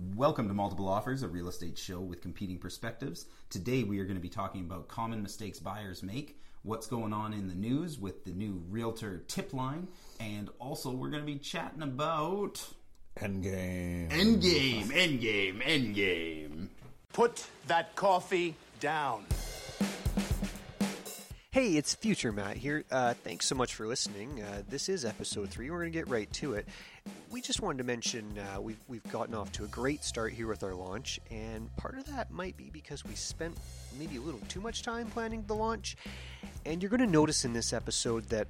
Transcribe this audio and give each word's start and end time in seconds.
Welcome 0.00 0.48
to 0.48 0.54
Multiple 0.54 0.88
Offers, 0.88 1.22
a 1.22 1.28
real 1.28 1.48
estate 1.48 1.76
show 1.76 2.00
with 2.00 2.22
competing 2.22 2.56
perspectives. 2.56 3.26
Today 3.50 3.82
we 3.82 3.98
are 3.98 4.04
going 4.04 4.16
to 4.16 4.22
be 4.22 4.30
talking 4.30 4.62
about 4.62 4.88
common 4.88 5.22
mistakes 5.22 5.58
buyers 5.58 6.02
make, 6.02 6.40
what's 6.62 6.86
going 6.86 7.12
on 7.12 7.34
in 7.34 7.48
the 7.48 7.54
news 7.54 7.98
with 7.98 8.24
the 8.24 8.30
new 8.30 8.62
realtor 8.70 9.22
tip 9.28 9.52
line, 9.52 9.88
and 10.18 10.48
also 10.58 10.90
we're 10.90 11.10
going 11.10 11.22
to 11.22 11.26
be 11.26 11.38
chatting 11.38 11.82
about 11.82 12.66
Endgame. 13.18 14.08
Endgame, 14.08 14.86
Endgame, 14.86 15.62
Endgame. 15.62 16.68
Put 17.12 17.44
that 17.66 17.94
coffee 17.94 18.54
down. 18.80 19.26
Hey, 21.52 21.72
it's 21.76 21.96
Future 21.96 22.30
Matt 22.30 22.58
here. 22.58 22.84
Uh, 22.92 23.12
thanks 23.12 23.44
so 23.44 23.56
much 23.56 23.74
for 23.74 23.84
listening. 23.84 24.40
Uh, 24.40 24.62
this 24.68 24.88
is 24.88 25.04
episode 25.04 25.50
three. 25.50 25.68
We're 25.68 25.80
going 25.80 25.90
to 25.90 25.98
get 25.98 26.08
right 26.08 26.32
to 26.34 26.54
it. 26.54 26.68
We 27.28 27.40
just 27.40 27.60
wanted 27.60 27.78
to 27.78 27.84
mention 27.84 28.38
uh, 28.38 28.60
we've, 28.60 28.78
we've 28.86 29.02
gotten 29.10 29.34
off 29.34 29.50
to 29.54 29.64
a 29.64 29.66
great 29.66 30.04
start 30.04 30.32
here 30.32 30.46
with 30.46 30.62
our 30.62 30.74
launch, 30.74 31.18
and 31.28 31.68
part 31.76 31.98
of 31.98 32.06
that 32.06 32.30
might 32.30 32.56
be 32.56 32.70
because 32.72 33.04
we 33.04 33.16
spent 33.16 33.58
maybe 33.98 34.14
a 34.14 34.20
little 34.20 34.38
too 34.46 34.60
much 34.60 34.84
time 34.84 35.08
planning 35.08 35.42
the 35.48 35.56
launch. 35.56 35.96
And 36.64 36.80
you're 36.80 36.88
going 36.88 37.00
to 37.00 37.06
notice 37.08 37.44
in 37.44 37.52
this 37.52 37.72
episode 37.72 38.28
that 38.28 38.46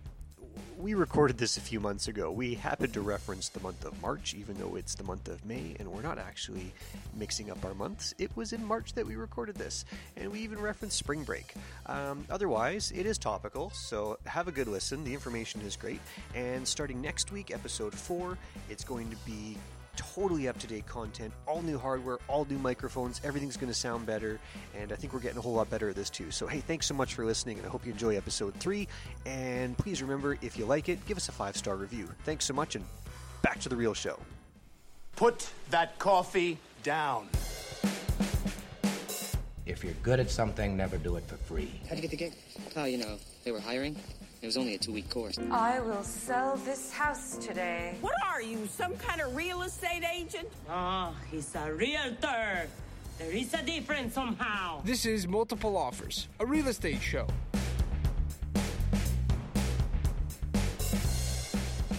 we 0.81 0.95
recorded 0.95 1.37
this 1.37 1.57
a 1.57 1.61
few 1.61 1.79
months 1.79 2.09
ago. 2.09 2.31
We 2.31 2.55
happened 2.55 2.95
to 2.95 3.03
reference 3.03 3.51
the 3.51 3.61
month 3.61 3.85
of 3.85 4.01
March, 4.01 4.35
even 4.35 4.57
though 4.59 4.77
it's 4.77 4.95
the 4.95 5.05
month 5.05 5.29
of 5.29 5.45
May, 5.45 5.77
and 5.79 5.89
we're 5.89 6.03
not 6.03 6.19
actually 6.19 6.73
mixing 7.15 7.51
up 7.51 7.63
our 7.65 7.75
months. 7.75 8.15
It 8.19 8.35
was 8.35 8.53
in 8.53 8.65
March 8.65 8.95
that 8.95 9.07
we 9.07 9.17
recorded 9.17 9.57
this, 9.57 9.85
and 10.17 10.33
we 10.33 10.41
even 10.41 10.59
referenced 10.59 10.97
spring 10.97 11.23
break. 11.23 11.55
Um, 11.87 12.25
otherwise, 12.31 12.93
it 12.95 13.05
is 13.05 13.19
topical, 13.19 13.71
so 13.71 14.19
have 14.25 14.49
a 14.49 14.53
good 14.53 14.69
listen. 14.69 15.05
The 15.05 15.13
information 15.13 15.61
is 15.61 15.77
great. 15.77 16.01
And 16.35 16.67
starting 16.67 17.01
next 17.03 17.31
week, 17.31 17.51
episode 17.51 17.95
4, 17.95 18.39
it's 18.71 18.85
going 18.85 19.11
to 19.11 19.17
be 19.27 19.59
totally 20.01 20.49
up 20.49 20.59
to 20.59 20.67
date 20.67 20.87
content, 20.87 21.33
all 21.47 21.61
new 21.63 21.79
hardware, 21.79 22.19
all 22.27 22.47
new 22.49 22.59
microphones. 22.59 23.21
Everything's 23.23 23.57
going 23.57 23.71
to 23.71 23.79
sound 23.79 24.07
better, 24.07 24.41
and 24.75 24.93
I 24.93 24.97
think 24.97 25.13
we're 25.13 25.21
getting 25.21 25.39
a 25.39 25.43
whole 25.43 25.53
lot 25.53 25.69
better 25.69 25.91
at 25.91 25.97
this 25.97 26.09
too. 26.09 26.31
So, 26.31 26.47
hey, 26.47 26.61
thanks 26.61 26.87
so 26.87 26.95
much 26.95 27.15
for 27.15 27.25
listening, 27.25 27.59
and 27.59 27.67
I 27.67 27.71
hope 27.71 27.85
you 27.85 27.93
enjoy 27.93 28.17
episode 28.17 28.55
three. 28.55 28.89
And 29.27 29.77
please 29.77 30.03
remember, 30.03 30.39
if 30.41 30.57
you 30.57 30.65
like 30.65 30.89
it, 30.89 31.05
give 31.07 31.17
us 31.17 31.29
a 31.29 31.33
five 31.33 31.57
star 31.57 31.77
review. 31.77 32.09
Thanks 32.25 32.47
so 32.47 32.55
much, 32.55 32.77
and 32.77 32.85
back 33.43 33.61
to 33.61 33.69
the 33.69 33.77
real 33.77 33.95
show. 33.95 34.19
Put 35.17 35.51
that 35.71 35.99
coffee 35.99 36.59
down. 36.83 37.29
If 39.67 39.85
you're 39.85 39.93
good 40.03 40.19
at 40.19 40.31
something, 40.31 40.77
never 40.77 40.97
do 40.97 41.17
it 41.17 41.25
for 41.25 41.37
free. 41.37 41.71
How'd 41.89 41.99
you 41.99 42.03
get 42.03 42.11
the 42.11 42.17
gig? 42.17 42.33
Oh, 42.75 42.85
you 42.85 42.99
know, 42.99 43.19
they 43.45 43.53
were 43.53 43.61
hiring. 43.61 43.97
It 44.43 44.47
was 44.47 44.57
only 44.57 44.75
a 44.75 44.79
two 44.79 44.93
week 44.93 45.11
course. 45.11 45.39
I 45.51 45.81
will 45.81 46.03
sell 46.03 46.57
this 46.57 46.91
house 46.91 47.37
today. 47.37 47.97
What 48.01 48.15
are 48.27 48.41
you, 48.41 48.67
some 48.69 48.97
kind 48.97 49.21
of 49.21 49.37
real 49.37 49.61
estate 49.63 50.03
agent? 50.03 50.49
Oh, 50.71 51.15
he's 51.31 51.55
a 51.55 51.71
realtor. 51.75 52.67
There 53.19 53.31
is 53.31 53.53
a 53.53 53.63
difference 53.63 54.15
somehow. 54.15 54.81
This 54.83 55.05
is 55.05 55.29
Multiple 55.29 55.77
Offers, 55.77 56.29
a 56.39 56.47
real 56.47 56.69
estate 56.69 57.03
show. 57.03 57.27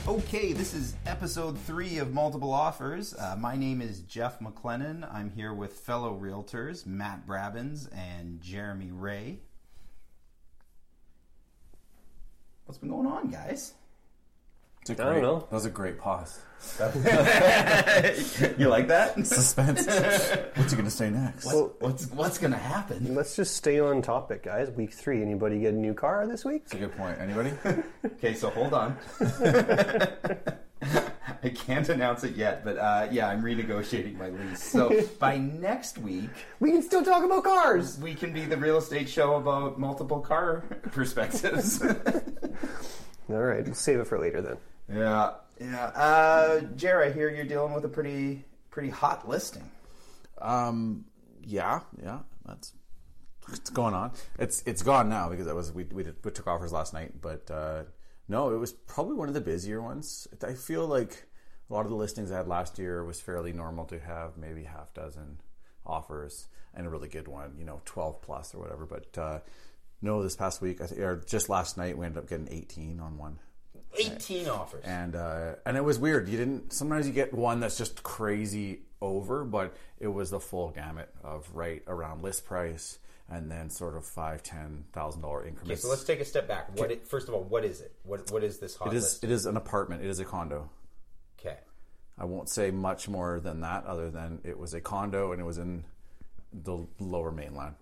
Okay, 0.08 0.52
this 0.52 0.74
is 0.74 0.96
episode 1.06 1.60
three 1.60 2.00
of 2.00 2.12
Multiple 2.12 2.52
Offers. 2.52 3.14
Uh, 3.14 3.36
my 3.38 3.56
name 3.56 3.82
is 3.82 4.02
Jeff 4.02 4.40
McLennan. 4.40 5.08
I'm 5.14 5.30
here 5.30 5.54
with 5.54 5.74
fellow 5.74 6.20
realtors 6.20 6.88
Matt 6.88 7.28
Brabins 7.28 7.88
and 7.96 8.42
Jeremy 8.42 8.90
Ray. 8.92 9.42
What's 12.72 12.80
been 12.80 12.90
going 12.90 13.06
on, 13.06 13.30
guys? 13.30 13.74
I 14.90 14.94
don't 14.94 15.22
know. 15.22 15.40
That 15.40 15.52
was 15.52 15.66
a 15.66 15.70
great 15.70 16.00
pause. 16.00 16.40
you 18.58 18.70
like 18.70 18.88
that? 18.88 19.14
Suspense. 19.26 19.86
What's 20.56 20.72
he 20.72 20.78
going 20.78 20.86
to 20.86 20.90
say 20.90 21.10
next? 21.10 21.48
What's, 21.48 21.82
what's, 21.82 22.06
what's 22.12 22.38
going 22.38 22.54
to 22.54 22.58
happen? 22.58 23.14
Let's 23.14 23.36
just 23.36 23.58
stay 23.58 23.82
on 23.82 24.02
topic, 24.02 24.44
guys. 24.44 24.72
Week 24.72 24.94
three. 24.94 25.22
Anybody 25.22 25.60
get 25.60 25.74
a 25.74 25.78
new 25.78 25.94
car 25.94 26.26
this 26.26 26.46
week? 26.46 26.64
That's 26.64 26.76
a 26.76 26.78
good 26.78 26.96
point. 26.96 27.20
Anybody? 27.20 27.52
Okay, 28.06 28.36
so 28.36 28.50
hold 28.52 28.74
on. 28.74 28.98
I 31.44 31.50
can't 31.50 31.90
announce 31.90 32.24
it 32.24 32.36
yet, 32.36 32.64
but 32.64 32.78
uh, 32.78 33.08
yeah, 33.12 33.28
I'm 33.28 33.42
renegotiating 33.42 34.18
my 34.18 34.30
lease. 34.30 34.64
So 34.64 35.06
by 35.20 35.38
next 35.38 35.98
week, 35.98 36.30
We 36.60 36.72
can 36.72 36.84
still 36.84 37.04
talk 37.04 37.24
about 37.24 37.44
cars. 37.44 37.98
we 38.00 38.14
can 38.14 38.32
be 38.32 38.46
the 38.46 38.58
real 38.58 38.78
estate 38.78 39.10
show 39.10 39.36
about 39.36 39.80
multiple 39.80 40.20
car 40.20 40.64
perspectives. 40.92 41.84
All 43.30 43.42
right, 43.42 43.64
we'll 43.64 43.74
save 43.74 44.00
it 44.00 44.08
for 44.08 44.20
later 44.20 44.42
then. 44.42 44.58
yeah, 44.94 45.34
yeah. 45.60 45.86
Uh, 45.88 46.62
Jer, 46.76 47.04
I 47.04 47.12
hear 47.12 47.30
you're 47.30 47.46
dealing 47.46 47.74
with 47.74 47.86
a 47.86 47.90
pretty 47.90 48.46
pretty 48.70 48.90
hot 48.90 49.28
listing. 49.28 49.70
Um, 50.40 51.06
yeah, 51.44 51.82
yeah, 52.02 52.20
that's 52.46 52.74
what's 53.48 53.70
going 53.70 53.94
on. 53.94 54.12
It's 54.40 54.64
it's 54.66 54.82
gone 54.82 55.10
now 55.10 55.30
because 55.30 55.48
it 55.48 55.56
was 55.56 55.72
we 55.72 55.84
we, 55.86 56.04
did, 56.04 56.16
we 56.24 56.32
took 56.32 56.48
offers 56.48 56.72
last 56.72 56.94
night, 56.94 57.22
but 57.22 57.50
uh, 57.52 57.84
no, 58.28 58.54
it 58.54 58.58
was 58.58 58.72
probably 58.72 59.16
one 59.16 59.28
of 59.28 59.34
the 59.34 59.42
busier 59.42 59.82
ones. 59.82 60.28
I 60.46 60.54
feel 60.54 60.88
like 60.88 61.28
a 61.70 61.74
lot 61.74 61.86
of 61.86 61.90
the 61.90 61.98
listings 61.98 62.32
I 62.32 62.38
had 62.38 62.48
last 62.48 62.80
year 62.80 63.04
was 63.04 63.22
fairly 63.22 63.54
normal 63.54 63.86
to 63.86 64.00
have 64.00 64.38
maybe 64.38 64.64
half 64.64 64.94
dozen 64.94 65.40
offers 65.86 66.48
and 66.74 66.88
a 66.88 66.90
really 66.90 67.10
good 67.10 67.28
one, 67.28 67.56
you 67.58 67.66
know, 67.66 67.82
twelve 67.86 68.22
plus 68.22 68.54
or 68.56 68.60
whatever. 68.60 68.86
But 68.86 69.18
uh, 69.18 69.40
no, 70.02 70.22
this 70.24 70.36
past 70.36 70.62
week, 70.62 70.80
I 70.82 70.86
or 71.02 71.24
just 71.28 71.50
last 71.50 71.78
night, 71.78 71.98
we 71.98 72.06
ended 72.06 72.24
up 72.24 72.30
getting 72.30 72.48
eighteen 72.52 73.00
on 73.00 73.18
one. 73.18 73.40
18 74.00 74.48
offers. 74.48 74.86
and 74.86 75.16
uh, 75.18 75.56
and 75.66 75.76
it 75.76 75.84
was 75.84 76.00
weird. 76.00 76.30
You 76.30 76.38
didn't. 76.38 76.72
Sometimes 76.72 77.06
you 77.08 77.14
get 77.14 77.34
one 77.34 77.60
that's 77.60 77.78
just 77.78 78.04
crazy 78.04 78.80
over, 79.02 79.44
but 79.44 79.76
it 80.00 80.08
was 80.08 80.30
the 80.30 80.40
full 80.40 80.70
gamut 80.70 81.14
of 81.24 81.50
right 81.54 81.84
around 81.88 82.24
list 82.24 82.46
price, 82.46 83.00
and 83.30 83.52
then 83.52 83.70
sort 83.70 83.98
of 83.98 84.06
five, 84.06 84.44
ten 84.44 84.86
thousand 84.94 85.22
dollar 85.24 85.40
Okay, 85.42 85.50
increments. 85.50 85.82
so 85.82 85.90
let's 85.90 86.06
take 86.06 86.22
a 86.22 86.26
step 86.26 86.48
back. 86.48 86.70
What? 86.80 86.90
It, 86.90 87.06
first 87.06 87.28
of 87.28 87.34
all, 87.34 87.44
what 87.44 87.66
is 87.66 87.82
it? 87.82 87.92
What 88.04 88.32
What 88.32 88.46
is 88.46 88.60
this 88.60 88.76
hot 88.78 88.88
It 88.88 88.94
is. 88.96 89.04
list? 89.04 89.24
It 89.26 89.30
is 89.32 89.46
an 89.46 89.58
apartment. 89.58 90.04
It 90.04 90.10
is 90.10 90.20
a 90.22 90.26
condo. 90.26 90.70
Okay. 91.40 91.58
I 92.18 92.24
won't 92.26 92.48
say 92.50 92.72
much 92.72 93.10
more 93.10 93.42
than 93.42 93.60
that, 93.62 93.86
other 93.86 94.10
than 94.10 94.40
it 94.46 94.58
was 94.58 94.74
a 94.74 94.80
condo 94.80 95.34
and 95.34 95.42
it 95.42 95.46
was 95.46 95.58
in 95.58 95.84
the 96.54 96.86
lower 97.00 97.32
mainland. 97.32 97.76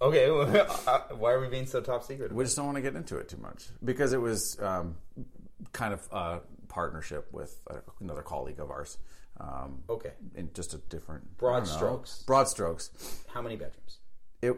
Okay. 0.00 0.28
uh, 0.86 0.98
why 1.16 1.32
are 1.32 1.40
we 1.40 1.48
being 1.48 1.66
so 1.66 1.80
top 1.80 2.02
secret? 2.04 2.32
We 2.32 2.44
just 2.44 2.56
don't 2.56 2.66
want 2.66 2.76
to 2.76 2.82
get 2.82 2.94
into 2.94 3.16
it 3.18 3.28
too 3.28 3.36
much 3.38 3.66
because 3.84 4.12
it 4.12 4.20
was 4.20 4.58
um, 4.60 4.96
kind 5.72 5.94
of 5.94 6.08
a 6.12 6.40
partnership 6.68 7.28
with 7.32 7.56
uh, 7.70 7.76
another 8.00 8.22
colleague 8.22 8.60
of 8.60 8.70
ours. 8.70 8.98
Um, 9.40 9.82
Okay. 9.90 10.12
in 10.36 10.50
just 10.54 10.74
a 10.74 10.78
different 10.78 11.36
Broad 11.38 11.60
don't 11.64 11.68
know. 11.68 11.76
strokes. 11.76 12.22
Broad 12.22 12.48
strokes. 12.48 12.90
How 13.32 13.42
many 13.42 13.56
bedrooms? 13.56 13.98
It 14.42 14.56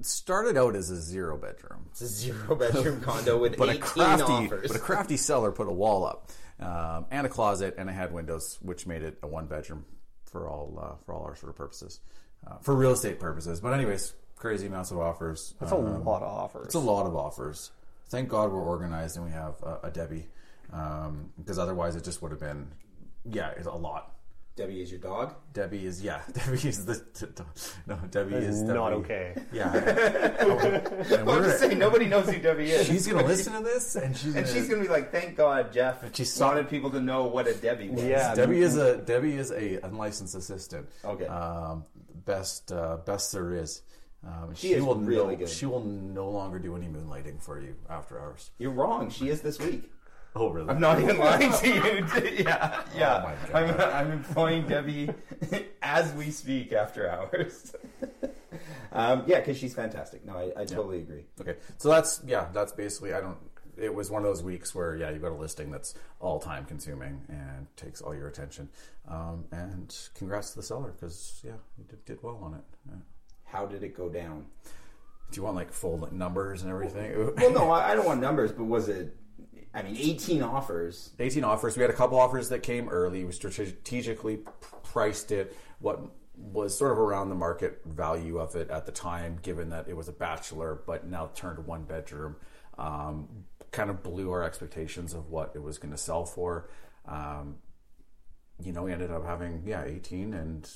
started 0.00 0.56
out 0.56 0.74
as 0.74 0.90
a 0.90 1.00
zero 1.00 1.36
bedroom, 1.36 1.86
It's 1.92 2.00
a 2.00 2.06
zero 2.08 2.56
bedroom 2.56 3.00
condo 3.02 3.38
with 3.38 3.56
but 3.56 3.68
a 3.68 3.78
crafty, 3.78 4.24
offers. 4.24 4.68
but 4.68 4.76
a 4.76 4.80
crafty 4.80 5.16
seller 5.16 5.52
put 5.52 5.68
a 5.68 5.72
wall 5.72 6.04
up 6.04 6.30
um, 6.58 7.06
and 7.12 7.26
a 7.26 7.30
closet, 7.30 7.74
and 7.78 7.88
it 7.88 7.92
had 7.92 8.12
windows, 8.12 8.58
which 8.62 8.86
made 8.88 9.02
it 9.02 9.18
a 9.22 9.26
one 9.28 9.46
bedroom 9.46 9.84
for 10.32 10.48
all 10.48 10.78
uh, 10.82 10.96
for 11.04 11.14
all 11.14 11.24
our 11.24 11.36
sort 11.36 11.50
of 11.50 11.56
purposes, 11.56 12.00
uh, 12.46 12.56
for 12.62 12.74
real 12.74 12.90
estate 12.92 13.20
purposes. 13.20 13.60
But 13.60 13.74
anyways, 13.74 14.14
crazy 14.36 14.66
amounts 14.66 14.90
of 14.90 14.98
offers. 14.98 15.54
That's 15.60 15.70
a 15.72 15.76
Um, 15.76 16.04
lot 16.04 16.22
of 16.22 16.28
offers. 16.28 16.66
It's 16.66 16.74
a 16.74 16.80
lot 16.80 17.06
of 17.06 17.14
offers. 17.14 17.70
Thank 18.08 18.28
God 18.28 18.50
we're 18.52 18.60
organized 18.62 19.16
and 19.16 19.24
we 19.24 19.32
have 19.32 19.54
a, 19.62 19.78
a 19.84 19.90
Debbie, 19.90 20.26
um, 20.72 21.30
because 21.38 21.58
otherwise 21.58 21.94
it 21.96 22.04
just 22.04 22.20
would 22.22 22.30
have 22.30 22.40
been, 22.40 22.66
yeah, 23.24 23.50
it's 23.56 23.66
a 23.66 23.72
lot. 23.72 24.14
Debbie 24.54 24.82
is 24.82 24.90
your 24.90 25.00
dog. 25.00 25.34
Debbie 25.54 25.86
is 25.86 26.02
yeah. 26.02 26.20
Debbie 26.32 26.68
is 26.68 26.84
the 26.84 26.96
t- 27.14 27.26
t- 27.34 27.42
no. 27.86 27.96
Debbie 28.10 28.32
That 28.32 28.42
is 28.42 28.56
is 28.56 28.62
not 28.62 28.90
Debbie. 28.90 29.02
okay. 29.02 29.34
Yeah. 29.50 29.72
and 29.76 31.30
I'm 31.30 31.42
just 31.44 31.58
saying, 31.60 31.78
nobody 31.78 32.06
knows 32.06 32.28
who 32.28 32.38
Debbie 32.38 32.70
is. 32.70 32.86
she's 32.86 33.06
gonna 33.06 33.26
listen 33.26 33.54
to 33.54 33.60
this, 33.62 33.96
and 33.96 34.14
she's 34.14 34.34
and 34.36 34.44
gonna, 34.44 34.46
she's 34.54 34.68
gonna 34.68 34.82
be 34.82 34.88
like, 34.88 35.10
"Thank 35.10 35.36
God, 35.36 35.72
Jeff." 35.72 36.04
She 36.14 36.22
She 36.22 36.24
saw- 36.26 36.48
wanted 36.48 36.68
people 36.68 36.90
to 36.90 37.00
know 37.00 37.24
what 37.26 37.46
a 37.48 37.54
Debbie 37.54 37.88
was. 37.88 38.04
Yeah. 38.04 38.34
Debbie 38.34 38.60
is 38.60 38.76
a 38.76 38.98
Debbie 38.98 39.36
is 39.36 39.50
a 39.52 39.78
unlicensed 39.86 40.34
assistant. 40.34 40.86
Okay. 41.04 41.26
Um, 41.26 41.84
best 42.26 42.72
uh, 42.72 42.98
best 43.06 43.32
there 43.32 43.54
is. 43.54 43.82
Um, 44.24 44.54
She 44.54 44.74
is 44.74 44.82
will 44.84 44.94
really 44.96 45.32
no, 45.34 45.38
good. 45.40 45.48
She 45.48 45.66
will 45.66 45.82
no 45.82 46.28
longer 46.28 46.58
do 46.60 46.76
any 46.76 46.86
moonlighting 46.86 47.42
for 47.42 47.58
you 47.60 47.74
after 47.90 48.20
hours. 48.20 48.50
You're 48.58 48.70
wrong. 48.70 49.10
She 49.10 49.30
is 49.30 49.40
this 49.40 49.58
week. 49.58 49.90
Oh 50.34 50.48
really? 50.48 50.70
I'm 50.70 50.80
not 50.80 50.98
even 51.00 51.18
lying 51.18 51.52
to 51.52 51.68
you. 51.68 52.06
yeah, 52.44 52.82
yeah. 52.96 53.36
Oh 53.52 53.56
I'm. 53.56 53.80
I'm 53.80 54.12
employing 54.12 54.66
Debbie 54.66 55.10
as 55.82 56.12
we 56.14 56.30
speak 56.30 56.72
after 56.72 57.08
hours. 57.08 57.74
um, 58.92 59.24
yeah, 59.26 59.40
because 59.40 59.58
she's 59.58 59.74
fantastic. 59.74 60.24
No, 60.24 60.34
I, 60.36 60.62
I 60.62 60.64
totally 60.64 61.00
agree. 61.00 61.24
Okay, 61.40 61.56
so 61.76 61.90
that's 61.90 62.22
yeah, 62.26 62.48
that's 62.52 62.72
basically 62.72 63.12
I 63.12 63.20
don't. 63.20 63.36
It 63.76 63.94
was 63.94 64.10
one 64.10 64.22
of 64.22 64.28
those 64.28 64.42
weeks 64.42 64.74
where 64.74 64.96
yeah, 64.96 65.10
you've 65.10 65.22
got 65.22 65.32
a 65.32 65.34
listing 65.34 65.70
that's 65.70 65.94
all 66.20 66.38
time 66.38 66.64
consuming 66.64 67.22
and 67.28 67.66
takes 67.76 68.00
all 68.00 68.14
your 68.14 68.28
attention. 68.28 68.68
Um, 69.08 69.44
and 69.50 69.94
congrats 70.14 70.50
to 70.50 70.56
the 70.56 70.62
seller 70.62 70.92
because 70.92 71.42
yeah, 71.44 71.52
you 71.76 71.84
did, 71.84 72.04
did 72.04 72.22
well 72.22 72.38
on 72.42 72.54
it. 72.54 72.64
Yeah. 72.88 72.96
How 73.44 73.66
did 73.66 73.82
it 73.82 73.94
go 73.94 74.08
down? 74.08 74.46
Do 75.30 75.36
you 75.36 75.42
want 75.42 75.56
like 75.56 75.72
full 75.72 76.08
numbers 76.12 76.62
and 76.62 76.70
everything? 76.70 77.34
Well, 77.36 77.50
no, 77.50 77.70
I, 77.70 77.92
I 77.92 77.94
don't 77.94 78.04
want 78.04 78.20
numbers, 78.20 78.52
but 78.52 78.64
was 78.64 78.88
it 78.88 79.16
I 79.74 79.82
mean, 79.82 79.96
18 79.98 80.42
offers. 80.42 81.10
18 81.18 81.44
offers. 81.44 81.76
We 81.76 81.82
had 81.82 81.90
a 81.90 81.94
couple 81.94 82.18
offers 82.18 82.50
that 82.50 82.62
came 82.62 82.88
early. 82.88 83.24
We 83.24 83.32
strategically 83.32 84.40
priced 84.82 85.32
it 85.32 85.56
what 85.78 86.00
was 86.36 86.76
sort 86.76 86.92
of 86.92 86.98
around 86.98 87.28
the 87.28 87.34
market 87.34 87.80
value 87.84 88.38
of 88.38 88.56
it 88.56 88.70
at 88.70 88.86
the 88.86 88.92
time, 88.92 89.38
given 89.42 89.70
that 89.70 89.88
it 89.88 89.96
was 89.96 90.08
a 90.08 90.12
bachelor, 90.12 90.80
but 90.86 91.06
now 91.06 91.30
turned 91.34 91.66
one 91.66 91.84
bedroom. 91.84 92.36
Um, 92.78 93.28
kind 93.70 93.90
of 93.90 94.02
blew 94.02 94.30
our 94.30 94.42
expectations 94.42 95.14
of 95.14 95.30
what 95.30 95.52
it 95.54 95.62
was 95.62 95.78
going 95.78 95.92
to 95.92 95.98
sell 95.98 96.24
for. 96.24 96.68
Um, 97.06 97.56
you 98.62 98.72
know, 98.72 98.82
we 98.82 98.92
ended 98.92 99.10
up 99.10 99.24
having 99.24 99.62
yeah 99.66 99.84
18, 99.84 100.34
and 100.34 100.68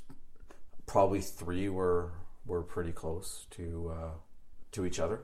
probably 0.86 1.20
three 1.20 1.68
were 1.68 2.12
were 2.46 2.62
pretty 2.62 2.92
close 2.92 3.46
to 3.52 3.92
uh, 3.94 4.10
to 4.72 4.86
each 4.86 4.98
other, 4.98 5.22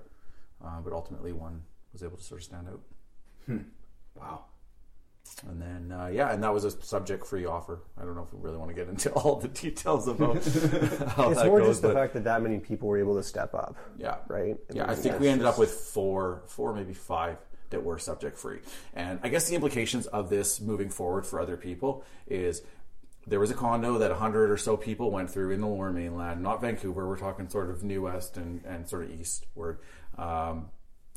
uh, 0.65 0.81
but 0.81 0.93
ultimately 0.93 1.33
one 1.33 1.63
was 1.93 2.03
able 2.03 2.17
to 2.17 2.23
sort 2.23 2.41
of 2.41 2.45
stand 2.45 2.69
out. 2.69 2.81
Hmm. 3.47 3.59
Wow. 4.17 4.45
And 5.49 5.61
then, 5.61 5.99
uh, 5.99 6.07
yeah, 6.07 6.33
and 6.33 6.43
that 6.43 6.53
was 6.55 6.65
a 6.65 6.71
subject 6.71 7.27
free 7.27 7.47
offer. 7.47 7.81
I 8.01 8.05
don't 8.05 8.15
know 8.15 8.23
if 8.23 8.33
we 8.33 8.41
really 8.41 8.59
want 8.59 8.71
to 8.71 8.75
get 8.75 8.89
into 8.89 9.11
all 9.13 9.37
the 9.37 9.49
details 9.49 10.07
about 10.07 10.35
how 11.17 11.31
it's 11.31 11.41
that 11.41 11.47
more 11.47 11.59
goes, 11.61 11.69
just 11.69 11.83
the 11.83 11.89
but- 11.89 11.95
fact 11.95 12.15
that 12.15 12.25
that 12.25 12.43
many 12.43 12.59
people 12.59 12.89
were 12.89 12.99
able 12.99 13.17
to 13.17 13.23
step 13.23 13.55
up. 13.55 13.77
Yeah. 13.99 14.17
Right? 14.29 14.57
Yeah, 14.73 14.85
I 14.85 14.89
mean, 14.89 14.97
think 14.97 15.13
that's 15.15 15.21
we 15.21 15.29
ended 15.29 15.47
up 15.47 15.59
with 15.59 15.71
four, 15.71 16.43
four, 16.47 16.75
maybe 16.75 16.95
five 16.95 17.39
that 17.71 17.83
were 17.83 17.99
subject 17.99 18.39
free. 18.39 18.59
And 18.95 19.19
I 19.23 19.29
guess 19.31 19.49
the 19.49 19.55
implications 19.55 20.07
of 20.07 20.29
this 20.29 20.61
moving 20.61 20.91
forward 20.91 21.27
for 21.27 21.41
other 21.41 21.57
people 21.57 22.05
is 22.27 22.63
there 23.27 23.41
was 23.41 23.51
a 23.51 23.55
condo 23.55 23.99
that 23.99 24.11
100 24.11 24.51
or 24.51 24.57
so 24.57 24.77
people 24.77 25.11
went 25.11 25.31
through 25.31 25.53
in 25.53 25.61
the 25.61 25.67
lower 25.67 25.91
mainland, 25.93 26.43
not 26.43 26.61
Vancouver. 26.61 27.09
We're 27.09 27.17
talking 27.19 27.49
sort 27.49 27.71
of 27.71 27.83
new 27.83 28.03
west 28.03 28.37
and, 28.37 28.63
and 28.65 28.89
sort 28.89 29.05
of 29.05 29.13
eastward. 29.19 29.79
Um, 30.19 30.69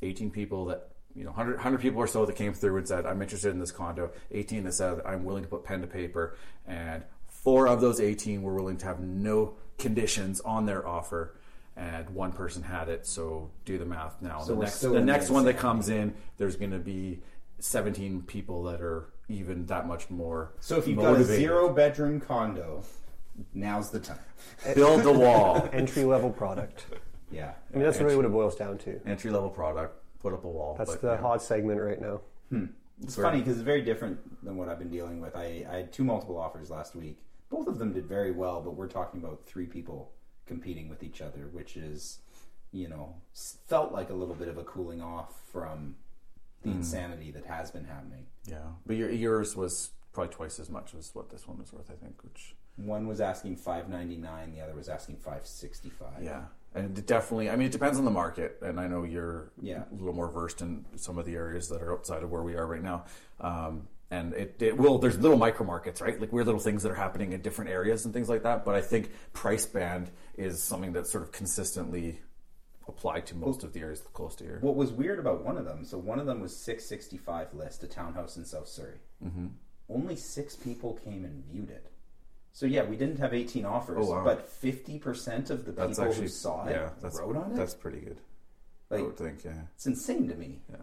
18 0.02 0.32
people 0.32 0.66
that, 0.66 0.92
you 1.16 1.24
know, 1.24 1.30
100, 1.30 1.56
100 1.56 1.80
people 1.80 2.00
or 2.00 2.08
so 2.08 2.26
that 2.26 2.36
came 2.36 2.54
through 2.54 2.78
and 2.78 2.88
said, 2.88 3.06
I'm 3.06 3.22
interested 3.22 3.52
in 3.52 3.60
this 3.60 3.72
condo. 3.72 4.12
18 4.32 4.64
that 4.66 4.74
said, 4.74 5.02
I'm 5.06 5.24
willing 5.24 5.44
to 5.44 5.50
put 5.50 5.64
pen 5.64 5.82
to 5.82 5.88
paper. 5.88 6.36
And 6.68 7.04
four 7.28 7.68
of 7.68 7.82
those 7.82 8.00
18 8.00 8.42
were 8.42 8.56
willing 8.56 8.78
to 8.78 8.86
have 8.86 9.00
no 9.00 9.56
conditions 9.78 10.42
on 10.42 10.66
their 10.66 10.86
offer. 10.86 11.36
And 11.78 12.10
one 12.10 12.32
person 12.32 12.64
had 12.64 12.88
it, 12.90 13.06
so 13.06 13.50
do 13.66 13.78
the 13.78 13.86
math 13.86 14.22
now. 14.22 14.42
So 14.42 14.56
the 14.56 14.62
next, 14.62 14.80
the 14.80 15.02
next 15.02 15.30
one 15.30 15.46
that 15.46 15.58
comes 15.58 15.90
in, 15.90 16.14
there's 16.38 16.56
going 16.56 16.72
to 16.72 16.80
be 16.80 17.22
17 17.60 18.24
people 18.24 18.64
that 18.64 18.82
are 18.82 19.10
even 19.28 19.66
that 19.66 19.88
much 19.88 20.10
more. 20.10 20.54
So 20.60 20.78
if 20.78 20.88
you've 20.88 21.00
got 21.00 21.18
a 21.18 21.24
zero 21.24 21.74
bedroom 21.74 22.22
condo, 22.22 22.84
now's 23.54 23.90
the 23.90 24.00
time. 24.00 24.20
Build 24.74 25.04
the 25.04 25.12
wall. 25.12 25.68
Entry 25.74 26.06
level 26.06 26.30
product. 26.30 26.86
Yeah. 27.32 27.54
I 27.74 27.78
mean, 27.78 27.86
that's 27.86 28.00
really 28.00 28.16
what 28.16 28.26
it 28.26 28.32
boils 28.32 28.56
down 28.56 28.78
to. 28.80 29.00
entry 29.06 29.32
level 29.32 29.50
product, 29.50 30.00
put 30.26 30.34
up 30.34 30.44
a 30.44 30.48
wall. 30.50 30.76
That's 30.78 30.92
but, 30.94 31.02
the 31.02 31.12
yeah. 31.12 31.18
hot 31.22 31.42
segment 31.44 31.80
right 31.80 32.02
now. 32.02 32.20
It's 33.04 33.16
Very- 33.16 33.28
funny 33.28 33.40
because 33.42 33.58
it's 33.58 33.64
very 33.64 33.82
different 33.84 34.18
than 34.44 34.58
what 34.58 34.70
I've 34.70 34.80
been 34.80 34.90
dealing 34.90 35.20
with. 35.22 35.36
I, 35.36 35.66
I 35.70 35.76
had 35.78 35.94
two 35.94 36.04
multiple 36.04 36.38
offers 36.40 36.70
last 36.72 36.96
week. 36.96 37.20
Both 37.50 37.68
of 37.68 37.78
them 37.78 37.94
did 37.94 38.08
very 38.08 38.32
well, 38.32 38.60
but 38.62 38.72
we're 38.72 38.88
talking 38.88 39.20
about 39.22 39.44
three 39.46 39.68
people 39.68 40.12
competing 40.48 40.90
with 40.90 41.04
each 41.04 41.22
other, 41.22 41.50
which 41.52 41.78
is, 41.78 42.20
you 42.72 42.88
know, 42.88 43.16
felt 43.68 43.92
like 43.92 44.10
a 44.10 44.14
little 44.14 44.34
bit 44.34 44.48
of 44.48 44.58
a 44.58 44.64
cooling 44.64 45.02
off 45.02 45.42
from 45.52 45.96
the 46.64 46.70
Mm. 46.70 46.76
insanity 46.78 47.30
that 47.32 47.46
has 47.46 47.70
been 47.70 47.86
happening. 47.86 48.26
Yeah, 48.46 48.58
but 48.88 48.96
your, 48.96 49.12
yours 49.12 49.56
was 49.56 49.92
probably 50.14 50.34
twice 50.34 50.58
as 50.60 50.70
much 50.72 50.96
as 50.96 51.14
what 51.14 51.30
this 51.30 51.48
one 51.48 51.60
was 51.60 51.72
worth, 51.72 51.92
I 51.92 51.96
think. 52.04 52.24
Which 52.24 52.56
One 52.78 53.08
was 53.08 53.22
asking 53.22 53.58
five 53.58 53.90
ninety 53.90 54.18
nine, 54.18 54.52
the 54.56 54.62
other 54.62 54.74
was 54.74 54.90
asking 54.90 55.18
five 55.18 55.46
sixty 55.46 55.90
five. 55.92 56.24
yeah, 56.24 56.46
and 56.76 56.98
it 56.98 57.08
definitely. 57.08 57.50
I 57.50 57.56
mean, 57.56 57.68
it 57.68 57.72
depends 57.72 57.98
on 57.98 58.06
the 58.06 58.12
market, 58.12 58.60
and 58.62 58.80
I 58.80 58.88
know 58.88 59.04
you're 59.04 59.52
Yeah. 59.62 59.84
a 59.92 59.96
little 59.96 60.14
more 60.14 60.30
versed 60.30 60.62
in 60.62 60.86
some 60.98 61.18
of 61.18 61.26
the 61.26 61.36
areas 61.36 61.70
that 61.70 61.82
are 61.82 61.94
outside 61.94 62.22
of 62.24 62.30
where 62.32 62.44
we 62.44 62.56
are 62.56 62.68
right 62.68 62.84
now. 62.84 63.06
Um, 63.40 63.88
and 64.12 64.34
it, 64.34 64.62
it 64.62 64.78
will. 64.78 65.00
There's 65.00 65.18
little 65.18 65.38
micro 65.38 65.66
markets, 65.66 66.00
right? 66.02 66.20
Like 66.22 66.32
weird 66.32 66.46
little 66.46 66.62
things 66.62 66.84
that 66.84 66.92
are 66.92 66.96
happening 66.96 67.32
in 67.34 67.42
different 67.42 67.72
areas 67.72 68.06
and 68.06 68.14
things 68.14 68.30
like 68.30 68.44
that. 68.44 68.64
But 68.64 68.76
I 68.76 68.82
think 68.82 69.10
price 69.34 69.66
band 69.66 70.12
is 70.38 70.62
something 70.62 70.94
that's 70.94 71.12
sort 71.12 71.24
of 71.24 71.32
consistently 71.32 72.20
applied 72.88 73.26
to 73.26 73.36
most 73.36 73.64
of 73.64 73.74
the 73.74 73.80
areas 73.80 74.02
close 74.14 74.36
to 74.36 74.44
here. 74.44 74.60
What 74.62 74.76
was 74.76 74.92
weird 74.92 75.18
about 75.18 75.44
one 75.44 75.58
of 75.58 75.66
them? 75.66 75.84
So 75.86 75.98
one 75.98 76.20
of 76.20 76.28
them 76.28 76.40
was 76.40 76.56
six 76.56 76.86
sixty 76.86 77.18
five 77.18 77.52
list, 77.54 77.84
a 77.84 77.88
townhouse 77.88 78.38
in 78.38 78.46
South 78.46 78.68
Surrey. 78.68 79.00
Mm-hmm. 79.26 79.48
Only 79.90 80.16
six 80.16 80.56
people 80.56 80.94
came 81.04 81.26
and 81.26 81.44
viewed 81.46 81.72
it. 81.72 81.92
So 82.56 82.66
yeah, 82.66 82.84
we 82.86 82.96
didn't 82.96 83.20
have 83.20 83.34
eighteen 83.34 83.66
offers, 83.66 83.98
Oh, 84.00 84.12
wow. 84.12 84.24
but 84.24 84.48
fifty 84.48 84.98
percent 84.98 85.50
of 85.50 85.66
the 85.66 85.74
That's 85.74 85.90
people 86.00 86.06
actually 86.06 86.22
who 86.24 86.28
saw 86.30 86.66
it 86.66 86.72
yeah, 86.72 86.90
that's 87.02 87.20
wrote 87.20 87.36
on 87.36 87.52
it. 87.52 87.56
That's 87.58 87.74
pretty 87.74 88.00
good. 88.00 88.22
Like- 88.90 89.02
I 89.02 89.04
would 89.04 89.18
think, 89.18 89.44
yeah. 89.44 89.52
It's 89.76 89.86
insane 89.88 90.30
to 90.30 90.36
me. 90.36 90.62
Yeah. 90.70 90.78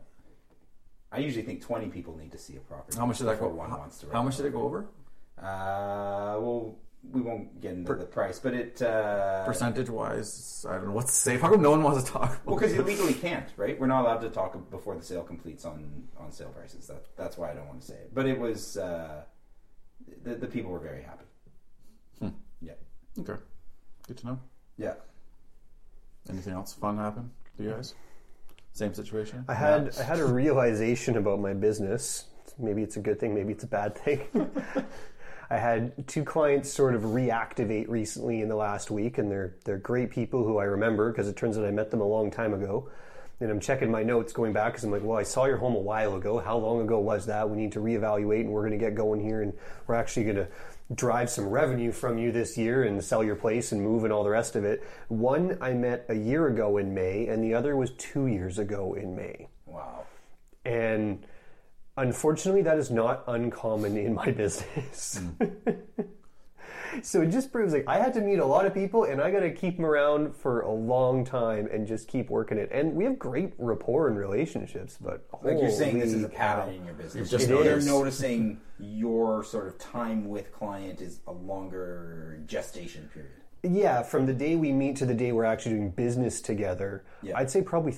I 1.11 1.19
usually 1.19 1.45
think 1.45 1.63
twenty 1.63 1.89
people 1.89 2.15
need 2.17 2.31
to 2.33 2.39
see 2.39 2.57
a 2.57 2.61
property. 2.61 2.99
How 2.99 3.07
much 3.07 3.19
did 3.19 3.27
that 3.29 3.41
go? 3.41 3.49
One 3.49 3.71
How, 3.71 3.79
wants 3.79 3.99
to. 4.01 4.07
how 4.13 4.23
much 4.23 4.37
did 4.37 4.45
it 4.47 4.53
go 4.53 4.63
over? 4.65 4.85
Uh, 5.39 6.37
well, 6.43 6.77
we 7.11 7.23
won't 7.23 7.59
get 7.63 7.73
into 7.73 7.95
the 7.95 8.05
price, 8.05 8.39
but 8.39 8.53
it 8.53 8.83
uh, 8.83 9.45
Percentage 9.47 9.89
wise, 9.89 10.67
I 10.69 10.75
don't 10.75 10.89
know 10.89 10.93
what 10.93 11.07
to 11.07 11.13
say. 11.13 11.39
How 11.39 11.49
come 11.51 11.63
no 11.63 11.71
one 11.71 11.83
wants 11.83 12.05
to 12.05 12.13
talk? 12.13 12.31
About 12.35 12.47
Well, 12.47 12.57
because 12.57 12.75
you 12.75 12.83
legally 12.83 13.15
can't, 13.15 13.49
right? 13.57 13.81
We're 13.81 13.87
not 13.87 14.03
allowed 14.03 14.21
to 14.21 14.29
talk 14.31 14.71
before 14.71 14.95
the 14.95 15.03
sale 15.03 15.23
completes 15.23 15.65
on 15.65 16.07
on 16.19 16.31
sale 16.33 16.51
prices. 16.51 16.87
That 16.89 17.07
that's 17.17 17.39
why 17.39 17.51
I 17.51 17.55
don't 17.55 17.67
want 17.67 17.81
to 17.81 17.87
say 17.87 17.95
it. 17.95 18.15
But 18.15 18.27
it 18.27 18.39
was 18.39 18.77
uh, 18.77 19.23
the 20.23 20.35
the 20.35 20.47
people 20.47 20.71
were 20.71 20.79
very 20.79 21.03
happy. 21.03 21.25
Hmm. 22.19 22.29
Yeah, 22.61 22.73
Okay, 23.19 23.35
good 24.07 24.17
to 24.19 24.27
know. 24.27 24.39
yeah. 24.79 24.95
Anything 26.31 26.53
else 26.55 26.73
fun 26.73 26.99
happen 26.99 27.31
to 27.57 27.63
you 27.65 27.71
guys? 27.71 27.95
Same 28.73 28.95
situation. 28.95 29.45
I 29.49 29.55
had 29.55 29.95
I 29.99 30.03
had 30.05 30.19
a 30.21 30.25
realization 30.25 31.17
about 31.17 31.41
my 31.41 31.53
business. 31.53 32.27
Maybe 32.59 32.83
it's 32.83 32.97
a 32.97 33.01
good 33.01 33.19
thing, 33.19 33.35
maybe 33.35 33.53
it's 33.53 33.65
a 33.65 33.69
bad 33.69 33.97
thing. 33.97 34.21
I 35.51 35.57
had 35.59 36.07
two 36.09 36.25
clients 36.25 36.73
sort 36.73 36.95
of 36.95 37.03
reactivate 37.03 37.89
recently 37.89 38.41
in 38.41 38.49
the 38.49 38.55
last 38.57 38.91
week, 38.91 39.19
and 39.19 39.31
they're 39.31 39.57
they're 39.65 39.79
great 39.79 40.11
people 40.11 40.45
who 40.45 40.59
I 40.59 40.65
remember 40.65 41.11
because 41.11 41.29
it 41.29 41.37
turns 41.37 41.59
out 41.59 41.65
I 41.65 41.71
met 41.71 41.91
them 41.91 42.01
a 42.01 42.07
long 42.07 42.31
time 42.31 42.55
ago. 42.55 42.89
And 43.41 43.51
I'm 43.51 43.59
checking 43.59 43.91
my 43.91 44.05
notes 44.05 44.33
going 44.33 44.53
back 44.53 44.73
because 44.73 44.85
I'm 44.85 44.93
like, 44.93 45.03
well, 45.03 45.19
I 45.19 45.25
saw 45.25 45.47
your 45.47 45.57
home 45.57 45.75
a 45.75 45.81
while 45.81 46.15
ago. 46.15 46.39
How 46.39 46.57
long 46.57 46.81
ago 46.81 47.01
was 47.01 47.27
that? 47.27 47.51
We 47.51 47.57
need 47.57 47.73
to 47.73 47.81
reevaluate, 47.81 48.43
and 48.43 48.51
we're 48.51 48.61
going 48.61 48.79
to 48.79 48.85
get 48.85 48.95
going 48.95 49.21
here, 49.21 49.43
and 49.43 49.53
we're 49.89 49.97
actually 49.97 50.23
going 50.25 50.37
to 50.37 50.47
drive 50.95 51.31
some 51.31 51.49
revenue 51.49 51.93
from 51.93 52.19
you 52.19 52.33
this 52.33 52.57
year 52.59 52.85
and 52.85 53.03
sell 53.03 53.25
your 53.25 53.37
place 53.37 53.73
and 53.73 53.83
move 53.83 54.05
and 54.05 54.13
all 54.13 54.25
the 54.25 54.31
rest 54.31 54.57
of 54.57 54.65
it. 54.65 54.83
One 55.09 55.59
I 55.61 55.73
met 55.73 56.07
a 56.09 56.15
year 56.15 56.49
ago 56.49 56.79
in 56.79 56.95
May, 56.95 57.27
and 57.29 57.43
the 57.43 57.55
other 57.55 57.77
was 57.77 57.93
two 57.93 58.27
years 58.27 58.59
ago 58.59 58.95
in 58.95 59.17
May. 59.17 59.49
Wow. 59.67 60.05
And 60.65 61.27
unfortunately, 61.97 62.63
that 62.63 62.79
is 62.79 62.91
not 62.91 63.25
uncommon 63.27 63.97
in 63.97 64.15
my 64.15 64.31
business. 64.33 65.21
Hmm. 65.39 65.45
so 67.03 67.23
it 67.23 67.31
just 67.31 67.53
proves 67.53 67.73
like 67.73 67.85
I 67.87 67.99
had 67.99 68.13
to 68.15 68.21
meet 68.21 68.39
a 68.39 68.45
lot 68.45 68.67
of 68.67 68.75
people 68.75 69.05
and 69.05 69.21
I 69.21 69.31
got 69.31 69.41
to 69.41 69.51
keep 69.51 69.77
them 69.77 69.87
around 69.87 70.37
for 70.37 70.61
a 70.61 70.71
long 70.71 71.25
time 71.25 71.69
and 71.73 71.87
just 71.87 72.09
keep 72.09 72.29
working 72.31 72.59
it. 72.59 72.69
And 72.73 72.95
we 72.95 73.05
have 73.05 73.19
great 73.19 73.55
rapport 73.59 74.09
and 74.09 74.19
relationships, 74.19 74.99
but 75.01 75.25
Like 75.43 75.59
you're 75.61 75.71
saying, 75.71 75.99
this 75.99 76.13
is 76.13 76.25
a 76.25 76.29
pattern 76.29 76.75
in 76.75 76.85
your 76.85 76.95
business. 76.95 77.15
You've 77.33 77.41
just 77.41 77.49
You're 77.49 77.81
noticing 77.81 78.61
your 78.79 79.45
sort 79.45 79.69
of 79.69 79.79
time 79.79 80.29
with 80.29 80.53
client 80.53 81.01
is 81.01 81.21
a 81.27 81.33
longer 81.33 82.41
gestation 82.47 83.09
period. 83.13 83.33
Yeah, 83.63 84.03
from 84.03 84.27
the 84.27 84.35
day 84.35 84.57
we 84.57 84.73
meet 84.73 84.97
to 84.97 85.07
the 85.07 85.15
day 85.15 85.31
we're 85.31 85.45
actually 85.45 85.77
doing 85.77 85.91
business 85.91 86.41
together, 86.41 87.05
Yeah. 87.23 87.39
I'd 87.39 87.51
say 87.51 87.63
probably 87.63 87.95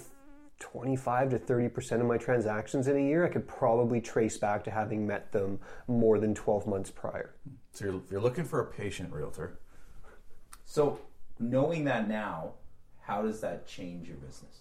25 0.61 1.31
to 1.31 1.39
30% 1.39 2.01
of 2.01 2.07
my 2.07 2.17
transactions 2.17 2.89
in 2.89 2.97
a 2.97 3.01
year 3.01 3.25
I 3.25 3.29
could 3.29 3.47
probably 3.47 4.01
trace 4.01 4.37
back 4.39 4.65
to 4.65 4.71
having 4.71 5.07
met 5.07 5.33
them 5.33 5.59
more 5.89 6.19
than 6.19 6.35
12 6.35 6.67
months 6.67 6.91
prior. 6.91 7.35
So 7.73 7.85
you're, 7.85 8.03
you're 8.11 8.21
looking 8.21 8.45
for 8.45 8.61
a 8.61 8.67
patient 8.67 9.13
realtor. 9.13 9.59
So 10.65 11.01
knowing 11.39 11.85
that 11.85 12.09
now, 12.09 12.53
how 13.01 13.23
does 13.23 13.41
that 13.41 13.67
change 13.67 14.09
your 14.09 14.17
business? 14.17 14.61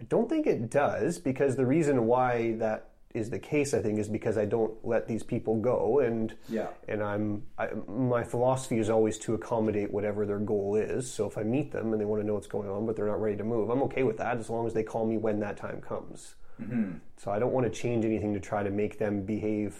I 0.00 0.04
don't 0.04 0.28
think 0.28 0.46
it 0.46 0.70
does 0.70 1.18
because 1.18 1.54
the 1.54 1.66
reason 1.66 2.06
why 2.06 2.56
that 2.58 2.91
is 3.14 3.30
the 3.30 3.38
case, 3.38 3.74
I 3.74 3.80
think, 3.82 3.98
is 3.98 4.08
because 4.08 4.38
I 4.38 4.44
don't 4.44 4.72
let 4.84 5.06
these 5.06 5.22
people 5.22 5.56
go, 5.56 6.00
and 6.00 6.34
Yeah. 6.48 6.68
and 6.88 7.02
I'm 7.02 7.42
I, 7.58 7.68
my 7.88 8.24
philosophy 8.24 8.78
is 8.78 8.88
always 8.90 9.18
to 9.20 9.34
accommodate 9.34 9.90
whatever 9.92 10.24
their 10.26 10.38
goal 10.38 10.76
is. 10.76 11.10
So 11.10 11.26
if 11.26 11.36
I 11.38 11.42
meet 11.42 11.72
them 11.72 11.92
and 11.92 12.00
they 12.00 12.04
want 12.04 12.22
to 12.22 12.26
know 12.26 12.34
what's 12.34 12.46
going 12.46 12.68
on, 12.68 12.86
but 12.86 12.96
they're 12.96 13.06
not 13.06 13.20
ready 13.20 13.36
to 13.36 13.44
move, 13.44 13.70
I'm 13.70 13.82
okay 13.84 14.02
with 14.02 14.18
that 14.18 14.38
as 14.38 14.48
long 14.50 14.66
as 14.66 14.74
they 14.74 14.82
call 14.82 15.06
me 15.06 15.18
when 15.18 15.40
that 15.40 15.56
time 15.56 15.80
comes. 15.80 16.34
Mm-hmm. 16.60 16.92
So 17.16 17.30
I 17.30 17.38
don't 17.38 17.52
want 17.52 17.66
to 17.66 17.70
change 17.70 18.04
anything 18.04 18.34
to 18.34 18.40
try 18.40 18.62
to 18.62 18.70
make 18.70 18.98
them 18.98 19.22
behave 19.22 19.74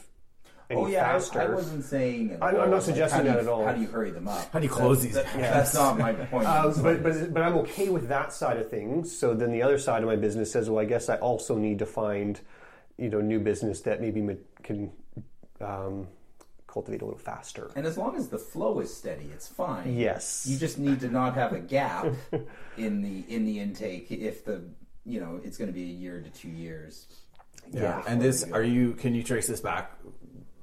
any 0.71 0.81
oh 0.81 0.87
yeah, 0.87 1.09
I- 1.09 1.13
faster. 1.13 1.41
I, 1.43 1.47
wasn't 1.55 1.85
saying. 1.85 2.39
I'm- 2.41 2.57
I'm 2.59 2.71
not 2.71 2.83
suggesting 2.83 3.19
how 3.19 3.23
do 3.25 3.29
that 3.31 3.35
you- 3.45 3.49
at 3.49 3.53
all. 3.53 3.65
How 3.65 3.73
do 3.73 3.81
you 3.81 3.89
hurry 3.89 4.11
them 4.11 4.27
up? 4.29 4.51
How 4.53 4.59
do 4.59 4.65
you 4.65 4.71
close 4.71 4.99
That- 5.01 5.05
these 5.07 5.15
that- 5.15 5.27
accounts? 5.27 5.49
That's 5.73 5.75
not 5.75 5.99
my 5.99 6.13
point. 6.31 6.47
Um, 6.47 6.73
but, 6.83 7.03
but 7.03 7.33
but 7.35 7.43
I'm 7.43 7.55
okay 7.59 7.89
with 7.91 8.09
that 8.09 8.33
side 8.33 8.57
of 8.59 8.71
things. 8.71 9.17
So 9.17 9.35
then 9.35 9.53
the 9.53 9.63
other 9.63 9.79
side 9.79 10.03
of 10.03 10.09
my 10.09 10.17
business 10.17 10.51
says, 10.53 10.69
well, 10.71 10.81
I 10.81 10.87
guess 10.87 11.09
I 11.09 11.17
also 11.17 11.57
need 11.57 11.79
to 11.81 11.87
find, 11.87 12.41
you 12.99 13.09
know, 13.09 13.21
new 13.21 13.39
business 13.41 13.81
that 13.83 14.01
maybe 14.01 14.37
can 14.63 14.91
um, 15.61 16.09
cultivate 16.67 17.03
a 17.03 17.05
little 17.05 17.19
faster. 17.19 17.71
And 17.77 17.87
as 17.87 17.99
long 17.99 18.17
as 18.17 18.29
the 18.29 18.39
flow 18.39 18.81
is 18.81 18.95
steady, 18.95 19.31
it's 19.33 19.49
fine. 19.49 19.97
Yes. 19.97 20.47
You 20.49 20.59
just 20.59 20.79
need 20.79 21.01
to 21.01 21.09
not 21.09 21.35
have 21.35 21.53
a 21.53 21.61
gap 21.61 22.07
in 22.77 23.03
the 23.03 23.25
in 23.35 23.45
the 23.45 23.61
intake 23.61 24.11
if 24.11 24.45
the 24.45 24.63
you 25.05 25.21
know 25.21 25.41
it's 25.45 25.59
going 25.59 25.69
to 25.69 25.75
be 25.75 25.83
a 25.85 25.95
year 25.95 26.21
to 26.21 26.31
two 26.31 26.49
years 26.49 27.07
Yeah. 27.73 28.03
And 28.07 28.21
this, 28.21 28.45
are 28.51 28.63
you? 28.63 28.93
Can 28.95 29.15
you 29.15 29.23
trace 29.23 29.47
this 29.47 29.61
back 29.61 29.93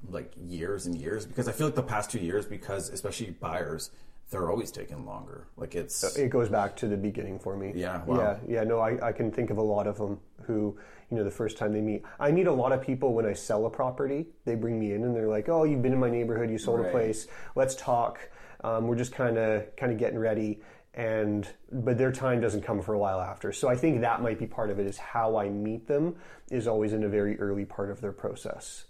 like 0.08 0.32
years 0.36 0.86
and 0.86 0.96
years? 0.96 1.26
Because 1.26 1.48
I 1.48 1.52
feel 1.52 1.66
like 1.66 1.76
the 1.76 1.82
past 1.82 2.10
two 2.10 2.18
years, 2.18 2.46
because 2.46 2.88
especially 2.90 3.30
buyers, 3.30 3.90
they're 4.30 4.50
always 4.50 4.70
taking 4.70 5.04
longer. 5.06 5.46
Like 5.56 5.74
it's 5.74 6.16
It 6.16 6.30
goes 6.30 6.48
back 6.48 6.76
to 6.76 6.88
the 6.88 6.96
beginning 6.96 7.38
for 7.38 7.56
me. 7.56 7.72
Yeah, 7.74 8.04
wow. 8.04 8.38
Yeah, 8.46 8.60
yeah. 8.60 8.64
No, 8.64 8.80
I, 8.80 9.08
I 9.08 9.12
can 9.12 9.30
think 9.30 9.50
of 9.50 9.58
a 9.58 9.62
lot 9.62 9.86
of 9.86 9.98
them 9.98 10.20
who, 10.42 10.78
you 11.10 11.16
know, 11.16 11.24
the 11.24 11.30
first 11.30 11.58
time 11.58 11.72
they 11.72 11.80
meet. 11.80 12.02
I 12.18 12.30
meet 12.30 12.46
a 12.46 12.52
lot 12.52 12.72
of 12.72 12.80
people 12.80 13.14
when 13.14 13.26
I 13.26 13.32
sell 13.32 13.66
a 13.66 13.70
property. 13.70 14.28
They 14.44 14.54
bring 14.54 14.78
me 14.78 14.92
in 14.92 15.04
and 15.04 15.14
they're 15.14 15.28
like, 15.28 15.48
"Oh, 15.48 15.64
you've 15.64 15.82
been 15.82 15.92
in 15.92 15.98
my 15.98 16.10
neighborhood. 16.10 16.50
You 16.50 16.58
sold 16.58 16.80
a 16.80 16.90
place. 16.90 17.26
Let's 17.56 17.74
talk. 17.74 18.20
Um, 18.62 18.86
we're 18.86 18.96
just 18.96 19.12
kind 19.12 19.36
of 19.36 19.74
kind 19.76 19.92
of 19.92 19.98
getting 19.98 20.18
ready." 20.18 20.60
And 20.94 21.48
but 21.72 21.98
their 21.98 22.12
time 22.12 22.40
doesn't 22.40 22.62
come 22.62 22.80
for 22.80 22.94
a 22.94 22.98
while 22.98 23.20
after. 23.20 23.52
So 23.52 23.68
I 23.68 23.76
think 23.76 24.00
that 24.00 24.22
might 24.22 24.38
be 24.38 24.46
part 24.46 24.70
of 24.70 24.78
it. 24.78 24.86
Is 24.86 24.98
how 24.98 25.36
I 25.36 25.48
meet 25.48 25.86
them 25.88 26.16
is 26.50 26.68
always 26.68 26.92
in 26.92 27.04
a 27.04 27.08
very 27.08 27.38
early 27.40 27.64
part 27.64 27.90
of 27.90 28.00
their 28.00 28.12
process. 28.12 28.84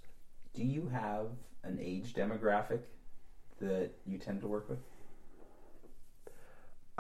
Do 0.53 0.65
you 0.65 0.89
have 0.89 1.29
an 1.63 1.79
age 1.81 2.15
demographic 2.15 2.81
that 3.61 3.93
you 4.07 4.19
tend 4.19 4.41
to 4.41 4.47
work 4.47 4.69
with? 4.69 4.79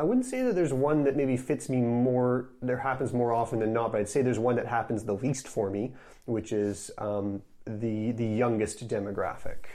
I 0.00 0.02
wouldn't 0.02 0.24
say 0.24 0.40
that 0.44 0.54
there's 0.54 0.72
one 0.72 1.04
that 1.04 1.14
maybe 1.14 1.36
fits 1.36 1.68
me 1.68 1.82
more. 1.82 2.48
There 2.62 2.78
happens 2.78 3.12
more 3.12 3.34
often 3.34 3.58
than 3.58 3.74
not, 3.74 3.92
but 3.92 4.00
I'd 4.00 4.08
say 4.08 4.22
there's 4.22 4.38
one 4.38 4.56
that 4.56 4.66
happens 4.66 5.04
the 5.04 5.12
least 5.12 5.46
for 5.46 5.68
me, 5.68 5.92
which 6.24 6.54
is 6.54 6.90
um, 6.96 7.42
the 7.66 8.12
the 8.12 8.24
youngest 8.24 8.88
demographic. 8.88 9.66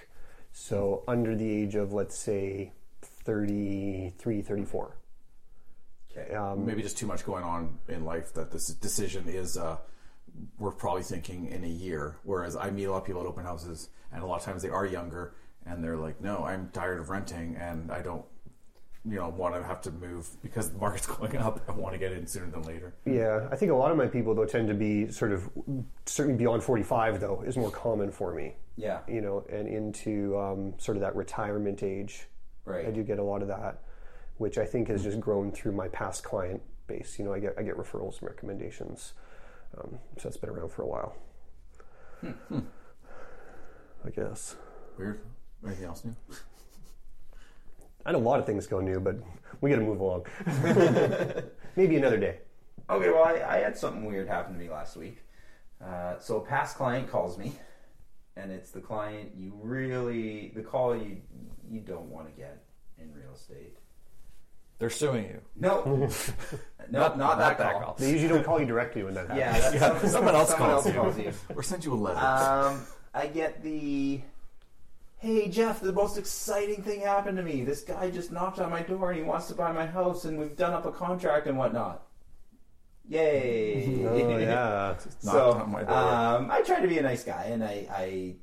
So 0.52 1.04
under 1.08 1.36
the 1.36 1.48
age 1.48 1.76
of 1.76 1.94
let's 1.94 2.18
say 2.18 2.74
33, 3.04 4.42
34. 4.42 4.98
Okay. 6.12 6.34
Um, 6.34 6.66
maybe 6.66 6.82
just 6.82 6.98
too 6.98 7.06
much 7.06 7.24
going 7.24 7.44
on 7.44 7.78
in 7.88 8.04
life 8.04 8.34
that 8.34 8.50
this 8.50 8.70
decision 8.70 9.30
is. 9.30 9.58
Uh, 9.58 9.78
we're 10.58 10.72
probably 10.72 11.04
thinking 11.04 11.46
in 11.46 11.64
a 11.64 11.68
year. 11.68 12.18
Whereas 12.24 12.56
I 12.56 12.72
meet 12.72 12.86
a 12.86 12.92
lot 12.92 12.98
of 12.98 13.06
people 13.06 13.22
at 13.22 13.28
open 13.28 13.46
houses, 13.46 13.90
and 14.12 14.24
a 14.24 14.26
lot 14.26 14.40
of 14.40 14.44
times 14.44 14.64
they 14.64 14.70
are 14.70 14.88
younger, 14.88 15.36
and 15.68 15.84
they're 15.84 15.98
like, 15.98 16.20
"No, 16.20 16.46
I'm 16.46 16.72
tired 16.74 17.00
of 17.00 17.12
renting, 17.12 17.56
and 17.58 17.92
I 17.92 18.02
don't." 18.02 18.26
You 19.08 19.18
know, 19.18 19.30
want 19.30 19.54
to 19.54 19.64
have 19.64 19.82
to 19.82 19.92
move 19.92 20.28
because 20.42 20.72
the 20.72 20.80
market's 20.80 21.06
going 21.08 21.38
up. 21.38 21.62
I 21.68 21.72
want 21.74 21.94
to 21.94 22.00
get 22.00 22.12
in 22.12 22.26
sooner 22.26 22.50
than 22.50 22.64
later. 22.64 22.94
Yeah, 23.06 23.48
I 23.52 23.56
think 23.56 23.72
a 23.72 23.76
lot 23.76 23.92
of 23.92 23.98
my 23.98 24.08
people 24.08 24.34
though 24.34 24.46
tend 24.46 24.68
to 24.68 24.74
be 24.74 25.12
sort 25.12 25.32
of 25.32 25.50
certainly 26.06 26.38
beyond 26.38 26.64
45 26.64 27.20
though 27.20 27.44
is 27.46 27.58
more 27.58 27.72
common 27.72 28.12
for 28.12 28.34
me. 28.34 28.56
Yeah. 28.78 29.00
You 29.08 29.22
know, 29.22 29.46
and 29.50 29.68
into 29.68 30.38
um, 30.38 30.74
sort 30.78 30.98
of 30.98 31.02
that 31.02 31.16
retirement 31.16 31.84
age. 31.84 32.28
Right. 32.66 32.88
I 32.88 32.92
do 32.92 33.04
get 33.04 33.20
a 33.20 33.24
lot 33.24 33.44
of 33.44 33.48
that, 33.50 33.84
which 34.38 34.58
I 34.58 34.66
think 34.66 34.88
has 34.88 35.04
just 35.04 35.20
grown 35.20 35.52
through 35.52 35.74
my 35.74 35.88
past 35.90 36.24
client 36.24 36.62
base. 36.88 37.20
You 37.20 37.26
know, 37.26 37.34
I 37.34 37.40
get 37.40 37.54
I 37.58 37.64
get 37.64 37.78
referrals 37.78 38.20
and 38.20 38.30
recommendations, 38.30 39.14
um, 39.78 40.00
so 40.18 40.24
that's 40.30 40.38
been 40.38 40.50
around 40.50 40.72
for 40.72 40.82
a 40.82 40.88
while. 40.88 41.16
I 44.06 44.10
guess. 44.10 44.56
Weird. 44.98 45.20
Anything 45.66 45.86
else 45.86 46.06
new? 46.06 46.16
I 48.06 48.12
know 48.12 48.20
a 48.20 48.20
lot 48.20 48.40
of 48.40 48.46
things 48.46 48.68
go 48.68 48.80
new, 48.80 49.00
but 49.00 49.16
we 49.62 49.70
got 49.70 49.78
to 49.78 49.82
move 49.82 50.00
along. 50.00 50.26
Maybe 51.76 51.98
another 51.98 52.18
day. 52.18 52.40
Okay, 52.90 53.10
well, 53.10 53.24
I, 53.24 53.42
I 53.48 53.58
had 53.60 53.76
something 53.78 54.06
weird 54.06 54.28
happen 54.28 54.54
to 54.54 54.60
me 54.60 54.70
last 54.70 54.96
week. 54.96 55.18
Uh, 55.84 56.18
so 56.20 56.38
a 56.38 56.42
past 56.46 56.78
client 56.78 57.10
calls 57.10 57.38
me, 57.38 57.54
and 58.38 58.52
it's 58.52 58.72
the 58.72 58.80
client 58.80 59.32
you 59.36 59.54
really 59.62 60.52
the 60.56 60.62
call 60.62 60.96
you 60.96 61.18
you 61.70 61.82
don't 61.82 62.10
want 62.10 62.28
to 62.28 62.34
get 62.34 62.64
in 63.00 63.12
real 63.14 63.34
estate. 63.34 63.76
They're 64.78 64.90
suing 64.90 65.24
you. 65.26 65.42
No, 65.56 65.84
no, 65.86 66.10
not, 66.92 67.18
not 67.18 67.38
that, 67.40 67.58
that 67.58 67.72
call. 67.74 67.82
call. 67.82 67.96
They 67.98 68.12
usually 68.12 68.28
don't 68.30 68.44
call 68.44 68.60
you 68.60 68.66
directly 68.66 69.04
when 69.04 69.14
that 69.16 69.28
happens. 69.30 69.40
Yeah, 69.40 69.74
Yeah, 69.74 70.00
some- 70.00 70.10
someone 70.10 70.36
else 70.36 70.50
someone 70.50 70.70
calls 70.70 70.86
else 70.86 70.96
you. 70.96 71.02
calls 71.02 71.18
you. 71.18 71.34
Or 71.56 71.64
sends 71.64 71.86
you 71.86 71.94
a 71.94 71.96
letter. 71.96 72.20
Um, 72.20 72.82
I 73.14 73.28
get 73.28 73.64
the, 73.64 74.22
hey 75.18 75.48
Jeff, 75.50 75.82
the 75.82 75.94
most 75.94 76.18
exciting 76.18 76.82
thing 76.84 77.02
happened 77.02 77.38
to 77.38 77.44
me. 77.44 77.64
This 77.64 77.82
guy 77.82 78.10
just 78.12 78.32
knocked 78.32 78.60
on 78.60 78.70
my 78.70 78.82
door 78.82 79.12
and 79.12 79.20
he 79.20 79.26
wants 79.26 79.48
to 79.48 79.56
buy 79.56 79.72
my 79.72 79.86
house, 79.86 80.26
and 80.26 80.38
we've 80.38 80.56
done 80.56 80.74
up 80.74 80.86
a 80.86 80.92
contract 80.92 81.48
and 81.48 81.58
whatnot. 81.58 82.04
Yay! 83.08 84.04
Oh 84.06 84.38
yeah. 84.38 84.96
so 85.20 85.52
on 85.54 85.72
my 85.72 85.84
door. 85.84 85.94
um, 85.96 86.52
I 86.52 86.62
tried 86.62 86.82
to 86.82 86.88
be 86.88 86.98
a 86.98 87.04
nice 87.04 87.24
guy, 87.24 87.46
and 87.46 87.64
I, 87.64 87.88
I 87.92 88.36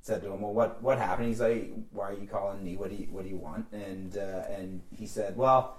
said 0.00 0.22
to 0.22 0.32
him, 0.32 0.40
"Well, 0.40 0.52
what 0.54 0.82
what 0.82 0.98
happened?" 0.98 1.28
He's 1.28 1.40
like, 1.40 1.70
"Why 1.92 2.10
are 2.10 2.14
you 2.14 2.26
calling 2.26 2.62
me? 2.64 2.76
What 2.76 2.90
do 2.90 2.96
you 2.96 3.06
what 3.10 3.24
do 3.24 3.30
you 3.30 3.36
want?" 3.36 3.66
And 3.72 4.16
uh, 4.16 4.42
and 4.50 4.82
he 4.96 5.06
said, 5.06 5.36
"Well, 5.36 5.76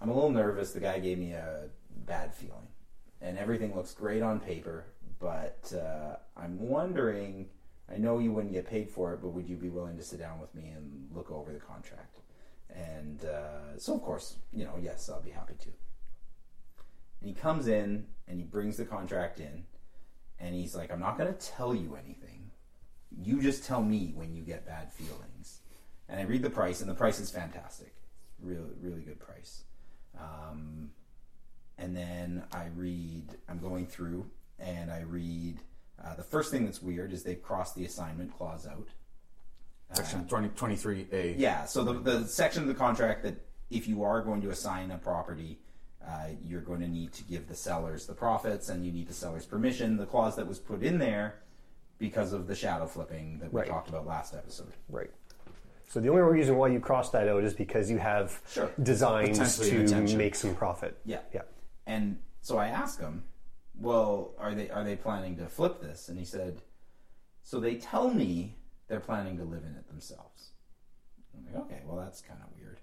I'm 0.00 0.08
a 0.08 0.14
little 0.14 0.30
nervous. 0.30 0.72
The 0.72 0.80
guy 0.80 0.98
gave 0.98 1.18
me 1.18 1.32
a 1.32 1.64
bad 2.06 2.34
feeling, 2.34 2.68
and 3.20 3.36
everything 3.38 3.74
looks 3.74 3.92
great 3.92 4.22
on 4.22 4.40
paper, 4.40 4.86
but 5.18 5.72
uh, 5.74 6.16
I'm 6.36 6.58
wondering. 6.58 7.48
I 7.92 7.96
know 7.96 8.18
you 8.18 8.32
wouldn't 8.32 8.52
get 8.52 8.66
paid 8.66 8.90
for 8.90 9.14
it, 9.14 9.20
but 9.22 9.28
would 9.30 9.48
you 9.48 9.56
be 9.56 9.70
willing 9.70 9.96
to 9.96 10.02
sit 10.02 10.18
down 10.18 10.40
with 10.40 10.54
me 10.54 10.68
and 10.74 11.08
look 11.14 11.30
over 11.30 11.52
the 11.52 11.60
contract?" 11.60 12.20
And 12.70 13.24
uh, 13.24 13.78
so, 13.78 13.94
of 13.94 14.02
course, 14.02 14.36
you 14.52 14.64
know, 14.64 14.74
yes, 14.80 15.08
I'll 15.08 15.22
be 15.22 15.30
happy 15.30 15.54
to. 15.60 15.68
And 17.20 17.28
he 17.28 17.34
comes 17.34 17.66
in 17.66 18.06
and 18.26 18.38
he 18.38 18.44
brings 18.44 18.76
the 18.76 18.84
contract 18.84 19.40
in, 19.40 19.64
and 20.38 20.54
he's 20.54 20.74
like, 20.74 20.92
I'm 20.92 21.00
not 21.00 21.18
going 21.18 21.32
to 21.32 21.38
tell 21.38 21.74
you 21.74 21.96
anything. 21.96 22.50
You 23.10 23.40
just 23.40 23.64
tell 23.64 23.82
me 23.82 24.12
when 24.14 24.34
you 24.34 24.42
get 24.42 24.66
bad 24.66 24.92
feelings. 24.92 25.60
And 26.08 26.20
I 26.20 26.24
read 26.24 26.42
the 26.42 26.50
price, 26.50 26.80
and 26.80 26.88
the 26.88 26.94
price 26.94 27.18
is 27.20 27.30
fantastic. 27.30 27.94
It's 28.30 28.40
really, 28.40 28.74
really 28.80 29.02
good 29.02 29.18
price. 29.18 29.64
Um, 30.18 30.90
and 31.78 31.96
then 31.96 32.44
I 32.52 32.66
read, 32.76 33.36
I'm 33.48 33.58
going 33.58 33.86
through, 33.86 34.30
and 34.58 34.90
I 34.90 35.00
read, 35.00 35.60
uh, 36.04 36.14
the 36.14 36.22
first 36.22 36.50
thing 36.50 36.64
that's 36.64 36.82
weird 36.82 37.12
is 37.12 37.22
they've 37.22 37.42
crossed 37.42 37.74
the 37.74 37.84
assignment 37.84 38.36
clause 38.36 38.66
out. 38.66 38.88
Section 39.92 40.26
20, 40.26 40.48
23A. 40.50 41.34
Yeah, 41.38 41.64
so 41.64 41.82
the, 41.82 41.94
the 41.94 42.26
section 42.26 42.62
of 42.62 42.68
the 42.68 42.74
contract 42.74 43.22
that 43.22 43.36
if 43.70 43.88
you 43.88 44.02
are 44.04 44.20
going 44.22 44.42
to 44.42 44.50
assign 44.50 44.90
a 44.90 44.98
property, 44.98 45.58
uh, 46.06 46.26
you're 46.42 46.60
going 46.60 46.80
to 46.80 46.88
need 46.88 47.12
to 47.14 47.22
give 47.24 47.48
the 47.48 47.54
sellers 47.54 48.06
the 48.06 48.12
profits 48.14 48.68
and 48.68 48.84
you 48.84 48.92
need 48.92 49.08
the 49.08 49.14
seller's 49.14 49.46
permission. 49.46 49.96
The 49.96 50.06
clause 50.06 50.36
that 50.36 50.46
was 50.46 50.58
put 50.58 50.82
in 50.82 50.98
there 50.98 51.36
because 51.98 52.32
of 52.32 52.46
the 52.46 52.54
shadow 52.54 52.86
flipping 52.86 53.38
that 53.40 53.52
we 53.52 53.60
Right. 53.60 53.68
talked 53.68 53.88
about 53.88 54.06
last 54.06 54.34
episode. 54.34 54.72
Right. 54.88 55.10
So 55.88 56.00
the 56.00 56.10
only 56.10 56.20
reason 56.22 56.56
why 56.56 56.68
you 56.68 56.80
cross 56.80 57.10
that 57.10 57.26
out 57.28 57.42
is 57.44 57.54
because 57.54 57.90
you 57.90 57.96
have 57.98 58.40
Sure. 58.50 58.70
designs 58.82 59.58
to 59.58 60.16
make 60.16 60.34
some 60.34 60.54
profit. 60.54 60.98
Yeah. 61.06 61.20
Yeah. 61.32 61.42
And 61.86 62.18
so 62.42 62.58
I 62.58 62.68
ask 62.68 63.00
him, 63.00 63.24
"Well, 63.78 64.34
are 64.38 64.54
they 64.54 64.70
are 64.70 64.84
they 64.84 64.96
planning 64.96 65.36
to 65.36 65.46
flip 65.46 65.80
this?" 65.80 66.08
And 66.08 66.18
he 66.18 66.24
said, 66.24 66.62
"So 67.42 67.60
they 67.60 67.76
tell 67.76 68.12
me 68.12 68.56
they're 68.88 69.00
planning 69.00 69.36
to 69.38 69.44
live 69.44 69.64
in 69.64 69.74
it 69.74 69.88
themselves." 69.88 70.50
I'm 71.34 71.46
like, 71.46 71.64
"Okay, 71.64 71.82
well 71.86 71.96
that's 71.96 72.20
kind 72.20 72.40
of 72.42 72.54
weird." 72.58 72.80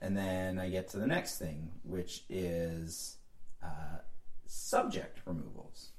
And 0.00 0.16
then 0.16 0.58
I 0.58 0.68
get 0.68 0.88
to 0.90 0.98
the 0.98 1.06
next 1.06 1.38
thing, 1.38 1.70
which 1.84 2.24
is 2.28 3.18
uh, 3.62 3.98
subject 4.46 5.20
removals. 5.24 5.90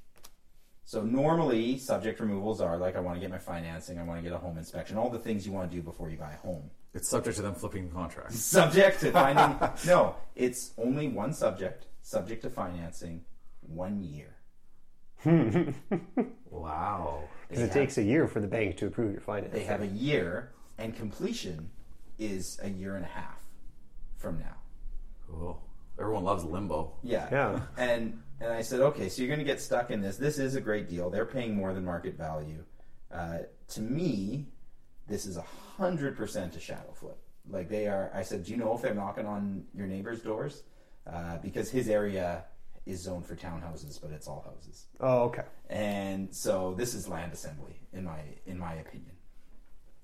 So 0.86 1.02
normally, 1.02 1.80
subject 1.80 2.20
removals 2.20 2.62
are 2.62 2.78
like 2.78 2.96
I 2.96 3.00
want 3.00 3.16
to 3.16 3.22
get 3.22 3.32
my 3.32 3.40
financing, 3.40 3.98
I 3.98 4.04
want 4.04 4.20
to 4.20 4.24
get 4.24 4.32
a 4.32 4.38
home 4.38 4.58
inspection, 4.58 4.98
all 4.98 5.10
the 5.10 5.18
things 5.18 5.46
you 5.48 5.52
want 5.52 5.72
to 5.72 5.76
do 5.76 5.82
before 5.82 6.10
you 6.10 6.18
buy 6.18 6.34
a 6.34 6.38
home 6.38 6.70
It's 6.94 7.10
subject 7.10 7.38
to 7.38 7.42
them 7.42 7.56
flipping 7.56 7.90
contracts. 7.90 8.40
subject 8.60 9.00
to 9.00 9.12
finding 9.12 9.58
no 9.88 10.16
it's 10.36 10.72
only 10.78 11.08
one 11.08 11.34
subject 11.34 11.88
subject 12.04 12.44
to 12.44 12.50
financing 12.50 13.22
one 13.68 14.02
year 14.04 14.36
Wow. 16.50 17.24
Because 17.48 17.64
it 17.64 17.68
have, 17.68 17.74
takes 17.74 17.98
a 17.98 18.04
year 18.04 18.28
for 18.28 18.40
the 18.40 18.48
bank 18.48 18.78
to 18.78 18.88
approve 18.88 19.12
your 19.12 19.22
finance. 19.22 19.54
they 19.54 19.64
have 19.64 19.82
a 19.82 19.88
year 19.88 20.52
and 20.78 20.96
completion 20.96 21.70
is 22.20 22.60
a 22.64 22.70
year 22.70 22.96
and 22.96 23.06
a 23.06 23.08
half 23.10 23.40
from 24.18 24.40
now 24.40 24.56
Cool. 25.30 25.60
Everyone 26.00 26.24
loves 26.24 26.44
limbo. 26.44 26.94
yeah 27.04 27.28
Yeah. 27.32 27.60
and 27.78 28.20
and 28.40 28.52
i 28.52 28.62
said 28.62 28.80
okay 28.82 29.10
so 29.10 29.22
you're 29.22 29.28
going 29.30 29.40
to 29.40 29.46
get 29.46 29.62
stuck 29.62 29.92
in 29.92 30.02
this 30.02 30.18
this 30.18 30.38
is 30.40 30.56
a 30.56 30.62
great 30.62 30.90
deal 30.90 31.10
they're 31.10 31.26
paying 31.26 31.56
more 31.56 31.74
than 31.74 31.84
market 31.86 32.18
value 32.18 32.64
uh, 33.14 33.40
to 33.70 33.82
me 33.82 34.48
this 35.08 35.26
is 35.26 35.38
a 35.38 35.46
hundred 35.78 36.16
percent 36.18 36.56
a 36.56 36.60
shadow 36.60 36.92
flip 36.94 37.18
like 37.50 37.70
they 37.70 37.88
are 37.88 38.10
i 38.14 38.22
said 38.24 38.44
do 38.44 38.52
you 38.52 38.58
know 38.58 38.74
if 38.76 38.82
they're 38.82 38.94
knocking 38.96 39.26
on 39.26 39.64
your 39.76 39.86
neighbor's 39.88 40.22
doors 40.22 40.64
uh, 41.12 41.38
because 41.40 41.70
his 41.70 41.90
area 41.90 42.46
is 42.86 43.02
zoned 43.02 43.26
for 43.26 43.36
townhouses 43.36 44.00
but 44.02 44.12
it's 44.12 44.28
all 44.28 44.44
houses. 44.54 44.86
Oh, 45.00 45.24
okay. 45.24 45.44
and 45.70 46.34
so 46.34 46.74
this 46.78 46.94
is 46.94 47.08
land 47.08 47.32
assembly 47.34 47.76
in 47.94 48.04
my 48.04 48.20
in 48.46 48.58
my 48.60 48.74
opinion. 48.76 49.12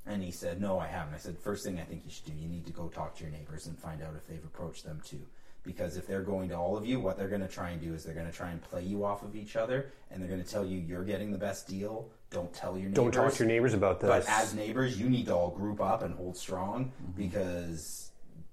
And 0.05 0.23
he 0.23 0.31
said 0.31 0.59
no 0.61 0.79
i 0.79 0.87
haven't. 0.87 1.13
I 1.13 1.17
said 1.17 1.37
first 1.39 1.63
thing 1.65 1.79
i 1.79 1.83
think 1.83 2.03
you 2.05 2.11
should 2.11 2.25
do 2.25 2.33
you 2.33 2.47
need 2.47 2.65
to 2.65 2.71
go 2.73 2.87
talk 2.87 3.15
to 3.17 3.23
your 3.23 3.31
neighbors 3.31 3.67
and 3.67 3.77
find 3.77 4.01
out 4.01 4.13
if 4.15 4.27
they've 4.27 4.43
approached 4.43 4.85
them 4.85 5.01
too. 5.05 5.21
Because 5.61 5.97
if 5.97 6.07
they're 6.07 6.23
going 6.23 6.47
to 6.49 6.55
all 6.55 6.77
of 6.77 6.85
you 6.85 6.99
what 7.01 7.17
they're 7.17 7.27
going 7.27 7.41
to 7.41 7.47
try 7.47 7.71
and 7.71 7.81
do 7.81 7.93
is 7.93 8.03
they're 8.05 8.13
going 8.15 8.25
to 8.31 8.35
try 8.35 8.49
and 8.51 8.61
play 8.61 8.81
you 8.83 9.03
off 9.03 9.23
of 9.23 9.35
each 9.35 9.55
other 9.57 9.91
and 10.09 10.21
they're 10.21 10.29
going 10.29 10.41
to 10.43 10.49
tell 10.49 10.65
you 10.65 10.79
you're 10.79 11.03
getting 11.03 11.31
the 11.31 11.37
best 11.37 11.67
deal. 11.67 12.09
Don't 12.31 12.53
tell 12.53 12.77
your 12.77 12.89
neighbors 12.89 12.95
Don't 12.95 13.11
talk 13.11 13.33
to 13.33 13.39
your 13.39 13.47
neighbors 13.47 13.73
about 13.73 13.99
this. 13.99 14.09
but 14.09 14.25
as 14.29 14.53
neighbors 14.53 14.99
you 14.99 15.09
need 15.09 15.25
to 15.25 15.35
all 15.35 15.49
group 15.49 15.81
up 15.81 16.01
and 16.01 16.15
hold 16.15 16.37
strong 16.37 16.91
because 17.17 18.11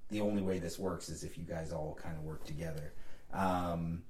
the 0.08 0.20
only 0.20 0.42
way 0.42 0.58
this 0.58 0.78
works 0.78 1.08
is 1.08 1.22
if 1.24 1.38
you 1.38 1.44
guys 1.44 1.72
all 1.72 1.98
kind 2.02 2.16
of 2.16 2.22
work 2.24 2.44
together. 2.44 2.92
Um, 3.32 4.02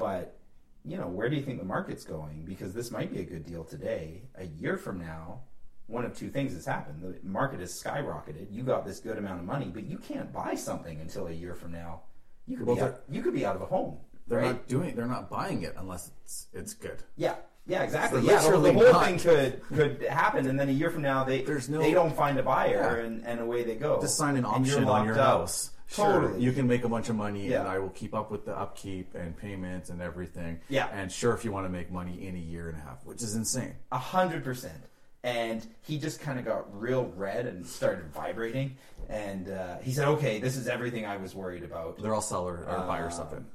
but 0.00 0.36
you 0.84 0.96
know, 0.96 1.06
where 1.06 1.28
do 1.28 1.36
you 1.36 1.42
think 1.42 1.58
the 1.58 1.64
market's 1.64 2.04
going? 2.04 2.42
Because 2.46 2.72
this 2.72 2.90
might 2.90 3.12
be 3.12 3.20
a 3.20 3.24
good 3.24 3.44
deal 3.44 3.64
today. 3.64 4.22
A 4.36 4.46
year 4.46 4.78
from 4.78 4.98
now, 4.98 5.40
one 5.88 6.06
of 6.06 6.16
two 6.16 6.30
things 6.30 6.54
has 6.54 6.64
happened. 6.64 7.02
The 7.02 7.28
market 7.28 7.60
has 7.60 7.70
skyrocketed. 7.70 8.46
You 8.50 8.62
got 8.62 8.86
this 8.86 8.98
good 8.98 9.18
amount 9.18 9.40
of 9.40 9.44
money, 9.46 9.70
but 9.72 9.84
you 9.84 9.98
can't 9.98 10.32
buy 10.32 10.54
something 10.54 10.98
until 11.00 11.26
a 11.26 11.32
year 11.32 11.54
from 11.54 11.72
now. 11.72 12.00
You 12.46 12.56
could 12.56 12.66
Well, 12.66 12.76
be 12.76 12.82
out, 12.82 13.02
you 13.10 13.22
could 13.22 13.34
be 13.34 13.44
out 13.44 13.56
of 13.56 13.62
a 13.62 13.66
home. 13.66 13.98
They're 14.26 14.38
right? 14.38 14.46
not 14.52 14.68
doing. 14.68 14.94
They're 14.96 15.06
not 15.06 15.28
buying 15.28 15.62
it 15.64 15.74
unless 15.76 16.10
it's 16.24 16.46
it's 16.54 16.72
good. 16.72 17.02
Yeah, 17.16 17.34
yeah, 17.66 17.82
exactly. 17.82 18.22
Yeah, 18.22 18.40
the, 18.40 18.58
the 18.58 18.72
whole 18.72 18.92
not. 18.92 19.04
thing 19.04 19.18
could 19.18 19.62
could 19.68 20.02
happen, 20.02 20.46
and 20.46 20.58
then 20.58 20.68
a 20.68 20.72
year 20.72 20.90
from 20.90 21.02
now 21.02 21.24
they 21.24 21.42
There's 21.42 21.68
no- 21.68 21.80
they 21.80 21.92
don't 21.92 22.14
find 22.16 22.38
a 22.38 22.42
buyer, 22.42 22.98
Yeah. 23.00 23.04
and, 23.06 23.26
and 23.26 23.40
away 23.40 23.64
they 23.64 23.74
go. 23.74 24.00
Just 24.00 24.16
sign 24.16 24.36
an 24.36 24.44
option 24.46 24.84
on 24.84 25.04
your 25.04 25.18
up. 25.18 25.50
House. 25.90 25.96
Totally. 26.06 26.32
Sure, 26.32 26.38
you 26.40 26.52
can 26.52 26.66
make 26.66 26.84
a 26.84 26.88
bunch 26.88 27.08
of 27.08 27.16
money, 27.16 27.48
Yeah. 27.48 27.60
and 27.60 27.68
I 27.68 27.78
will 27.78 27.90
keep 27.90 28.14
up 28.14 28.30
with 28.30 28.44
the 28.44 28.56
upkeep 28.56 29.14
and 29.14 29.36
payments 29.36 29.90
and 29.90 30.00
everything. 30.00 30.60
Yeah. 30.68 30.88
and 30.92 31.10
sure, 31.10 31.34
if 31.34 31.44
you 31.44 31.52
want 31.52 31.66
to 31.66 31.70
make 31.70 31.90
money 31.90 32.26
in 32.26 32.36
a 32.36 32.38
year 32.38 32.68
and 32.68 32.78
a 32.78 32.80
half, 32.80 33.04
which 33.04 33.22
is 33.22 33.34
insane. 33.34 33.74
A 33.92 33.98
hundred 33.98 34.44
percent. 34.44 34.84
And 35.22 35.66
he 35.82 35.98
just 35.98 36.20
kind 36.20 36.38
of 36.38 36.46
got 36.46 36.80
real 36.80 37.12
red 37.14 37.44
and 37.46 37.66
started 37.66 38.06
vibrating. 38.12 38.76
And 39.10 39.50
uh, 39.50 39.78
he 39.80 39.92
said, 39.92 40.08
"Okay, 40.08 40.38
this 40.40 40.56
is 40.56 40.66
everything 40.66 41.04
I 41.04 41.18
was 41.18 41.34
worried 41.34 41.62
about." 41.62 42.00
They're 42.00 42.14
all 42.14 42.22
seller 42.22 42.64
or 42.66 42.78
buyer 42.86 43.08
Uh, 43.08 43.10
something. 43.10 43.46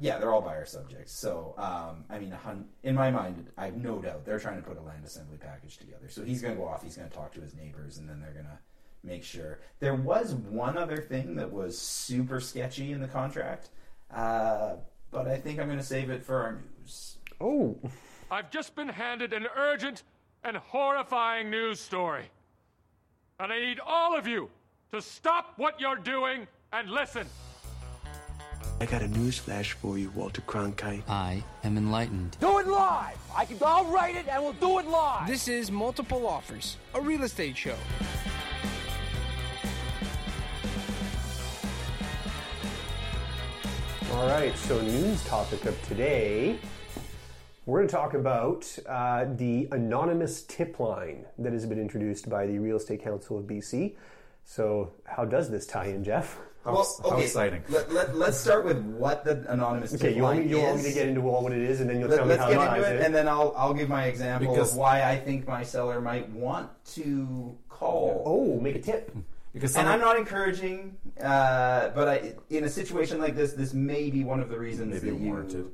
Yeah, 0.00 0.18
they're 0.18 0.32
all 0.32 0.40
buyer 0.40 0.64
subjects. 0.64 1.12
So, 1.12 1.54
um, 1.58 2.04
I 2.10 2.18
mean, 2.18 2.30
hun- 2.30 2.68
in 2.82 2.94
my 2.94 3.10
mind, 3.10 3.50
I 3.58 3.66
have 3.66 3.76
no 3.76 4.00
doubt 4.00 4.24
they're 4.24 4.40
trying 4.40 4.56
to 4.56 4.66
put 4.66 4.76
a 4.78 4.80
land 4.80 5.04
assembly 5.04 5.36
package 5.36 5.76
together. 5.76 6.08
So 6.08 6.24
he's 6.24 6.40
going 6.42 6.54
to 6.54 6.60
go 6.60 6.66
off. 6.66 6.82
He's 6.82 6.96
going 6.96 7.08
to 7.08 7.14
talk 7.14 7.32
to 7.34 7.40
his 7.40 7.54
neighbors, 7.54 7.98
and 7.98 8.08
then 8.08 8.20
they're 8.20 8.32
going 8.32 8.46
to 8.46 8.58
make 9.04 9.22
sure. 9.22 9.60
There 9.80 9.94
was 9.94 10.34
one 10.34 10.78
other 10.78 10.96
thing 10.96 11.36
that 11.36 11.52
was 11.52 11.78
super 11.78 12.40
sketchy 12.40 12.92
in 12.92 13.00
the 13.00 13.08
contract, 13.08 13.70
uh, 14.14 14.76
but 15.10 15.28
I 15.28 15.36
think 15.36 15.60
I'm 15.60 15.66
going 15.66 15.78
to 15.78 15.84
save 15.84 16.10
it 16.10 16.24
for 16.24 16.42
our 16.42 16.60
news. 16.80 17.18
Oh, 17.40 17.78
I've 18.30 18.50
just 18.50 18.74
been 18.74 18.88
handed 18.88 19.32
an 19.32 19.46
urgent 19.56 20.02
and 20.42 20.56
horrifying 20.56 21.50
news 21.50 21.80
story. 21.80 22.24
And 23.40 23.52
I 23.52 23.60
need 23.60 23.80
all 23.84 24.16
of 24.16 24.26
you 24.26 24.48
to 24.92 25.02
stop 25.02 25.54
what 25.56 25.80
you're 25.80 25.96
doing 25.96 26.46
and 26.72 26.90
listen. 26.90 27.26
I 28.80 28.86
got 28.86 29.02
a 29.02 29.08
news 29.08 29.38
flash 29.38 29.72
for 29.72 29.98
you, 29.98 30.10
Walter 30.10 30.40
Cronkite. 30.42 31.08
I 31.08 31.44
am 31.62 31.76
enlightened. 31.76 32.36
Do 32.40 32.58
it 32.58 32.66
live! 32.66 33.16
I 33.34 33.44
can, 33.44 33.56
I'll 33.64 33.84
write 33.86 34.16
it 34.16 34.26
and 34.28 34.42
we'll 34.42 34.52
do 34.54 34.78
it 34.80 34.86
live! 34.86 35.28
This 35.28 35.48
is 35.48 35.70
Multiple 35.70 36.26
Offers, 36.26 36.76
a 36.94 37.00
real 37.00 37.22
estate 37.22 37.56
show. 37.56 37.76
All 44.14 44.28
right, 44.28 44.56
so 44.56 44.80
news 44.80 45.24
topic 45.24 45.64
of 45.64 45.80
today. 45.88 46.58
We're 47.66 47.80
going 47.80 47.88
to 47.88 47.94
talk 47.94 48.14
about 48.14 48.64
uh, 48.88 49.24
the 49.34 49.68
anonymous 49.72 50.42
tip 50.42 50.78
line 50.78 51.24
that 51.38 51.52
has 51.52 51.66
been 51.66 51.80
introduced 51.80 52.28
by 52.28 52.46
the 52.46 52.58
Real 52.58 52.76
Estate 52.76 53.02
Council 53.02 53.38
of 53.38 53.44
BC. 53.44 53.94
So, 54.44 54.92
how 55.04 55.24
does 55.24 55.50
this 55.50 55.66
tie 55.66 55.86
in, 55.86 56.04
Jeff? 56.04 56.38
How, 56.64 56.84
how 57.02 57.16
exciting! 57.18 57.62
Let, 57.68 57.92
let, 57.92 58.16
let's 58.16 58.38
start 58.38 58.64
with 58.64 58.78
what 58.78 59.24
the 59.24 59.44
anonymous 59.52 59.94
Okay, 59.94 60.08
tip 60.08 60.16
you 60.16 60.22
want, 60.22 60.38
line 60.38 60.46
me, 60.46 60.50
you 60.50 60.62
want 60.62 60.76
me 60.78 60.82
to 60.84 60.92
get 60.94 61.08
into 61.08 61.28
all 61.28 61.42
what 61.42 61.52
it 61.52 61.60
is, 61.62 61.80
and 61.80 61.90
then 61.90 61.98
you'll 62.00 62.08
Let, 62.08 62.18
tell 62.18 62.26
me 62.26 62.34
us 62.34 62.38
how 62.40 62.48
get 62.48 62.56
it 62.56 62.60
into 62.62 62.70
ties 62.82 62.86
it, 62.92 62.96
in? 62.96 63.02
and 63.06 63.14
then 63.14 63.28
I'll 63.28 63.52
I'll 63.56 63.74
give 63.74 63.88
my 63.88 64.04
example 64.06 64.50
Because- 64.52 64.72
of 64.72 64.78
why 64.78 65.02
I 65.02 65.18
think 65.18 65.46
my 65.46 65.62
seller 65.62 66.00
might 66.00 66.30
want 66.30 66.70
to 66.94 67.54
call. 67.68 68.22
Oh, 68.24 68.60
make 68.60 68.76
a 68.76 68.80
tip. 68.80 69.14
Because 69.54 69.76
and 69.76 69.88
I'm 69.88 70.00
not 70.00 70.18
encouraging, 70.18 70.96
uh, 71.22 71.90
but 71.90 72.08
I, 72.08 72.34
in 72.50 72.64
a 72.64 72.68
situation 72.68 73.20
like 73.20 73.36
this, 73.36 73.52
this 73.52 73.72
may 73.72 74.10
be 74.10 74.24
one 74.24 74.40
of 74.40 74.48
the 74.48 74.58
reasons 74.58 74.94
maybe 74.94 75.10
that 75.10 75.16
you 75.16 75.28
warranted. 75.30 75.70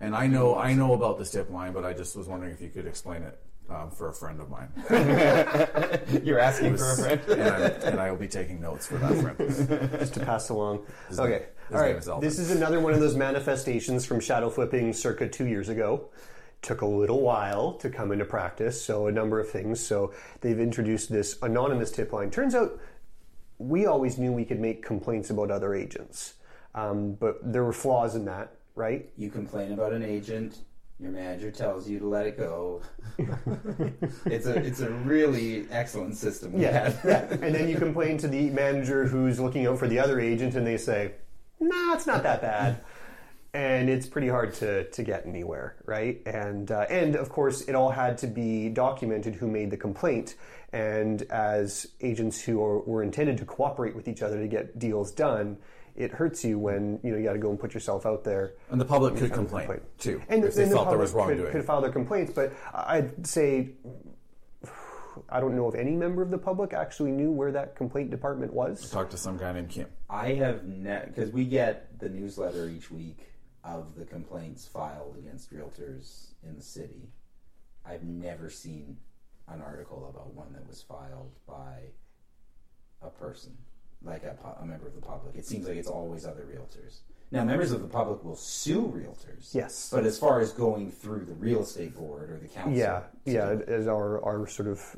And 0.00 0.14
I 0.14 0.26
know 0.26 0.54
I 0.56 0.74
know 0.74 0.92
about 0.92 1.18
this 1.18 1.30
tip 1.30 1.48
line, 1.48 1.72
but 1.72 1.84
I 1.84 1.94
just 1.94 2.14
was 2.14 2.28
wondering 2.28 2.52
if 2.52 2.60
you 2.60 2.68
could 2.68 2.86
explain 2.86 3.22
it 3.22 3.38
um, 3.70 3.90
for 3.90 4.08
a 4.10 4.12
friend 4.12 4.38
of 4.38 4.50
mine. 4.50 4.68
You're 6.22 6.40
asking 6.40 6.72
Who's- 6.72 7.00
for 7.00 7.06
a 7.06 7.18
friend. 7.18 7.40
and, 7.40 7.54
I'm, 7.54 7.72
and 7.92 8.00
I 8.00 8.10
will 8.10 8.18
be 8.18 8.28
taking 8.28 8.60
notes 8.60 8.86
for 8.86 8.98
that 8.98 9.14
friend. 9.16 9.90
just 9.98 10.14
to 10.14 10.20
pass 10.20 10.50
along. 10.50 10.84
His 11.08 11.18
okay, 11.18 11.30
name- 11.30 11.96
his 11.96 12.08
all 12.08 12.20
name 12.20 12.28
is 12.28 12.36
This 12.36 12.50
is 12.50 12.54
another 12.54 12.80
one 12.80 12.92
of 12.92 13.00
those 13.00 13.16
manifestations 13.16 14.04
from 14.04 14.20
shadow 14.20 14.50
flipping 14.50 14.92
circa 14.92 15.26
two 15.26 15.46
years 15.46 15.70
ago. 15.70 16.10
Took 16.60 16.82
a 16.82 16.86
little 16.86 17.22
while 17.22 17.72
to 17.74 17.90
come 17.90 18.12
into 18.12 18.24
practice, 18.24 18.80
so 18.80 19.06
a 19.08 19.12
number 19.12 19.40
of 19.40 19.48
things. 19.48 19.84
So 19.84 20.12
they've 20.42 20.60
introduced 20.60 21.10
this 21.10 21.36
anonymous 21.42 21.90
tip 21.90 22.12
line. 22.12 22.30
Turns 22.30 22.54
out 22.54 22.78
we 23.62 23.86
always 23.86 24.18
knew 24.18 24.32
we 24.32 24.44
could 24.44 24.60
make 24.60 24.84
complaints 24.84 25.30
about 25.30 25.50
other 25.50 25.74
agents, 25.74 26.34
um, 26.74 27.14
but 27.14 27.38
there 27.42 27.64
were 27.64 27.72
flaws 27.72 28.14
in 28.14 28.24
that, 28.24 28.56
right? 28.74 29.08
You 29.16 29.30
complain 29.30 29.72
about 29.72 29.92
an 29.92 30.02
agent. 30.02 30.58
Your 30.98 31.10
manager 31.10 31.50
tells 31.50 31.88
you 31.88 31.98
to 31.98 32.06
let 32.06 32.26
it 32.26 32.38
go. 32.38 32.82
it's 34.26 34.46
a 34.46 34.54
it's 34.54 34.80
a 34.80 34.90
really 34.90 35.66
excellent 35.70 36.16
system. 36.16 36.58
Yeah, 36.58 36.92
yeah. 37.04 37.26
And 37.30 37.54
then 37.54 37.68
you 37.68 37.76
complain 37.76 38.18
to 38.18 38.28
the 38.28 38.50
manager 38.50 39.06
who's 39.06 39.40
looking 39.40 39.66
out 39.66 39.78
for 39.78 39.88
the 39.88 39.98
other 39.98 40.20
agent, 40.20 40.54
and 40.54 40.66
they 40.66 40.76
say, 40.76 41.14
"Nah, 41.58 41.94
it's 41.94 42.06
not 42.06 42.22
that 42.22 42.40
bad." 42.40 42.84
And 43.54 43.90
it's 43.90 44.06
pretty 44.06 44.28
hard 44.28 44.54
to, 44.54 44.88
to 44.88 45.02
get 45.02 45.26
anywhere, 45.26 45.76
right? 45.84 46.22
And 46.24 46.70
uh, 46.70 46.86
and 46.88 47.16
of 47.16 47.28
course, 47.28 47.60
it 47.62 47.74
all 47.74 47.90
had 47.90 48.16
to 48.18 48.26
be 48.26 48.70
documented 48.70 49.34
who 49.34 49.46
made 49.46 49.70
the 49.70 49.76
complaint. 49.76 50.36
And 50.72 51.20
as 51.30 51.86
agents 52.00 52.40
who 52.40 52.64
are, 52.64 52.78
were 52.80 53.02
intended 53.02 53.36
to 53.38 53.44
cooperate 53.44 53.94
with 53.94 54.08
each 54.08 54.22
other 54.22 54.40
to 54.40 54.48
get 54.48 54.78
deals 54.78 55.12
done, 55.12 55.58
it 55.94 56.12
hurts 56.12 56.42
you 56.46 56.58
when 56.58 56.98
you 57.02 57.12
know 57.12 57.18
you 57.18 57.24
got 57.24 57.34
to 57.34 57.38
go 57.38 57.50
and 57.50 57.60
put 57.60 57.74
yourself 57.74 58.06
out 58.06 58.24
there. 58.24 58.54
And 58.70 58.80
the 58.80 58.86
public 58.86 59.16
could 59.16 59.30
kind 59.30 59.44
of 59.44 59.50
complain, 59.50 59.80
too, 59.98 60.22
and, 60.30 60.44
if 60.44 60.54
they 60.54 60.62
and 60.62 60.72
the 60.72 60.76
felt 60.76 60.88
there 60.88 60.96
was 60.96 61.12
public 61.12 61.36
could- 61.36 61.52
Could, 61.52 61.64
file 61.66 61.82
their 61.82 61.92
complaints, 61.92 62.32
but 62.34 62.54
I'd 62.72 63.26
say 63.26 63.72
I 65.28 65.40
don't 65.40 65.54
know 65.54 65.68
if 65.68 65.74
any 65.74 65.94
member 65.94 66.22
of 66.22 66.30
the 66.30 66.38
public 66.38 66.72
actually 66.72 67.10
knew 67.10 67.30
where 67.30 67.52
that 67.52 67.76
complaint 67.76 68.10
department 68.10 68.54
was. 68.54 68.90
Talk 68.90 69.10
to 69.10 69.18
some 69.18 69.36
guy 69.36 69.52
named 69.52 69.68
Kim. 69.68 69.88
I 70.08 70.32
have 70.34 70.62
because 71.06 71.30
we 71.32 71.44
get 71.44 71.98
the 71.98 72.08
newsletter 72.08 72.66
each 72.70 72.90
week 72.90 73.18
of 73.64 73.94
the 73.94 74.04
complaints 74.04 74.66
filed 74.66 75.16
against 75.18 75.52
realtors 75.52 76.32
in 76.42 76.56
the 76.56 76.62
city. 76.62 77.10
I've 77.84 78.04
never 78.04 78.50
seen 78.50 78.96
an 79.48 79.60
article 79.60 80.08
about 80.08 80.34
one 80.34 80.52
that 80.52 80.66
was 80.66 80.82
filed 80.82 81.32
by 81.46 81.90
a 83.02 83.10
person, 83.10 83.56
like 84.02 84.22
a, 84.24 84.36
a 84.60 84.64
member 84.64 84.86
of 84.86 84.94
the 84.94 85.00
public. 85.00 85.34
It 85.36 85.46
seems 85.46 85.66
like 85.66 85.76
it's 85.76 85.88
always 85.88 86.24
other 86.24 86.42
realtors. 86.42 87.00
Now, 87.30 87.44
members 87.44 87.72
of 87.72 87.80
the 87.80 87.88
public 87.88 88.22
will 88.22 88.36
sue 88.36 88.82
realtors. 88.82 89.54
Yes. 89.54 89.88
But 89.90 90.04
as 90.04 90.18
far 90.18 90.40
as 90.40 90.52
going 90.52 90.90
through 90.90 91.24
the 91.24 91.32
real 91.32 91.62
estate 91.62 91.96
board 91.96 92.30
or 92.30 92.38
the 92.38 92.48
council, 92.48 92.74
Yeah, 92.74 93.02
yeah, 93.24 93.56
as 93.66 93.86
our 93.88 94.22
our 94.22 94.46
sort 94.46 94.68
of 94.68 94.96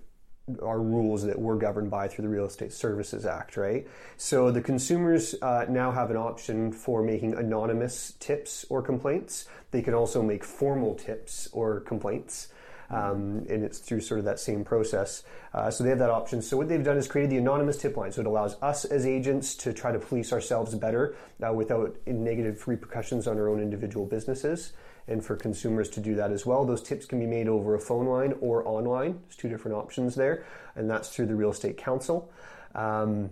our 0.63 0.81
rules 0.81 1.25
that 1.25 1.39
we're 1.39 1.57
governed 1.57 1.91
by 1.91 2.07
through 2.07 2.23
the 2.23 2.29
Real 2.29 2.45
Estate 2.45 2.73
Services 2.73 3.25
Act, 3.25 3.57
right? 3.57 3.87
So 4.17 4.51
the 4.51 4.61
consumers 4.61 5.35
uh, 5.41 5.65
now 5.69 5.91
have 5.91 6.11
an 6.11 6.17
option 6.17 6.71
for 6.71 7.03
making 7.03 7.35
anonymous 7.35 8.15
tips 8.21 8.67
or 8.69 8.83
complaints. 8.83 9.47
They 9.71 9.81
can 9.81 9.95
also 9.95 10.23
make 10.23 10.45
formal 10.45 10.95
tips 10.95 11.49
or 11.53 11.81
complaints. 11.81 12.49
Um, 12.91 13.47
and 13.49 13.65
it's 13.65 13.79
through 13.79 14.03
sort 14.03 14.19
of 14.19 14.27
that 14.27 14.39
same 14.39 14.63
process. 14.63 15.23
Uh, 15.55 15.71
so 15.71 15.83
they 15.83 15.91
have 15.91 15.99
that 16.01 16.11
option. 16.11 16.43
So 16.43 16.59
what 16.59 16.69
they've 16.69 16.85
done 16.85 16.99
is 16.99 17.09
created 17.09 17.31
the 17.31 17.39
anonymous 17.39 17.79
tip 17.79 17.97
line. 17.97 18.13
So 18.13 18.21
it 18.21 18.27
allows 18.27 18.63
us 18.63 18.85
as 18.85 19.07
agents 19.07 19.55
to 19.57 19.73
try 19.73 19.91
to 19.91 19.99
police 19.99 20.35
ourselves 20.35 20.75
better 20.75 21.17
uh, 21.45 21.53
without 21.53 21.97
negative 22.07 22.69
repercussions 22.69 23.27
on 23.27 23.39
our 23.39 23.49
own 23.49 23.61
individual 23.61 24.05
businesses 24.05 24.75
and 25.07 25.25
for 25.25 25.37
consumers 25.37 25.89
to 25.91 26.01
do 26.01 26.15
that 26.15 26.31
as 26.31 26.47
well. 26.47 26.65
Those 26.65 26.83
tips 26.83 27.07
can 27.07 27.21
be 27.21 27.27
made 27.27 27.49
over 27.49 27.75
a 27.75 27.81
phone 27.81 28.07
line 28.07 28.35
or 28.41 28.67
online. 28.67 29.21
There's 29.25 29.37
two 29.37 29.49
different 29.49 29.77
options 29.77 30.15
there, 30.15 30.45
and 30.77 30.89
that's 30.89 31.09
through 31.11 31.27
the 31.27 31.35
Real 31.35 31.51
Estate 31.51 31.77
Council. 31.77 32.31
Um, 32.75 33.31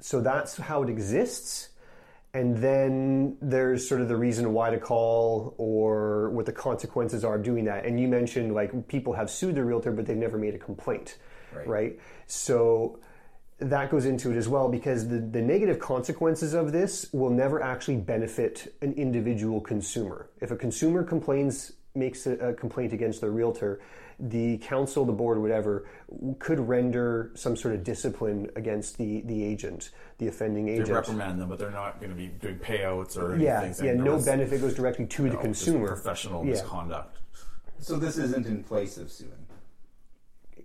so 0.00 0.20
that's 0.20 0.56
how 0.56 0.82
it 0.82 0.88
exists. 0.88 1.70
And 2.34 2.58
then 2.58 3.36
there's 3.40 3.88
sort 3.88 4.00
of 4.02 4.08
the 4.08 4.16
reason 4.16 4.52
why 4.52 4.70
to 4.70 4.78
call 4.78 5.54
or 5.56 6.30
what 6.30 6.44
the 6.46 6.52
consequences 6.52 7.24
are 7.24 7.36
of 7.36 7.42
doing 7.42 7.64
that. 7.64 7.86
And 7.86 7.98
you 7.98 8.06
mentioned 8.06 8.54
like 8.54 8.86
people 8.86 9.14
have 9.14 9.30
sued 9.30 9.54
their 9.54 9.64
realtor, 9.64 9.92
but 9.92 10.06
they've 10.06 10.16
never 10.16 10.36
made 10.36 10.54
a 10.54 10.58
complaint, 10.58 11.16
Right. 11.54 11.66
right? 11.66 11.98
So 12.26 13.00
that 13.58 13.90
goes 13.90 14.04
into 14.04 14.30
it 14.30 14.36
as 14.36 14.48
well 14.48 14.68
because 14.68 15.08
the, 15.08 15.18
the 15.18 15.42
negative 15.42 15.78
consequences 15.78 16.54
of 16.54 16.72
this 16.72 17.08
will 17.12 17.30
never 17.30 17.60
actually 17.62 17.96
benefit 17.96 18.72
an 18.82 18.92
individual 18.94 19.60
consumer. 19.60 20.30
If 20.40 20.50
a 20.50 20.56
consumer 20.56 21.02
complains, 21.02 21.72
makes 21.94 22.26
a, 22.26 22.32
a 22.34 22.54
complaint 22.54 22.92
against 22.92 23.20
their 23.20 23.30
realtor, 23.30 23.80
the 24.20 24.58
council, 24.58 25.04
the 25.04 25.12
board, 25.12 25.38
whatever, 25.38 25.88
could 26.38 26.60
render 26.60 27.30
some 27.34 27.56
sort 27.56 27.74
of 27.74 27.84
discipline 27.84 28.48
against 28.56 28.96
the, 28.98 29.22
the 29.22 29.44
agent, 29.44 29.90
the 30.18 30.28
offending 30.28 30.68
agent. 30.68 30.86
They 30.86 30.92
agent. 30.92 31.06
reprimand 31.08 31.40
them, 31.40 31.48
but 31.48 31.58
they're 31.58 31.70
not 31.70 32.00
going 32.00 32.10
to 32.10 32.16
be 32.16 32.26
doing 32.28 32.58
payouts 32.58 33.16
or 33.16 33.34
anything. 33.34 33.86
Yeah, 33.86 33.92
yeah, 33.92 34.00
no 34.00 34.14
was- 34.14 34.24
benefit 34.24 34.60
goes 34.60 34.74
directly 34.74 35.06
to 35.06 35.22
the 35.22 35.28
no, 35.28 35.34
just 35.34 35.42
consumer. 35.42 35.88
Professional 35.88 36.44
Yeah. 36.44 36.52
misconduct. 36.52 37.18
So 37.80 37.96
this 37.96 38.18
isn't 38.18 38.46
in 38.46 38.64
place 38.64 38.98
of 38.98 39.10
suing. 39.10 39.30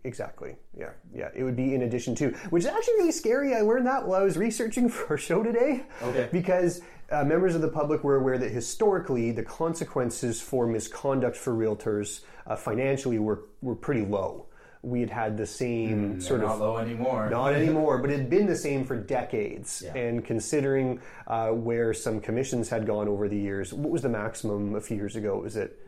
Exactly. 0.05 0.55
Yeah. 0.77 0.89
Yeah. 1.15 1.29
It 1.33 1.43
would 1.43 1.55
be 1.55 1.73
in 1.73 1.83
addition 1.83 2.13
to, 2.15 2.29
which 2.49 2.63
is 2.63 2.69
actually 2.69 2.95
really 2.95 3.11
scary. 3.11 3.55
I 3.55 3.61
learned 3.61 3.87
that 3.87 4.05
while 4.07 4.21
I 4.21 4.23
was 4.23 4.37
researching 4.37 4.89
for 4.89 5.11
our 5.11 5.17
show 5.17 5.43
today. 5.43 5.83
Okay. 6.01 6.27
Because 6.31 6.81
uh, 7.11 7.23
members 7.23 7.55
of 7.55 7.61
the 7.61 7.69
public 7.69 8.03
were 8.03 8.15
aware 8.17 8.37
that 8.37 8.51
historically 8.51 9.31
the 9.31 9.43
consequences 9.43 10.41
for 10.41 10.67
misconduct 10.67 11.37
for 11.37 11.53
realtors 11.53 12.21
uh, 12.47 12.55
financially 12.55 13.19
were, 13.19 13.45
were 13.61 13.75
pretty 13.75 14.05
low. 14.05 14.47
We 14.81 14.99
had 14.99 15.09
had 15.09 15.37
the 15.37 15.45
same 15.45 16.15
Mm, 16.15 16.21
sort 16.21 16.41
they're 16.41 16.49
of 16.49 16.59
not 16.59 16.65
low 16.65 16.77
anymore. 16.77 17.29
Not 17.29 17.53
anymore, 17.61 17.99
but 17.99 18.09
it 18.09 18.19
had 18.19 18.29
been 18.29 18.47
the 18.47 18.55
same 18.57 18.83
for 18.83 18.97
decades. 18.97 19.81
Yeah. 19.85 19.95
And 19.95 20.25
considering 20.25 20.99
uh, 21.27 21.51
where 21.51 21.93
some 21.93 22.19
commissions 22.19 22.67
had 22.67 22.85
gone 22.85 23.07
over 23.07 23.29
the 23.29 23.37
years, 23.37 23.73
what 23.73 23.89
was 23.91 24.01
the 24.01 24.09
maximum 24.09 24.75
a 24.75 24.81
few 24.81 24.97
years 24.97 25.15
ago? 25.15 25.37
Was 25.37 25.55
it 25.55 25.79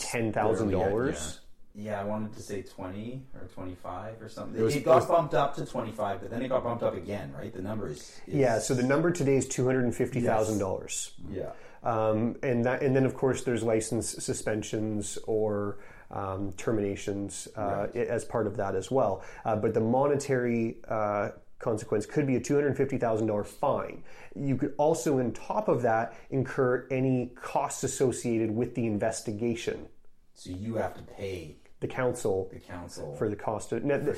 ten 0.00 0.34
thousand 0.34 0.70
dollars? 0.70 1.40
Yeah, 1.78 2.00
I 2.00 2.04
wanted 2.04 2.32
to 2.34 2.40
say 2.42 2.62
20 2.62 3.22
or 3.34 3.46
25 3.48 4.22
or 4.22 4.28
something. 4.30 4.60
It 4.64 4.76
It, 4.76 4.84
got 4.84 4.92
it 4.92 4.94
was- 4.96 5.06
bumped 5.06 5.34
up 5.34 5.54
to 5.56 5.66
25, 5.66 6.20
but 6.22 6.30
then 6.30 6.40
it 6.42 6.48
got 6.48 6.64
bumped 6.64 6.82
up 6.82 6.94
again, 6.96 7.34
right? 7.38 7.52
The 7.52 7.60
number 7.60 7.88
is. 7.88 7.98
is 8.26 8.34
Yeah, 8.34 8.58
so 8.58 8.72
the 8.74 8.82
number 8.82 9.10
today 9.10 9.36
is 9.36 9.46
two 9.46 9.66
hundred 9.66 9.84
and 9.84 9.94
fifty 9.94 10.20
thousand 10.20 10.58
dollars. 10.58 11.12
Yeah. 11.30 11.50
Um, 11.82 12.36
and 12.42 12.64
that, 12.64 12.82
and 12.82 12.96
then 12.96 13.04
of 13.04 13.14
course 13.14 13.42
there's 13.44 13.62
license 13.62 14.08
suspensions 14.24 15.18
or 15.26 15.78
um, 16.10 16.52
terminations 16.56 17.46
uh, 17.56 17.88
i- 17.94 17.98
as 17.98 18.24
part 18.24 18.46
of 18.46 18.56
that 18.56 18.74
as 18.74 18.90
well. 18.90 19.22
Uh, 19.44 19.56
but 19.56 19.74
the 19.74 19.80
monetary 19.80 20.78
uh, 20.88 21.30
consequence 21.58 22.06
could 22.06 22.26
be 22.26 22.36
a 22.36 22.40
two 22.40 22.54
hundred 22.54 22.74
fifty 22.76 22.96
thousand 22.96 23.26
dollar 23.26 23.44
fine. 23.44 24.02
You 24.34 24.56
could 24.56 24.72
also, 24.78 25.18
on 25.18 25.32
top 25.32 25.68
of 25.68 25.82
that, 25.82 26.14
incur 26.30 26.86
any 26.90 27.32
costs 27.34 27.84
associated 27.84 28.50
with 28.50 28.74
the 28.74 28.86
investigation. 28.86 29.88
So 30.32 30.50
you 30.50 30.74
have 30.76 30.94
to 30.94 31.02
pay 31.02 31.56
the 31.80 31.86
council 31.86 32.48
the 32.52 32.58
council 32.60 33.14
for 33.16 33.28
the 33.28 33.36
cost 33.36 33.72
of. 33.72 33.84
now, 33.84 33.98
th- 33.98 34.16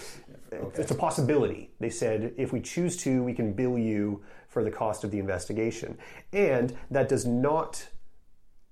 It's 0.76 0.90
a 0.90 0.94
possibility. 0.94 1.70
They 1.80 1.90
said 1.90 2.32
if 2.36 2.52
we 2.52 2.60
choose 2.60 2.96
to, 2.98 3.22
we 3.22 3.34
can 3.34 3.52
bill 3.52 3.76
you 3.78 4.22
for 4.48 4.62
the 4.64 4.70
cost 4.70 5.04
of 5.04 5.10
the 5.10 5.18
investigation, 5.18 5.98
and 6.32 6.76
that 6.90 7.08
does 7.08 7.26
not 7.26 7.88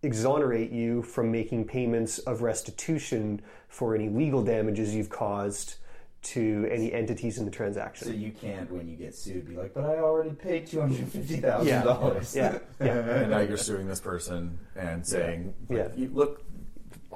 exonerate 0.03 0.71
you 0.71 1.03
from 1.03 1.33
making 1.33 1.65
payments 1.65 2.19
of 2.21 2.43
restitution 2.43 3.41
for 3.69 3.95
any 3.95 4.09
legal 4.09 4.43
damages 4.43 4.95
you've 4.95 5.11
caused 5.11 5.77
to 6.23 6.69
any 6.71 6.93
entities 6.93 7.39
in 7.39 7.45
the 7.45 7.51
transaction. 7.51 8.09
So 8.09 8.13
you 8.15 8.33
can't, 8.33 8.71
when 8.71 8.89
you 8.89 8.97
get 8.97 9.15
sued, 9.15 9.49
be 9.49 9.57
like, 9.57 9.75
but 9.75 9.85
I 9.85 9.99
already 9.99 10.31
paid 10.31 10.67
$250,000. 10.69 12.37
Yeah, 12.37 12.59
yeah, 12.81 12.89
and 13.21 13.31
now 13.31 13.39
you're 13.41 13.57
suing 13.57 13.87
this 13.87 14.01
person 14.01 14.59
and 14.75 15.07
saying, 15.07 15.55
Yeah. 15.69 15.89
look, 16.13 16.43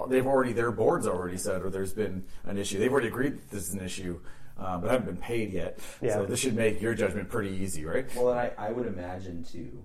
they've 0.07 0.27
already, 0.27 0.53
their 0.53 0.71
board's 0.71 1.07
already 1.07 1.37
said, 1.37 1.63
or 1.63 1.71
there's 1.71 1.93
been 1.93 2.25
an 2.45 2.59
issue. 2.59 2.79
They've 2.79 2.93
already 2.93 3.09
agreed 3.09 3.39
that 3.39 3.51
this 3.51 3.69
is 3.69 3.75
an 3.75 3.81
issue, 3.81 4.21
uh, 4.59 4.79
but 4.79 4.91
haven't 4.91 5.07
been 5.07 5.17
paid 5.17 5.53
yet. 5.53 5.79
Yeah. 6.01 6.15
So 6.15 6.27
this 6.27 6.41
should 6.41 6.55
make 6.55 6.81
your 6.81 6.95
judgment 6.95 7.29
pretty 7.29 7.51
easy, 7.51 7.85
right? 7.85 8.07
Well, 8.15 8.31
and 8.31 8.39
I, 8.39 8.53
I 8.59 8.73
would 8.73 8.87
imagine 8.87 9.45
too, 9.45 9.83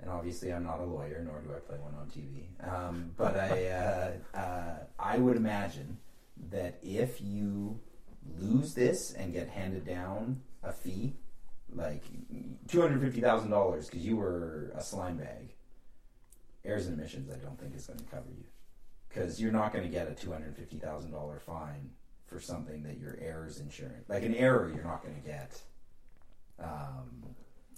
and 0.00 0.10
obviously 0.10 0.52
I'm 0.52 0.64
not 0.64 0.80
a 0.80 0.84
lawyer, 0.84 1.22
nor 1.24 1.40
do 1.40 1.54
I 1.54 1.60
play 1.60 1.78
one 1.78 1.94
on 1.94 2.06
TV. 2.06 2.46
Um, 2.66 3.10
but 3.16 3.36
I, 3.36 3.66
uh, 4.34 4.38
uh, 4.38 4.76
I 4.98 5.18
would 5.18 5.36
imagine 5.36 5.98
that 6.50 6.78
if 6.82 7.20
you 7.20 7.80
lose 8.38 8.74
this 8.74 9.12
and 9.12 9.32
get 9.32 9.48
handed 9.48 9.86
down 9.86 10.40
a 10.62 10.72
fee, 10.72 11.16
like 11.72 12.04
two 12.68 12.80
hundred 12.80 13.00
fifty 13.00 13.20
thousand 13.20 13.50
dollars 13.50 13.86
because 13.86 14.04
you 14.04 14.16
were 14.16 14.72
a 14.74 14.82
slime 14.82 15.16
bag, 15.16 15.54
errors 16.64 16.86
and 16.86 16.98
omissions, 16.98 17.30
I 17.30 17.36
don't 17.36 17.58
think 17.58 17.74
is 17.74 17.86
going 17.86 17.98
to 17.98 18.04
cover 18.04 18.28
you 18.30 18.44
because 19.16 19.40
you're 19.40 19.52
not 19.52 19.72
going 19.72 19.84
to 19.84 19.90
get 19.90 20.08
a 20.08 20.14
two 20.14 20.32
hundred 20.32 20.56
fifty 20.56 20.78
thousand 20.78 21.10
dollar 21.10 21.40
fine 21.40 21.90
for 22.26 22.40
something 22.40 22.82
that 22.82 22.98
your 22.98 23.16
errors 23.20 23.60
insurance, 23.60 24.08
like 24.08 24.24
an 24.24 24.34
error, 24.34 24.70
you're 24.74 24.84
not 24.84 25.02
going 25.02 25.14
to 25.14 25.20
get. 25.26 25.60
Um, 26.58 27.22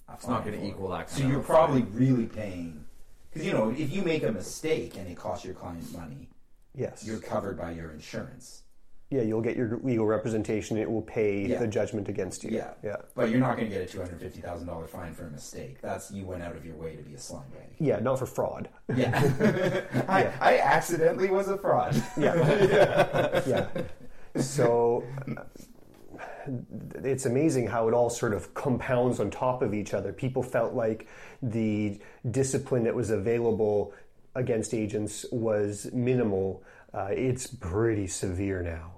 a 0.08 0.14
It's 0.14 0.26
not 0.26 0.44
gonna 0.44 0.62
equal 0.62 0.88
that 0.90 1.10
So 1.10 1.26
you're 1.26 1.40
probably 1.42 1.82
fine. 1.82 1.94
really 1.94 2.26
paying 2.26 2.84
because 3.28 3.46
you 3.46 3.52
know 3.52 3.70
if 3.76 3.92
you 3.92 4.02
make 4.02 4.22
a 4.22 4.32
mistake 4.32 4.96
and 4.96 5.06
it 5.08 5.16
costs 5.16 5.44
your 5.44 5.54
client 5.54 5.92
money, 5.92 6.28
Yes. 6.74 7.04
you're 7.04 7.18
covered 7.18 7.58
by 7.58 7.72
your 7.72 7.90
insurance. 7.90 8.62
Yeah, 9.10 9.22
you'll 9.22 9.40
get 9.40 9.56
your 9.56 9.80
legal 9.82 10.06
representation. 10.06 10.76
It 10.76 10.90
will 10.90 11.00
pay 11.02 11.46
Yeah. 11.46 11.58
the 11.58 11.66
judgment 11.66 12.08
against 12.08 12.44
you. 12.44 12.50
Yeah, 12.50 12.72
yeah. 12.84 12.96
But 13.14 13.30
you're 13.30 13.40
not 13.40 13.56
going 13.56 13.70
to 13.70 13.74
get 13.74 13.82
a 13.82 13.86
two 13.90 14.00
hundred 14.00 14.20
fifty 14.20 14.40
thousand 14.40 14.66
dollar 14.66 14.86
fine 14.86 15.14
for 15.14 15.26
a 15.26 15.30
mistake. 15.30 15.80
That's 15.80 16.10
you 16.10 16.26
went 16.26 16.42
out 16.42 16.54
of 16.56 16.66
your 16.66 16.76
way 16.76 16.94
to 16.94 17.02
be 17.02 17.14
a 17.14 17.18
slime 17.18 17.48
bag. 17.50 17.68
Yeah, 17.78 18.00
not 18.00 18.18
for 18.18 18.26
fraud. 18.26 18.68
Yeah, 18.94 19.82
I, 20.08 20.24
I 20.40 20.58
accidentally 20.58 21.30
was 21.30 21.48
a 21.48 21.56
fraud. 21.56 22.02
Yeah. 22.18 23.42
yeah. 23.46 23.66
So 24.42 25.04
it's 27.02 27.26
amazing 27.26 27.66
how 27.66 27.88
it 27.88 27.94
all 27.94 28.10
sort 28.10 28.34
of 28.34 28.52
compounds 28.54 29.20
on 29.20 29.30
top 29.30 29.62
of 29.62 29.74
each 29.74 29.94
other. 29.94 30.12
People 30.12 30.42
felt 30.42 30.74
like 30.74 31.06
the 31.42 31.98
discipline 32.30 32.84
that 32.84 32.94
was 32.94 33.10
available 33.10 33.94
against 34.34 34.74
agents 34.74 35.24
was 35.32 35.88
minimal. 35.92 36.62
Uh, 36.92 37.08
it's 37.10 37.46
pretty 37.46 38.06
severe 38.06 38.62
now, 38.62 38.92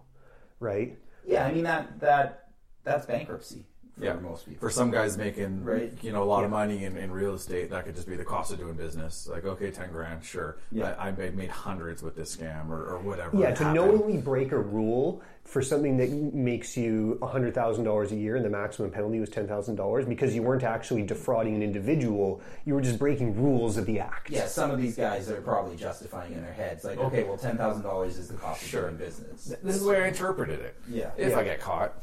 right? 0.61 0.97
Yeah, 1.27 1.45
I 1.47 1.53
mean 1.53 1.65
that 1.65 1.99
that 2.01 2.49
that's 2.85 3.07
bankruptcy 3.07 3.65
for 3.99 4.05
yeah. 4.05 4.15
most 4.15 4.47
people. 4.47 4.61
For 4.61 4.71
some 4.71 4.91
guys 4.91 5.17
making 5.19 5.65
Right. 5.65 5.93
you 6.03 6.13
know 6.13 6.23
a 6.23 6.25
lot 6.25 6.45
of 6.45 6.51
money 6.51 6.85
in, 6.85 6.97
in 6.97 7.11
real 7.11 7.35
estate, 7.35 7.71
that 7.71 7.85
could 7.85 7.95
just 7.95 8.09
be 8.09 8.17
the 8.17 8.25
cost 8.25 8.53
of 8.53 8.59
doing 8.59 8.75
business. 8.75 9.29
Like, 9.31 9.45
okay, 9.45 9.71
ten 9.71 9.91
grand, 9.93 10.25
sure. 10.25 10.59
Yeah. 10.73 10.95
I, 10.99 11.09
I 11.09 11.11
made 11.13 11.37
made 11.37 11.51
hundreds 11.51 12.03
with 12.03 12.17
this 12.17 12.35
scam 12.37 12.69
or, 12.71 12.83
or 12.85 12.99
whatever. 12.99 13.37
Yeah, 13.37 13.51
to 13.55 13.65
happened. 13.65 13.75
knowingly 13.75 14.17
break 14.19 14.53
a 14.53 14.59
rule 14.59 15.23
for 15.45 15.63
something 15.63 15.97
that 15.97 16.11
makes 16.11 16.77
you 16.77 17.19
$100,000 17.23 18.11
a 18.13 18.15
year 18.15 18.37
and 18.37 18.45
the 18.45 18.51
maximum 18.51 18.91
penalty 18.91 19.19
was 19.19 19.29
$10,000 19.31 20.09
because 20.09 20.33
you 20.35 20.43
weren't 20.43 20.63
actually 20.63 21.03
defrauding 21.03 21.57
an 21.57 21.63
individual, 21.63 22.41
you 22.65 22.75
were 22.75 22.81
just 22.81 22.99
breaking 23.01 23.35
rules 23.43 23.77
of 23.77 23.85
the 23.87 23.99
act. 23.99 24.31
Yeah, 24.31 24.47
some 24.47 24.71
of 24.71 24.81
these 24.81 24.97
guys 24.97 25.29
are 25.29 25.41
probably 25.41 25.77
justifying 25.77 26.35
in 26.35 26.43
their 26.43 26.53
heads, 26.53 26.85
like, 26.85 26.99
okay, 26.99 27.25
well, 27.25 27.37
ten 27.37 27.57
thousand 27.57 27.83
dollars 27.83 28.17
is 28.17 28.29
the 28.29 28.35
cost 28.37 28.63
of 28.65 28.71
doing 28.71 28.97
business. 28.97 29.53
This 29.63 29.77
is 29.77 29.83
the 29.83 29.89
way 29.89 30.03
I 30.05 30.09
interpreted 30.09 30.61
it. 30.61 30.77
Yeah. 30.89 31.11
If 31.17 31.31
Yeah. 31.31 31.39
I 31.39 31.45
get 31.45 31.61
caught, 31.61 31.95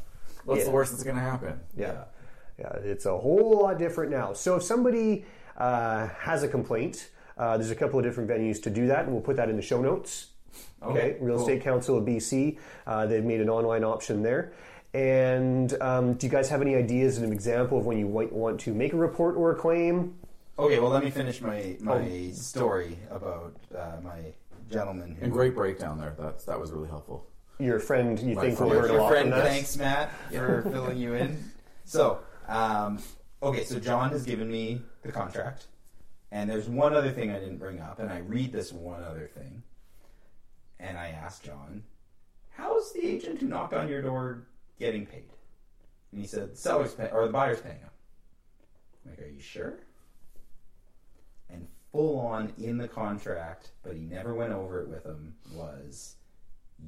what's 0.48 0.60
Yeah. 0.60 0.64
the 0.66 0.70
worst 0.70 0.92
that's 0.92 1.04
going 1.04 1.16
to 1.16 1.22
happen? 1.22 1.60
Yeah. 1.76 2.04
Yeah, 2.58 2.72
it's 2.82 3.06
a 3.06 3.16
whole 3.16 3.60
lot 3.62 3.78
different 3.78 4.10
now. 4.10 4.32
So 4.32 4.56
if 4.56 4.62
somebody 4.64 5.24
uh, 5.56 6.08
has 6.20 6.42
a 6.42 6.48
complaint, 6.48 7.10
uh, 7.36 7.56
there's 7.56 7.70
a 7.70 7.74
couple 7.76 7.98
of 8.00 8.04
different 8.04 8.28
venues 8.28 8.60
to 8.62 8.70
do 8.70 8.86
that, 8.88 9.04
and 9.04 9.12
we'll 9.12 9.22
put 9.22 9.36
that 9.36 9.48
in 9.48 9.56
the 9.56 9.62
show 9.62 9.80
notes. 9.80 10.28
Okay, 10.82 11.16
Real 11.20 11.36
cool. 11.36 11.46
Estate 11.46 11.62
Council 11.62 11.98
of 11.98 12.04
BC, 12.04 12.58
uh, 12.86 13.06
they've 13.06 13.24
made 13.24 13.40
an 13.40 13.48
online 13.50 13.84
option 13.84 14.22
there. 14.22 14.52
And 14.94 15.76
um, 15.82 16.14
do 16.14 16.26
you 16.26 16.30
guys 16.32 16.48
have 16.48 16.62
any 16.62 16.74
ideas 16.74 17.18
and 17.18 17.26
an 17.26 17.32
example 17.32 17.78
of 17.78 17.84
when 17.86 17.98
you 17.98 18.08
might 18.08 18.32
want 18.32 18.58
to 18.60 18.72
make 18.74 18.92
a 18.92 18.96
report 18.96 19.36
or 19.36 19.52
a 19.52 19.54
claim? 19.54 20.14
Okay, 20.58 20.78
well, 20.80 20.90
let 20.90 21.04
me 21.04 21.10
finish 21.10 21.40
my 21.40 21.76
my 21.80 22.28
Oh. 22.30 22.32
story 22.32 22.98
about 23.10 23.54
uh, 23.76 23.96
my 24.02 24.32
gentleman. 24.70 25.14
Who, 25.16 25.24
And 25.24 25.32
great 25.32 25.54
breakdown 25.54 25.98
there. 25.98 26.14
That's 26.18 26.44
that 26.46 26.58
was 26.58 26.72
really 26.72 26.88
helpful. 26.88 27.26
Your 27.58 27.80
friend, 27.80 28.18
you 28.20 28.36
My 28.36 28.42
think 28.42 28.60
will 28.60 28.68
learn 28.68 28.84
a 28.84 28.92
Your 28.92 29.00
lot 29.02 29.10
friend, 29.10 29.32
from 29.32 29.42
thanks, 29.42 29.76
Matt, 29.76 30.10
for 30.30 30.62
filling 30.72 30.96
you 30.96 31.14
in. 31.14 31.50
So, 31.84 32.20
um, 32.46 33.00
okay, 33.42 33.64
so 33.64 33.80
John 33.80 34.10
has 34.10 34.24
given 34.24 34.48
me 34.50 34.82
the 35.02 35.10
contract, 35.10 35.66
and 36.30 36.48
there's 36.48 36.68
one 36.68 36.94
other 36.94 37.10
thing 37.10 37.30
I 37.32 37.40
didn't 37.40 37.58
bring 37.58 37.80
up, 37.80 37.98
and 37.98 38.10
I 38.12 38.18
read 38.18 38.52
this 38.52 38.72
one 38.72 39.02
other 39.02 39.26
thing, 39.26 39.62
and 40.78 40.96
I 40.96 41.08
asked 41.08 41.42
John, 41.42 41.82
"How's 42.50 42.92
the 42.92 43.04
agent 43.04 43.40
who 43.40 43.48
knocked 43.48 43.74
on 43.74 43.88
your 43.88 44.02
door 44.02 44.44
getting 44.78 45.04
paid?" 45.04 45.24
And 46.12 46.20
he 46.20 46.26
said, 46.28 46.52
"The 46.52 46.56
seller's 46.56 46.94
pay- 46.94 47.10
or 47.10 47.26
the 47.26 47.32
buyer's 47.32 47.60
paying 47.60 47.80
him." 47.80 47.90
I'm 49.04 49.10
like, 49.10 49.20
"Are 49.22 49.28
you 49.30 49.40
sure?" 49.40 49.80
And 51.50 51.66
full 51.90 52.20
on 52.20 52.52
in 52.56 52.78
the 52.78 52.86
contract, 52.88 53.72
but 53.82 53.94
he 53.96 54.04
never 54.04 54.32
went 54.32 54.52
over 54.52 54.80
it 54.82 54.88
with 54.88 55.04
him, 55.04 55.34
was 55.52 56.14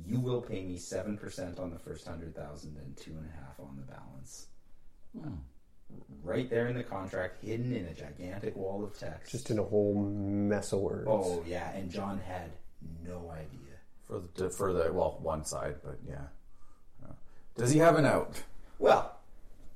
you 0.06 0.20
will 0.20 0.40
pay 0.40 0.62
me 0.64 0.76
seven 0.76 1.16
percent 1.16 1.58
on 1.58 1.70
the 1.70 1.78
first 1.78 2.06
100,000 2.06 2.76
and 2.76 2.96
two 2.96 3.10
and 3.12 3.26
a 3.26 3.36
half 3.36 3.58
on 3.58 3.76
the 3.76 3.92
balance. 3.92 4.46
Hmm. 5.20 5.34
Right 6.22 6.48
there 6.48 6.68
in 6.68 6.76
the 6.76 6.84
contract, 6.84 7.42
hidden 7.42 7.72
in 7.74 7.86
a 7.86 7.94
gigantic 7.94 8.54
wall 8.56 8.84
of 8.84 8.96
text. 8.96 9.32
Just 9.32 9.50
in 9.50 9.58
a 9.58 9.64
whole 9.64 9.94
mess 9.94 10.72
of 10.72 10.80
words. 10.80 11.06
oh 11.08 11.42
yeah, 11.46 11.72
and 11.72 11.90
John 11.90 12.20
had 12.20 12.52
no 13.04 13.30
idea. 13.32 13.58
For 14.06 14.22
the 14.34 14.50
for 14.50 14.72
the 14.72 14.92
well 14.92 15.18
one 15.20 15.44
side, 15.44 15.76
but 15.84 15.98
yeah. 16.08 16.26
Yeah. 17.02 17.12
Does 17.56 17.70
he 17.72 17.78
have 17.80 17.96
an 17.96 18.04
out? 18.06 18.40
Well, 18.78 19.16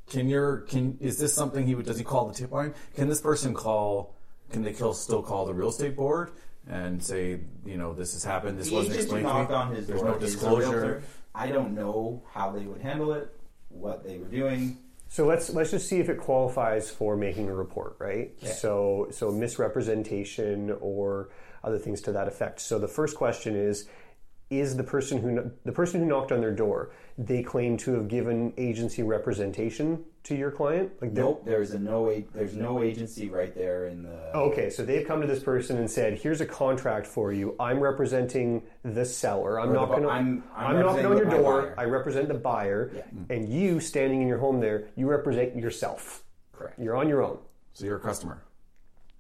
Can 0.08 0.28
your 0.28 0.58
can 0.58 0.98
is 1.00 1.18
this 1.18 1.34
something 1.34 1.66
he 1.66 1.74
would 1.74 1.86
does 1.86 1.98
he 1.98 2.04
call 2.04 2.28
the 2.28 2.34
tip 2.34 2.52
line? 2.52 2.74
Can 2.94 3.08
this 3.08 3.20
person 3.20 3.52
call? 3.52 4.14
Can 4.52 4.62
they 4.62 4.72
kill, 4.72 4.94
still 4.94 5.22
call 5.22 5.46
the 5.46 5.54
real 5.54 5.70
estate 5.70 5.96
board 5.96 6.30
and 6.68 7.02
say 7.02 7.40
you 7.64 7.76
know 7.76 7.92
this 7.94 8.12
has 8.14 8.24
happened? 8.24 8.58
This 8.58 8.68
the 8.68 8.74
wasn't 8.74 8.96
agent 8.96 9.10
who 9.10 9.16
explained 9.16 9.48
to 9.48 9.52
me. 9.54 9.58
on 9.60 9.74
his 9.74 9.86
There's 9.86 10.00
door. 10.00 10.10
no 10.10 10.16
is 10.16 10.22
a 10.22 10.26
disclosure. 10.26 10.70
realtor. 10.70 11.02
I 11.34 11.48
don't 11.48 11.74
know 11.74 12.22
how 12.32 12.50
they 12.52 12.64
would 12.66 12.80
handle 12.80 13.12
it, 13.12 13.28
what 13.68 14.04
they 14.04 14.18
were 14.18 14.26
doing. 14.26 14.78
So 15.08 15.26
let's 15.26 15.50
let's 15.50 15.70
just 15.70 15.88
see 15.88 16.00
if 16.00 16.08
it 16.08 16.18
qualifies 16.18 16.90
for 16.90 17.16
making 17.16 17.48
a 17.48 17.54
report, 17.54 17.96
right? 17.98 18.32
Okay. 18.42 18.52
So 18.52 19.08
so 19.10 19.30
misrepresentation 19.30 20.76
or 20.80 21.30
other 21.62 21.78
things 21.78 22.00
to 22.02 22.12
that 22.12 22.28
effect. 22.28 22.60
So 22.60 22.78
the 22.78 22.88
first 22.88 23.16
question 23.16 23.54
is 23.56 23.88
is 24.50 24.76
the 24.76 24.84
person 24.84 25.18
who 25.20 25.50
the 25.64 25.72
person 25.72 26.00
who 26.00 26.06
knocked 26.06 26.30
on 26.30 26.40
their 26.40 26.52
door. 26.52 26.90
They 27.16 27.42
claim 27.42 27.76
to 27.78 27.94
have 27.94 28.08
given 28.08 28.52
agency 28.58 29.02
representation 29.02 30.04
to 30.24 30.34
your 30.34 30.50
client. 30.50 30.92
Like 31.00 31.12
Nope, 31.12 31.44
there's 31.44 31.70
a 31.72 31.78
no 31.78 32.22
there's 32.34 32.54
no 32.54 32.82
agency 32.82 33.28
right 33.28 33.54
there 33.54 33.86
in 33.86 34.02
the. 34.02 34.34
Okay, 34.36 34.68
so 34.70 34.84
they've 34.84 35.06
come 35.06 35.20
to 35.20 35.26
this 35.26 35.42
person 35.42 35.78
and 35.78 35.90
said, 35.90 36.18
"Here's 36.18 36.40
a 36.40 36.46
contract 36.46 37.06
for 37.06 37.32
you. 37.32 37.56
I'm 37.58 37.80
representing 37.80 38.62
the 38.82 39.04
seller. 39.04 39.58
I'm 39.60 39.70
Or 39.70 39.74
not 39.74 39.86
bu- 39.86 39.90
going 39.92 40.02
to. 40.04 40.08
I'm- 40.10 40.44
I'm, 40.54 40.76
I'm 40.76 40.82
knocking 40.82 41.06
on 41.06 41.16
your 41.16 41.26
door. 41.26 41.62
buyer. 41.62 41.74
I 41.78 41.84
represent 41.84 42.28
the 42.28 42.34
buyer, 42.34 42.92
and 43.30 43.48
you 43.48 43.80
standing 43.80 44.20
in 44.22 44.28
your 44.28 44.38
home 44.38 44.60
there, 44.60 44.88
you 44.96 45.08
represent 45.08 45.56
yourself. 45.56 46.22
Correct. 46.52 46.78
You're 46.78 46.96
on 46.96 47.08
your 47.08 47.22
own. 47.22 47.38
So 47.72 47.84
you're 47.86 47.96
a 47.96 48.00
customer. 48.00 48.42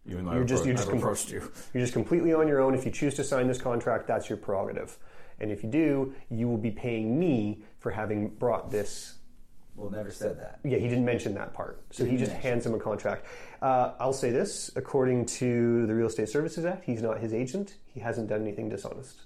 Even 0.06 0.26
though 0.26 0.32
You're 0.32 0.42
I've 0.42 0.46
just 0.48 0.64
appro- 0.64 0.66
you're 0.66 0.74
just 0.76 0.88
I've 0.88 0.92
com- 0.92 0.98
approached 0.98 1.30
you. 1.30 1.50
You're 1.72 1.82
just 1.82 1.94
completely 1.94 2.34
on 2.34 2.46
your 2.46 2.60
own. 2.60 2.74
If 2.74 2.84
you 2.84 2.90
choose 2.90 3.14
to 3.14 3.24
sign 3.24 3.48
this 3.48 3.60
contract, 3.60 4.06
that's 4.06 4.28
your 4.28 4.36
prerogative. 4.36 4.98
And 5.40 5.50
if 5.50 5.62
you 5.62 5.68
do, 5.70 6.14
you 6.30 6.48
will 6.48 6.58
be 6.58 6.70
paying 6.70 7.18
me 7.18 7.62
for 7.80 7.90
having 7.90 8.28
brought 8.28 8.70
this 8.70 9.14
Well, 9.76 9.90
never 9.90 10.10
said 10.10 10.38
that. 10.40 10.60
Yeah, 10.64 10.78
he 10.78 10.88
didn't 10.88 11.04
mention 11.04 11.34
that 11.34 11.52
part. 11.54 11.82
So 11.90 12.04
he 12.04 12.16
just 12.16 12.32
mention. 12.32 12.50
hands 12.50 12.66
him 12.66 12.74
a 12.74 12.78
contract. 12.78 13.26
Uh, 13.60 13.92
I'll 13.98 14.12
say 14.12 14.30
this 14.30 14.70
according 14.76 15.26
to 15.26 15.86
the 15.86 15.94
Real 15.94 16.06
Estate 16.06 16.28
Services 16.28 16.64
Act, 16.64 16.84
he's 16.84 17.02
not 17.02 17.18
his 17.18 17.32
agent. 17.34 17.74
He 17.86 18.00
hasn't 18.00 18.28
done 18.28 18.42
anything 18.42 18.68
dishonest. 18.68 19.22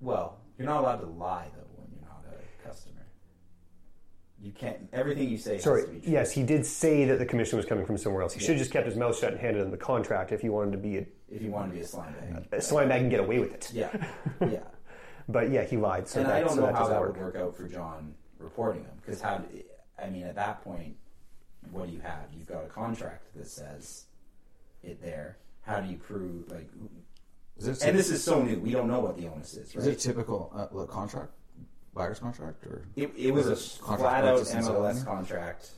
Well, 0.00 0.38
you're 0.58 0.66
not 0.66 0.80
allowed 0.80 0.96
to 1.00 1.06
lie 1.06 1.46
though 1.54 1.66
when 1.76 1.88
you're 1.92 2.08
not 2.08 2.24
a 2.28 2.68
customer. 2.68 3.06
You 4.42 4.52
can't. 4.52 4.88
Everything 4.92 5.28
you 5.28 5.36
say 5.36 5.58
Sorry, 5.58 5.82
has 5.82 5.88
to 5.90 5.94
be 5.96 6.00
true. 6.00 6.12
yes, 6.12 6.32
he 6.32 6.42
did 6.42 6.64
say 6.64 7.04
that 7.04 7.18
the 7.18 7.26
commission 7.26 7.58
was 7.58 7.66
coming 7.66 7.84
from 7.84 7.98
somewhere 7.98 8.22
else. 8.22 8.32
He 8.32 8.40
should 8.40 8.50
have 8.50 8.58
just 8.58 8.70
kept 8.70 8.86
his 8.86 8.96
mouth 8.96 9.18
shut 9.18 9.32
and 9.32 9.40
handed 9.40 9.62
him 9.62 9.70
the 9.70 9.76
contract 9.76 10.32
if 10.32 10.40
he 10.40 10.48
wanted 10.48 10.72
to 10.72 10.78
be 10.78 10.96
a, 10.98 11.06
If 11.30 11.42
you 11.42 11.50
want 11.50 11.70
to 11.70 11.74
be 11.76 11.80
a 11.82 11.86
slime 11.86 12.12
bag. 12.14 12.46
a 12.52 12.60
slime 12.60 12.88
bag 12.88 13.00
can 13.02 13.08
get 13.08 13.20
away 13.20 13.38
with 13.38 13.54
it. 13.54 13.70
Yeah, 13.72 13.90
yeah. 14.40 14.60
But 15.28 15.50
yeah, 15.50 15.62
he 15.64 15.76
lied. 15.76 16.08
So 16.08 16.20
and 16.20 16.28
that, 16.28 16.36
I 16.36 16.40
don't 16.40 16.50
so 16.50 16.56
know 16.56 16.66
that 16.66 16.72
how 16.74 16.80
doesn't 16.80 16.94
that 16.94 17.00
work. 17.00 17.16
would 17.16 17.22
work 17.22 17.36
out 17.36 17.56
for 17.56 17.68
John 17.68 18.14
reporting 18.38 18.82
them 18.82 18.94
because 19.00 19.20
how? 19.20 19.42
I 20.02 20.10
mean, 20.10 20.24
at 20.24 20.34
that 20.34 20.62
point, 20.64 20.96
what 21.70 21.86
do 21.86 21.92
you 21.92 22.00
have? 22.00 22.24
You've 22.36 22.48
got 22.48 22.64
a 22.64 22.68
contract 22.68 23.34
that 23.36 23.46
says 23.46 24.06
it 24.82 25.00
there. 25.02 25.38
How 25.62 25.80
do 25.80 25.88
you 25.88 25.98
prove 25.98 26.50
like? 26.50 26.68
Is 27.58 27.68
it 27.68 27.82
and 27.86 27.96
this 27.98 28.10
is 28.10 28.24
so 28.24 28.42
new. 28.42 28.58
We 28.58 28.72
don't 28.72 28.88
know 28.88 29.00
what 29.00 29.16
the 29.16 29.28
onus 29.28 29.54
is. 29.54 29.76
Right? 29.76 29.82
Is 29.82 29.86
it 29.86 29.98
typical 30.00 30.50
uh, 30.54 30.66
what, 30.70 30.88
contract, 30.88 31.30
buyer's 31.94 32.18
contract, 32.18 32.64
or 32.64 32.86
It, 32.96 33.12
it 33.16 33.30
was 33.32 33.46
or 33.46 33.50
a 33.50 33.52
is 33.52 33.78
contract 33.82 34.00
flat 34.00 34.24
out 34.24 34.40
MLS 34.40 34.64
selling? 34.64 35.04
contract. 35.04 35.70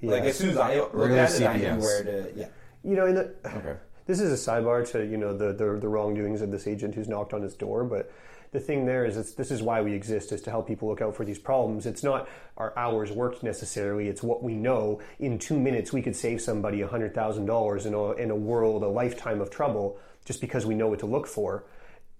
Yeah. 0.00 0.10
Like 0.12 0.22
as 0.24 0.38
soon 0.38 0.50
as 0.50 0.56
I 0.56 0.76
looked 0.76 0.94
Regular 0.94 1.20
at 1.22 1.40
it, 1.40 1.46
I 1.46 1.56
knew 1.56 1.64
CPS. 1.64 1.80
where 1.80 2.04
to. 2.04 2.32
Yeah. 2.34 2.48
You 2.84 2.94
know, 2.96 3.06
in 3.06 3.14
the, 3.16 3.34
Okay. 3.44 3.76
This 4.08 4.20
is 4.20 4.32
a 4.32 4.50
sidebar 4.50 4.90
to 4.90 5.04
you 5.06 5.18
know 5.18 5.36
the, 5.36 5.52
the 5.52 5.78
the 5.78 5.86
wrongdoings 5.86 6.40
of 6.40 6.50
this 6.50 6.66
agent 6.66 6.94
who's 6.94 7.08
knocked 7.08 7.34
on 7.34 7.42
his 7.42 7.54
door, 7.54 7.84
but 7.84 8.10
the 8.50 8.58
thing 8.58 8.86
there 8.86 9.04
is 9.04 9.18
it's, 9.18 9.34
this 9.34 9.50
is 9.50 9.60
why 9.60 9.82
we 9.82 9.92
exist 9.92 10.32
is 10.32 10.40
to 10.40 10.50
help 10.50 10.66
people 10.66 10.88
look 10.88 11.02
out 11.02 11.14
for 11.14 11.26
these 11.26 11.38
problems. 11.38 11.84
It's 11.84 12.02
not 12.02 12.26
our 12.56 12.76
hours 12.76 13.12
worked 13.12 13.42
necessarily; 13.42 14.08
it's 14.08 14.22
what 14.22 14.42
we 14.42 14.54
know. 14.54 15.00
In 15.18 15.38
two 15.38 15.60
minutes, 15.60 15.92
we 15.92 16.00
could 16.00 16.16
save 16.16 16.40
somebody 16.40 16.80
hundred 16.80 17.14
thousand 17.14 17.44
dollars 17.44 17.84
in 17.84 17.92
a 17.92 18.12
in 18.12 18.30
a 18.30 18.34
world, 18.34 18.82
a 18.82 18.88
lifetime 18.88 19.42
of 19.42 19.50
trouble, 19.50 19.98
just 20.24 20.40
because 20.40 20.64
we 20.64 20.74
know 20.74 20.88
what 20.88 21.00
to 21.00 21.06
look 21.06 21.26
for, 21.26 21.64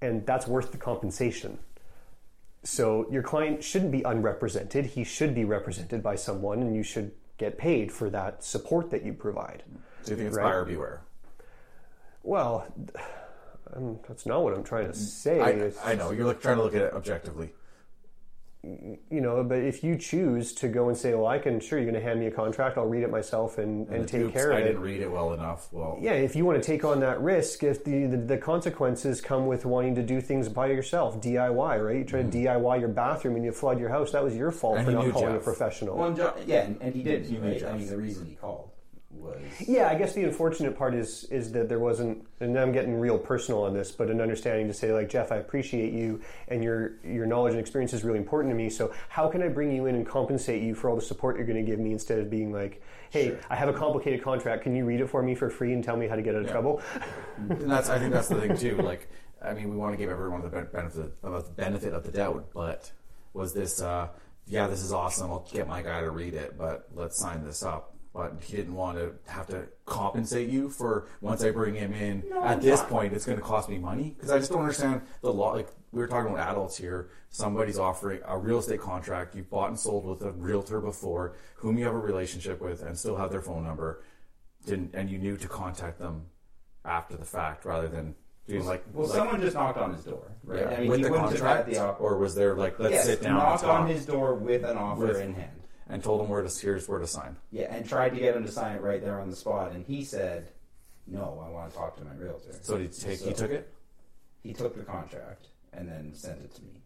and 0.03 0.27
that's 0.27 0.47
worth 0.47 0.71
the 0.73 0.79
compensation. 0.79 1.59
So 2.65 3.07
your 3.11 3.23
client 3.23 3.65
shouldn't 3.65 3.93
be 3.93 4.03
unrepresented. 4.03 4.85
He 4.85 5.05
should 5.05 5.35
be 5.35 5.47
represented 5.47 6.03
by 6.03 6.17
someone, 6.17 6.61
and 6.61 6.77
you 6.77 6.83
should 6.83 7.13
get 7.39 7.57
paid 7.57 7.91
for 7.91 8.11
that 8.11 8.45
support 8.45 8.91
that 8.91 9.05
you 9.07 9.15
provide. 9.15 9.63
Do 10.05 10.11
you 10.11 10.17
think 10.19 10.29
it's 10.29 10.37
Right. 10.37 10.45
buyer 10.45 10.65
beware? 10.67 11.01
Well, 12.29 12.67
um, 13.75 13.99
that's 14.07 14.27
not 14.27 14.43
what 14.45 14.53
I'm 14.53 14.63
trying 14.63 14.89
to 14.89 14.95
say. 14.95 15.41
I, 15.41 15.93
I 15.93 15.95
know 15.95 16.11
you're 16.11 16.27
like 16.27 16.43
trying 16.43 16.59
to 16.59 16.63
look 16.63 16.75
at 16.75 16.83
it 16.83 16.93
objectively. 16.93 17.55
you 18.63 18.99
know, 19.23 19.43
but 19.43 19.61
if 19.61 19.83
you 19.83 19.97
choose 19.97 20.53
to 20.57 20.69
go 20.69 20.89
and 20.89 20.97
say, 20.97 21.15
"Well, 21.15 21.27
I 21.27 21.39
can," 21.39 21.59
sure, 21.59 21.79
you're 21.79 21.91
going 21.91 21.99
to 21.99 22.07
hand 22.07 22.21
me 22.21 22.27
a 22.27 22.31
contract. 22.31 22.77
I'll 22.77 22.85
read 22.85 23.03
it 23.03 23.11
myself 23.11 23.57
and, 23.57 23.89
and, 23.89 24.05
the 24.05 24.07
take 24.07 24.21
oops, 24.21 24.35
care 24.35 24.51
of 24.51 24.59
it. 24.59 24.61
I 24.61 24.67
didn't 24.67 24.83
read 24.83 25.01
it 25.01 25.11
well 25.11 25.33
enough. 25.33 25.73
Well, 25.73 25.97
Yeah, 26.03 26.13
if 26.13 26.37
you 26.37 26.45
want 26.45 26.63
to 26.63 26.67
take 26.67 26.85
on 26.85 27.01
that 27.01 27.19
risk, 27.23 27.63
if 27.63 27.83
the, 27.83 28.05
the, 28.05 28.19
the 28.19 28.37
consequences 28.37 29.23
come 29.23 29.47
with 29.47 29.65
wanting 29.65 29.95
to 29.95 30.03
do 30.03 30.21
things 30.21 30.51
by 30.51 30.67
yourself, 30.67 31.23
DIY, 31.23 31.83
right? 31.83 31.97
You 31.97 32.05
try 32.05 32.23
to 32.23 32.29
DIY 32.29 32.81
your 32.81 32.91
bathroom 32.91 33.37
and 33.37 33.45
you 33.45 33.53
flood 33.53 33.81
your 33.81 33.89
house. 33.89 34.13
That 34.13 34.23
was 34.23 34.37
your 34.37 34.51
fault 34.51 34.77
Mm-hmm. 34.77 34.81
And 34.81 34.87
for 34.87 34.93
not 34.93 35.07
knew 35.07 35.13
calling 35.13 35.37
a 35.37 35.41
professional. 35.41 35.97
Well, 35.97 36.09
and 36.09 36.17
John, 36.19 36.35
yeah, 36.47 36.65
and, 36.65 36.77
and 36.83 36.95
he 36.95 37.03
did. 37.03 37.25
He 37.25 37.39
knew 37.39 37.53
right? 37.53 37.65
I 37.65 37.79
mean, 37.79 37.89
the 37.89 37.97
reason 37.97 38.27
he 38.27 38.35
called 38.35 38.71
was 39.21 39.41
Yeah, 39.67 39.89
I 39.89 39.95
guess 39.95 40.15
the 40.15 40.25
unfortunate 40.25 40.77
part 40.77 40.95
is 40.95 41.25
is 41.25 41.53
that 41.53 41.69
there 41.69 41.79
wasn't, 41.79 42.27
and 42.41 42.59
I'm 42.59 42.73
getting 42.73 42.99
real 42.99 43.19
personal 43.19 43.63
on 43.63 43.75
this, 43.75 43.91
but 43.93 44.11
an 44.11 44.21
understanding 44.21 44.67
to 44.69 44.75
say 44.75 44.93
like 44.93 45.09
Jeff, 45.09 45.33
I 45.33 45.37
appreciate 45.37 45.93
you, 45.93 46.21
and 46.49 46.63
your 46.63 46.93
your 47.05 47.27
knowledge 47.27 47.53
and 47.53 47.61
experience 47.61 47.93
is 47.93 48.05
really 48.05 48.19
important 48.19 48.53
to 48.53 48.57
me. 48.57 48.71
So 48.71 48.93
how 49.09 49.29
can 49.29 49.43
I 49.43 49.49
bring 49.49 49.73
you 49.73 49.87
in 49.87 49.95
and 49.95 50.07
compensate 50.07 50.63
you 50.63 50.75
for 50.75 50.91
all 50.91 50.97
the 50.97 51.03
support 51.03 51.37
you're 51.37 51.47
going 51.47 51.65
to 51.65 51.71
give 51.71 51.79
me 51.79 51.93
instead 51.93 52.19
of 52.19 52.31
being 52.31 52.53
like, 52.53 52.83
hey, 53.11 53.37
I 53.51 53.57
have 53.57 53.69
a 53.69 53.73
complicated 53.73 54.23
contract, 54.23 54.63
can 54.63 54.75
you 54.77 54.85
read 54.85 55.01
it 55.01 55.09
for 55.09 55.23
me 55.23 55.35
for 55.35 55.51
free 55.51 55.73
and 55.73 55.83
tell 55.83 55.97
me 55.97 56.07
how 56.09 56.17
to 56.17 56.23
get 56.23 56.35
out 56.35 56.41
of 56.43 56.47
Yeah. 56.47 56.53
trouble? 56.53 56.83
and 57.39 57.71
that's 57.71 57.89
I 57.89 57.99
think 57.99 58.13
that's 58.13 58.29
the 58.29 58.41
thing 58.41 58.57
too. 58.57 58.77
Like, 58.83 59.09
I 59.43 59.55
mean, 59.55 59.71
we 59.71 59.77
want 59.77 59.93
to 59.95 59.97
give 59.97 60.11
everyone 60.11 60.43
the 60.43 60.49
benefit 60.49 61.13
of 61.23 61.45
the 61.47 61.53
benefit 61.53 61.93
of 61.93 62.05
the 62.05 62.13
doubt, 62.13 62.47
but 62.55 62.91
was 63.35 63.55
this? 63.55 63.81
Uh, 63.81 64.09
yeah, 64.51 64.67
this 64.67 64.83
is 64.83 64.93
awesome. 64.93 65.31
I'll 65.31 65.47
get 65.53 65.69
my 65.69 65.83
guy 65.83 66.01
to 66.01 66.11
read 66.11 66.33
it, 66.35 66.57
but 66.57 66.89
let's 66.95 67.19
sign 67.19 67.45
this 67.45 67.63
up. 67.63 67.95
But 68.19 68.43
he 68.43 68.57
didn't 68.57 68.75
want 68.75 68.99
to 68.99 69.13
have 69.31 69.47
to 69.47 69.69
compensate 69.87 70.49
you 70.49 70.71
for 70.71 71.07
once 71.21 71.45
I 71.45 71.53
bring 71.53 71.77
him 71.77 71.93
in. 71.93 72.25
at 72.43 72.61
this 72.61 72.83
point, 72.83 73.13
it's 73.13 73.25
going 73.25 73.39
to 73.39 73.45
cost 73.45 73.69
me 73.69 73.79
money 73.79 74.17
because 74.17 74.33
I 74.33 74.41
just 74.41 74.51
don't 74.51 74.63
understand 74.63 75.03
the 75.21 75.33
law. 75.33 75.53
Like 75.53 75.69
we 75.93 76.01
were 76.01 76.09
talking 76.09 76.33
about 76.33 76.51
adults 76.51 76.77
here. 76.77 77.11
Somebody's 77.31 77.79
offering 77.79 78.19
a 78.27 78.37
real 78.37 78.59
estate 78.59 78.81
contract. 78.81 79.37
You've 79.37 79.49
bought 79.49 79.69
and 79.69 79.79
sold 79.79 80.05
with 80.05 80.23
a 80.23 80.33
realtor 80.33 80.81
before, 80.81 81.37
whom 81.55 81.79
you 81.79 81.85
have 81.85 81.95
a 81.95 81.99
relationship 81.99 82.61
with, 82.61 82.83
and 82.83 82.99
still 82.99 83.15
have 83.15 83.31
their 83.31 83.41
phone 83.41 83.63
number. 83.63 84.03
Didn't 84.67 84.97
and 84.97 85.09
you 85.09 85.19
knew 85.19 85.37
to 85.37 85.47
contact 85.47 86.01
them 86.01 86.23
after 86.85 87.17
the 87.17 87.25
fact 87.25 87.65
rather 87.65 87.87
than 87.87 88.17
being 88.49 88.67
like, 88.67 88.85
well, 88.93 89.07
like- 89.07 89.17
someone 89.17 89.41
just 89.41 89.55
knocked 89.55 89.79
on 89.79 89.95
his 89.95 90.03
door, 90.03 90.33
right? 90.43 90.63
Yeah, 90.63 90.77
I 90.77 90.81
mean, 90.81 90.89
with 90.89 90.99
he 90.99 91.05
the 91.05 91.11
contract, 91.11 91.69
the 91.69 91.79
op- 91.79 92.01
or 92.01 92.19
was 92.19 92.35
there 92.35 92.57
like 92.57 92.81
let's 92.81 92.95
yes, 92.95 93.05
sit 93.07 93.23
down 93.23 93.37
knocked 93.39 93.63
on 93.63 93.87
his 93.87 94.05
door 94.05 94.35
with 94.35 94.65
an 94.65 94.77
offer 94.77 95.07
With- 95.07 95.21
in 95.21 95.35
hand. 95.35 95.53
And 95.89 96.03
told 96.03 96.21
him 96.21 96.29
where 96.29 96.43
to 96.43 96.61
here's 96.61 96.89
where 96.89 96.99
to 96.99 97.07
sign. 97.07 97.37
Yeah, 97.51 97.75
and 97.75 97.89
tried 97.89 98.11
to 98.11 98.21
get 98.21 98.37
him 98.37 98.45
to 98.45 98.53
sign 98.53 98.77
it 98.77 98.83
right 98.83 99.03
there 99.03 99.21
on 99.21 99.31
the 99.31 99.37
spot, 99.37 99.73
and 99.73 99.85
he 99.85 100.05
said, 100.05 100.51
"No, 101.07 101.43
I 101.45 101.49
want 101.49 101.71
to 101.71 101.77
talk 101.77 101.97
to 101.99 102.05
my 102.05 102.15
realtor." 102.15 102.53
So 102.63 102.77
he 102.77 102.89
take? 102.89 103.21
he 103.21 103.33
took 103.33 103.51
it. 103.51 103.73
He 104.43 104.53
took 104.53 104.77
the 104.77 104.85
contract 104.85 105.49
and 105.73 105.89
then 105.89 106.15
sent 106.15 106.41
it 106.43 106.55
to 106.55 106.63
me. 106.63 106.83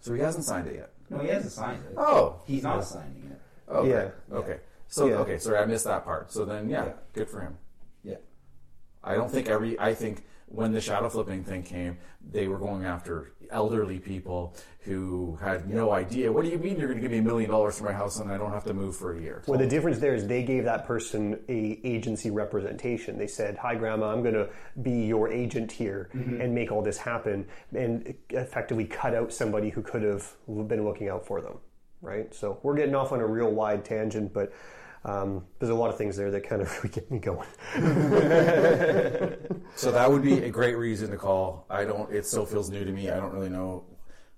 So 0.00 0.14
he 0.14 0.20
hasn't 0.20 0.44
signed 0.44 0.68
it 0.68 0.76
yet. 0.76 0.90
No, 1.10 1.18
he 1.18 1.28
hasn't 1.28 1.52
signed 1.52 1.82
it. 1.84 1.94
Oh. 1.96 2.40
he's 2.46 2.62
not 2.62 2.84
signing 2.84 3.32
it. 3.32 3.40
Okay. 3.70 3.90
Yeah. 3.90 4.36
Okay. 4.36 4.60
So 4.86 5.06
Yeah. 5.06 5.16
okay. 5.16 5.38
Sorry, 5.38 5.58
I 5.58 5.66
missed 5.66 5.84
that 5.84 6.04
part. 6.04 6.32
So 6.32 6.44
then, 6.44 6.68
yeah, 6.68 6.86
Yeah. 6.86 6.92
good 7.12 7.28
for 7.28 7.40
him. 7.40 7.58
I 9.02 9.14
don't 9.14 9.30
think 9.30 9.48
every. 9.48 9.78
I 9.78 9.94
think 9.94 10.24
when 10.46 10.72
the 10.72 10.80
shadow 10.80 11.08
flipping 11.08 11.44
thing 11.44 11.62
came, 11.62 11.98
they 12.30 12.48
were 12.48 12.58
going 12.58 12.84
after 12.84 13.32
elderly 13.50 13.98
people 13.98 14.54
who 14.80 15.38
had 15.40 15.68
no 15.68 15.92
idea. 15.92 16.32
What 16.32 16.44
do 16.44 16.50
you 16.50 16.58
mean 16.58 16.78
you're 16.78 16.88
going 16.88 16.98
to 16.98 17.02
give 17.02 17.10
me 17.10 17.18
a 17.18 17.22
million 17.22 17.50
dollars 17.50 17.78
for 17.78 17.84
my 17.84 17.92
house 17.92 18.18
and 18.18 18.30
I 18.30 18.38
don't 18.38 18.52
have 18.52 18.64
to 18.64 18.74
move 18.74 18.96
for 18.96 19.16
a 19.16 19.20
year? 19.20 19.42
Well, 19.46 19.58
the 19.58 19.66
difference 19.66 19.98
there 19.98 20.14
is 20.14 20.26
they 20.26 20.42
gave 20.42 20.64
that 20.64 20.86
person 20.86 21.38
a 21.48 21.80
agency 21.84 22.30
representation. 22.30 23.18
They 23.18 23.26
said, 23.26 23.58
"Hi, 23.58 23.74
Grandma, 23.74 24.12
I'm 24.12 24.22
going 24.22 24.34
to 24.34 24.48
be 24.82 25.06
your 25.06 25.30
agent 25.30 25.70
here 25.70 26.10
mm-hmm. 26.14 26.40
and 26.40 26.54
make 26.54 26.72
all 26.72 26.82
this 26.82 26.98
happen," 26.98 27.46
and 27.74 28.14
effectively 28.30 28.84
cut 28.84 29.14
out 29.14 29.32
somebody 29.32 29.70
who 29.70 29.82
could 29.82 30.02
have 30.02 30.34
been 30.46 30.84
looking 30.84 31.08
out 31.08 31.26
for 31.26 31.40
them. 31.40 31.58
Right. 32.00 32.32
So 32.32 32.60
we're 32.62 32.76
getting 32.76 32.94
off 32.94 33.12
on 33.12 33.20
a 33.20 33.26
real 33.26 33.50
wide 33.50 33.84
tangent, 33.84 34.32
but 34.32 34.52
um, 35.04 35.44
there's 35.58 35.70
a 35.70 35.74
lot 35.74 35.90
of 35.90 35.96
things 35.96 36.16
there 36.16 36.30
that 36.30 36.48
kind 36.48 36.62
of 36.62 36.74
really 36.82 36.88
get 36.88 37.10
me 37.10 37.18
going. 37.18 37.48
So 39.78 39.92
that 39.92 40.10
would 40.10 40.22
be 40.22 40.42
a 40.42 40.50
great 40.50 40.76
reason 40.76 41.10
to 41.12 41.16
call. 41.16 41.64
I 41.70 41.84
don't. 41.84 42.12
It 42.12 42.26
still 42.26 42.44
feels 42.44 42.68
new 42.68 42.84
to 42.84 42.90
me. 42.90 43.10
I 43.10 43.16
don't 43.16 43.32
really 43.32 43.48
know 43.48 43.84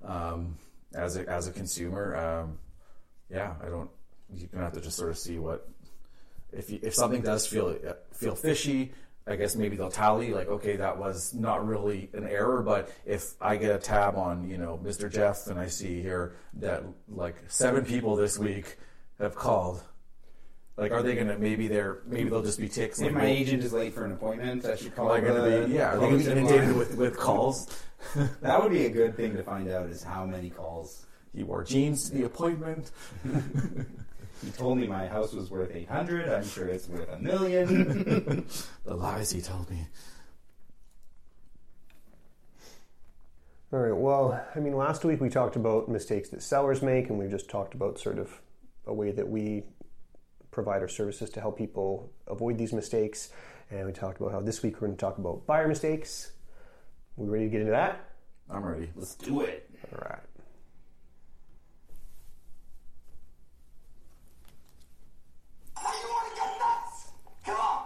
um, 0.04 0.58
as 0.94 1.16
a 1.16 1.26
as 1.30 1.48
a 1.48 1.50
consumer. 1.50 2.14
Um, 2.14 2.58
yeah, 3.30 3.54
I 3.64 3.70
don't. 3.70 3.88
You're 4.34 4.48
gonna 4.48 4.64
have 4.64 4.74
to 4.74 4.82
just 4.82 4.98
sort 4.98 5.08
of 5.08 5.16
see 5.16 5.38
what 5.38 5.66
if 6.52 6.68
you, 6.70 6.78
if 6.82 6.94
something 6.94 7.22
does 7.22 7.46
feel 7.46 7.74
feel 8.12 8.34
fishy. 8.34 8.92
I 9.26 9.36
guess 9.36 9.54
maybe 9.54 9.76
they'll 9.76 9.90
tally 9.90 10.34
like, 10.34 10.48
okay, 10.48 10.76
that 10.76 10.98
was 10.98 11.32
not 11.32 11.66
really 11.66 12.10
an 12.14 12.26
error, 12.26 12.62
but 12.62 12.90
if 13.06 13.34
I 13.40 13.56
get 13.56 13.74
a 13.74 13.78
tab 13.78 14.16
on, 14.16 14.48
you 14.48 14.58
know, 14.58 14.80
Mr. 14.82 15.12
Jeff, 15.12 15.46
and 15.46 15.58
I 15.58 15.68
see 15.68 16.02
here 16.02 16.36
that 16.54 16.82
like 17.08 17.36
seven 17.46 17.84
people 17.84 18.16
this 18.16 18.38
week 18.38 18.76
have 19.20 19.34
called, 19.36 19.82
like, 20.80 20.92
are 20.92 21.02
they 21.02 21.14
gonna 21.14 21.38
maybe 21.38 21.68
they're 21.68 21.98
maybe 22.06 22.30
they'll 22.30 22.42
just 22.42 22.58
be 22.58 22.68
ticks? 22.68 22.98
If 23.00 23.06
like, 23.06 23.14
my 23.14 23.26
agent 23.26 23.62
is 23.62 23.72
late 23.72 23.94
for 23.94 24.04
an 24.04 24.12
appointment, 24.12 24.64
I 24.64 24.76
should 24.76 24.96
call. 24.96 25.12
Am 25.12 25.22
I 25.22 25.26
going 25.26 25.42
the- 25.42 25.60
to 25.60 25.66
be? 25.68 25.74
Yeah, 25.74 25.90
are 25.90 25.98
they 25.98 26.06
going 26.06 26.12
to 26.12 26.18
be 26.18 26.24
tip 26.24 26.36
inundated 26.36 26.76
with, 26.76 26.96
with 26.96 27.16
calls? 27.16 27.68
That 28.40 28.62
would 28.62 28.72
be 28.72 28.86
a 28.86 28.90
good 28.90 29.14
thing 29.14 29.36
to 29.36 29.42
find 29.42 29.68
out 29.68 29.90
is 29.90 30.02
how 30.02 30.24
many 30.24 30.48
calls. 30.48 31.04
He 31.34 31.42
wore 31.42 31.62
jeans 31.62 32.08
to 32.08 32.16
the 32.16 32.24
appointment. 32.24 32.90
He 34.42 34.50
told 34.52 34.78
me 34.78 34.86
my 34.86 35.06
house 35.06 35.34
was 35.34 35.50
worth 35.50 35.70
eight 35.74 35.90
hundred. 35.90 36.26
I'm 36.26 36.46
sure 36.46 36.66
it's 36.66 36.88
worth 36.88 37.12
a 37.12 37.18
million. 37.18 38.46
the 38.86 38.94
lies 38.94 39.30
he 39.30 39.42
told 39.42 39.68
me. 39.70 39.86
All 43.70 43.80
right. 43.80 43.94
Well, 43.94 44.42
I 44.56 44.60
mean, 44.60 44.74
last 44.74 45.04
week 45.04 45.20
we 45.20 45.28
talked 45.28 45.56
about 45.56 45.90
mistakes 45.90 46.30
that 46.30 46.42
sellers 46.42 46.80
make, 46.80 47.10
and 47.10 47.18
we've 47.18 47.30
just 47.30 47.50
talked 47.50 47.74
about 47.74 47.98
sort 47.98 48.18
of 48.18 48.40
a 48.86 48.94
way 48.94 49.12
that 49.12 49.28
we 49.28 49.64
provide 50.50 50.82
our 50.82 50.88
services 50.88 51.30
to 51.30 51.40
help 51.40 51.56
people 51.58 52.10
avoid 52.26 52.58
these 52.58 52.72
mistakes. 52.72 53.30
And 53.70 53.86
we 53.86 53.92
talked 53.92 54.20
about 54.20 54.32
how 54.32 54.40
this 54.40 54.62
week 54.62 54.80
we're 54.80 54.88
going 54.88 54.96
to 54.96 55.00
talk 55.00 55.18
about 55.18 55.46
buyer 55.46 55.68
mistakes. 55.68 56.32
We 57.16 57.28
ready 57.28 57.44
to 57.44 57.50
get 57.50 57.60
into 57.60 57.72
that? 57.72 58.04
I'm 58.48 58.64
ready. 58.64 58.90
Let's 58.96 59.14
do 59.14 59.42
it. 59.42 59.70
All 59.92 60.02
right. 60.08 60.18
You 65.76 66.08
wanna 66.08 66.34
get 66.34 66.58
nuts? 66.58 67.10
Come 67.44 67.56
on! 67.56 67.82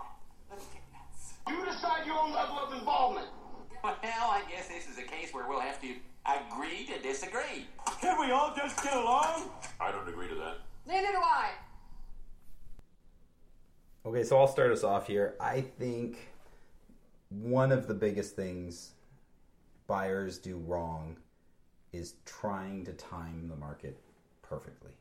Let's 0.50 0.64
get 0.66 0.82
nuts. 0.92 1.34
You 1.48 1.64
decide 1.64 2.06
your 2.06 2.18
own 2.18 2.32
level 2.32 2.58
of 2.58 2.72
involvement. 2.72 3.26
Well, 3.82 3.94
I 4.02 4.42
guess 4.50 4.68
this 4.68 4.88
is 4.88 4.98
a 4.98 5.02
case 5.02 5.34
where 5.34 5.46
we'll 5.48 5.60
have 5.60 5.80
to 5.82 5.88
agree 6.24 6.86
to 6.86 6.98
disagree. 7.02 7.66
Can 8.00 8.18
we 8.18 8.32
all 8.32 8.54
just 8.56 8.82
get 8.82 8.94
along? 8.94 9.50
I 9.80 9.92
don't 9.92 10.08
agree 10.08 10.28
to 10.28 10.34
that. 10.36 10.56
Neither 10.86 11.08
do 11.08 11.18
I. 11.18 11.50
Okay, 14.06 14.22
so 14.22 14.38
I'll 14.38 14.48
start 14.48 14.70
us 14.70 14.84
off 14.84 15.06
here. 15.06 15.34
I 15.40 15.62
think 15.62 16.28
one 17.30 17.72
of 17.72 17.86
the 17.86 17.94
biggest 17.94 18.36
things 18.36 18.90
buyers 19.86 20.36
do 20.36 20.58
wrong 20.58 21.16
is 21.90 22.16
trying 22.26 22.84
to 22.84 22.92
time 22.92 23.48
the 23.48 23.56
market 23.56 23.98
perfectly. 24.42 24.92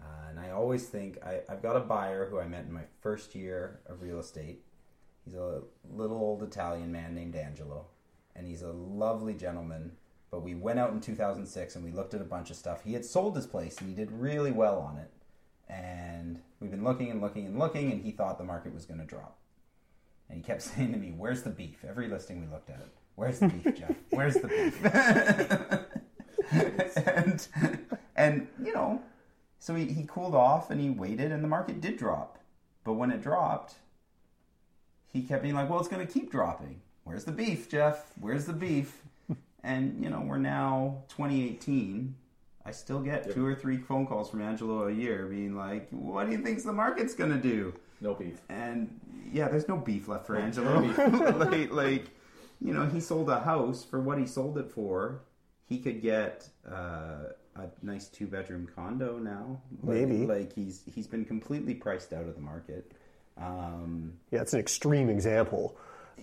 Uh, 0.00 0.30
and 0.30 0.38
I 0.38 0.50
always 0.50 0.86
think 0.86 1.18
I, 1.26 1.40
I've 1.48 1.62
got 1.62 1.74
a 1.74 1.80
buyer 1.80 2.28
who 2.28 2.38
I 2.38 2.46
met 2.46 2.64
in 2.64 2.72
my 2.72 2.84
first 3.00 3.34
year 3.34 3.80
of 3.86 4.02
real 4.02 4.20
estate. 4.20 4.62
He's 5.24 5.34
a 5.34 5.62
little 5.92 6.18
old 6.18 6.44
Italian 6.44 6.92
man 6.92 7.16
named 7.16 7.34
Angelo, 7.34 7.86
and 8.36 8.46
he's 8.46 8.62
a 8.62 8.70
lovely 8.70 9.34
gentleman. 9.34 9.90
But 10.30 10.42
we 10.42 10.54
went 10.54 10.78
out 10.78 10.92
in 10.92 11.00
2006 11.00 11.74
and 11.74 11.84
we 11.84 11.90
looked 11.90 12.14
at 12.14 12.20
a 12.20 12.24
bunch 12.24 12.50
of 12.50 12.56
stuff. 12.56 12.84
He 12.84 12.92
had 12.92 13.04
sold 13.04 13.34
his 13.34 13.48
place 13.48 13.78
and 13.78 13.88
he 13.88 13.96
did 13.96 14.12
really 14.12 14.52
well 14.52 14.78
on 14.78 14.96
it. 14.96 15.10
And 15.68 16.01
we've 16.62 16.70
been 16.70 16.84
looking 16.84 17.10
and 17.10 17.20
looking 17.20 17.44
and 17.46 17.58
looking, 17.58 17.92
and 17.92 18.02
he 18.02 18.12
thought 18.12 18.38
the 18.38 18.44
market 18.44 18.72
was 18.72 18.86
going 18.86 19.00
to 19.00 19.06
drop. 19.06 19.36
And 20.28 20.38
he 20.38 20.44
kept 20.44 20.62
saying 20.62 20.92
to 20.92 20.98
me, 20.98 21.12
Where's 21.14 21.42
the 21.42 21.50
beef? 21.50 21.84
Every 21.86 22.08
listing 22.08 22.40
we 22.40 22.46
looked 22.46 22.70
at. 22.70 22.86
Where's 23.16 23.40
the 23.40 23.48
beef, 23.48 23.76
Jeff? 23.76 23.94
Where's 24.10 24.34
the 24.34 24.48
beef? 24.48 24.82
and, 27.06 27.46
and, 28.16 28.48
you 28.64 28.72
know, 28.72 29.02
so 29.58 29.74
he, 29.74 29.86
he 29.86 30.04
cooled 30.08 30.34
off 30.34 30.70
and 30.70 30.80
he 30.80 30.88
waited, 30.88 31.30
and 31.30 31.44
the 31.44 31.48
market 31.48 31.80
did 31.80 31.98
drop. 31.98 32.38
But 32.84 32.94
when 32.94 33.10
it 33.10 33.20
dropped, 33.20 33.74
he 35.12 35.22
kept 35.22 35.42
being 35.42 35.54
like, 35.54 35.68
Well, 35.68 35.80
it's 35.80 35.88
going 35.88 36.06
to 36.06 36.12
keep 36.12 36.30
dropping. 36.30 36.80
Where's 37.04 37.24
the 37.24 37.32
beef, 37.32 37.68
Jeff? 37.68 38.12
Where's 38.18 38.46
the 38.46 38.52
beef? 38.52 39.02
And, 39.64 40.02
you 40.02 40.10
know, 40.10 40.20
we're 40.20 40.38
now 40.38 41.04
2018. 41.08 42.16
I 42.64 42.70
still 42.70 43.00
get 43.00 43.32
two 43.32 43.44
or 43.44 43.54
three 43.54 43.76
phone 43.76 44.06
calls 44.06 44.30
from 44.30 44.40
Angelo 44.40 44.86
a 44.88 44.92
year 44.92 45.26
being 45.26 45.56
like, 45.56 45.88
What 45.90 46.26
do 46.26 46.32
you 46.32 46.42
think's 46.42 46.62
the 46.64 46.72
market's 46.72 47.14
going 47.14 47.30
to 47.30 47.38
do? 47.38 47.74
No 48.00 48.14
beef. 48.14 48.40
And 48.48 49.00
yeah, 49.32 49.48
there's 49.48 49.68
no 49.68 49.76
beef 49.76 50.08
left 50.08 50.26
for 50.26 50.34
No 50.34 50.40
Angelo. 50.40 50.80
like, 51.38 51.72
like, 51.72 52.06
you 52.60 52.72
know, 52.72 52.86
he 52.86 53.00
sold 53.00 53.28
a 53.30 53.40
house 53.40 53.84
for 53.84 54.00
what 54.00 54.18
he 54.18 54.26
sold 54.26 54.58
it 54.58 54.70
for. 54.70 55.22
He 55.68 55.78
could 55.78 56.02
get 56.02 56.48
uh, 56.70 57.30
a 57.56 57.68
nice 57.82 58.08
two 58.08 58.26
bedroom 58.26 58.68
condo 58.74 59.18
now. 59.18 59.60
Like, 59.82 59.96
Maybe. 60.06 60.26
Like 60.26 60.52
he's 60.54 60.82
he's 60.94 61.06
been 61.06 61.24
completely 61.24 61.74
priced 61.74 62.12
out 62.12 62.26
of 62.28 62.34
the 62.34 62.40
market. 62.40 62.92
Um, 63.38 64.14
Yeah, 64.30 64.42
it's 64.42 64.52
an 64.52 64.60
extreme 64.60 65.08
example. 65.08 65.76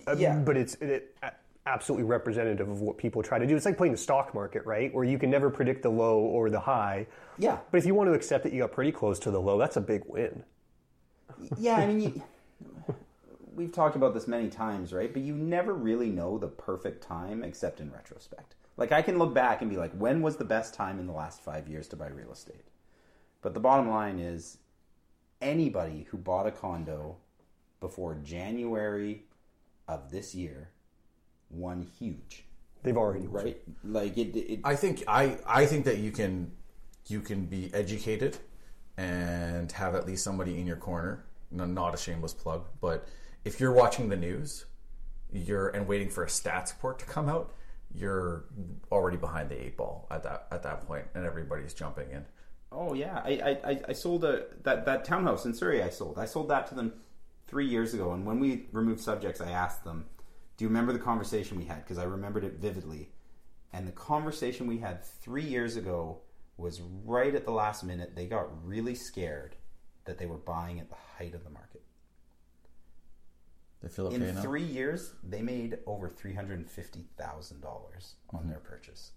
Uh, 0.06 0.14
Yeah. 0.16 0.36
But 0.38 0.56
it's 0.56 0.74
it, 0.76 1.14
a- 1.22 1.32
absolutely 1.66 2.04
representative 2.04 2.68
of 2.68 2.80
what 2.80 2.96
people 2.96 3.22
try 3.22 3.38
to 3.38 3.46
do. 3.46 3.56
It's 3.56 3.66
like 3.66 3.76
playing 3.76 3.92
the 3.92 3.98
stock 3.98 4.34
market, 4.34 4.64
right? 4.64 4.92
Where 4.94 5.04
you 5.04 5.18
can 5.18 5.30
never 5.30 5.50
predict 5.50 5.82
the 5.82 5.90
low 5.90 6.18
or 6.18 6.50
the 6.50 6.60
high. 6.60 7.06
Yeah. 7.38 7.58
But 7.70 7.78
if 7.78 7.86
you 7.86 7.94
want 7.94 8.08
to 8.08 8.14
accept 8.14 8.44
that 8.44 8.52
you 8.52 8.60
got 8.60 8.72
pretty 8.72 8.92
close 8.92 9.18
to 9.20 9.30
the 9.30 9.40
low, 9.40 9.58
that's 9.58 9.76
a 9.76 9.80
big 9.80 10.02
win. 10.06 10.42
yeah, 11.58 11.76
I 11.76 11.86
mean, 11.86 12.00
you, 12.00 12.22
we've 13.54 13.72
talked 13.72 13.96
about 13.96 14.14
this 14.14 14.26
many 14.26 14.48
times, 14.48 14.92
right? 14.92 15.12
But 15.12 15.22
you 15.22 15.34
never 15.34 15.74
really 15.74 16.08
know 16.08 16.38
the 16.38 16.48
perfect 16.48 17.02
time 17.02 17.44
except 17.44 17.80
in 17.80 17.92
retrospect. 17.92 18.54
Like 18.76 18.92
I 18.92 19.02
can 19.02 19.18
look 19.18 19.34
back 19.34 19.60
and 19.60 19.70
be 19.70 19.76
like, 19.76 19.92
when 19.92 20.22
was 20.22 20.36
the 20.36 20.44
best 20.44 20.72
time 20.72 20.98
in 20.98 21.06
the 21.06 21.12
last 21.12 21.42
five 21.42 21.68
years 21.68 21.86
to 21.88 21.96
buy 21.96 22.08
real 22.08 22.32
estate? 22.32 22.64
But 23.42 23.54
the 23.54 23.60
bottom 23.60 23.88
line 23.88 24.18
is, 24.18 24.58
anybody 25.40 26.06
who 26.10 26.18
bought 26.18 26.46
a 26.46 26.50
condo 26.50 27.16
before 27.80 28.14
January 28.22 29.24
of 29.88 30.10
this 30.10 30.34
year 30.34 30.70
won 31.50 31.86
huge. 31.98 32.44
They've 32.82 32.96
already 32.96 33.26
right. 33.26 33.60
Like 33.84 34.16
it. 34.16 34.36
it 34.36 34.60
I 34.64 34.74
think 34.76 35.04
I 35.06 35.38
I 35.46 35.66
think 35.66 35.84
that 35.84 35.98
you 35.98 36.10
can 36.12 36.52
you 37.06 37.20
can 37.20 37.44
be 37.46 37.70
educated 37.74 38.38
and 38.96 39.70
have 39.72 39.94
at 39.94 40.06
least 40.06 40.24
somebody 40.24 40.58
in 40.58 40.66
your 40.66 40.76
corner. 40.76 41.24
No, 41.50 41.64
not 41.64 41.94
a 41.94 41.96
shameless 41.96 42.32
plug, 42.34 42.66
but 42.80 43.06
if 43.44 43.58
you're 43.60 43.72
watching 43.72 44.08
the 44.08 44.16
news, 44.16 44.66
you're 45.32 45.68
and 45.68 45.86
waiting 45.86 46.08
for 46.08 46.24
a 46.24 46.26
stats 46.28 46.72
report 46.72 46.98
to 47.00 47.04
come 47.06 47.28
out, 47.28 47.52
you're 47.94 48.44
already 48.92 49.16
behind 49.16 49.48
the 49.50 49.60
eight 49.60 49.76
ball 49.76 50.06
at 50.10 50.22
that 50.22 50.46
at 50.50 50.62
that 50.62 50.86
point, 50.86 51.04
and 51.14 51.26
everybody's 51.26 51.74
jumping 51.74 52.10
in. 52.10 52.24
Oh 52.72 52.94
yeah, 52.94 53.20
I, 53.24 53.30
I, 53.64 53.70
I- 53.70 53.80
I 53.88 53.92
sold 53.92 54.24
a 54.24 54.44
that 54.62 54.86
that 54.86 55.04
townhouse 55.04 55.44
in 55.44 55.52
Surrey. 55.54 55.82
I 55.82 55.90
sold. 55.90 56.18
I 56.18 56.24
sold 56.24 56.48
that 56.48 56.66
to 56.68 56.74
them 56.74 56.92
three 57.48 57.66
years 57.66 57.92
ago. 57.94 58.12
And 58.12 58.24
when 58.24 58.38
we 58.38 58.68
removed 58.72 59.00
subjects, 59.00 59.40
I 59.40 59.50
asked 59.50 59.82
them, 59.84 60.06
"Do 60.60 60.64
you 60.64 60.68
remember 60.68 60.92
the 60.92 60.98
conversation 60.98 61.56
we 61.56 61.64
had?" 61.64 61.82
Because 61.82 61.96
I 61.96 62.04
remembered 62.04 62.44
it 62.44 62.56
vividly. 62.58 63.08
And 63.72 63.88
the 63.88 63.92
conversation 63.92 64.66
we 64.66 64.76
had 64.76 65.02
three 65.02 65.42
years 65.42 65.76
ago 65.76 66.18
was 66.58 66.82
right 66.82 67.34
at 67.34 67.46
the 67.46 67.50
last 67.50 67.82
minute. 67.82 68.14
They 68.14 68.26
got 68.26 68.46
really 68.62 68.94
scared 68.94 69.56
that 70.04 70.18
they 70.18 70.26
were 70.26 70.36
buying 70.36 70.78
at 70.78 70.90
the 70.90 70.96
height 71.16 71.34
of 71.34 71.44
the 71.44 71.50
market. 71.50 71.80
They 73.82 73.88
feel 73.88 74.08
okay 74.08 74.16
in 74.16 74.36
three 74.36 74.62
years, 74.62 75.14
they 75.26 75.40
made 75.40 75.78
over 75.86 76.10
three 76.10 76.34
hundred 76.34 76.58
and 76.58 76.70
fifty 76.70 77.06
thousand 77.16 77.62
dollars 77.62 78.16
on 78.28 78.46
their 78.46 78.58
purchase 78.58 79.12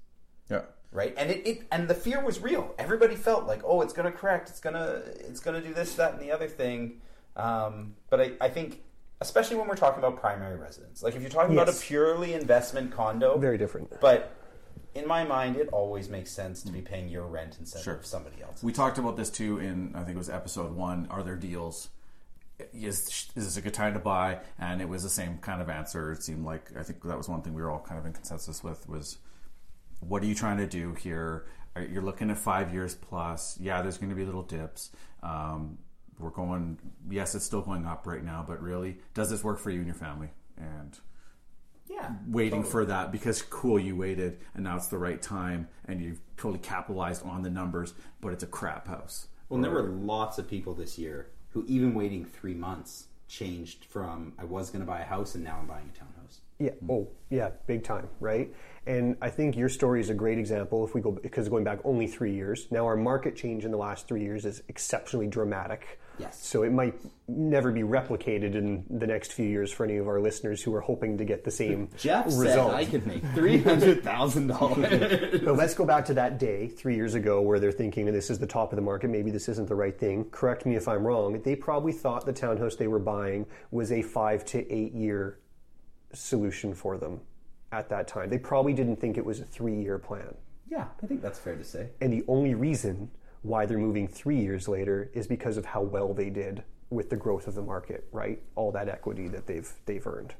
Yeah. 0.49 0.61
right? 0.93 1.13
And 1.17 1.29
it, 1.29 1.45
it 1.45 1.67
and 1.73 1.89
the 1.89 1.93
fear 1.93 2.23
was 2.23 2.39
real. 2.39 2.73
Everybody 2.79 3.17
felt 3.17 3.47
like, 3.47 3.61
oh, 3.65 3.81
it's 3.81 3.91
going 3.91 4.09
to 4.09 4.17
correct. 4.17 4.47
It's 4.47 4.61
going 4.61 4.75
to 4.75 5.03
it's 5.27 5.41
going 5.41 5.61
to 5.61 5.67
do 5.67 5.73
this, 5.73 5.95
that, 5.95 6.13
and 6.13 6.21
the 6.21 6.31
other 6.31 6.47
thing. 6.47 7.01
Um, 7.35 7.95
but 8.09 8.21
I, 8.21 8.31
I 8.39 8.47
think, 8.47 8.81
especially 9.23 9.55
when 9.57 9.67
we're 9.67 9.75
talking 9.75 9.99
about 10.03 10.19
primary 10.19 10.55
residence, 10.57 11.01
like 11.01 11.15
if 11.15 11.21
you're 11.21 11.31
talking 11.31 11.53
about 11.55 11.69
a 11.69 11.73
purely 11.79 12.33
investment 12.33 12.91
condo, 12.91 13.37
Very 13.37 13.57
different. 13.57 13.99
But 13.99 14.35
in 14.93 15.07
my 15.07 15.23
mind, 15.23 15.55
it 15.55 15.69
always 15.71 16.09
makes 16.09 16.31
sense 16.31 16.61
to 16.63 16.71
be 16.71 16.81
paying 16.81 17.09
your 17.09 17.25
rent 17.25 17.57
instead 17.59 17.83
Sure. 17.83 17.95
of 17.95 18.05
somebody 18.05 18.41
else. 18.43 18.61
We 18.61 18.71
talked 18.71 18.97
about 18.97 19.17
this 19.17 19.29
too 19.29 19.57
in 19.59 19.95
I 19.95 19.99
think 20.03 20.15
it 20.15 20.17
was 20.17 20.29
episode 20.29 20.75
one. 20.75 21.07
Are 21.09 21.23
there 21.23 21.35
deals? 21.35 21.89
Is 22.73 23.29
is 23.35 23.45
this 23.45 23.57
a 23.57 23.61
good 23.61 23.73
time 23.73 23.93
to 23.93 23.99
buy? 23.99 24.39
And 24.59 24.81
it 24.81 24.87
was 24.87 25.01
the 25.03 25.09
same 25.09 25.39
kind 25.39 25.61
of 25.61 25.69
answer. 25.69 26.11
It 26.11 26.21
seemed 26.23 26.45
like 26.45 26.69
I 26.77 26.83
think 26.83 27.01
that 27.03 27.17
was 27.17 27.27
one 27.27 27.41
thing 27.41 27.53
we 27.53 27.61
were 27.61 27.71
all 27.71 27.79
kind 27.81 27.99
of 27.99 28.05
in 28.05 28.13
consensus 28.13 28.63
with 28.63 28.87
was, 28.87 29.17
what 30.01 30.21
are 30.21 30.25
you 30.27 30.35
trying 30.35 30.57
to 30.57 30.67
do 30.67 30.93
here? 30.93 31.45
You're 31.89 32.03
looking 32.03 32.29
at 32.29 32.37
five 32.37 32.71
years 32.71 32.93
plus. 32.93 33.57
Yeah, 33.59 33.81
there's 33.81 33.97
going 33.97 34.11
to 34.11 34.15
be 34.15 34.25
little 34.25 34.43
dips. 34.43 34.91
Um, 35.23 35.79
we're 36.19 36.29
going. 36.29 36.79
Yes, 37.09 37.35
it's 37.35 37.45
still 37.45 37.61
going 37.61 37.85
up 37.85 38.05
right 38.07 38.23
now, 38.23 38.43
but 38.47 38.61
really, 38.61 38.97
does 39.13 39.29
this 39.29 39.43
work 39.43 39.59
for 39.59 39.69
you 39.69 39.77
and 39.77 39.87
your 39.87 39.95
family? 39.95 40.29
And 40.57 40.97
yeah, 41.89 42.11
waiting 42.27 42.63
totally. 42.63 42.71
for 42.71 42.85
that 42.85 43.11
because 43.11 43.41
cool 43.41 43.77
you 43.79 43.95
waited 43.95 44.39
and 44.55 44.63
now 44.63 44.77
it's 44.77 44.87
the 44.87 44.97
right 44.97 45.21
time 45.21 45.67
and 45.85 46.01
you've 46.01 46.21
totally 46.37 46.59
capitalized 46.59 47.25
on 47.25 47.41
the 47.41 47.49
numbers 47.49 47.93
but 48.21 48.31
it's 48.31 48.43
a 48.43 48.47
crap 48.47 48.87
house 48.87 49.27
Well, 49.49 49.57
and 49.57 49.63
there 49.63 49.71
were 49.71 49.89
lots 49.89 50.37
of 50.37 50.47
people 50.47 50.73
this 50.73 50.97
year 50.97 51.29
who, 51.49 51.63
even 51.67 51.93
waiting 51.93 52.25
three 52.25 52.55
months, 52.55 53.07
changed 53.27 53.85
from 53.85 54.33
I 54.37 54.43
was 54.43 54.69
going 54.69 54.81
to 54.81 54.85
buy 54.85 55.01
a 55.01 55.05
house 55.05 55.35
and 55.35 55.43
now 55.43 55.57
I'm 55.59 55.67
buying 55.67 55.89
a 55.93 55.97
townhouse. 55.97 56.41
Yeah. 56.59 56.71
Oh, 56.89 57.07
yeah, 57.29 57.49
big 57.67 57.83
time, 57.83 58.07
right? 58.19 58.53
And 58.85 59.17
I 59.21 59.29
think 59.29 59.55
your 59.55 59.69
story 59.69 60.01
is 60.01 60.09
a 60.09 60.13
great 60.13 60.37
example. 60.37 60.85
If 60.85 60.93
we 60.93 61.01
go 61.01 61.11
because 61.11 61.49
going 61.49 61.63
back 61.63 61.79
only 61.83 62.07
three 62.07 62.33
years, 62.33 62.67
now 62.69 62.85
our 62.85 62.95
market 62.95 63.35
change 63.35 63.65
in 63.65 63.71
the 63.71 63.77
last 63.77 64.07
three 64.07 64.21
years 64.21 64.45
is 64.45 64.63
exceptionally 64.67 65.27
dramatic. 65.27 65.99
Yes. 66.19 66.45
So 66.45 66.63
it 66.63 66.71
might 66.71 66.93
never 67.27 67.71
be 67.71 67.81
replicated 67.81 68.55
in 68.55 68.85
the 68.89 69.07
next 69.07 69.33
few 69.33 69.45
years 69.45 69.71
for 69.71 69.83
any 69.83 69.97
of 69.97 70.07
our 70.07 70.19
listeners 70.19 70.61
who 70.61 70.73
are 70.75 70.81
hoping 70.81 71.17
to 71.17 71.25
get 71.25 71.43
the 71.43 71.51
same 71.51 71.89
Jeff 71.97 72.29
said 72.29 72.39
result. 72.39 72.73
I 72.73 72.85
could 72.85 73.07
make 73.07 73.25
three 73.33 73.57
hundred 73.57 74.03
thousand 74.03 74.47
dollars. 74.47 75.41
But 75.43 75.55
let's 75.57 75.73
go 75.73 75.85
back 75.85 76.05
to 76.05 76.13
that 76.15 76.37
day 76.37 76.67
three 76.67 76.95
years 76.95 77.15
ago 77.15 77.41
where 77.41 77.59
they're 77.59 77.71
thinking 77.71 78.05
this 78.05 78.29
is 78.29 78.39
the 78.39 78.47
top 78.47 78.71
of 78.71 78.75
the 78.75 78.81
market, 78.81 79.09
maybe 79.09 79.31
this 79.31 79.49
isn't 79.49 79.67
the 79.67 79.75
right 79.75 79.97
thing. 79.97 80.25
Correct 80.25 80.65
me 80.65 80.75
if 80.75 80.87
I'm 80.87 81.05
wrong. 81.05 81.41
They 81.41 81.55
probably 81.55 81.93
thought 81.93 82.25
the 82.25 82.33
townhouse 82.33 82.75
they 82.75 82.87
were 82.87 82.99
buying 82.99 83.45
was 83.71 83.91
a 83.91 84.01
five 84.01 84.45
to 84.45 84.71
eight 84.71 84.93
year 84.93 85.39
solution 86.13 86.73
for 86.73 86.97
them 86.97 87.21
at 87.71 87.89
that 87.89 88.07
time. 88.07 88.29
They 88.29 88.37
probably 88.37 88.73
didn't 88.73 88.97
think 88.97 89.17
it 89.17 89.25
was 89.25 89.39
a 89.39 89.45
three 89.45 89.81
year 89.81 89.97
plan. 89.97 90.35
Yeah, 90.69 90.85
I 91.01 91.07
think 91.07 91.21
that's 91.21 91.39
fair 91.39 91.55
to 91.55 91.63
say. 91.63 91.89
And 92.01 92.11
the 92.13 92.23
only 92.27 92.55
reason 92.55 93.09
why 93.43 93.65
they're 93.65 93.77
moving 93.77 94.07
three 94.07 94.39
years 94.39 94.67
later 94.67 95.09
is 95.13 95.27
because 95.27 95.57
of 95.57 95.65
how 95.65 95.81
well 95.81 96.13
they 96.13 96.29
did 96.29 96.63
with 96.89 97.09
the 97.09 97.15
growth 97.15 97.47
of 97.47 97.55
the 97.55 97.61
market, 97.61 98.07
right? 98.11 98.41
All 98.55 98.71
that 98.71 98.87
equity 98.89 99.27
that 99.29 99.45
they've 99.47 99.71
they've 99.85 100.05
earned, 100.05 100.33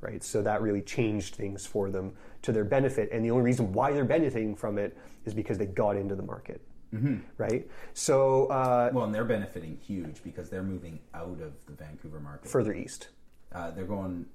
right? 0.00 0.22
So 0.22 0.40
that 0.42 0.62
really 0.62 0.82
changed 0.82 1.34
things 1.34 1.66
for 1.66 1.90
them 1.90 2.12
to 2.42 2.52
their 2.52 2.64
benefit. 2.64 3.08
And 3.12 3.24
the 3.24 3.30
only 3.30 3.44
reason 3.44 3.72
why 3.72 3.92
they're 3.92 4.04
benefiting 4.04 4.54
from 4.54 4.78
it 4.78 4.96
is 5.24 5.34
because 5.34 5.58
they 5.58 5.66
got 5.66 5.96
into 5.96 6.14
the 6.14 6.22
market, 6.22 6.60
Mhm. 6.92 7.22
right? 7.38 7.68
So 7.92 8.46
uh, 8.46 8.90
Well, 8.92 9.04
and 9.04 9.14
they're 9.14 9.24
benefiting 9.24 9.76
huge 9.78 10.22
because 10.22 10.48
they're 10.50 10.62
moving 10.62 11.00
out 11.12 11.40
of 11.40 11.54
the 11.66 11.72
Vancouver 11.72 12.20
market 12.20 12.48
further 12.50 12.72
east. 12.74 13.08
Uh, 13.52 13.70
they're 13.72 13.84
going 13.86 14.26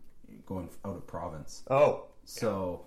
going 0.46 0.70
out 0.86 0.96
of 0.96 1.08
province. 1.08 1.64
Oh, 1.70 2.06
so 2.26 2.86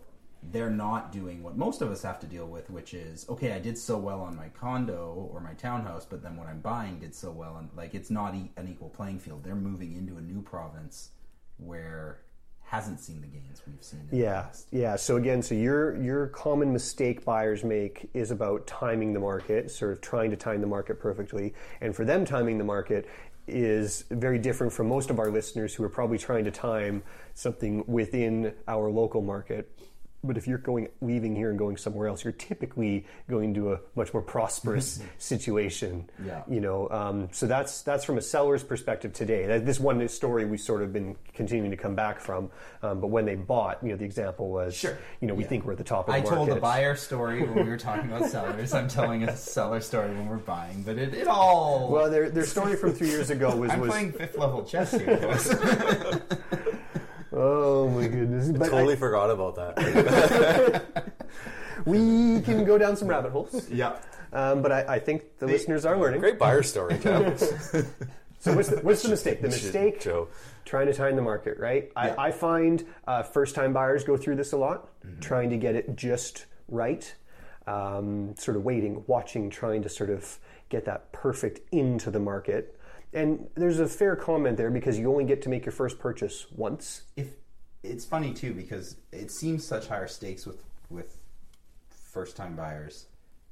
they're 0.51 0.71
not 0.71 1.13
doing 1.13 1.43
what 1.43 1.57
most 1.57 1.83
of 1.83 1.91
us 1.91 2.03
have 2.03 2.19
to 2.21 2.27
deal 2.27 2.47
with, 2.47 2.69
which 2.69 2.95
is 2.95 3.27
okay. 3.29 3.53
I 3.53 3.59
did 3.59 3.79
so 3.79 3.97
well 3.97 4.21
on 4.21 4.37
my 4.37 4.49
condo 4.49 5.31
or 5.33 5.41
my 5.41 5.55
townhouse, 5.55 6.05
but 6.05 6.23
then 6.23 6.37
what 6.37 6.49
I'm 6.49 6.61
buying 6.61 6.99
did 6.99 7.15
so 7.15 7.31
well, 7.31 7.57
and 7.57 7.71
like 7.77 7.95
it's 7.95 8.11
not 8.11 8.35
e- 8.35 8.51
an 8.57 8.69
equal 8.69 8.89
playing 8.89 9.21
field. 9.21 9.45
They're 9.45 9.55
moving 9.55 9.95
into 9.95 10.17
a 10.17 10.21
new 10.21 10.43
province 10.43 11.11
where 11.59 12.23
hasn't 12.73 12.99
seen 12.99 13.21
the 13.21 13.27
gains 13.27 13.63
we've 13.67 13.85
seen. 13.85 14.01
In 14.01 14.09
the 14.09 14.17
Yeah, 14.17 14.47
yeah. 14.71 14.97
So 14.97 15.17
again, 15.17 15.43
so 15.43 15.55
your 15.55 16.01
your 16.03 16.29
common 16.29 16.73
mistake 16.73 17.25
buyers 17.25 17.63
make 17.63 18.09
is 18.15 18.31
about 18.31 18.67
timing 18.67 19.13
the 19.13 19.21
market, 19.21 19.71
sort 19.71 19.93
of 19.93 20.01
trying 20.01 20.31
to 20.31 20.37
time 20.37 20.61
the 20.61 20.67
market 20.67 20.99
perfectly, 20.99 21.55
and 21.81 21.95
for 21.95 22.05
them, 22.05 22.25
timing 22.25 22.59
the 22.59 22.65
market 22.65 23.07
is 23.47 24.05
very 24.11 24.39
different 24.39 24.73
from 24.73 24.89
most 24.89 25.11
of 25.11 25.19
our 25.19 25.31
listeners 25.31 25.75
who 25.75 25.85
are 25.85 25.89
probably 25.89 26.19
trying 26.19 26.45
to 26.45 26.51
time 26.51 27.03
something 27.35 27.85
within 27.87 28.55
our 28.67 28.91
local 28.91 29.21
market. 29.21 29.71
But 30.25 30.37
if 30.37 30.47
you're 30.47 30.59
going 30.59 30.89
leaving 31.01 31.35
here 31.35 31.51
and 31.51 31.59
going 31.59 31.77
somewhere 31.77 32.07
else, 32.07 32.23
you're 32.23 32.33
typically 32.33 33.07
going 33.29 33.55
to 33.55 33.73
a 33.73 33.81
much 33.97 34.13
more 34.15 34.23
prosperous 34.23 35.01
situation. 35.19 36.09
Yeah. 36.25 36.43
You 36.49 36.61
know, 36.61 36.89
um, 36.91 37.29
so 37.33 37.47
that's 37.47 37.83
that's 37.83 38.05
from 38.05 38.19
a 38.19 38.23
seller's 38.23 38.63
perspective 38.63 39.13
today. 39.13 39.47
That, 39.47 39.67
this 39.67 39.81
one 39.81 40.07
story 40.09 40.45
we've 40.45 40.61
sort 40.61 40.83
of 40.83 40.93
been 40.93 41.17
continuing 41.35 41.71
to 41.73 41.77
come 41.77 41.97
back 41.97 42.21
from. 42.21 42.51
Um, 42.83 43.01
but 43.01 43.09
when 43.09 43.25
they 43.25 43.35
bought, 43.35 43.83
you 43.83 43.89
know, 43.91 43.97
the 43.97 44.05
example 44.05 44.49
was, 44.51 44.77
Sure. 44.77 44.97
you 45.21 45.27
know, 45.29 45.35
we 45.35 45.43
Yeah. 45.43 45.49
think 45.49 45.65
we're 45.65 45.73
at 45.73 45.79
the 45.79 45.85
top 45.85 46.07
of 46.09 46.15
the 46.15 46.21
I 46.21 46.23
market. 46.23 46.37
told 46.37 46.49
a 46.51 46.61
buyer 46.61 46.95
story 46.95 47.43
when 47.43 47.55
we 47.65 47.71
were 47.71 47.77
talking 47.89 48.11
about 48.11 48.29
sellers. 48.31 48.73
I'm 48.75 48.87
telling 48.89 49.25
a 49.25 49.37
seller 49.37 49.81
story 49.81 50.09
when 50.11 50.29
we're 50.29 50.37
buying, 50.37 50.83
but 50.83 50.99
it, 50.99 51.15
it 51.15 51.27
all. 51.27 51.89
Well, 51.91 52.09
their 52.11 52.31
their 52.31 52.47
story 52.47 52.77
from 52.77 52.93
three 52.93 53.09
years 53.09 53.31
ago 53.31 53.57
was 53.57 53.71
I'm 53.73 53.81
was 53.81 53.91
playing 53.91 54.13
fifth 54.13 54.39
level 54.39 54.65
chess 54.65 54.93
here. 54.93 56.23
Oh 57.45 57.89
my 57.89 58.07
goodness! 58.07 58.49
I 58.63 58.69
totally 58.69 58.93
I- 58.95 58.97
forgot 58.97 59.31
about 59.31 59.57
that. 59.57 60.85
we 61.85 62.41
can 62.43 62.65
go 62.65 62.79
down 62.79 62.97
some 62.97 63.09
rabbit 63.09 63.33
holes. 63.33 63.69
Yeah. 63.69 63.97
Um, 64.33 64.63
but 64.63 64.71
I, 64.73 64.95
I 64.95 64.99
think 65.01 65.39
the, 65.39 65.47
listeners 65.47 65.85
are 65.85 65.99
learning. 65.99 66.21
Great 66.21 66.39
buyer 66.39 66.63
story, 66.63 66.99
Joe. 66.99 67.35
so 68.39 68.55
what's 68.55 68.69
the, 68.69 68.77
what's 68.83 69.03
the 69.03 69.09
mistake? 69.11 69.43
The 69.43 69.49
mistake, 69.49 70.01
Joe. 70.01 70.29
trying 70.65 70.87
to 70.87 70.95
time 70.95 71.17
the 71.17 71.23
market, 71.23 71.59
right? 71.59 71.91
Yeah. 71.97 72.15
I, 72.17 72.29
I 72.29 72.31
find 72.31 72.87
uh, 73.07 73.25
first-time 73.25 73.73
buyers 73.75 74.05
go 74.05 74.17
through 74.17 74.37
this 74.37 74.53
a 74.53 74.57
lot, 74.57 74.89
Mm-hmm. 75.05 75.21
trying 75.21 75.51
to 75.51 75.57
get 75.57 75.75
it 75.75 75.97
just 75.97 76.47
right, 76.69 77.13
um, 77.67 78.35
sort 78.39 78.57
of 78.57 78.63
waiting, 78.65 79.03
watching, 79.09 79.51
trying 79.51 79.83
to 79.83 79.89
sort 79.89 80.11
of 80.11 80.39
get 80.69 80.85
that 80.85 81.11
perfect 81.13 81.59
into 81.73 82.09
the 82.11 82.21
market. 82.21 82.79
And 83.15 83.49
there's 83.55 83.79
a 83.79 83.87
fair 83.89 84.17
comment 84.17 84.57
there 84.57 84.71
because 84.71 84.99
you 84.99 85.11
only 85.11 85.25
get 85.25 85.43
to 85.43 85.49
make 85.49 85.65
your 85.67 85.73
first 85.73 85.99
purchase 85.99 86.47
once. 86.53 87.03
if 87.17 87.29
it's 87.83 88.05
funny 88.05 88.33
too 88.33 88.55
because 88.55 88.97
it 89.11 89.31
seems 89.33 89.67
such 89.67 89.89
higher 89.89 90.07
stakes 90.07 90.47
with 90.47 90.63
with 90.89 91.17
first 91.91 92.37
time 92.37 92.55
buyers. 92.55 93.07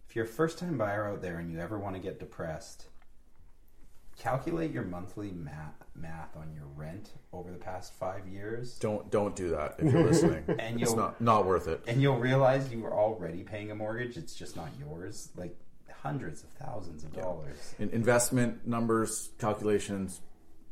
If 0.09 0.15
you're 0.17 0.25
a 0.25 0.29
first 0.29 0.59
time 0.59 0.79
buyer 0.79 1.09
out 1.09 1.21
there 1.23 1.39
and 1.39 1.51
you 1.51 1.59
ever 1.61 1.79
want 1.79 1.97
to 1.97 2.01
get 2.01 2.19
depressed, 2.21 2.87
calculate 4.17 4.71
your 4.73 4.83
monthly 4.85 5.31
math 5.33 5.75
math 5.95 6.37
on 6.37 6.53
your 6.55 6.67
rent 6.77 7.11
over 7.33 7.51
the 7.51 7.59
past 7.59 7.93
five 7.95 8.27
years. 8.29 8.79
Don't 8.79 9.11
don't 9.11 9.35
do 9.35 9.51
that 9.51 9.77
if 9.79 9.93
you're 9.93 10.05
listening. 10.05 10.45
And 10.59 10.81
it's 10.81 10.91
you'll- 10.91 10.97
not 11.01 11.21
not 11.21 11.45
worth 11.47 11.67
it. 11.69 11.83
And 11.87 12.01
you'll 12.01 12.19
realize 12.19 12.73
you 12.73 12.81
were 12.81 12.93
already 12.95 13.43
paying 13.43 13.71
a 13.71 13.75
mortgage. 13.75 14.17
It's 14.17 14.35
just 14.35 14.57
not 14.57 14.69
yours. 14.79 15.31
Like 15.37 15.57
hundreds 16.03 16.43
of 16.43 16.51
thousands 16.51 17.05
of 17.05 17.13
dollars. 17.15 17.75
In 17.79 17.91
investment 17.91 18.67
numbers, 18.67 19.31
calculations. 19.39 20.21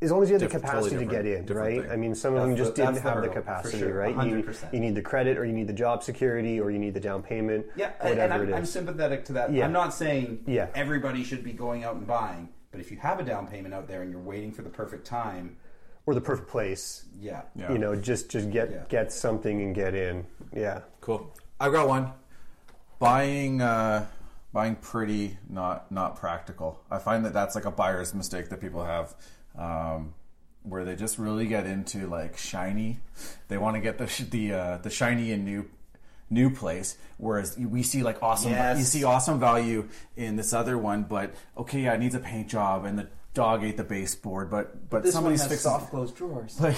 As 0.00 0.12
long 0.12 0.22
as 0.22 0.30
you 0.30 0.34
have 0.34 0.40
the 0.42 0.46
capacity 0.48 0.94
totally 0.96 1.06
to 1.06 1.10
get 1.10 1.26
in, 1.26 1.46
right? 1.56 1.70
different 1.74 1.92
I 1.92 1.96
mean, 1.96 2.14
some 2.14 2.36
of 2.36 2.42
them 2.42 2.56
just 2.56 2.76
the- 2.76 2.82
didn't 2.82 2.94
the 2.94 3.00
have 3.00 3.14
the 3.16 3.20
hurdle, 3.28 3.32
for 3.34 3.40
capacity, 3.40 3.78
sure, 3.80 3.94
right? 3.94 4.10
You, 4.26 4.42
100%. 4.44 4.72
you 4.72 4.78
need 4.80 4.94
the 4.94 5.02
credit, 5.02 5.36
or 5.36 5.44
you 5.44 5.52
need 5.52 5.66
the 5.66 5.72
job 5.72 6.04
security, 6.04 6.60
or 6.60 6.70
you 6.70 6.78
need 6.78 6.94
the 6.94 7.00
down 7.00 7.20
payment. 7.22 7.66
Yeah, 7.74 7.90
whatever 8.00 8.20
and 8.20 8.32
I'm, 8.32 8.48
it 8.48 8.54
I'm 8.54 8.64
sympathetic 8.64 9.24
to 9.26 9.32
that. 9.34 9.52
Yeah. 9.52 9.64
I'm 9.64 9.72
not 9.72 9.92
saying 9.92 10.44
Yeah. 10.46 10.68
everybody 10.76 11.24
should 11.24 11.42
be 11.42 11.52
going 11.52 11.82
out 11.82 11.96
and 11.96 12.06
buying, 12.06 12.48
but 12.70 12.80
if 12.80 12.92
you 12.92 12.96
have 12.98 13.18
a 13.18 13.24
down 13.24 13.48
payment 13.48 13.74
out 13.74 13.88
there 13.88 14.02
and 14.02 14.12
you're 14.12 14.20
waiting 14.20 14.52
for 14.52 14.62
the 14.62 14.70
perfect 14.70 15.04
time, 15.04 15.56
or 16.06 16.14
the 16.14 16.20
perfect 16.20 16.48
place. 16.48 17.04
yeah, 17.20 17.42
Yeah. 17.56 17.72
You 17.72 17.78
know, 17.78 17.94
just 17.96 18.30
just 18.30 18.50
get 18.50 18.70
Yeah. 18.70 18.84
get 18.88 19.12
something 19.12 19.60
and 19.60 19.74
get 19.74 19.94
in. 19.96 20.24
Yeah. 20.54 20.82
Cool. 21.00 21.34
I've 21.60 21.72
got 21.72 21.88
one. 21.88 22.12
Buying 23.00 23.60
uh, 23.60 24.06
buying 24.52 24.76
pretty, 24.76 25.38
not 25.48 25.90
not 25.92 26.16
practical. 26.16 26.80
I 26.90 26.98
find 26.98 27.24
that 27.24 27.32
that's 27.32 27.54
like 27.54 27.64
a 27.64 27.70
buyer's 27.70 28.14
mistake 28.14 28.48
that 28.50 28.60
people 28.60 28.84
have, 28.84 29.14
um, 29.56 30.14
where 30.62 30.84
they 30.84 30.96
just 30.96 31.18
really 31.18 31.46
get 31.46 31.66
into 31.66 32.06
like 32.06 32.36
shiny. 32.38 33.00
They 33.48 33.58
want 33.58 33.76
to 33.76 33.80
get 33.80 33.98
the 33.98 34.06
the 34.30 34.52
uh, 34.52 34.78
the 34.78 34.90
shiny 34.90 35.32
and 35.32 35.44
new 35.44 35.66
new 36.30 36.50
place 36.54 36.98
whereas 37.16 37.56
we 37.56 37.82
see 37.82 38.02
like 38.02 38.22
awesome 38.22 38.50
Yes. 38.50 38.76
you 38.78 38.84
see 38.84 39.02
awesome 39.02 39.40
value 39.40 39.88
in 40.14 40.36
this 40.36 40.52
other 40.52 40.76
one 40.76 41.02
but 41.04 41.32
okay 41.56 41.80
yeah 41.84 41.94
it 41.94 41.98
needs 42.00 42.14
a 42.14 42.18
paint 42.18 42.48
job 42.48 42.84
and 42.84 42.98
the 42.98 43.08
dog 43.34 43.62
ate 43.62 43.76
the 43.76 43.84
baseboard 43.84 44.50
but 44.50 44.90
but 44.90 45.02
one 45.04 45.12
somebody's 45.12 45.42
fixing 45.42 45.58
soft 45.58 45.90
close 45.90 46.10
drawers. 46.12 46.60
like 46.60 46.76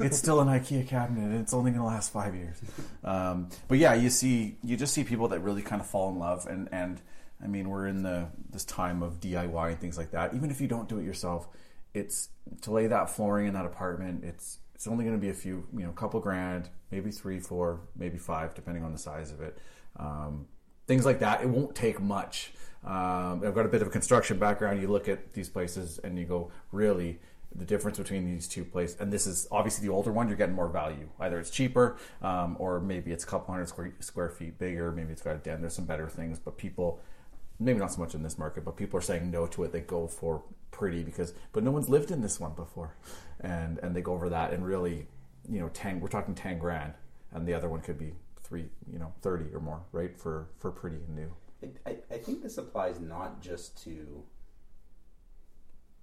it's 0.00 0.18
still 0.18 0.40
an 0.40 0.48
IKEA 0.48 0.86
cabinet 0.86 1.24
and 1.24 1.40
it's 1.40 1.54
only 1.54 1.70
going 1.70 1.80
to 1.80 1.86
last 1.86 2.12
five 2.12 2.34
years. 2.34 2.60
Um, 3.02 3.48
but 3.68 3.78
yeah, 3.78 3.94
you 3.94 4.10
see, 4.10 4.56
you 4.62 4.76
just 4.76 4.94
see 4.94 5.04
people 5.04 5.28
that 5.28 5.40
really 5.40 5.62
kind 5.62 5.80
of 5.80 5.86
fall 5.86 6.10
in 6.10 6.18
love, 6.18 6.46
and 6.46 6.68
and 6.72 7.00
I 7.42 7.46
mean, 7.46 7.68
we're 7.68 7.86
in 7.86 8.02
the 8.02 8.28
this 8.50 8.64
time 8.64 9.02
of 9.02 9.20
DIY 9.20 9.68
and 9.68 9.80
things 9.80 9.96
like 9.96 10.10
that. 10.12 10.34
Even 10.34 10.50
if 10.50 10.60
you 10.60 10.68
don't 10.68 10.88
do 10.88 10.98
it 10.98 11.04
yourself, 11.04 11.48
it's 11.94 12.28
to 12.62 12.70
lay 12.70 12.86
that 12.86 13.10
flooring 13.10 13.46
in 13.46 13.54
that 13.54 13.66
apartment. 13.66 14.24
It's 14.24 14.58
it's 14.74 14.86
only 14.86 15.04
going 15.04 15.16
to 15.16 15.20
be 15.20 15.30
a 15.30 15.34
few, 15.34 15.66
you 15.76 15.84
know, 15.84 15.92
couple 15.92 16.20
grand, 16.20 16.68
maybe 16.90 17.10
three, 17.10 17.38
four, 17.38 17.80
maybe 17.96 18.16
five, 18.16 18.54
depending 18.54 18.84
on 18.84 18.92
the 18.92 18.98
size 18.98 19.30
of 19.30 19.40
it. 19.40 19.58
Um, 19.96 20.46
things 20.86 21.04
like 21.04 21.18
that. 21.20 21.42
It 21.42 21.48
won't 21.48 21.74
take 21.74 22.00
much. 22.00 22.52
Um, 22.84 23.42
I've 23.44 23.54
got 23.54 23.66
a 23.66 23.68
bit 23.68 23.82
of 23.82 23.88
a 23.88 23.90
construction 23.90 24.38
background. 24.38 24.80
You 24.80 24.88
look 24.88 25.08
at 25.08 25.32
these 25.32 25.48
places 25.48 26.00
and 26.02 26.18
you 26.18 26.24
go, 26.24 26.50
really, 26.72 27.20
the 27.54 27.64
difference 27.64 27.98
between 27.98 28.24
these 28.24 28.46
two 28.46 28.64
places, 28.64 28.96
and 29.00 29.12
this 29.12 29.26
is 29.26 29.48
obviously 29.50 29.86
the 29.86 29.92
older 29.92 30.12
one, 30.12 30.28
you're 30.28 30.36
getting 30.36 30.54
more 30.54 30.68
value. 30.68 31.08
Either 31.18 31.38
it's 31.38 31.50
cheaper, 31.50 31.96
um, 32.22 32.56
or 32.60 32.80
maybe 32.80 33.10
it's 33.10 33.24
a 33.24 33.26
couple 33.26 33.52
hundred 33.52 33.66
square, 33.66 33.92
square 34.00 34.30
feet 34.30 34.58
bigger. 34.58 34.92
Maybe 34.92 35.12
it's 35.12 35.22
got 35.22 35.34
a 35.34 35.38
den. 35.38 35.60
There's 35.60 35.74
some 35.74 35.84
better 35.84 36.08
things, 36.08 36.38
but 36.38 36.56
people, 36.56 37.00
maybe 37.58 37.78
not 37.78 37.92
so 37.92 38.00
much 38.00 38.14
in 38.14 38.22
this 38.22 38.38
market, 38.38 38.64
but 38.64 38.76
people 38.76 38.98
are 38.98 39.02
saying 39.02 39.30
no 39.30 39.46
to 39.48 39.64
it. 39.64 39.72
They 39.72 39.80
go 39.80 40.06
for 40.06 40.42
pretty 40.70 41.02
because, 41.02 41.34
but 41.52 41.64
no 41.64 41.72
one's 41.72 41.88
lived 41.88 42.12
in 42.12 42.22
this 42.22 42.38
one 42.38 42.54
before, 42.54 42.94
and 43.40 43.78
and 43.78 43.96
they 43.96 44.00
go 44.00 44.12
over 44.12 44.28
that 44.28 44.52
and 44.52 44.64
really, 44.64 45.08
you 45.48 45.58
know, 45.58 45.68
ten. 45.70 46.00
We're 46.00 46.08
talking 46.08 46.36
ten 46.36 46.58
grand, 46.58 46.94
and 47.32 47.46
the 47.46 47.54
other 47.54 47.68
one 47.68 47.80
could 47.80 47.98
be 47.98 48.12
three, 48.42 48.66
you 48.90 49.00
know, 49.00 49.12
thirty 49.22 49.52
or 49.52 49.60
more, 49.60 49.82
right? 49.90 50.16
For 50.16 50.46
for 50.58 50.70
pretty 50.70 50.98
and 50.98 51.16
new. 51.16 51.32
I, 51.86 51.96
I 52.10 52.16
think 52.18 52.42
this 52.42 52.58
applies 52.58 53.00
not 53.00 53.40
just 53.40 53.82
to 53.84 54.22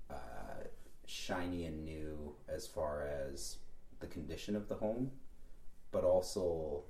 uh, 0.09 0.13
shiny 1.05 1.65
and 1.65 1.83
new 1.83 2.35
as 2.47 2.67
far 2.67 3.07
as 3.07 3.57
the 3.99 4.07
condition 4.07 4.55
of 4.55 4.67
the 4.67 4.75
home, 4.75 5.11
but 5.91 6.03
also 6.03 6.83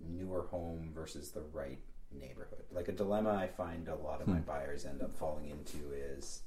newer 0.00 0.42
home 0.50 0.90
versus 0.94 1.30
the 1.30 1.42
right 1.52 1.78
neighborhood. 2.12 2.64
Like 2.70 2.88
a 2.88 2.92
dilemma 2.92 3.30
I 3.34 3.46
find 3.48 3.88
a 3.88 3.94
lot 3.96 4.20
of 4.20 4.28
my 4.28 4.36
Hmm. 4.36 4.42
buyers 4.42 4.84
end 4.84 5.02
up 5.02 5.12
falling 5.12 5.48
into 5.48 5.92
is 5.92 6.42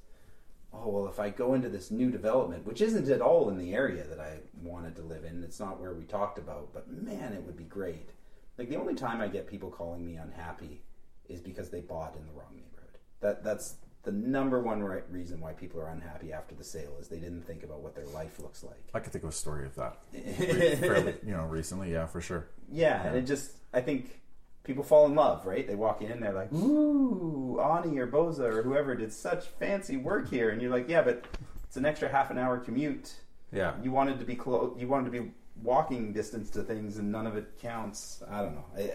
oh 0.73 0.89
well 0.89 1.07
if 1.07 1.19
I 1.19 1.29
go 1.29 1.53
into 1.53 1.69
this 1.69 1.89
new 1.91 2.11
development, 2.11 2.65
which 2.65 2.81
isn't 2.81 3.09
at 3.09 3.21
all 3.21 3.49
in 3.49 3.57
the 3.57 3.73
area 3.73 4.03
that 4.05 4.19
I 4.19 4.37
wanted 4.61 4.95
to 4.97 5.01
live 5.01 5.23
in, 5.25 5.43
it's 5.43 5.59
not 5.59 5.79
where 5.79 5.93
we 5.93 6.03
talked 6.05 6.37
about, 6.37 6.73
but 6.73 6.89
man, 6.91 7.33
it 7.33 7.43
would 7.43 7.57
be 7.57 7.63
great. 7.63 8.09
Like 8.57 8.69
the 8.69 8.75
only 8.77 8.95
time 8.95 9.19
I 9.21 9.27
get 9.27 9.47
people 9.47 9.69
calling 9.69 10.05
me 10.05 10.15
unhappy 10.15 10.81
is 11.29 11.39
because 11.39 11.69
they 11.69 11.81
bought 11.81 12.15
in 12.15 12.25
the 12.25 12.31
wrong 12.33 12.55
neighborhood. 12.55 12.99
That 13.21 13.43
that's 13.43 13.75
the 14.03 14.11
number 14.11 14.61
one 14.61 14.83
right 14.83 15.03
reason 15.09 15.39
why 15.41 15.53
people 15.53 15.81
are 15.81 15.89
unhappy 15.89 16.31
after 16.31 16.53
the 16.53 16.63
sale 16.63 16.95
is 16.99 17.07
they 17.07 17.17
didn't 17.17 17.41
think 17.41 17.63
about 17.63 17.81
what 17.81 17.95
their 17.95 18.05
life 18.07 18.39
looks 18.39 18.63
like. 18.63 18.83
I 18.93 18.99
could 18.99 19.11
think 19.11 19.23
of 19.23 19.31
a 19.31 19.33
story 19.33 19.65
of 19.65 19.75
that, 19.75 19.97
fairly, 20.79 21.15
you 21.25 21.31
know, 21.31 21.45
recently. 21.45 21.91
Yeah, 21.91 22.05
for 22.05 22.21
sure. 22.21 22.47
Yeah, 22.71 23.05
and 23.05 23.17
it 23.17 23.23
just 23.23 23.51
I 23.73 23.81
think 23.81 24.21
people 24.63 24.83
fall 24.83 25.05
in 25.07 25.15
love, 25.15 25.45
right? 25.45 25.67
They 25.67 25.75
walk 25.75 26.01
in, 26.01 26.19
they're 26.19 26.33
like, 26.33 26.53
"Ooh, 26.53 27.57
Onni 27.59 27.97
or 27.97 28.07
Bosa 28.07 28.41
or 28.41 28.61
whoever 28.63 28.95
did 28.95 29.11
such 29.11 29.45
fancy 29.59 29.97
work 29.97 30.29
here," 30.29 30.49
and 30.49 30.61
you're 30.61 30.71
like, 30.71 30.87
"Yeah, 30.87 31.01
but 31.01 31.25
it's 31.63 31.77
an 31.77 31.85
extra 31.85 32.07
half 32.07 32.31
an 32.31 32.37
hour 32.37 32.57
commute. 32.59 33.13
Yeah. 33.51 33.73
you 33.81 33.91
wanted 33.91 34.19
to 34.19 34.25
be 34.25 34.35
close. 34.35 34.75
You 34.79 34.87
wanted 34.87 35.11
to 35.11 35.21
be 35.21 35.31
walking 35.61 36.13
distance 36.13 36.49
to 36.51 36.63
things, 36.63 36.97
and 36.97 37.11
none 37.11 37.25
of 37.27 37.35
it 37.37 37.57
counts. 37.59 38.21
I 38.29 38.41
don't 38.41 38.55
know. 38.55 38.65
I, 38.77 38.91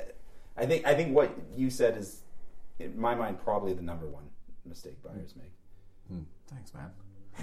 I 0.60 0.66
think 0.66 0.86
I 0.86 0.94
think 0.94 1.14
what 1.14 1.34
you 1.56 1.70
said 1.70 1.96
is, 1.96 2.22
in 2.78 2.98
my 3.00 3.14
mind, 3.14 3.38
probably 3.42 3.72
the 3.72 3.82
number 3.82 4.06
one 4.06 4.24
mistake 4.66 5.02
buyers 5.02 5.34
make. 5.36 5.52
Hmm. 6.08 6.24
Thanks, 6.48 6.72
man. 6.74 6.90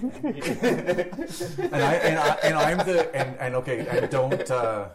and 1.72 1.82
I 1.82 1.94
and 1.94 2.18
I 2.18 2.38
and 2.44 2.54
I'm 2.54 2.78
the 2.86 3.14
and, 3.14 3.36
and 3.38 3.54
okay, 3.56 3.88
I 3.88 4.00
don't. 4.06 4.48
Uh, 4.50 4.88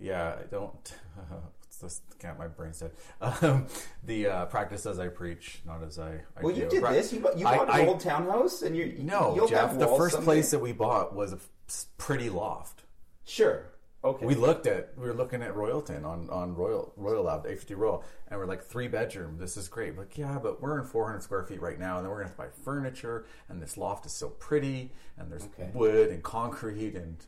yeah, 0.00 0.34
I 0.40 0.44
don't. 0.50 0.94
Uh, 1.16 1.34
what's 1.60 1.76
this? 1.78 2.00
Can't 2.18 2.38
my 2.38 2.48
brain 2.48 2.72
dead. 2.78 2.90
Um, 3.20 3.66
the 4.02 4.26
uh, 4.26 4.46
practice 4.46 4.86
as 4.86 4.98
I 4.98 5.08
preach, 5.08 5.60
not 5.64 5.82
as 5.84 5.98
I. 5.98 6.14
I 6.36 6.42
Well, 6.42 6.56
you 6.56 6.68
did 6.68 6.82
Pra- 6.82 6.92
this. 6.92 7.12
You 7.12 7.20
bought, 7.20 7.38
you 7.38 7.46
I- 7.46 7.62
an 7.62 7.70
I- 7.70 7.86
old 7.86 8.00
townhouse, 8.00 8.62
and 8.62 8.76
you 8.76 8.96
No, 9.00 9.34
you'll 9.36 9.46
Jeff. 9.48 9.78
The 9.78 9.86
first 9.86 10.14
someday. 10.14 10.24
place 10.24 10.50
that 10.50 10.58
we 10.60 10.72
bought 10.72 11.14
was 11.14 11.32
a 11.32 11.38
pretty 11.98 12.28
loft. 12.30 12.82
Sure. 13.24 13.66
Okay. 14.04 14.26
We 14.26 14.34
looked 14.34 14.66
at 14.66 14.92
we 14.98 15.06
were 15.06 15.14
looking 15.14 15.42
at 15.42 15.54
Royalton 15.54 16.04
on 16.04 16.28
on 16.28 16.54
Royal 16.56 16.92
Royal 16.96 17.22
Lab, 17.24 17.44
A50 17.46 17.76
Royal, 17.76 18.04
and 18.28 18.38
we're 18.40 18.46
like 18.46 18.62
three 18.64 18.88
bedroom. 18.88 19.38
This 19.38 19.56
is 19.56 19.68
great. 19.68 19.96
Like 19.96 20.18
yeah, 20.18 20.40
but 20.42 20.60
we're 20.60 20.78
in 20.80 20.84
400 20.84 21.22
square 21.22 21.44
feet 21.44 21.60
right 21.62 21.78
now, 21.78 21.96
and 21.98 22.04
then 22.04 22.10
we're 22.10 22.16
gonna 22.18 22.28
have 22.28 22.36
to 22.36 22.42
buy 22.42 22.48
furniture, 22.64 23.26
and 23.48 23.62
this 23.62 23.76
loft 23.76 24.04
is 24.06 24.12
so 24.12 24.28
pretty, 24.28 24.90
and 25.16 25.30
there's 25.30 25.44
Okay. 25.44 25.70
wood 25.72 26.10
and 26.10 26.20
concrete, 26.22 26.96
and 26.96 27.24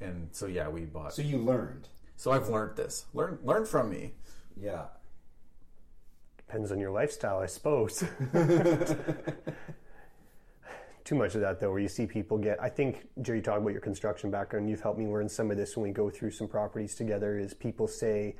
and 0.00 0.28
so 0.32 0.46
yeah, 0.46 0.68
we 0.68 0.82
bought. 0.82 1.14
So 1.14 1.22
you 1.22 1.38
learned. 1.38 1.88
So 2.16 2.30
I've 2.32 2.48
learned 2.50 2.76
this. 2.76 3.06
Learn 3.14 3.38
learn 3.42 3.64
from 3.64 3.88
me. 3.90 4.12
Yeah. 4.54 4.84
Depends 6.36 6.70
on 6.72 6.78
your 6.78 6.90
lifestyle, 6.90 7.38
I 7.38 7.46
suppose. 7.46 8.04
Too 11.08 11.14
much 11.14 11.34
of 11.36 11.40
that 11.40 11.58
though, 11.58 11.70
where 11.70 11.78
you 11.78 11.88
see 11.88 12.04
people 12.04 12.36
get. 12.36 12.62
I 12.62 12.68
think 12.68 13.08
Jerry, 13.22 13.38
you 13.38 13.42
talk 13.42 13.56
about 13.56 13.72
your 13.72 13.80
construction 13.80 14.30
background. 14.30 14.68
You've 14.68 14.82
helped 14.82 14.98
me 14.98 15.06
learn 15.06 15.26
some 15.26 15.50
of 15.50 15.56
this 15.56 15.74
when 15.74 15.84
we 15.84 15.90
go 15.90 16.10
through 16.10 16.32
some 16.32 16.46
properties 16.46 16.94
together. 16.94 17.38
Is 17.38 17.54
people 17.54 17.88
say 17.88 18.36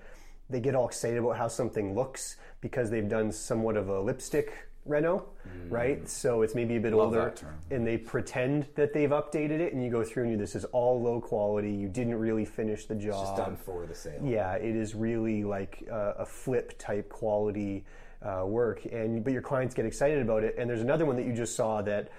they 0.50 0.60
get 0.60 0.74
all 0.74 0.86
excited 0.86 1.16
about 1.16 1.38
how 1.38 1.48
something 1.48 1.94
looks 1.94 2.36
because 2.60 2.90
they've 2.90 3.08
done 3.08 3.32
somewhat 3.32 3.78
of 3.78 3.88
a 3.88 3.98
lipstick 3.98 4.52
reno, 4.84 5.30
right? 5.70 6.06
So 6.06 6.42
it's 6.42 6.54
maybe 6.54 6.76
a 6.76 6.80
bit 6.80 6.92
Love 6.92 7.06
older, 7.06 7.32
and 7.70 7.86
they 7.86 7.96
pretend 7.96 8.66
that 8.74 8.92
they've 8.92 9.08
updated 9.08 9.60
it, 9.60 9.72
and 9.72 9.82
you 9.82 9.90
go 9.90 10.04
through 10.04 10.24
and 10.24 10.32
you, 10.32 10.36
this 10.36 10.54
is 10.54 10.66
all 10.66 11.00
low 11.00 11.22
quality. 11.22 11.72
You 11.72 11.88
didn't 11.88 12.16
really 12.16 12.44
finish 12.44 12.84
the 12.84 12.96
job. 12.96 13.22
It's 13.22 13.30
just 13.30 13.36
done 13.36 13.56
for 13.56 13.86
the 13.86 13.94
sale. 13.94 14.20
Yeah, 14.22 14.56
it 14.56 14.76
is 14.76 14.94
really 14.94 15.42
like 15.42 15.88
uh, 15.90 16.12
a 16.18 16.26
flip 16.26 16.78
type 16.78 17.08
quality 17.08 17.86
uh, 18.20 18.44
work, 18.44 18.84
and 18.92 19.24
but 19.24 19.32
your 19.32 19.40
clients 19.40 19.74
get 19.74 19.86
excited 19.86 20.20
about 20.20 20.44
it. 20.44 20.56
And 20.58 20.68
there's 20.68 20.82
another 20.82 21.06
one 21.06 21.16
that 21.16 21.24
you 21.24 21.32
just 21.32 21.56
saw 21.56 21.80
that 21.80 22.10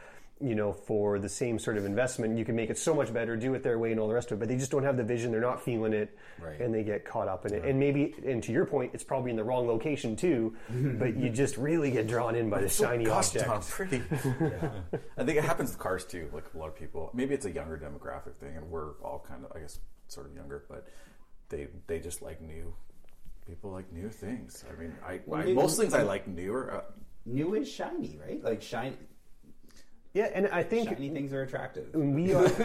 you 0.41 0.55
know 0.55 0.71
for 0.71 1.19
the 1.19 1.27
same 1.29 1.59
sort 1.59 1.77
of 1.77 1.85
investment, 1.85 2.37
you 2.37 2.45
can 2.45 2.55
make 2.55 2.69
it 2.69 2.77
so 2.77 2.93
much 2.95 3.13
better, 3.13 3.35
do 3.35 3.53
it 3.55 3.63
their 3.63 3.77
way, 3.77 3.91
and 3.91 3.99
all 3.99 4.07
the 4.07 4.13
rest 4.13 4.31
of 4.31 4.37
it. 4.37 4.39
But 4.39 4.47
they 4.47 4.55
just 4.57 4.71
don't 4.71 4.83
have 4.83 4.95
the 4.97 5.03
vision; 5.03 5.31
they're 5.31 5.41
not 5.41 5.61
feeling 5.61 5.93
it, 5.93 6.17
Right. 6.41 6.59
and 6.61 6.73
they 6.73 6.83
get 6.83 7.03
caught 7.05 7.27
up 7.27 7.45
in 7.45 7.53
it. 7.53 7.65
And 7.65 7.79
maybe, 7.79 8.15
and 8.25 8.41
to 8.43 8.51
your 8.51 8.65
point, 8.65 8.91
it's 8.93 9.03
probably 9.03 9.31
in 9.31 9.37
the 9.37 9.43
wrong 9.43 9.67
location 9.67 10.15
too. 10.15 10.55
but 10.99 11.17
you 11.17 11.29
just 11.29 11.57
really 11.57 11.91
get 11.91 12.07
drawn 12.07 12.35
in 12.35 12.49
by 12.49 12.61
the 12.61 12.69
shiny 12.69 13.03
Gosh, 13.05 13.27
object. 13.35 13.45
darn 13.47 13.61
pretty. 13.61 14.01
I 15.17 15.23
think 15.23 15.37
it 15.37 15.43
happens 15.43 15.71
with 15.71 15.79
cars 15.79 16.05
too. 16.05 16.29
Like 16.33 16.45
a 16.53 16.57
lot 16.57 16.67
of 16.67 16.75
people, 16.75 17.11
maybe 17.13 17.33
it's 17.33 17.45
a 17.45 17.51
younger 17.51 17.77
demographic 17.77 18.35
thing, 18.35 18.55
and 18.55 18.69
we're 18.69 18.93
all 19.03 19.25
kind 19.27 19.43
of, 19.45 19.51
I 19.55 19.59
guess, 19.59 19.79
sort 20.07 20.27
of 20.27 20.35
younger, 20.35 20.63
but 20.69 20.87
they 21.49 21.67
they 21.87 21.99
just 21.99 22.21
like 22.21 22.41
new. 22.41 22.73
People 23.47 23.71
like 23.71 23.91
new 23.91 24.09
things. 24.09 24.63
I 24.71 24.79
mean, 24.79 24.93
I, 25.03 25.21
Well, 25.25 25.41
I 25.41 25.45
new- 25.45 25.55
most 25.55 25.79
things 25.79 25.93
I 25.95 26.03
like 26.03 26.27
newer. 26.27 26.71
Uh, 26.71 26.81
New 27.25 27.53
is 27.55 27.69
shiny, 27.69 28.17
right? 28.25 28.41
Like 28.43 28.61
shiny. 28.61 28.95
Yeah, 30.13 30.29
and 30.33 30.47
I 30.47 30.63
think 30.63 30.89
shiny 30.89 31.09
things 31.09 31.33
are 31.33 31.43
attractive. 31.43 31.93
we 31.93 32.33
are, 32.33 32.45
and 32.45 32.55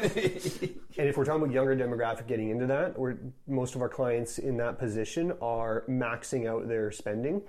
if 0.97 1.17
we're 1.19 1.27
talking 1.27 1.43
about 1.43 1.53
younger 1.53 1.77
demographic 1.77 2.27
getting 2.27 2.49
into 2.49 2.67
that, 2.67 2.95
or 2.97 3.19
most 3.47 3.75
of 3.75 3.83
our 3.83 3.89
clients 3.89 4.39
in 4.39 4.57
that 4.57 4.79
position 4.79 5.31
are 5.43 5.85
maxing 5.87 6.49
out 6.49 6.67
their 6.69 6.91
spending. 6.91 7.43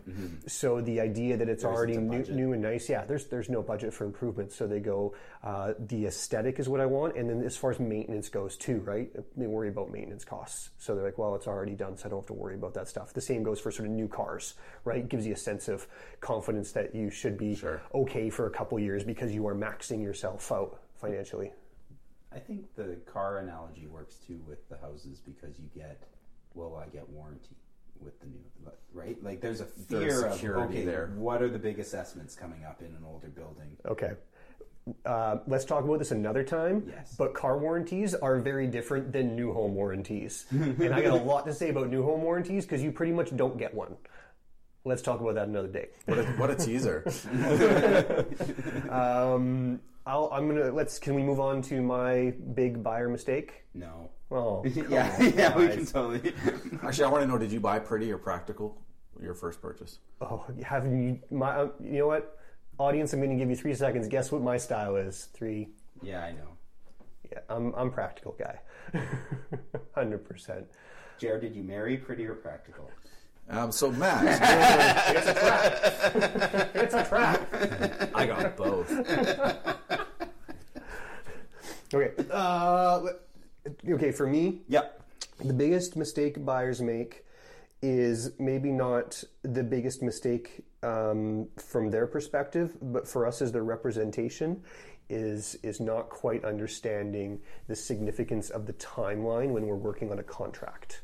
So 0.47 0.81
the 0.81 0.99
idea 0.99 1.37
that 1.37 1.47
it's 1.47 1.63
There 1.63 1.71
already 1.71 1.95
new, 1.95 2.23
new 2.23 2.51
and 2.51 2.61
nice, 2.61 2.89
yeah, 2.89 3.05
there's 3.05 3.27
there's 3.27 3.49
no 3.49 3.61
budget 3.61 3.93
for 3.93 4.03
improvement. 4.03 4.51
So 4.51 4.67
they 4.67 4.81
go, 4.81 5.15
uh, 5.43 5.75
the 5.79 6.07
aesthetic 6.07 6.59
is 6.59 6.67
what 6.67 6.81
I 6.81 6.87
want, 6.87 7.15
and 7.15 7.29
then 7.29 7.41
as 7.41 7.55
far 7.55 7.71
as 7.71 7.79
maintenance 7.79 8.27
goes 8.27 8.57
too, 8.57 8.79
right? 8.79 9.09
They 9.37 9.47
worry 9.47 9.69
about 9.69 9.91
maintenance 9.93 10.25
costs. 10.25 10.71
So 10.77 10.93
they're 10.93 11.05
like, 11.05 11.17
well, 11.17 11.35
it's 11.35 11.47
already 11.47 11.73
done, 11.73 11.95
so 11.95 12.07
I 12.07 12.09
don't 12.09 12.19
have 12.19 12.27
to 12.27 12.33
worry 12.33 12.55
about 12.55 12.73
that 12.73 12.89
stuff. 12.89 13.13
The 13.13 13.21
same 13.21 13.43
goes 13.43 13.61
for 13.61 13.71
sort 13.71 13.87
of 13.87 13.93
new 13.93 14.09
cars, 14.09 14.55
right? 14.83 14.99
It 14.99 15.09
gives 15.09 15.25
you 15.25 15.33
a 15.33 15.37
sense 15.37 15.69
of 15.69 15.87
confidence 16.19 16.73
that 16.73 16.93
you 16.93 17.09
should 17.09 17.37
be 17.37 17.57
okay 17.93 18.29
for 18.29 18.47
a 18.47 18.51
couple 18.51 18.77
years 18.77 19.05
because 19.05 19.33
you 19.33 19.47
are 19.47 19.55
maxing 19.55 19.84
yourself 19.91 20.51
out 20.51 20.79
financially. 20.99 21.51
I 22.33 22.39
think 22.39 22.75
the 22.75 22.97
car 23.05 23.39
analogy 23.39 23.87
works 23.87 24.15
too 24.27 24.41
with 24.47 24.67
the 24.69 24.77
houses 24.77 25.19
because 25.19 25.57
you 25.57 25.69
get, 25.73 26.03
well, 26.53 26.75
I 26.75 26.89
get 26.89 27.07
warranty 27.09 27.55
with 28.01 28.19
the 28.19 28.27
new, 28.27 28.71
right? 28.93 29.21
Like 29.23 29.39
there's 29.39 29.61
a 29.61 29.67
There's 29.89 30.39
fear 30.39 30.55
of 30.55 30.69
okay, 30.69 30.83
there. 30.83 31.11
what 31.15 31.41
are 31.41 31.49
the 31.49 31.59
big 31.59 31.79
assessments 31.79 32.35
coming 32.35 32.65
up 32.65 32.81
in 32.81 32.87
an 32.87 33.03
older 33.05 33.29
building? 33.29 33.77
Okay. 33.85 34.13
Uh, 35.05 35.37
let's 35.47 35.65
talk 35.65 35.83
about 35.83 35.97
this 35.97 36.11
another 36.11 36.43
time. 36.43 36.83
Yes. 36.87 37.15
But 37.17 37.33
car 37.33 37.57
warranties 37.57 38.13
are 38.13 38.39
very 38.39 38.67
different 38.67 39.11
than 39.11 39.35
new 39.35 39.51
home 39.51 39.73
warranties. 39.73 40.45
and 40.51 40.93
I 40.93 41.01
got 41.01 41.19
a 41.19 41.23
lot 41.23 41.45
to 41.47 41.53
say 41.53 41.69
about 41.69 41.89
new 41.89 42.03
home 42.03 42.21
warranties 42.21 42.65
because 42.65 42.83
you 42.83 42.91
pretty 42.91 43.13
much 43.13 43.35
don't 43.35 43.57
get 43.57 43.73
one. 43.73 43.95
Let's 44.87 45.01
talk 45.01 45.19
about 45.19 45.33
that 45.33 45.47
another 45.47 45.67
day. 45.67 45.87
what 46.05 46.19
a, 46.19 46.23
what 46.33 46.49
a 46.51 46.55
teaser! 46.55 47.03
um, 48.91 49.81
I'll, 50.05 50.29
I'm 50.31 50.47
gonna 50.47 50.71
let's. 50.71 50.99
Can 50.99 51.15
we 51.15 51.23
move 51.23 51.39
on 51.39 51.63
to 51.63 51.81
my 51.81 52.35
big 52.53 52.83
buyer 52.83 53.09
mistake? 53.09 53.65
No. 53.73 54.11
Oh, 54.29 54.63
yeah, 54.89 55.15
on, 55.19 55.33
yeah, 55.33 55.57
we 55.57 55.67
can 55.69 55.85
totally. 55.87 56.33
Actually, 56.83 57.05
I 57.05 57.09
want 57.09 57.23
to 57.23 57.27
know: 57.27 57.39
Did 57.39 57.51
you 57.51 57.59
buy 57.59 57.79
pretty 57.79 58.11
or 58.11 58.19
practical? 58.19 58.79
Your 59.19 59.33
first 59.33 59.59
purchase. 59.59 59.97
Oh, 60.21 60.45
have 60.63 60.85
you? 60.85 61.19
My, 61.31 61.49
uh, 61.51 61.69
you 61.83 61.99
know 61.99 62.07
what, 62.07 62.37
audience? 62.77 63.13
I'm 63.13 63.19
going 63.19 63.31
to 63.31 63.37
give 63.37 63.49
you 63.49 63.55
three 63.55 63.73
seconds. 63.73 64.07
Guess 64.07 64.31
what 64.31 64.41
my 64.41 64.57
style 64.57 64.97
is? 64.97 65.29
Three. 65.33 65.69
Yeah, 66.03 66.23
I 66.23 66.33
know. 66.33 66.49
Yeah, 67.31 67.39
I'm 67.49 67.73
I'm 67.75 67.89
practical 67.89 68.35
guy. 68.37 68.59
Hundred 69.95 70.27
percent. 70.29 70.67
Jared, 71.17 71.41
did 71.41 71.55
you 71.55 71.63
marry 71.63 71.97
pretty 71.97 72.25
or 72.25 72.35
practical? 72.35 72.91
Um, 73.49 73.71
so 73.71 73.91
Matt, 73.91 74.23
it's 75.15 75.27
a 75.27 75.33
trap. 75.33 76.69
it's 76.75 76.93
a 76.93 77.03
trap. 77.05 78.11
I 78.15 78.25
got 78.25 78.57
both. 78.57 78.91
Okay. 81.93 82.11
Uh, 82.31 83.01
okay, 83.87 84.11
for 84.11 84.25
me, 84.27 84.61
Yep. 84.67 85.01
the 85.45 85.53
biggest 85.53 85.95
mistake 85.95 86.43
buyers 86.43 86.81
make 86.81 87.23
is 87.81 88.31
maybe 88.39 88.71
not 88.71 89.23
the 89.43 89.63
biggest 89.63 90.01
mistake 90.01 90.65
um, 90.83 91.47
from 91.57 91.91
their 91.91 92.07
perspective, 92.07 92.75
but 92.81 93.07
for 93.07 93.25
us 93.27 93.41
as 93.41 93.51
their 93.51 93.63
representation, 93.63 94.61
is 95.09 95.55
is 95.61 95.79
not 95.79 96.09
quite 96.09 96.43
understanding 96.43 97.39
the 97.67 97.75
significance 97.75 98.49
of 98.49 98.65
the 98.65 98.73
timeline 98.73 99.51
when 99.51 99.67
we're 99.67 99.75
working 99.75 100.11
on 100.11 100.17
a 100.19 100.23
contract, 100.23 101.01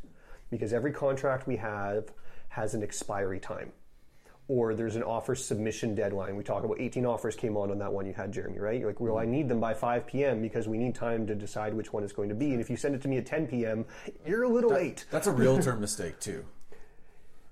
because 0.50 0.74
every 0.74 0.92
contract 0.92 1.46
we 1.48 1.56
have 1.58 2.12
has 2.52 2.74
an 2.74 2.84
expiry 2.84 3.40
time 3.40 3.72
or 4.48 4.76
there's 4.76 4.98
an 4.98 5.04
offer 5.04 5.34
submission 5.34 5.96
deadline. 5.96 6.36
We 6.36 6.44
talk 6.44 6.66
about 6.66 6.82
18 6.82 7.06
offers 7.06 7.38
came 7.38 7.56
on 7.56 7.72
on 7.72 7.80
that 7.80 7.94
one 7.94 8.06
you 8.06 8.12
had, 8.12 8.34
Jeremy, 8.34 8.60
right? 8.60 8.78
You're 8.78 8.90
like, 8.90 9.00
well, 9.00 9.18
I 9.18 9.24
need 9.24 9.48
them 9.48 9.62
by 9.62 9.74
5 9.74 10.06
p.m. 10.06 10.42
because 10.42 10.68
we 10.68 10.78
need 10.78 10.94
time 10.94 11.26
to 11.28 11.36
decide 11.36 11.74
which 11.74 11.94
one 11.94 12.04
it's 12.04 12.12
going 12.12 12.28
to 12.28 12.36
be. 12.36 12.52
And 12.52 12.60
if 12.60 12.70
you 12.70 12.76
send 12.76 12.94
it 12.94 13.02
to 13.04 13.08
me 13.08 13.18
at 13.18 13.26
10 13.26 13.48
p.m., 13.48 13.86
you're 14.28 14.44
a 14.44 14.50
little 14.50 14.72
late. 14.72 15.06
That's 15.10 15.28
a 15.28 15.32
realtor 15.32 15.76
mistake 15.76 16.20
too. 16.20 16.46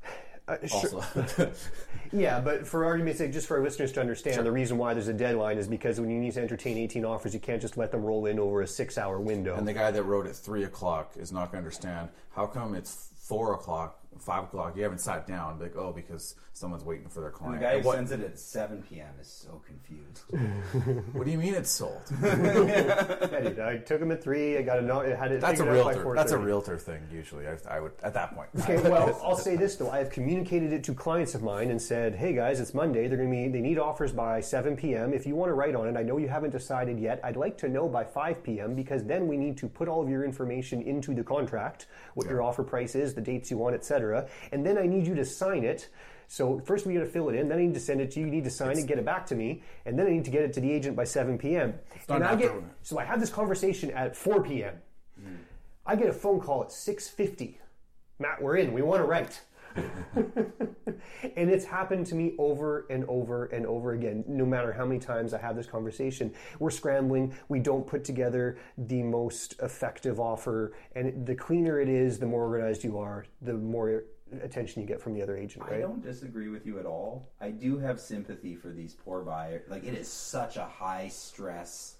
Uh, 0.49 0.57
sure. 0.65 1.03
Also, 1.03 1.51
Yeah, 2.11 2.39
but 2.39 2.65
for 2.65 2.83
argument's 2.83 3.19
sake, 3.19 3.31
just 3.31 3.47
for 3.47 3.57
our 3.57 3.63
listeners 3.63 3.91
to 3.91 4.01
understand, 4.01 4.43
the 4.43 4.51
reason 4.51 4.79
why 4.79 4.95
there's 4.95 5.07
a 5.07 5.13
deadline 5.13 5.59
is 5.59 5.67
because 5.67 5.99
when 6.01 6.09
you 6.09 6.19
need 6.19 6.33
to 6.33 6.41
entertain 6.41 6.75
18 6.75 7.05
offers, 7.05 7.35
you 7.35 7.39
can't 7.39 7.61
just 7.61 7.77
let 7.77 7.91
them 7.91 8.03
roll 8.03 8.25
in 8.25 8.39
over 8.39 8.63
a 8.63 8.67
six-hour 8.67 9.19
window. 9.19 9.55
and 9.57 9.67
the 9.67 9.73
guy 9.73 9.91
that 9.91 10.01
wrote 10.01 10.25
at 10.25 10.35
three 10.35 10.63
o'clock 10.63 11.11
is 11.17 11.31
not 11.31 11.51
going 11.51 11.61
to 11.63 11.67
understand 11.67 12.09
how 12.35 12.47
come 12.47 12.73
it's 12.73 13.09
four 13.19 13.53
o'clock, 13.53 13.99
five 14.17 14.43
o'clock. 14.45 14.75
You 14.75 14.83
haven't 14.83 14.99
sat 14.99 15.27
down. 15.27 15.59
Like, 15.59 15.75
oh, 15.75 15.91
because 15.93 16.35
someone's 16.53 16.83
waiting 16.83 17.07
for 17.07 17.21
their 17.21 17.29
And 17.29 17.37
client. 17.37 17.59
the 17.59 17.65
guy 17.65 17.79
who 17.79 17.87
what, 17.87 17.95
sends 17.95 18.11
it 18.11 18.21
at 18.21 18.37
7 18.37 18.83
p.m. 18.89 19.13
is 19.19 19.27
so 19.27 19.61
confused. 19.65 20.23
what 21.13 21.25
do 21.25 21.31
you 21.31 21.37
mean 21.37 21.53
it's 21.53 21.69
sold? 21.69 22.01
Yeah, 22.21 23.39
dude, 23.41 23.59
I 23.59 23.77
took 23.77 23.99
them 23.99 24.11
at 24.11 24.23
three. 24.23 24.57
I 24.57 24.61
got 24.61 24.83
it. 24.83 24.89
I 24.89 25.15
had 25.15 25.31
it. 25.31 25.41
That's 25.41 25.59
a 25.59 25.63
figured 25.63 25.73
realtor. 25.73 26.13
That's 26.15 26.31
a 26.31 26.37
realtor 26.37 26.77
thing. 26.77 27.01
Usually, 27.11 27.47
I, 27.47 27.57
I 27.69 27.79
would 27.79 27.91
at 28.03 28.13
that 28.13 28.35
point. 28.35 28.49
Okay, 28.61 28.81
well, 28.89 29.19
I'll 29.23 29.37
say 29.37 29.55
this 29.55 29.75
though. 29.75 29.89
I 29.89 29.99
have 29.99 30.09
communicated 30.09 30.73
it 30.73 30.83
to 30.85 30.93
clients 30.93 31.35
of 31.35 31.43
mine 31.43 31.71
and 31.71 31.81
said, 31.81 32.15
"Hey 32.15 32.33
guys, 32.33 32.59
it's 32.59 32.73
Monday. 32.73 33.07
They're 33.07 33.17
going 33.17 33.29
to 33.29 33.35
be 33.35 33.47
they 33.47 33.61
need 33.61 33.77
offers 33.79 34.11
by 34.11 34.41
7 34.41 34.75
p.m. 34.75 35.13
If 35.13 35.25
you 35.25 35.35
want 35.35 35.49
to 35.49 35.53
write 35.53 35.75
on 35.75 35.87
it, 35.87 35.97
I 35.97 36.03
know 36.03 36.17
you 36.17 36.27
haven't 36.27 36.51
decided 36.51 36.99
yet. 36.99 37.19
I'd 37.23 37.37
like 37.37 37.57
to 37.59 37.69
know 37.69 37.87
by 37.87 38.03
5 38.03 38.43
p.m. 38.43 38.75
because 38.75 39.03
then 39.03 39.27
we 39.27 39.37
need 39.37 39.57
to 39.57 39.67
put 39.67 39.87
all 39.87 40.01
of 40.01 40.09
your 40.09 40.23
information 40.23 40.81
into 40.81 41.13
the 41.13 41.23
contract, 41.23 41.87
what 42.15 42.27
your 42.27 42.41
offer 42.41 42.63
price 42.63 42.95
is, 42.95 43.13
the 43.13 43.21
dates 43.21 43.49
you 43.51 43.57
want, 43.57 43.75
etc. 43.75 44.08
And 44.51 44.65
then 44.65 44.77
I 44.77 44.85
need 44.85 45.07
you 45.07 45.15
to 45.15 45.25
sign 45.25 45.63
it." 45.63 45.89
So 46.27 46.59
first 46.59 46.85
we 46.85 46.93
got 46.93 46.99
to 46.99 47.05
fill 47.07 47.29
it 47.29 47.35
in, 47.35 47.49
then 47.49 47.57
I 47.57 47.61
need 47.61 47.73
to 47.73 47.79
send 47.79 48.01
it 48.01 48.11
to 48.11 48.19
you. 48.19 48.27
You 48.27 48.31
need 48.31 48.43
to 48.43 48.51
sign 48.51 48.77
it, 48.77 48.85
get 48.85 48.99
it 48.99 49.05
back 49.05 49.25
to 49.27 49.35
me, 49.35 49.63
and 49.85 49.97
then 49.97 50.05
I 50.05 50.11
need 50.11 50.25
to 50.25 50.31
get 50.31 50.43
it 50.43 50.53
to 50.53 50.61
the 50.61 50.71
agent 50.71 50.95
by 50.95 51.03
7 51.03 51.39
p.m. 51.39 51.73
And 52.07 52.23
I 52.23 52.35
get 52.35 52.51
so 52.83 52.99
I 52.99 53.03
have 53.03 53.19
this 53.19 53.31
conversation 53.31 53.89
at 53.91 54.15
4 54.15 54.43
p.m. 54.43 54.75
I 55.87 55.95
get 55.95 56.07
a 56.07 56.13
phone 56.13 56.39
call 56.39 56.61
at 56.61 56.69
6:50. 56.69 57.57
Matt, 58.19 58.41
we're 58.41 58.57
in. 58.57 58.73
We 58.73 58.83
want 58.83 59.01
to 59.01 59.05
write. 59.05 59.41
and 61.35 61.49
it's 61.49 61.65
happened 61.65 62.05
to 62.07 62.15
me 62.15 62.33
over 62.37 62.85
and 62.89 63.05
over 63.05 63.45
and 63.45 63.65
over 63.65 63.93
again. 63.93 64.23
No 64.27 64.45
matter 64.45 64.71
how 64.71 64.85
many 64.85 64.99
times 64.99 65.33
I 65.33 65.39
have 65.39 65.55
this 65.55 65.67
conversation, 65.67 66.33
we're 66.59 66.69
scrambling. 66.69 67.35
We 67.47 67.59
don't 67.59 67.85
put 67.85 68.03
together 68.03 68.57
the 68.77 69.03
most 69.03 69.55
effective 69.61 70.19
offer, 70.19 70.73
and 70.95 71.25
the 71.25 71.35
cleaner 71.35 71.79
it 71.79 71.89
is, 71.89 72.19
the 72.19 72.25
more 72.25 72.43
organized 72.43 72.83
you 72.83 72.97
are, 72.97 73.25
the 73.41 73.53
more 73.53 74.03
attention 74.43 74.81
you 74.81 74.87
get 74.87 75.01
from 75.01 75.13
the 75.13 75.21
other 75.21 75.37
agent. 75.37 75.65
I 75.69 75.79
don't 75.79 76.03
disagree 76.03 76.49
with 76.49 76.65
you 76.65 76.79
at 76.79 76.85
all. 76.85 77.29
I 77.41 77.49
do 77.49 77.77
have 77.79 77.99
sympathy 77.99 78.55
for 78.55 78.69
these 78.69 78.93
poor 78.93 79.21
buyers. 79.21 79.69
Like 79.69 79.85
it 79.85 79.93
is 79.93 80.07
such 80.07 80.57
a 80.57 80.65
high 80.65 81.07
stress. 81.07 81.95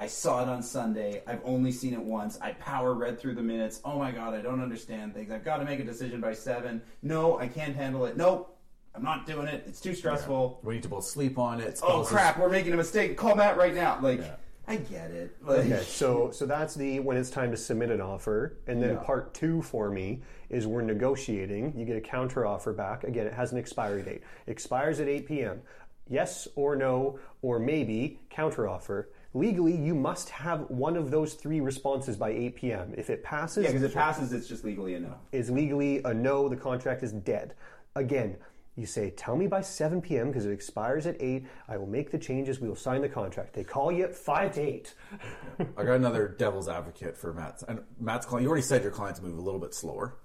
I 0.00 0.06
saw 0.06 0.42
it 0.42 0.48
on 0.48 0.62
Sunday. 0.62 1.22
I've 1.26 1.42
only 1.44 1.70
seen 1.70 1.92
it 1.92 2.00
once. 2.00 2.38
I 2.40 2.52
power 2.52 2.94
read 2.94 3.20
through 3.20 3.34
the 3.34 3.42
minutes. 3.42 3.82
Oh 3.84 3.98
my 3.98 4.10
god, 4.10 4.32
I 4.32 4.40
don't 4.40 4.62
understand 4.62 5.12
things. 5.12 5.30
I've 5.30 5.44
got 5.44 5.58
to 5.58 5.64
make 5.66 5.78
a 5.78 5.84
decision 5.84 6.22
by 6.22 6.32
seven. 6.32 6.80
No, 7.02 7.38
I 7.38 7.46
can't 7.48 7.76
handle 7.76 8.06
it. 8.06 8.16
Nope, 8.16 8.56
I'm 8.94 9.02
not 9.02 9.26
doing 9.26 9.46
it. 9.46 9.64
It's 9.66 9.78
too 9.80 9.94
stressful. 9.94 10.60
We 10.64 10.74
need 10.74 10.82
to 10.84 10.88
both 10.88 11.04
sleep 11.04 11.38
on 11.38 11.60
it. 11.60 11.78
Oh 11.82 12.02
Spouses- 12.02 12.12
crap, 12.12 12.38
we're 12.38 12.48
making 12.48 12.72
a 12.72 12.76
mistake. 12.78 13.18
Call 13.18 13.36
Matt 13.36 13.58
right 13.58 13.74
now. 13.74 13.98
Like 14.00 14.22
I 14.66 14.76
get 14.76 15.10
it. 15.10 15.36
Like, 15.42 15.60
Okay, 15.66 15.82
so 15.82 16.30
so 16.30 16.46
that's 16.46 16.74
the 16.74 17.00
when 17.00 17.18
it's 17.18 17.28
time 17.28 17.50
to 17.50 17.56
submit 17.58 17.90
an 17.90 18.00
offer, 18.00 18.56
and 18.66 18.82
then 18.82 18.94
Yeah. 18.94 19.02
part 19.02 19.34
two 19.34 19.60
for 19.60 19.90
me 19.90 20.22
is 20.48 20.66
we're 20.66 20.80
negotiating. 20.80 21.74
You 21.76 21.84
get 21.84 21.96
a 21.96 22.00
counter 22.00 22.46
offer 22.46 22.72
back. 22.72 23.04
Again, 23.04 23.26
it 23.26 23.34
has 23.34 23.52
an 23.52 23.58
expiry 23.58 24.02
date. 24.02 24.22
Expires 24.46 24.98
at 24.98 25.08
8 25.08 25.26
p.m. 25.26 25.60
Yes 26.08 26.48
or 26.56 26.74
no, 26.74 27.18
or 27.42 27.58
maybe 27.58 28.18
counter 28.30 28.66
offer. 28.66 29.10
Legally, 29.32 29.76
you 29.76 29.94
must 29.94 30.28
have 30.28 30.68
one 30.70 30.96
of 30.96 31.10
those 31.10 31.34
three 31.34 31.60
responses 31.60 32.16
by 32.16 32.30
8 32.30 32.56
p.m. 32.56 32.94
If 32.96 33.10
it 33.10 33.22
passes, 33.22 33.64
yeah, 33.64 33.70
because 33.70 33.84
it 33.84 33.94
passes, 33.94 34.32
it's 34.32 34.48
just 34.48 34.64
legally 34.64 34.94
a 34.94 35.00
no. 35.00 35.14
is 35.30 35.50
legally 35.50 36.02
a 36.04 36.12
no, 36.12 36.48
the 36.48 36.56
contract 36.56 37.04
is 37.04 37.12
dead. 37.12 37.54
Again, 37.94 38.36
you 38.74 38.86
say, 38.86 39.10
tell 39.10 39.36
me 39.36 39.46
by 39.46 39.60
7 39.60 40.00
p.m. 40.00 40.28
because 40.28 40.46
it 40.46 40.52
expires 40.52 41.06
at 41.06 41.16
8. 41.20 41.46
I 41.68 41.76
will 41.76 41.86
make 41.86 42.10
the 42.10 42.18
changes. 42.18 42.60
We 42.60 42.68
will 42.68 42.74
sign 42.74 43.02
the 43.02 43.08
contract. 43.08 43.52
They 43.52 43.62
call 43.62 43.92
you 43.92 44.04
at 44.04 44.16
5 44.16 44.54
to 44.54 44.60
8. 44.60 44.94
I 45.76 45.84
got 45.84 45.94
another 45.94 46.28
devil's 46.28 46.68
advocate 46.68 47.16
for 47.16 47.32
Matt's. 47.32 47.62
And 47.62 47.80
Matt's 48.00 48.26
client, 48.26 48.42
you 48.42 48.48
already 48.48 48.62
said 48.62 48.82
your 48.82 48.92
clients 48.92 49.20
move 49.20 49.38
a 49.38 49.40
little 49.40 49.60
bit 49.60 49.74
slower. 49.74 50.16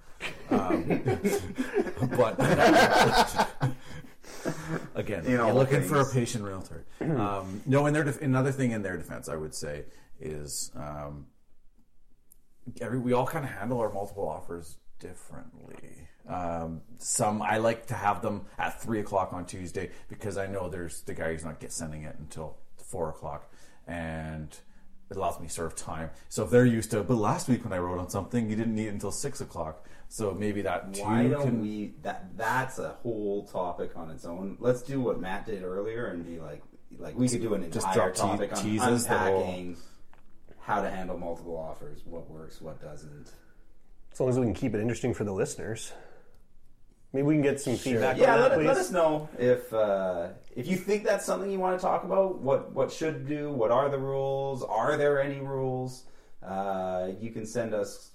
Um, 0.49 1.01
but 2.17 2.39
again, 4.95 5.25
you 5.29 5.37
know, 5.37 5.53
looking 5.53 5.81
for 5.81 6.01
a 6.01 6.05
patient 6.11 6.43
realtor. 6.43 6.85
Um, 7.01 7.61
no, 7.65 7.85
and 7.85 7.95
their 7.95 8.03
def- 8.03 8.21
another 8.21 8.51
thing 8.51 8.71
in 8.71 8.81
their 8.81 8.97
defense, 8.97 9.29
I 9.29 9.35
would 9.35 9.53
say 9.55 9.85
is 10.19 10.71
um, 10.75 11.27
every 12.81 12.99
we 12.99 13.13
all 13.13 13.27
kind 13.27 13.45
of 13.45 13.51
handle 13.51 13.79
our 13.79 13.91
multiple 13.91 14.27
offers 14.27 14.77
differently. 14.99 16.07
Um, 16.27 16.81
some 16.97 17.41
I 17.41 17.57
like 17.57 17.87
to 17.87 17.93
have 17.93 18.21
them 18.21 18.45
at 18.57 18.81
three 18.81 18.99
o'clock 18.99 19.33
on 19.33 19.45
Tuesday 19.45 19.91
because 20.09 20.37
I 20.37 20.47
know 20.47 20.69
there's 20.69 21.01
the 21.01 21.13
guy 21.13 21.31
who's 21.31 21.45
not 21.45 21.59
get 21.59 21.71
sending 21.71 22.03
it 22.03 22.15
until 22.17 22.57
four 22.77 23.09
o'clock, 23.09 23.51
and 23.87 24.57
it 25.09 25.17
allows 25.17 25.39
me 25.39 25.47
sort 25.47 25.67
of 25.67 25.75
time. 25.75 26.09
So 26.29 26.43
if 26.45 26.49
they're 26.49 26.65
used 26.65 26.91
to, 26.91 27.03
but 27.03 27.15
last 27.15 27.47
week 27.47 27.63
when 27.63 27.73
I 27.73 27.77
wrote 27.77 27.99
on 27.99 28.09
something, 28.09 28.49
you 28.49 28.55
didn't 28.55 28.75
need 28.75 28.87
it 28.87 28.93
until 28.93 29.11
six 29.11 29.41
o'clock. 29.41 29.87
So 30.07 30.33
maybe 30.33 30.61
that 30.63 30.93
too 30.93 31.01
Why 31.03 31.27
don't 31.27 31.41
can 31.43 31.61
we? 31.61 31.93
That 32.01 32.37
that's 32.37 32.79
a 32.79 32.89
whole 33.03 33.45
topic 33.47 33.91
on 33.95 34.09
its 34.09 34.25
own. 34.25 34.57
Let's 34.59 34.81
do 34.81 34.99
what 35.01 35.19
Matt 35.19 35.45
did 35.45 35.63
earlier 35.63 36.07
and 36.07 36.25
be 36.25 36.39
like, 36.39 36.61
like 36.97 37.15
we 37.17 37.27
could 37.27 37.41
do 37.41 37.53
an 37.53 37.69
Just 37.71 37.87
entire 37.87 38.11
drop 38.11 38.13
te- 38.13 38.21
topic 38.21 38.57
on 38.57 38.63
teases 38.63 39.05
the 39.05 39.17
whole- 39.17 39.37
unpacking 39.41 39.77
how 40.59 40.81
to 40.81 40.89
handle 40.89 41.17
multiple 41.17 41.55
offers, 41.57 42.01
what 42.05 42.27
works, 42.29 42.59
what 42.61 42.81
doesn't. 42.81 43.31
As 44.11 44.19
long 44.19 44.29
as 44.29 44.39
we 44.39 44.45
can 44.45 44.53
keep 44.55 44.73
it 44.73 44.79
interesting 44.81 45.13
for 45.13 45.23
the 45.23 45.31
listeners. 45.33 45.91
Maybe 47.13 47.23
we 47.27 47.33
can 47.35 47.43
get 47.43 47.61
some 47.61 47.75
feedback 47.75 48.17
Yeah, 48.17 48.33
on 48.35 48.41
let, 48.41 48.49
that, 48.49 48.57
please. 48.57 48.67
let 48.67 48.77
us 48.77 48.91
know 48.91 49.29
if 49.37 49.71
uh, 49.73 50.29
if 50.55 50.67
you 50.67 50.77
think 50.77 51.03
that's 51.03 51.25
something 51.25 51.51
you 51.51 51.59
want 51.59 51.77
to 51.77 51.85
talk 51.85 52.05
about. 52.05 52.39
What 52.39 52.71
what 52.73 52.91
should 52.91 53.27
do? 53.27 53.51
What 53.51 53.71
are 53.71 53.89
the 53.89 53.99
rules? 53.99 54.63
Are 54.63 54.95
there 54.97 55.21
any 55.21 55.41
rules? 55.41 56.05
Uh, 56.41 57.09
you 57.19 57.31
can 57.31 57.45
send 57.45 57.73
us. 57.73 58.11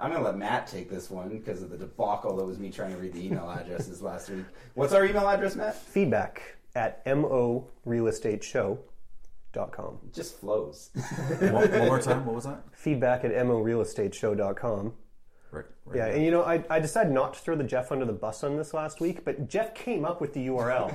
I'm 0.00 0.12
gonna 0.12 0.24
let 0.24 0.38
Matt 0.38 0.66
take 0.66 0.90
this 0.90 1.10
one 1.10 1.28
because 1.28 1.62
of 1.62 1.70
the 1.70 1.76
debacle 1.76 2.36
that 2.36 2.44
was 2.44 2.58
me 2.58 2.70
trying 2.70 2.92
to 2.92 2.98
read 2.98 3.12
the 3.12 3.24
email 3.26 3.48
addresses 3.50 4.00
last 4.02 4.30
week. 4.30 4.44
What's 4.74 4.92
our 4.92 5.04
email 5.04 5.28
address, 5.28 5.56
Matt? 5.56 5.74
Feedback 5.76 6.56
at 6.74 7.04
morealestateshow.com. 7.04 9.98
It 10.06 10.14
just 10.14 10.40
flows. 10.40 10.90
one, 11.38 11.70
one 11.70 11.86
more 11.86 12.00
time. 12.00 12.24
What 12.24 12.34
was 12.36 12.44
that? 12.44 12.62
Feedback 12.72 13.24
at 13.24 13.32
morealestateshow.com. 13.32 14.94
Right, 15.52 15.66
right. 15.84 15.96
Yeah, 15.98 16.06
and 16.06 16.24
you 16.24 16.30
know, 16.30 16.44
I, 16.44 16.64
I 16.70 16.80
decided 16.80 17.12
not 17.12 17.34
to 17.34 17.40
throw 17.40 17.54
the 17.54 17.62
Jeff 17.62 17.92
under 17.92 18.06
the 18.06 18.12
bus 18.14 18.42
on 18.42 18.56
this 18.56 18.72
last 18.72 19.00
week, 19.00 19.22
but 19.22 19.48
Jeff 19.48 19.74
came 19.74 20.02
up 20.02 20.18
with 20.18 20.32
the 20.32 20.46
URL. 20.46 20.90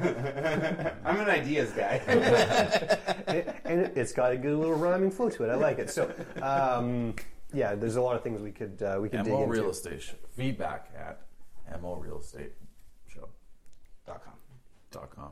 I'm 1.05 1.19
an 1.19 1.29
ideas 1.29 1.69
guy. 1.73 2.01
and 3.27 3.53
and 3.65 3.81
it, 3.81 3.93
it's 3.95 4.11
got 4.11 4.31
a 4.31 4.37
good 4.37 4.57
little 4.57 4.73
rhyming 4.73 5.11
flow 5.11 5.29
to 5.29 5.43
it. 5.43 5.51
I 5.51 5.55
like 5.55 5.77
it. 5.77 5.91
So, 5.91 6.11
um, 6.41 7.13
yeah, 7.53 7.75
there's 7.75 7.97
a 7.97 8.01
lot 8.01 8.15
of 8.15 8.23
things 8.23 8.41
we 8.41 8.51
could 8.51 8.81
uh, 8.81 8.97
we 8.99 9.09
could 9.09 9.23
dig 9.23 9.31
MO 9.31 9.43
into. 9.43 9.53
Real 9.53 9.69
Estate 9.69 10.15
Feedback 10.35 10.89
at 10.97 11.21
MO 11.79 11.95
Real 11.95 12.19
Estate 12.19 12.53
Show. 13.07 13.29
Dot 14.07 14.25
com. 14.25 14.33
Dot 14.89 15.11
com. 15.15 15.29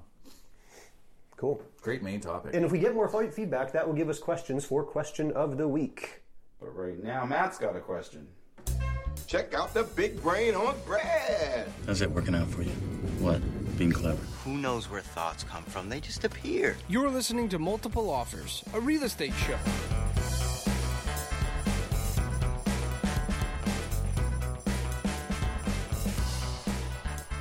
Cool. 1.35 1.63
Great 1.81 2.03
main 2.03 2.19
topic. 2.19 2.53
And 2.53 2.63
if 2.63 2.71
we 2.71 2.77
get 2.77 2.93
more 2.93 3.09
fight 3.09 3.33
feedback, 3.33 3.71
that 3.71 3.87
will 3.87 3.95
give 3.95 4.07
us 4.07 4.19
questions 4.19 4.63
for 4.65 4.83
question 4.83 5.31
of 5.31 5.57
the 5.57 5.67
week. 5.67 6.21
But 6.59 6.75
right 6.75 7.03
now, 7.03 7.25
Matt's 7.25 7.57
got 7.57 7.75
a 7.75 7.79
question. 7.79 8.27
Check 9.27 9.53
out 9.53 9.73
the 9.73 9.83
big 9.83 10.21
brain 10.21 10.55
on 10.55 10.75
Brad. 10.85 11.67
How's 11.85 11.99
that 11.99 12.11
working 12.11 12.35
out 12.35 12.47
for 12.47 12.61
you? 12.61 12.71
What? 13.19 13.41
Being 13.77 13.91
clever? 13.91 14.21
Who 14.43 14.57
knows 14.57 14.89
where 14.89 15.01
thoughts 15.01 15.43
come 15.43 15.63
from? 15.63 15.89
They 15.89 15.99
just 15.99 16.23
appear. 16.23 16.77
You're 16.87 17.09
listening 17.09 17.49
to 17.49 17.59
Multiple 17.59 18.09
Offers, 18.09 18.63
a 18.73 18.79
real 18.79 19.03
estate 19.03 19.33
show. 19.33 19.57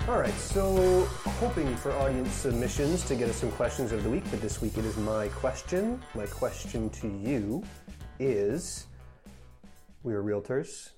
All 0.09 0.19
right, 0.19 0.35
so 0.35 1.05
hoping 1.41 1.75
for 1.77 1.93
audience 1.93 2.33
submissions 2.33 3.05
to 3.05 3.15
get 3.15 3.29
us 3.29 3.37
some 3.37 3.51
questions 3.53 3.91
of 3.93 4.03
the 4.03 4.11
week, 4.11 4.25
but 4.31 4.41
this 4.41 4.61
week 4.61 4.77
it 4.77 4.85
is 4.85 4.97
my 4.97 5.29
question. 5.29 6.03
My 6.15 6.27
question 6.27 6.91
to 6.91 7.09
you 7.09 7.63
is 8.19 8.87
we 10.03 10.13
are 10.13 10.23
realtors. 10.23 10.91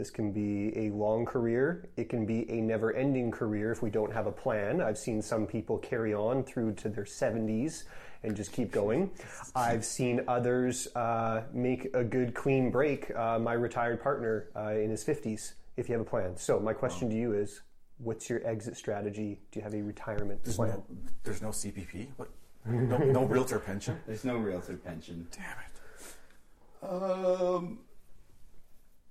This 0.00 0.08
can 0.08 0.32
be 0.32 0.72
a 0.78 0.88
long 0.94 1.26
career. 1.26 1.86
It 1.98 2.08
can 2.08 2.24
be 2.24 2.50
a 2.50 2.54
never 2.54 2.94
ending 2.94 3.30
career 3.30 3.70
if 3.70 3.82
we 3.82 3.90
don't 3.90 4.10
have 4.10 4.26
a 4.26 4.32
plan. 4.32 4.80
I've 4.80 4.96
seen 4.96 5.20
some 5.20 5.46
people 5.46 5.76
carry 5.76 6.14
on 6.14 6.42
through 6.42 6.72
to 6.76 6.88
their 6.88 7.04
70s 7.04 7.82
and 8.22 8.34
just 8.34 8.50
keep 8.50 8.72
going. 8.72 9.10
I've 9.54 9.84
seen 9.84 10.22
others 10.26 10.88
uh, 10.96 11.42
make 11.52 11.94
a 11.94 12.02
good, 12.02 12.32
clean 12.32 12.70
break. 12.70 13.14
Uh, 13.14 13.38
my 13.40 13.52
retired 13.52 14.02
partner 14.02 14.48
uh, 14.56 14.70
in 14.70 14.88
his 14.88 15.04
50s, 15.04 15.52
if 15.76 15.86
you 15.90 15.92
have 15.92 16.00
a 16.00 16.08
plan. 16.08 16.34
So, 16.34 16.58
my 16.58 16.72
question 16.72 17.10
to 17.10 17.14
you 17.14 17.34
is 17.34 17.60
what's 17.98 18.30
your 18.30 18.40
exit 18.46 18.78
strategy? 18.78 19.38
Do 19.52 19.58
you 19.58 19.62
have 19.62 19.74
a 19.74 19.82
retirement 19.82 20.42
There's 20.44 20.56
plan? 20.56 20.70
no, 20.70 20.84
there's 21.24 21.42
no 21.42 21.50
CPP. 21.50 22.06
What? 22.16 22.30
No, 22.64 22.96
no 22.96 23.24
realtor 23.24 23.58
pension. 23.58 24.00
There's 24.06 24.24
no 24.24 24.38
realtor 24.38 24.78
pension. 24.78 25.26
Damn 25.30 25.56
it. 25.60 26.90
Um. 26.90 27.80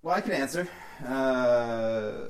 Well, 0.02 0.16
I 0.16 0.22
can 0.22 0.32
answer. 0.32 0.68
Uh, 1.06 2.28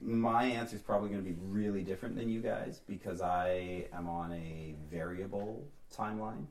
my 0.00 0.44
answer 0.44 0.76
is 0.76 0.82
probably 0.82 1.08
going 1.08 1.24
to 1.24 1.28
be 1.28 1.36
really 1.40 1.82
different 1.82 2.16
than 2.16 2.28
you 2.28 2.40
guys 2.40 2.80
because 2.86 3.20
I 3.20 3.86
am 3.92 4.08
on 4.08 4.32
a 4.32 4.76
variable 4.88 5.66
timeline. 5.94 6.46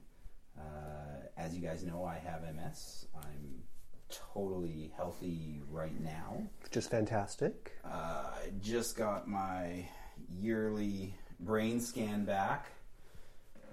Uh, 0.58 1.28
as 1.38 1.56
you 1.56 1.62
guys 1.62 1.86
know, 1.86 2.04
I 2.04 2.16
have 2.16 2.42
MS. 2.54 3.06
I'm 3.16 3.64
totally 4.10 4.92
healthy 4.98 5.62
right 5.70 5.98
now. 6.02 6.44
Just 6.72 6.92
fantastic. 6.92 7.78
Uh, 7.86 8.32
I 8.36 8.52
just 8.62 8.98
got 8.98 9.30
my 9.30 9.88
yearly 10.38 11.16
brain 11.40 11.80
scan 11.80 12.26
back, 12.26 12.66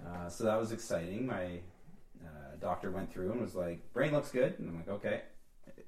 uh, 0.05 0.29
so 0.29 0.45
that 0.45 0.57
was 0.57 0.71
exciting. 0.71 1.27
My 1.27 1.59
uh, 2.23 2.55
doctor 2.61 2.91
went 2.91 3.11
through 3.11 3.31
and 3.31 3.41
was 3.41 3.55
like, 3.55 3.81
"Brain 3.93 4.13
looks 4.13 4.31
good," 4.31 4.57
and 4.59 4.69
I'm 4.69 4.77
like, 4.77 4.87
"Okay, 4.89 5.21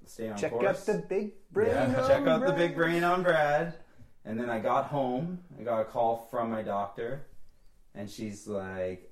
stay 0.10 0.30
on 0.30 0.38
Check 0.38 0.51
course." 0.51 0.66
out 0.66 0.86
the 0.86 1.03
big 1.07 1.32
brain. 1.51 1.70
Yeah, 1.70 1.86
on 2.01 2.07
check 2.10 2.28
out 2.28 2.39
the 2.41 2.47
Brad. 2.47 2.57
big 2.57 2.76
brain 2.76 3.03
on 3.03 3.24
Brad. 3.24 3.76
And 4.26 4.39
then 4.39 4.49
I 4.49 4.60
got 4.60 4.86
home. 4.88 5.39
I 5.60 5.64
got 5.64 5.80
a 5.82 5.86
call 5.86 6.28
from 6.30 6.51
my 6.51 6.62
doctor, 6.62 7.26
and 7.95 8.10
she's 8.10 8.47
like, 8.47 9.12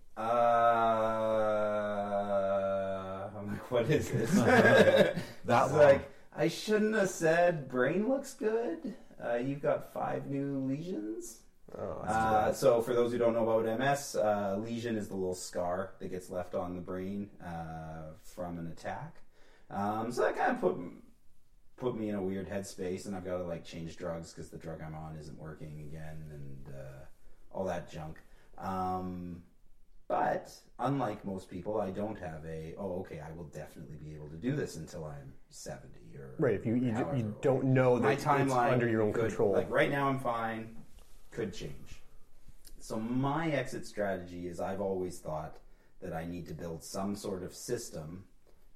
"Uh," 1.58 3.30
I'm 3.38 3.48
like, 3.48 3.72
"What 3.72 3.90
is 3.90 4.10
this?" 4.12 4.32
That 4.36 5.16
She's 5.64 5.72
long. 5.72 5.80
like, 5.80 6.12
"I 6.36 6.48
shouldn't 6.50 6.96
have 6.96 7.10
said 7.10 7.70
brain 7.70 8.08
looks 8.10 8.34
good. 8.34 8.96
Uh, 9.24 9.36
you've 9.36 9.62
got 9.62 9.94
five 9.94 10.28
new 10.28 10.60
lesions." 10.60 11.40
Oh, 11.78 12.00
Uh, 12.08 12.54
so, 12.54 12.82
for 12.82 12.94
those 12.94 13.12
who 13.12 13.18
don't 13.18 13.34
know 13.34 13.48
about 13.50 13.66
MS, 13.80 14.16
uh, 14.16 14.56
lesion 14.58 14.96
is 14.96 15.10
the 15.10 15.16
little 15.16 15.36
scar 15.36 15.92
that 16.00 16.10
gets 16.10 16.30
left 16.30 16.56
on 16.56 16.76
the 16.76 16.82
brain 16.82 17.30
uh, 17.44 18.14
from 18.24 18.58
an 18.58 18.68
attack. 18.68 19.18
Um, 19.70 20.12
so 20.12 20.22
that 20.22 20.38
kind 20.38 20.52
of 20.52 20.62
put 20.62 20.78
put 21.78 21.96
me 21.98 22.10
in 22.10 22.16
a 22.16 22.22
weird 22.22 22.50
headspace, 22.50 23.06
and 23.06 23.16
I've 23.16 23.26
got 23.26 23.38
to 23.38 23.44
like 23.44 23.64
change 23.64 23.98
drugs 23.98 24.34
because 24.34 24.50
the 24.50 24.58
drug 24.58 24.82
I'm 24.86 24.96
on 24.96 25.16
isn't 25.20 25.38
working 25.38 25.88
again, 25.88 26.24
and 26.32 26.76
uh, 26.76 27.06
all 27.52 27.66
that 27.66 27.92
junk. 27.92 28.18
Um, 28.58 29.44
but 30.08 30.54
unlike 30.80 31.26
most 31.26 31.50
people, 31.50 31.82
I 31.82 31.90
don't 31.90 32.18
have 32.18 32.46
a 32.46 32.74
oh 32.78 33.00
okay, 33.02 33.20
I 33.20 33.32
will 33.36 33.46
definitely 33.46 33.98
be 33.98 34.16
able 34.16 34.30
to 34.30 34.38
do 34.38 34.56
this 34.56 34.78
until 34.78 35.06
I'm 35.06 35.34
seventy 35.50 36.16
or 36.18 36.36
Right, 36.40 36.56
if 36.56 36.66
you 36.66 36.76
you, 36.76 36.94
however 36.94 37.18
you 37.18 37.36
don't 37.42 37.66
know 37.66 37.98
my 37.98 38.16
that 38.16 38.24
timeline 38.24 38.66
it's 38.66 38.74
under 38.74 38.90
your 38.90 39.02
own 39.02 39.14
could- 39.14 39.28
control. 39.28 39.54
Like 39.54 39.70
right 39.70 39.92
now, 39.92 40.08
I'm 40.08 40.20
fine. 40.20 40.76
Could 41.32 41.54
change. 41.54 42.02
So 42.80 42.98
my 42.98 43.50
exit 43.50 43.86
strategy 43.86 44.48
is 44.48 44.62
I've 44.62 44.80
always 44.80 45.20
thought 45.20 45.58
that 46.02 46.14
I 46.14 46.26
need 46.26 46.48
to 46.48 46.54
build 46.54 46.84
some 46.84 47.16
sort 47.16 47.44
of 47.44 47.54
system 47.54 48.24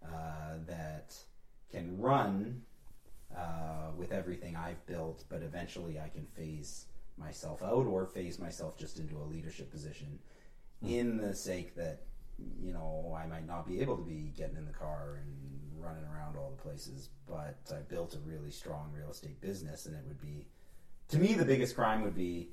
uh, 0.05 0.55
that 0.67 1.15
can 1.71 1.97
run 1.97 2.61
uh, 3.35 3.91
with 3.95 4.11
everything 4.11 4.55
I've 4.55 4.85
built, 4.85 5.23
but 5.29 5.41
eventually 5.41 5.99
I 5.99 6.09
can 6.09 6.25
phase 6.25 6.85
myself 7.17 7.61
out 7.61 7.85
or 7.85 8.05
phase 8.05 8.39
myself 8.39 8.77
just 8.77 8.99
into 8.99 9.17
a 9.17 9.25
leadership 9.25 9.71
position 9.71 10.19
in 10.81 11.17
the 11.17 11.35
sake 11.35 11.75
that 11.75 12.01
you 12.59 12.73
know 12.73 13.15
I 13.17 13.27
might 13.27 13.45
not 13.45 13.67
be 13.67 13.81
able 13.81 13.95
to 13.97 14.03
be 14.03 14.33
getting 14.35 14.57
in 14.57 14.65
the 14.65 14.73
car 14.73 15.19
and 15.21 15.83
running 15.83 16.03
around 16.05 16.37
all 16.37 16.51
the 16.55 16.61
places, 16.61 17.09
but 17.27 17.57
I 17.71 17.81
built 17.81 18.15
a 18.15 18.19
really 18.19 18.51
strong 18.51 18.91
real 18.95 19.11
estate 19.11 19.39
business, 19.41 19.85
and 19.85 19.95
it 19.95 20.03
would 20.07 20.21
be 20.21 20.47
to 21.09 21.17
me 21.17 21.33
the 21.33 21.45
biggest 21.45 21.75
crime 21.75 22.01
would 22.01 22.15
be 22.15 22.49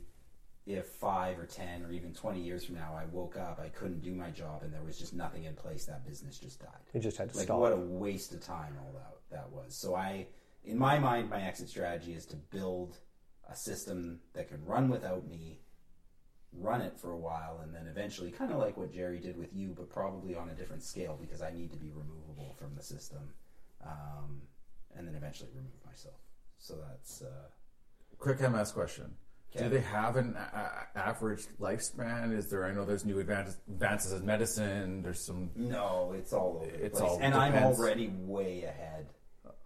if 0.68 0.86
five 0.86 1.38
or 1.38 1.46
ten 1.46 1.82
or 1.82 1.92
even 1.92 2.12
twenty 2.12 2.40
years 2.40 2.64
from 2.64 2.74
now 2.74 2.94
I 2.94 3.06
woke 3.06 3.36
up, 3.36 3.58
I 3.58 3.68
couldn't 3.68 4.02
do 4.02 4.12
my 4.12 4.30
job, 4.30 4.62
and 4.62 4.72
there 4.72 4.82
was 4.82 4.98
just 4.98 5.14
nothing 5.14 5.44
in 5.44 5.54
place. 5.54 5.86
That 5.86 6.06
business 6.06 6.38
just 6.38 6.60
died. 6.60 6.84
It 6.92 7.00
just 7.00 7.16
had 7.16 7.30
to 7.30 7.36
like 7.36 7.46
stop. 7.46 7.58
what 7.58 7.72
a 7.72 7.76
waste 7.76 8.34
of 8.34 8.40
time 8.40 8.76
all 8.78 8.92
that 8.92 9.14
that 9.30 9.50
was. 9.50 9.74
So 9.74 9.94
I, 9.94 10.26
in 10.64 10.78
my 10.78 10.98
mind, 10.98 11.30
my 11.30 11.40
exit 11.40 11.68
strategy 11.68 12.12
is 12.12 12.26
to 12.26 12.36
build 12.36 12.98
a 13.50 13.56
system 13.56 14.20
that 14.34 14.48
can 14.48 14.62
run 14.64 14.88
without 14.90 15.26
me, 15.26 15.60
run 16.52 16.82
it 16.82 16.98
for 16.98 17.12
a 17.12 17.18
while, 17.18 17.60
and 17.62 17.74
then 17.74 17.86
eventually, 17.86 18.30
kind 18.30 18.52
of 18.52 18.58
like 18.58 18.76
what 18.76 18.92
Jerry 18.92 19.18
did 19.18 19.38
with 19.38 19.54
you, 19.54 19.74
but 19.74 19.88
probably 19.88 20.34
on 20.34 20.50
a 20.50 20.54
different 20.54 20.82
scale 20.82 21.16
because 21.18 21.40
I 21.40 21.50
need 21.50 21.70
to 21.70 21.78
be 21.78 21.90
removable 21.90 22.54
from 22.58 22.74
the 22.74 22.82
system, 22.82 23.30
um, 23.84 24.42
and 24.94 25.08
then 25.08 25.14
eventually 25.14 25.50
remove 25.54 25.84
myself. 25.86 26.16
So 26.58 26.74
that's. 26.88 27.22
Uh, 27.22 27.48
Quick 28.18 28.40
MS 28.40 28.72
question. 28.72 29.14
Okay. 29.54 29.64
Do 29.64 29.70
they 29.70 29.80
have 29.80 30.16
an 30.16 30.36
a- 30.36 30.86
average 30.98 31.46
lifespan? 31.58 32.36
Is 32.36 32.50
there? 32.50 32.64
I 32.66 32.72
know 32.72 32.84
there's 32.84 33.04
new 33.06 33.18
advances, 33.18 33.56
advances 33.66 34.12
in 34.12 34.26
medicine. 34.26 35.02
There's 35.02 35.20
some. 35.20 35.50
No, 35.56 36.12
it's 36.16 36.32
all 36.32 36.58
over. 36.62 36.70
It's 36.70 36.98
place. 36.98 37.10
all 37.10 37.18
and 37.22 37.34
I'm 37.34 37.54
already 37.54 38.08
way 38.08 38.64
ahead. 38.64 39.06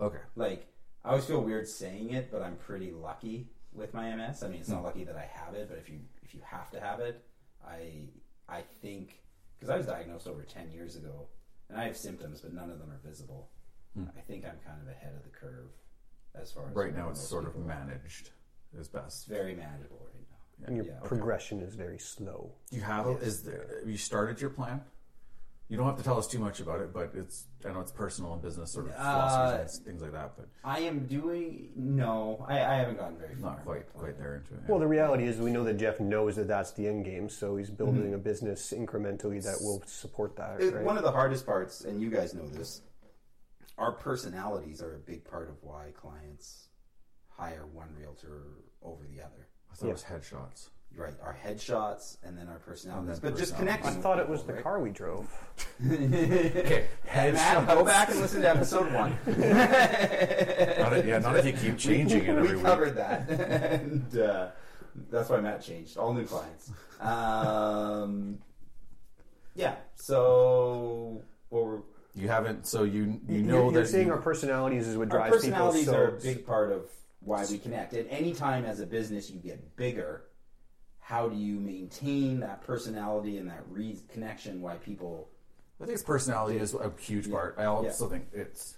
Okay. 0.00 0.18
Like 0.36 0.66
I 1.04 1.10
always 1.10 1.24
feel 1.24 1.42
weird 1.42 1.66
saying 1.68 2.10
it, 2.12 2.30
but 2.30 2.42
I'm 2.42 2.56
pretty 2.56 2.92
lucky 2.92 3.48
with 3.72 3.92
my 3.92 4.14
MS. 4.14 4.42
I 4.44 4.48
mean, 4.48 4.60
it's 4.60 4.68
not 4.68 4.78
Hmm. 4.80 4.84
lucky 4.86 5.04
that 5.04 5.16
I 5.16 5.28
have 5.32 5.54
it, 5.54 5.68
but 5.68 5.78
if 5.78 5.88
you 5.88 5.98
if 6.22 6.32
you 6.34 6.40
have 6.44 6.70
to 6.70 6.80
have 6.80 7.00
it, 7.00 7.24
I 7.66 8.08
I 8.48 8.62
think 8.82 9.20
because 9.58 9.68
I 9.70 9.76
was 9.76 9.86
diagnosed 9.86 10.28
over 10.28 10.42
ten 10.44 10.70
years 10.70 10.94
ago, 10.96 11.26
and 11.68 11.78
I 11.80 11.84
have 11.84 11.96
symptoms, 11.96 12.40
but 12.40 12.52
none 12.52 12.70
of 12.70 12.78
them 12.78 12.90
are 12.90 13.00
visible. 13.04 13.50
Hmm. 13.94 14.04
I 14.16 14.20
think 14.20 14.44
I'm 14.44 14.58
kind 14.64 14.80
of 14.80 14.88
ahead 14.88 15.12
of 15.16 15.24
the 15.24 15.30
curve 15.36 15.70
as 16.36 16.52
far 16.52 16.68
as 16.70 16.74
Right 16.76 16.94
now, 16.94 17.10
it's 17.10 17.20
sort 17.20 17.46
of 17.46 17.56
managed. 17.56 18.28
are. 18.28 18.32
Managed 18.72 18.80
as 18.80 18.86
It's 18.86 18.88
best. 18.88 19.28
very 19.28 19.54
manageable 19.54 19.98
right 20.04 20.26
now. 20.60 20.66
and 20.66 20.76
your 20.76 20.86
Yeah, 20.86 20.98
okay. 20.98 21.08
progression 21.08 21.60
is 21.60 21.74
very 21.74 21.98
slow. 21.98 22.52
Do 22.70 22.76
you 22.76 22.82
have? 22.82 23.06
A, 23.06 23.10
is 23.18 23.42
there? 23.42 23.66
Have 23.80 23.88
you 23.88 23.96
started 23.96 24.40
your 24.40 24.50
plan? 24.50 24.82
You 25.68 25.78
don't 25.78 25.86
have 25.86 25.96
to 25.96 26.02
tell 26.02 26.18
us 26.18 26.28
too 26.28 26.38
much 26.38 26.60
about 26.60 26.80
it, 26.80 26.92
but 26.92 27.12
it's. 27.14 27.46
I 27.64 27.72
know 27.72 27.80
it's 27.80 27.92
personal 27.92 28.34
and 28.34 28.42
business 28.42 28.70
sort 28.70 28.86
of 28.86 28.92
Uh, 28.92 28.96
philosophies 28.96 29.76
and 29.78 29.86
things 29.86 30.02
like 30.02 30.12
that, 30.12 30.36
but 30.36 30.46
I 30.62 30.80
am 30.80 31.06
doing 31.06 31.70
no. 31.76 32.44
I, 32.46 32.56
I 32.62 32.74
haven't 32.74 32.98
gotten 32.98 33.16
very 33.16 33.34
far. 33.36 33.52
not 33.52 33.64
quite 33.64 33.90
quite 33.94 34.18
there 34.18 34.36
into 34.36 34.54
it. 34.54 34.60
Well, 34.68 34.78
the 34.78 34.86
reality 34.86 35.24
is 35.24 35.38
we 35.38 35.50
know 35.50 35.64
that 35.64 35.74
Jeff 35.78 35.98
knows 35.98 36.36
that 36.36 36.46
that's 36.48 36.72
the 36.72 36.86
end 36.86 37.06
game, 37.06 37.28
so 37.30 37.56
he's 37.56 37.70
building 37.70 38.10
Mhm. 38.10 38.14
a 38.14 38.18
business 38.18 38.72
incrementally 38.76 39.42
that 39.44 39.62
will 39.62 39.82
support 39.86 40.36
that. 40.36 40.60
It- 40.60 40.74
right? 40.74 40.84
One 40.84 40.98
of 40.98 41.04
the 41.04 41.12
hardest 41.12 41.46
parts, 41.46 41.84
and 41.84 42.02
you 42.02 42.10
guys 42.10 42.34
know 42.34 42.46
this, 42.48 42.82
our 43.78 43.92
personalities 43.92 44.82
are 44.82 44.94
a 44.96 44.98
big 44.98 45.24
part 45.24 45.48
of 45.48 45.62
why 45.62 45.92
clients 45.96 46.68
hire 47.42 47.66
one 47.72 47.88
realtor 47.98 48.42
over 48.82 49.02
the 49.04 49.20
other. 49.20 49.48
I 49.70 49.74
thought 49.74 49.88
it 49.88 49.92
was 49.92 50.04
headshots. 50.04 50.68
Right, 50.94 51.14
our 51.24 51.34
headshots 51.42 52.18
and 52.22 52.36
then 52.36 52.48
our 52.48 52.58
personalities, 52.58 53.18
then 53.18 53.32
but 53.32 53.38
just 53.38 53.52
personalities. 53.54 53.82
connecting. 53.82 53.98
I 54.00 54.02
thought 54.02 54.18
it 54.18 54.22
people, 54.24 54.32
was 54.34 54.44
the 54.44 54.52
right? 54.52 54.62
car 54.62 54.78
we 54.80 54.90
drove. 54.90 55.26
Okay, 55.90 56.86
Hey, 57.06 57.32
Matt, 57.32 57.66
go 57.66 57.82
back 57.82 58.10
and 58.10 58.20
listen 58.20 58.42
to 58.42 58.50
episode 58.50 58.92
one. 58.92 59.12
Not 59.26 60.92
if- 60.98 61.06
yeah, 61.06 61.18
not 61.18 61.36
if 61.38 61.46
you 61.46 61.52
keep 61.54 61.78
changing 61.78 62.24
it 62.24 62.28
every 62.28 62.42
we 62.50 62.54
week. 62.56 62.64
covered 62.64 62.94
that, 62.96 63.28
and 63.30 64.18
uh, 64.18 64.48
that's 65.10 65.30
why 65.30 65.40
Matt 65.40 65.62
changed. 65.62 65.96
All 65.96 66.12
new 66.12 66.26
clients. 66.26 66.70
Um, 67.00 68.38
yeah. 69.54 69.76
So, 69.94 71.22
what 71.48 71.64
were 71.64 71.82
You 72.14 72.28
haven't, 72.28 72.66
so 72.66 72.82
you 72.84 73.18
you 73.26 73.36
You- 73.38 73.42
know 73.44 73.70
you're 73.70 73.80
that 73.82 73.88
saying 73.88 74.08
you, 74.08 74.12
our 74.12 74.20
personalities 74.20 74.86
is 74.86 74.98
what 74.98 75.10
our 75.10 75.16
drives 75.30 75.42
people. 75.42 75.58
personalities 75.58 75.86
So 75.86 75.96
are 75.96 76.08
a 76.08 76.20
big 76.20 76.46
part 76.46 76.70
of 76.72 76.82
why 77.24 77.44
we 77.50 77.58
connect. 77.58 77.94
At 77.94 78.06
any 78.10 78.32
time 78.34 78.64
as 78.64 78.80
a 78.80 78.86
business 78.86 79.30
you 79.30 79.38
get 79.40 79.76
bigger, 79.76 80.24
how 80.98 81.28
do 81.28 81.36
you 81.36 81.58
maintain 81.60 82.40
that 82.40 82.62
personality 82.62 83.38
and 83.38 83.48
that 83.48 83.64
re- 83.68 84.00
connection? 84.12 84.60
Why 84.60 84.76
people 84.76 85.28
I 85.80 85.84
think 85.84 85.94
it's 85.96 86.04
personality 86.04 86.58
is 86.58 86.74
a 86.74 86.92
huge 87.00 87.26
Yeah. 87.26 87.34
part. 87.34 87.54
I 87.58 87.64
also 87.64 88.04
Yeah. 88.04 88.10
think 88.10 88.28
it's 88.32 88.76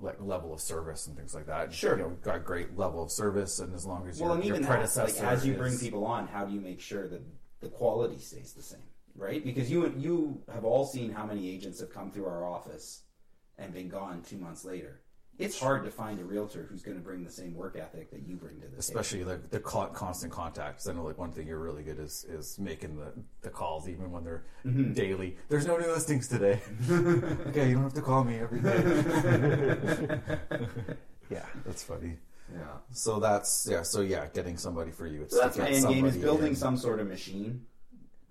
like 0.00 0.20
level 0.20 0.52
of 0.54 0.60
service 0.60 1.06
and 1.06 1.16
things 1.16 1.34
like 1.34 1.46
that. 1.46 1.72
Sure. 1.72 1.96
you 1.96 2.02
know, 2.02 2.10
got 2.22 2.36
a 2.36 2.40
great 2.40 2.76
level 2.76 3.02
of 3.02 3.10
service, 3.12 3.58
and 3.60 3.74
as 3.74 3.84
long 3.86 4.08
as 4.08 4.18
well, 4.18 4.30
your, 4.30 4.36
and 4.36 4.44
your 4.44 4.54
even 4.56 4.62
that, 4.62 4.68
predecessor 4.68 5.22
like 5.22 5.32
as 5.32 5.46
you 5.46 5.54
bring 5.54 5.78
people 5.78 6.04
on, 6.06 6.26
how 6.26 6.44
do 6.44 6.52
you 6.54 6.60
make 6.60 6.80
sure 6.80 7.06
that 7.08 7.22
the 7.60 7.68
quality 7.68 8.18
stays 8.18 8.54
the 8.54 8.62
same? 8.62 8.82
Right? 9.14 9.44
Because 9.44 9.70
you 9.70 9.86
you 9.96 10.42
have 10.52 10.64
all 10.64 10.84
seen 10.86 11.12
how 11.12 11.24
many 11.26 11.48
agents 11.48 11.78
have 11.80 11.90
come 11.90 12.10
through 12.10 12.26
our 12.26 12.44
office 12.44 13.02
and 13.58 13.72
been 13.72 13.88
gone 13.88 14.22
two 14.22 14.38
months 14.38 14.64
later. 14.64 15.00
It's 15.36 15.58
hard 15.58 15.84
to 15.84 15.90
find 15.90 16.20
a 16.20 16.24
realtor 16.24 16.64
who's 16.70 16.82
going 16.82 16.96
to 16.96 17.02
bring 17.02 17.24
the 17.24 17.30
same 17.30 17.54
work 17.54 17.76
ethic 17.76 18.10
that 18.12 18.22
you 18.26 18.36
bring 18.36 18.60
to 18.60 18.68
the 18.68 18.78
especially 18.78 19.18
table. 19.20 19.32
the, 19.50 19.58
the 19.58 19.60
co- 19.60 19.86
constant 19.88 20.32
contact. 20.32 20.86
I 20.88 20.92
know 20.92 21.02
like 21.04 21.18
one 21.18 21.32
thing 21.32 21.48
you're 21.48 21.58
really 21.58 21.82
good 21.82 21.98
is 21.98 22.24
is 22.28 22.56
making 22.58 22.96
the, 22.96 23.12
the 23.42 23.50
calls 23.50 23.88
even 23.88 24.12
when 24.12 24.22
they're 24.22 24.44
Mhm. 24.64 24.94
daily. 24.94 25.36
There's 25.48 25.66
no 25.66 25.76
new 25.76 25.88
listings 25.88 26.28
today. 26.28 26.60
okay, 27.48 27.68
you 27.68 27.74
don't 27.74 27.82
have 27.82 27.94
to 27.94 28.02
call 28.02 28.22
me 28.22 28.38
every 28.38 28.60
day. 28.60 30.20
yeah, 31.30 31.46
that's 31.66 31.82
funny. 31.82 32.16
Yeah. 32.52 32.60
So 32.92 33.18
that's 33.18 33.66
yeah. 33.68 33.82
So 33.82 34.02
yeah, 34.02 34.26
getting 34.32 34.56
somebody 34.56 34.92
for 34.92 35.06
you. 35.06 35.22
It's 35.22 35.34
So 35.34 35.40
that's 35.40 35.56
my 35.58 35.68
end 35.68 35.88
game 35.88 36.04
is 36.04 36.16
building 36.16 36.48
in. 36.50 36.56
some 36.56 36.76
sort 36.76 37.00
of 37.00 37.08
machine, 37.08 37.66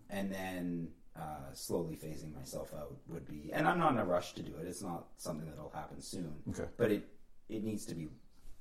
and 0.09 0.31
then 0.31 0.87
uh, 1.15 1.53
slowly 1.53 1.95
phasing 1.95 2.33
myself 2.33 2.73
out 2.73 2.95
would 3.07 3.27
be. 3.27 3.51
And 3.53 3.67
I'm 3.67 3.77
not 3.79 3.91
in 3.93 3.99
a 3.99 4.05
rush 4.05 4.33
to 4.33 4.41
do 4.41 4.53
it. 4.61 4.67
It's 4.67 4.81
not 4.81 5.07
something 5.17 5.47
that'll 5.49 5.69
happen 5.71 6.01
soon. 6.01 6.33
Okay. 6.49 6.65
But 6.77 6.91
it 6.91 7.07
it 7.49 7.63
needs 7.63 7.85
to 7.87 7.95
be 7.95 8.07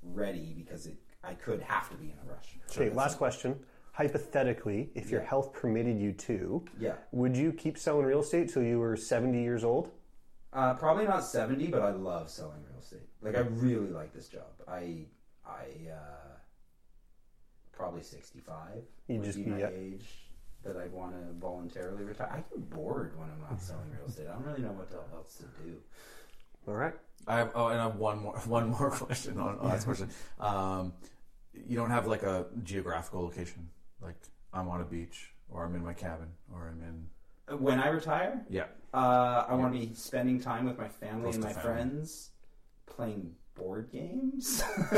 ready 0.02 0.52
because 0.56 0.86
it 0.86 0.96
I 1.24 1.34
could 1.34 1.62
have 1.62 1.88
to 1.90 1.96
be 1.96 2.06
in 2.10 2.18
a 2.28 2.32
rush. 2.32 2.56
Okay, 2.70 2.90
last 2.90 3.16
question. 3.18 3.58
Hypothetically, 3.92 4.90
if 4.94 5.10
your 5.10 5.20
health 5.20 5.52
permitted 5.52 5.98
you 5.98 6.12
to, 6.12 6.64
Yeah. 6.78 6.94
would 7.12 7.36
you 7.36 7.52
keep 7.52 7.76
selling 7.78 8.06
real 8.06 8.20
estate 8.20 8.48
till 8.52 8.62
you 8.62 8.78
were 8.78 8.96
70 8.96 9.40
years 9.42 9.64
old? 9.64 9.90
Uh, 10.52 10.74
probably 10.74 11.04
not 11.04 11.24
70, 11.24 11.66
but 11.68 11.82
I 11.82 11.90
love 11.90 12.28
selling 12.30 12.62
real 12.70 12.80
estate. 12.80 13.06
Like 13.20 13.36
I 13.36 13.40
really 13.40 13.88
like 13.90 14.12
this 14.12 14.28
job. 14.28 14.50
I 14.66 15.06
I 15.46 15.90
uh, 15.90 16.36
probably 17.72 18.02
65 18.02 18.82
You 19.08 19.22
just 19.22 19.38
be 19.38 19.44
be- 19.44 19.50
my 19.50 19.58
yeah. 19.58 19.68
age 19.72 20.04
that 20.64 20.76
I'd 20.76 20.92
want 20.92 21.12
to 21.12 21.32
voluntarily 21.40 22.04
retire. 22.04 22.28
I 22.32 22.36
get 22.36 22.70
bored 22.70 23.18
when 23.18 23.28
I'm 23.28 23.40
not 23.50 23.60
selling 23.60 23.90
real 23.90 24.06
estate. 24.08 24.26
I 24.28 24.32
don't 24.34 24.44
really 24.44 24.62
know 24.62 24.72
what 24.72 24.88
else 25.14 25.36
to 25.36 25.44
do. 25.64 25.76
All 26.68 26.74
right. 26.74 26.94
I 27.26 27.38
have 27.38 27.52
oh, 27.54 27.68
and 27.68 27.80
I 27.80 27.84
have 27.84 27.96
one 27.96 28.20
more 28.22 28.36
one 28.46 28.70
more 28.70 28.90
question 28.90 29.38
on, 29.38 29.58
on 29.58 29.70
this 29.70 29.84
question. 29.84 30.08
Um, 30.40 30.92
you 31.52 31.76
don't 31.76 31.90
have 31.90 32.06
like 32.06 32.22
a 32.22 32.46
geographical 32.62 33.22
location, 33.22 33.68
like 34.00 34.16
I'm 34.52 34.68
on 34.68 34.80
a 34.80 34.84
beach, 34.84 35.32
or 35.48 35.64
I'm 35.64 35.74
in 35.74 35.84
my 35.84 35.92
cabin, 35.92 36.28
or 36.52 36.68
I'm 36.68 36.82
in. 36.82 37.58
When 37.58 37.78
I 37.78 37.88
retire, 37.88 38.44
Yeah. 38.48 38.66
uh, 38.94 39.44
I 39.48 39.54
want 39.54 39.74
to 39.74 39.78
be 39.78 39.92
spending 39.94 40.40
time 40.40 40.64
with 40.64 40.78
my 40.78 40.88
family 40.88 41.24
Close 41.24 41.34
and 41.34 41.44
my 41.44 41.52
family. 41.52 41.62
friends, 41.74 42.30
playing 42.86 43.34
board 43.54 43.90
games. 43.92 44.62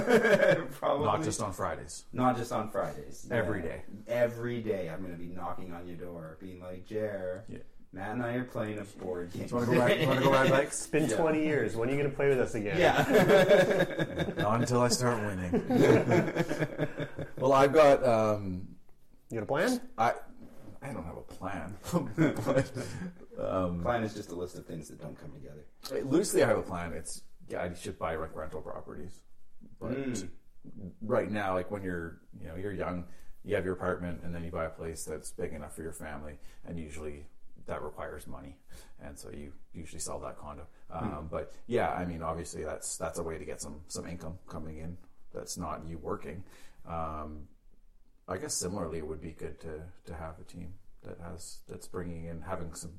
Probably 0.79 1.07
Not 1.07 1.23
just 1.23 1.41
on 1.43 1.53
Fridays. 1.53 2.05
Not 2.13 2.37
just 2.37 2.53
on 2.53 2.71
Fridays. 2.71 3.27
Every 3.31 3.61
Yeah. 3.61 3.67
day. 3.67 3.83
Every 4.09 4.61
day, 4.63 4.89
I'm 4.89 5.01
going 5.01 5.13
to 5.13 5.19
be 5.19 5.27
knocking 5.29 5.73
on 5.73 5.87
your 5.87 5.97
door, 5.97 6.37
being 6.41 6.61
like, 6.61 6.87
"Jer, 6.87 7.45
Matt 7.93 8.13
and 8.13 8.23
I 8.23 8.35
are 8.35 8.45
playing 8.45 8.79
a 8.79 8.85
board 9.03 9.33
game. 9.33 9.43
Do 9.47 9.49
you 9.51 9.55
want 9.57 9.69
to 9.71 9.75
go 9.75 9.81
ride? 9.81 10.07
Want 10.07 10.19
to 10.19 10.25
go 10.25 10.33
ride 10.33 10.51
bikes? 10.51 10.79
It's 10.83 10.87
been 10.89 11.09
20 11.09 11.45
years. 11.45 11.77
When 11.77 11.89
are 11.89 11.93
you 11.93 11.99
going 11.99 12.11
to 12.11 12.17
play 12.17 12.29
with 12.29 12.41
us 12.41 12.55
again? 12.55 12.79
Yeah. 12.79 14.33
Not 14.43 14.61
until 14.61 14.81
I 14.83 14.89
start 14.89 15.23
winning. 15.23 15.63
well, 17.39 17.53
I've 17.53 17.73
got. 17.73 18.05
Um, 18.05 18.69
you 19.31 19.37
got 19.39 19.45
a 19.45 19.47
plan? 19.47 19.81
I 19.99 20.13
I 20.83 20.93
don't 20.93 21.05
have 21.05 21.17
a 21.17 21.23
plan. 21.23 21.75
but, 22.45 22.71
um, 23.39 23.81
Plan 23.83 24.03
is 24.05 24.13
just 24.15 24.31
a 24.31 24.35
list 24.35 24.57
of 24.59 24.67
things 24.67 24.89
that 24.89 25.01
don't 25.01 25.19
come 25.19 25.33
together. 25.33 25.65
loosely, 26.07 26.43
I 26.43 26.49
have 26.49 26.59
a 26.59 26.63
plan. 26.63 26.93
It's 26.93 27.23
yeah, 27.49 27.65
you 27.67 27.75
should 27.75 27.99
buy 27.99 28.17
like 28.17 28.35
rental 28.35 28.61
properties. 28.61 29.21
But 29.81 29.93
Mm. 29.93 30.29
right 31.03 31.31
now, 31.31 31.55
like 31.55 31.71
when 31.71 31.83
you're 31.83 32.21
you 32.41 32.47
know 32.49 32.57
you're 32.57 32.73
young, 32.73 33.05
you 33.45 33.55
have 33.55 33.65
your 33.65 33.75
apartment, 33.75 34.23
and 34.23 34.35
then 34.35 34.43
you 34.45 34.51
buy 34.51 34.65
a 34.65 34.71
place 34.71 35.05
that's 35.05 35.31
big 35.33 35.53
enough 35.53 35.75
for 35.77 35.83
your 35.83 35.93
family, 35.93 36.39
and 36.65 36.79
usually 36.79 37.27
that 37.67 37.83
requires 37.83 38.27
money, 38.27 38.57
and 39.01 39.19
so 39.19 39.31
you 39.31 39.53
usually 39.73 40.01
sell 40.01 40.19
that 40.21 40.39
condo. 40.39 40.67
Um, 40.91 41.27
Mm. 41.27 41.31
But 41.31 41.53
yeah, 41.67 41.91
I 41.93 42.05
mean, 42.05 42.23
obviously 42.23 42.63
that's 42.65 42.97
that's 42.97 43.19
a 43.19 43.23
way 43.23 43.39
to 43.39 43.45
get 43.45 43.61
some 43.61 43.81
some 43.89 44.07
income 44.07 44.39
coming 44.49 44.79
in. 44.79 44.97
That's 45.33 45.57
not 45.59 45.85
you 45.87 45.99
working. 45.99 46.45
Um, 46.87 47.49
I 48.29 48.39
guess 48.39 48.55
similarly, 48.55 48.99
it 48.99 49.07
would 49.07 49.21
be 49.21 49.33
good 49.33 49.61
to 49.61 49.83
to 50.07 50.15
have 50.15 50.39
a 50.41 50.45
team 50.45 50.75
that 51.03 51.19
has 51.21 51.61
that's 51.69 51.87
bringing 51.89 52.25
in 52.27 52.41
having 52.43 52.75
some 52.75 52.93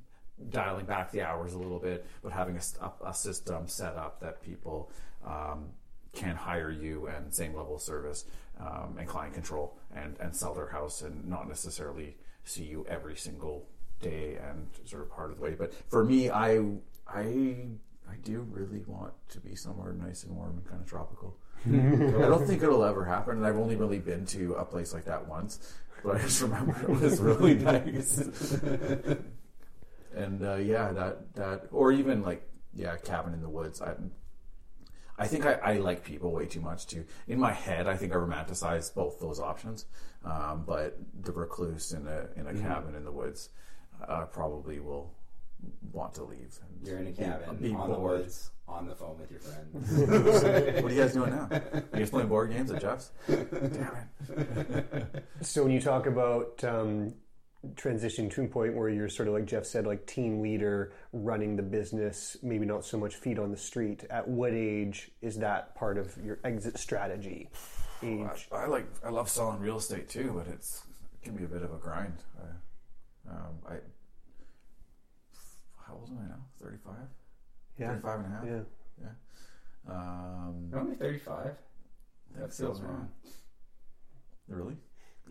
dialing 0.50 0.86
back 0.86 1.12
the 1.12 1.22
hours 1.22 1.54
a 1.54 1.58
little 1.58 1.80
bit, 1.80 2.06
but 2.22 2.32
having 2.32 2.58
a 2.58 3.14
system 3.14 3.68
set 3.68 3.96
up 3.96 4.20
that 4.20 4.42
people 4.42 4.92
um, 5.26 5.70
can 6.14 6.36
hire 6.36 6.72
you 6.72 7.08
and 7.08 7.34
same 7.34 7.56
level 7.56 7.76
of 7.76 7.82
service 7.82 8.26
um, 8.60 8.96
and 8.98 9.08
client 9.08 9.34
control 9.34 9.78
and 9.94 10.16
and 10.20 10.36
sell 10.36 10.54
their 10.54 10.68
house 10.70 11.02
and 11.02 11.28
not 11.28 11.48
necessarily 11.48 12.16
see 12.44 12.64
you 12.64 12.86
every 12.88 13.16
single 13.16 13.68
day 14.02 14.38
and 14.50 14.68
sort 14.86 15.02
of 15.02 15.10
part 15.10 15.32
of 15.32 15.38
the 15.38 15.44
way. 15.44 15.56
But 15.58 15.74
for 15.90 16.04
me, 16.04 16.30
I 16.30 16.60
I 17.08 17.68
I 18.10 18.16
do 18.24 18.46
really 18.52 18.84
want 18.88 19.14
to 19.30 19.40
be 19.40 19.56
somewhere 19.56 19.94
nice 19.94 20.24
and 20.24 20.36
warm 20.36 20.58
and 20.58 20.66
kind 20.68 20.82
of 20.82 20.88
tropical. 20.88 21.38
I 21.66 22.28
don't 22.28 22.46
think 22.46 22.62
it'll 22.62 22.84
ever 22.84 23.06
happen, 23.06 23.38
and 23.38 23.46
I've 23.46 23.58
only 23.58 23.76
really 23.76 24.00
been 24.00 24.26
to 24.28 24.54
a 24.56 24.66
place 24.66 24.94
like 24.94 25.06
that 25.06 25.28
once. 25.28 25.74
But 26.04 26.18
I 26.18 26.22
just 26.22 26.42
remember 26.42 26.80
it 26.84 26.90
was 26.90 27.20
really 27.20 27.56
nice. 27.56 28.30
And 30.16 30.44
uh, 30.44 30.56
yeah, 30.56 30.92
that 30.92 31.36
that 31.36 31.64
or 31.72 31.92
even 31.92 32.24
like 32.24 32.48
yeah, 32.74 32.96
cabin 32.98 33.34
in 33.34 33.42
the 33.42 33.50
woods. 33.50 33.82
I 33.82 33.94
I 35.18 35.28
think 35.28 35.46
I, 35.46 35.54
I 35.54 35.74
like 35.78 36.04
people 36.04 36.32
way 36.32 36.46
too 36.46 36.60
much 36.62 36.88
too. 36.88 37.06
In 37.28 37.40
my 37.40 37.54
head, 37.54 37.88
I 37.88 37.96
think 37.96 38.12
I 38.12 38.16
romanticize 38.16 38.94
both 38.94 39.20
those 39.20 39.40
options. 39.40 39.86
Um, 40.26 40.64
but 40.66 40.98
the 41.22 41.32
recluse 41.32 41.92
in 41.94 42.08
a 42.08 42.28
in 42.36 42.48
a 42.48 42.52
Mhm. 42.52 42.62
cabin 42.62 42.96
in 42.96 43.06
the 43.06 43.12
woods, 43.12 43.50
uh, 44.08 44.26
probably 44.26 44.80
will 44.80 45.14
want 45.94 46.14
to 46.16 46.24
leave. 46.24 46.60
And 46.62 46.88
You're 46.88 46.98
in 47.00 47.08
a 47.08 47.12
cabin 47.14 47.56
be 47.58 47.74
on 47.74 47.90
the 47.92 48.00
woods 48.00 48.52
on 48.68 48.88
the 48.88 48.96
phone 48.96 49.18
with 49.20 49.30
your 49.32 49.40
friends. 49.40 50.82
what 50.84 50.92
are 50.92 50.96
you 50.96 51.02
guys 51.02 51.14
doing 51.14 51.30
now? 51.32 51.48
Are 51.52 51.62
you 51.94 52.00
guys 52.00 52.10
playing 52.10 52.28
board 52.28 52.52
games 52.52 52.72
at 52.72 52.82
Jeff's? 52.82 53.12
Damn 53.28 53.96
it. 54.28 55.24
So 55.42 55.64
when 55.64 55.72
you 55.72 55.80
talk 55.80 56.08
about 56.08 56.64
um, 56.64 57.14
transitioning 57.76 58.32
to 58.34 58.44
a 58.44 58.48
point 58.48 58.76
where 58.76 58.90
you're 58.90 59.10
sort 59.10 59.28
of 59.28 59.34
like 59.34 59.46
Jeff 59.46 59.66
said, 59.66 59.86
like 59.86 60.06
team 60.06 60.42
leader, 60.42 60.94
running 61.14 61.56
the 61.56 61.64
business, 61.64 62.38
maybe 62.44 62.66
not 62.66 62.86
so 62.86 62.98
much 62.98 63.16
feet 63.16 63.40
on 63.40 63.52
the 63.52 63.58
street. 63.58 64.04
At 64.10 64.28
what 64.28 64.54
age 64.54 65.12
is 65.22 65.38
that 65.40 65.76
part 65.76 65.98
of 65.98 66.16
your 66.24 66.40
exit 66.44 66.78
strategy? 66.78 67.50
Age. 68.04 68.48
I, 68.52 68.56
I 68.56 68.66
like 68.68 68.88
I 69.04 69.10
love 69.10 69.30
selling 69.30 69.60
real 69.60 69.78
estate 69.78 70.10
too, 70.10 70.34
but 70.36 70.54
it's 70.54 70.84
it 71.14 71.26
can 71.26 71.36
be 71.36 71.44
a 71.44 71.48
bit 71.48 71.64
of 71.64 71.74
a 71.74 71.78
grind. 71.78 72.18
I, 72.40 73.32
um, 73.32 73.56
I 73.68 73.74
how 75.88 75.96
old 75.96 76.10
am 76.10 76.20
I 76.20 76.28
now? 76.30 76.46
Thirty 76.62 76.78
five. 76.86 77.08
Yeah. 77.80 77.90
35 77.90 78.20
and 78.20 78.26
a 78.26 78.30
half. 78.30 78.46
Yeah. 78.46 78.60
Yeah. 79.02 79.94
Um, 79.94 80.72
only 80.74 80.96
35. 80.96 81.52
That 82.38 82.54
feels 82.54 82.82
right. 82.82 82.90
wrong. 82.90 83.10
Really? 84.48 84.76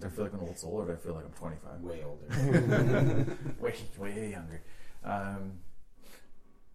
Do 0.01 0.07
I 0.07 0.11
feel 0.11 0.24
like 0.24 0.32
an 0.32 0.40
old 0.40 0.59
soul, 0.59 0.72
or 0.72 0.86
do 0.86 0.92
I 0.92 0.97
feel 0.97 1.14
like 1.14 1.24
I'm 1.24 1.32
25? 1.32 1.80
Way 1.80 2.03
older. 2.05 3.36
way, 3.61 3.74
way 3.99 4.30
younger. 4.30 4.62
Um, 5.05 5.53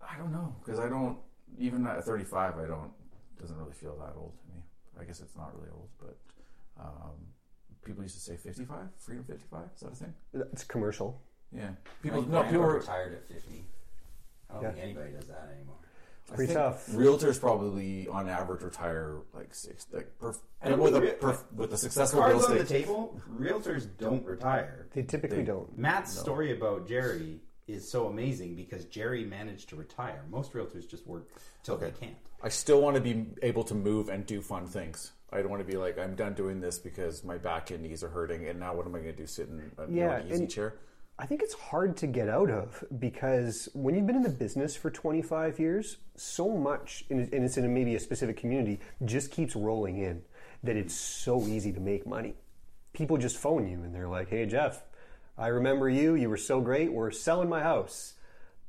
I 0.01 0.17
don't 0.17 0.32
know 0.32 0.55
because 0.63 0.80
I 0.80 0.88
don't 0.88 1.17
even 1.57 1.86
at 1.86 2.03
35. 2.05 2.57
I 2.57 2.65
don't 2.65 2.91
doesn't 3.39 3.57
really 3.57 3.74
feel 3.74 3.95
that 3.97 4.13
old 4.17 4.34
to 4.38 4.43
me. 4.55 4.61
I 4.99 5.03
guess 5.03 5.20
it's 5.22 5.36
not 5.36 5.53
really 5.57 5.70
old, 5.74 5.89
but 5.99 6.17
um, 6.80 7.15
people 7.86 8.03
used 8.03 8.15
to 8.15 8.22
say 8.22 8.36
55, 8.38 8.78
freedom 8.97 9.24
55. 9.26 9.61
Is 9.76 9.82
that 9.82 9.91
a 9.91 9.95
thing? 9.95 10.13
It's 10.51 10.63
commercial. 10.63 11.22
Yeah. 11.55 11.70
People, 12.03 12.22
My 12.24 12.41
no, 12.41 12.43
people 12.43 12.63
are 12.63 12.74
retired 12.76 13.13
at 13.13 13.28
50. 13.34 13.65
I 14.49 14.53
don't 14.53 14.63
Yeah. 14.63 14.72
think 14.72 14.84
anybody 14.84 15.11
does 15.13 15.28
that 15.28 15.49
anymore. 15.55 15.76
I 16.32 16.36
Pretty 16.36 16.53
tough. 16.53 16.88
Realtors 16.89 17.39
probably, 17.39 18.07
on 18.07 18.30
average, 18.30 18.61
retire 18.61 19.17
like 19.34 19.53
six. 19.53 19.88
Like 19.91 20.11
perf- 20.19 20.39
I 20.61 20.69
don't 20.69 20.80
with 20.80 20.95
a 20.95 21.01
think 21.01 21.19
perf- 21.19 21.51
with 21.53 21.73
a 21.73 21.77
successful 21.77 22.21
Cards 22.21 22.36
real 22.41 22.51
on 22.51 22.57
the 22.57 22.63
table. 22.65 23.19
Realtors 23.39 23.88
don't 23.97 24.25
retire. 24.25 24.88
They 24.93 25.03
typically 25.03 25.38
They- 25.38 25.43
don't. 25.45 25.77
Matt's 25.77 26.15
No. 26.15 26.21
story 26.21 26.55
about 26.55 26.88
Jerry 26.88 27.41
is 27.67 27.89
so 27.89 28.07
amazing 28.07 28.55
because 28.55 28.86
Jerry 28.86 29.25
managed 29.25 29.69
to 29.69 29.75
retire. 29.75 30.23
Most 30.30 30.53
realtors 30.53 30.88
just 30.89 31.05
work 31.07 31.27
till 31.63 31.77
they 31.77 31.91
can't. 31.91 32.15
I 32.41 32.49
still 32.49 32.82
want 32.82 32.95
to 32.95 33.01
be 33.01 33.27
able 33.41 33.63
to 33.65 33.75
move 33.75 34.09
and 34.09 34.25
do 34.25 34.41
fun 34.41 34.65
things. 34.65 35.11
I 35.32 35.41
don't 35.41 35.49
want 35.49 35.61
to 35.65 35.71
be 35.71 35.77
like 35.77 35.99
I'm 35.99 36.15
done 36.15 36.34
doing 36.34 36.59
this 36.61 36.80
because 36.80 37.23
my 37.23 37.38
back 37.38 37.69
and 37.69 37.84
knees 37.84 38.03
are 38.03 38.09
hurting, 38.09 38.47
and 38.47 38.59
now 38.59 38.73
what 38.73 38.86
am 38.88 38.95
I 38.95 38.99
going 38.99 39.11
to 39.11 39.17
do? 39.17 39.27
Sit 39.27 39.47
in 39.49 39.71
a, 39.77 39.91
Yeah, 39.91 40.15
an 40.17 40.27
easy 40.27 40.43
and- 40.43 40.49
chair? 40.51 40.73
I 41.22 41.26
think 41.26 41.41
it's 41.43 41.53
hard 41.53 41.97
to 41.97 42.07
get 42.07 42.30
out 42.30 42.49
of 42.49 42.82
because 42.97 43.67
when 43.74 43.93
you've 43.93 44.07
been 44.07 44.15
in 44.15 44.24
the 44.24 44.30
business 44.30 44.74
for 44.78 44.89
25 44.89 45.59
years, 45.59 45.97
so 46.15 46.49
much, 46.49 47.03
and 47.09 47.20
it's 47.34 47.57
in 47.57 47.74
maybe 47.74 47.93
a 47.95 47.99
specific 47.99 48.38
community, 48.38 48.80
just 49.03 49.30
keeps 49.30 49.53
rolling 49.53 49.97
in 49.97 50.22
that 50.63 50.78
it's 50.78 50.95
so 50.95 51.45
easy 51.45 51.74
to 51.74 51.82
make 51.82 52.07
money. 52.07 52.36
People 52.93 53.17
just 53.17 53.36
phone 53.36 53.70
you 53.70 53.84
and 53.84 53.93
they're 53.93 54.07
like, 54.07 54.30
hey, 54.30 54.45
Jeff, 54.45 54.82
I 55.38 55.47
remember 55.47 55.89
you. 55.89 56.15
You 56.15 56.30
were 56.30 56.38
so 56.38 56.61
great. 56.61 56.91
We're 56.93 57.11
selling 57.11 57.49
my 57.49 57.63
house. 57.63 58.13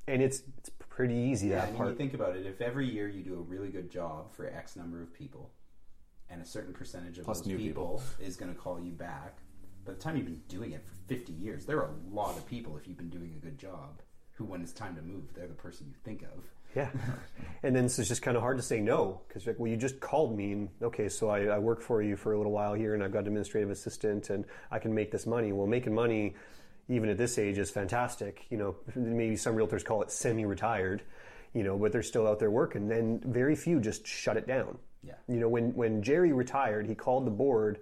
And 0.08 0.20
it's, 0.20 0.42
it's 0.58 0.70
pretty 0.88 1.14
easy, 1.14 1.48
Yeah, 1.48 1.56
that 1.60 1.62
I 1.62 1.66
mean, 1.68 1.76
part. 1.76 1.90
you 1.90 1.94
think 1.94 2.14
about 2.14 2.36
it. 2.36 2.46
If 2.46 2.60
every 2.60 2.90
year 2.90 3.08
you 3.08 3.22
do 3.22 3.34
a 3.34 3.42
really 3.42 3.68
good 3.68 3.92
job 3.92 4.32
for 4.32 4.46
X 4.46 4.74
number 4.74 5.00
of 5.00 5.14
people, 5.14 5.52
and 6.28 6.42
a 6.42 6.46
certain 6.46 6.72
percentage 6.72 7.18
of 7.18 7.24
Plus 7.24 7.38
those 7.38 7.46
new 7.46 7.58
people, 7.58 8.02
is 8.20 8.36
going 8.36 8.52
to 8.52 8.58
call 8.58 8.80
you 8.80 8.92
back, 8.92 9.38
by 9.84 9.92
the 9.92 9.98
time 9.98 10.16
you've 10.16 10.26
been 10.26 10.42
doing 10.48 10.72
it 10.72 10.84
for 10.84 10.94
50 11.08 11.32
years, 11.32 11.66
there 11.66 11.78
are 11.78 11.90
a 11.90 12.14
lot 12.14 12.36
of 12.36 12.46
people, 12.46 12.76
if 12.76 12.86
you've 12.86 12.98
been 12.98 13.10
doing 13.10 13.34
a 13.36 13.44
good 13.44 13.58
job, 13.58 14.00
who, 14.32 14.44
when 14.44 14.62
it's 14.62 14.72
time 14.72 14.96
to 14.96 15.02
move, 15.02 15.34
they're 15.34 15.46
the 15.46 15.54
person 15.54 15.86
you 15.88 15.94
think 16.04 16.22
of. 16.22 16.44
Yeah. 16.74 16.88
and 17.62 17.74
then 17.74 17.88
so 17.88 18.00
it's 18.00 18.08
just 18.08 18.22
kind 18.22 18.36
of 18.36 18.42
hard 18.42 18.56
to 18.58 18.62
say 18.62 18.80
no 18.80 19.20
because 19.26 19.46
like, 19.46 19.58
well, 19.58 19.70
you 19.70 19.76
just 19.76 20.00
called 20.00 20.36
me 20.36 20.52
and 20.52 20.68
okay, 20.82 21.08
so 21.08 21.28
I, 21.28 21.46
I 21.46 21.58
work 21.58 21.82
for 21.82 22.00
you 22.02 22.16
for 22.16 22.32
a 22.32 22.36
little 22.36 22.52
while 22.52 22.74
here 22.74 22.94
and 22.94 23.02
I've 23.02 23.12
got 23.12 23.20
an 23.20 23.26
administrative 23.26 23.70
assistant 23.70 24.30
and 24.30 24.44
I 24.70 24.78
can 24.78 24.94
make 24.94 25.10
this 25.10 25.26
money. 25.26 25.52
Well, 25.52 25.66
making 25.66 25.94
money 25.94 26.34
even 26.88 27.08
at 27.08 27.18
this 27.18 27.38
age 27.38 27.58
is 27.58 27.70
fantastic. 27.70 28.46
You 28.50 28.58
know, 28.58 28.76
maybe 28.94 29.36
some 29.36 29.54
realtors 29.54 29.84
call 29.84 30.02
it 30.02 30.10
semi-retired, 30.10 31.02
you 31.54 31.62
know, 31.62 31.76
but 31.76 31.92
they're 31.92 32.02
still 32.02 32.26
out 32.26 32.38
there 32.38 32.50
working. 32.50 32.90
And 32.92 33.22
very 33.24 33.56
few 33.56 33.80
just 33.80 34.06
shut 34.06 34.36
it 34.36 34.46
down. 34.46 34.78
Yeah. 35.02 35.14
You 35.28 35.40
know, 35.40 35.48
when 35.48 35.74
when 35.74 36.02
Jerry 36.02 36.32
retired, 36.32 36.86
he 36.86 36.94
called 36.94 37.26
the 37.26 37.30
board. 37.30 37.78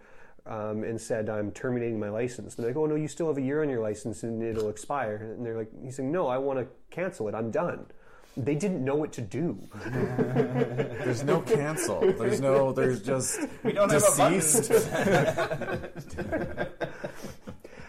Um, 0.48 0.82
and 0.82 0.98
said, 0.98 1.28
"I'm 1.28 1.52
terminating 1.52 2.00
my 2.00 2.08
license." 2.08 2.56
And 2.56 2.64
they're 2.64 2.72
like, 2.72 2.78
"Oh 2.78 2.86
no, 2.86 2.94
you 2.94 3.06
still 3.06 3.28
have 3.28 3.36
a 3.36 3.42
year 3.42 3.62
on 3.62 3.68
your 3.68 3.82
license, 3.82 4.22
and 4.22 4.42
it'll 4.42 4.70
expire." 4.70 5.34
And 5.36 5.44
they're 5.44 5.58
like, 5.58 5.68
"He's 5.84 5.96
saying, 5.96 6.10
no, 6.10 6.26
I 6.26 6.38
want 6.38 6.58
to 6.58 6.66
cancel 6.90 7.28
it. 7.28 7.34
I'm 7.34 7.50
done." 7.50 7.84
They 8.36 8.54
didn't 8.54 8.84
know 8.84 8.94
what 8.94 9.12
to 9.14 9.20
do. 9.20 9.58
There's 9.84 11.24
no 11.24 11.40
cancel. 11.40 12.00
There's 12.12 12.40
no. 12.40 12.72
There's 12.72 13.02
just 13.02 13.40
We 13.64 13.72
don't 13.72 13.90
have 13.90 14.02
a 14.02 14.30
deceased. 14.30 14.72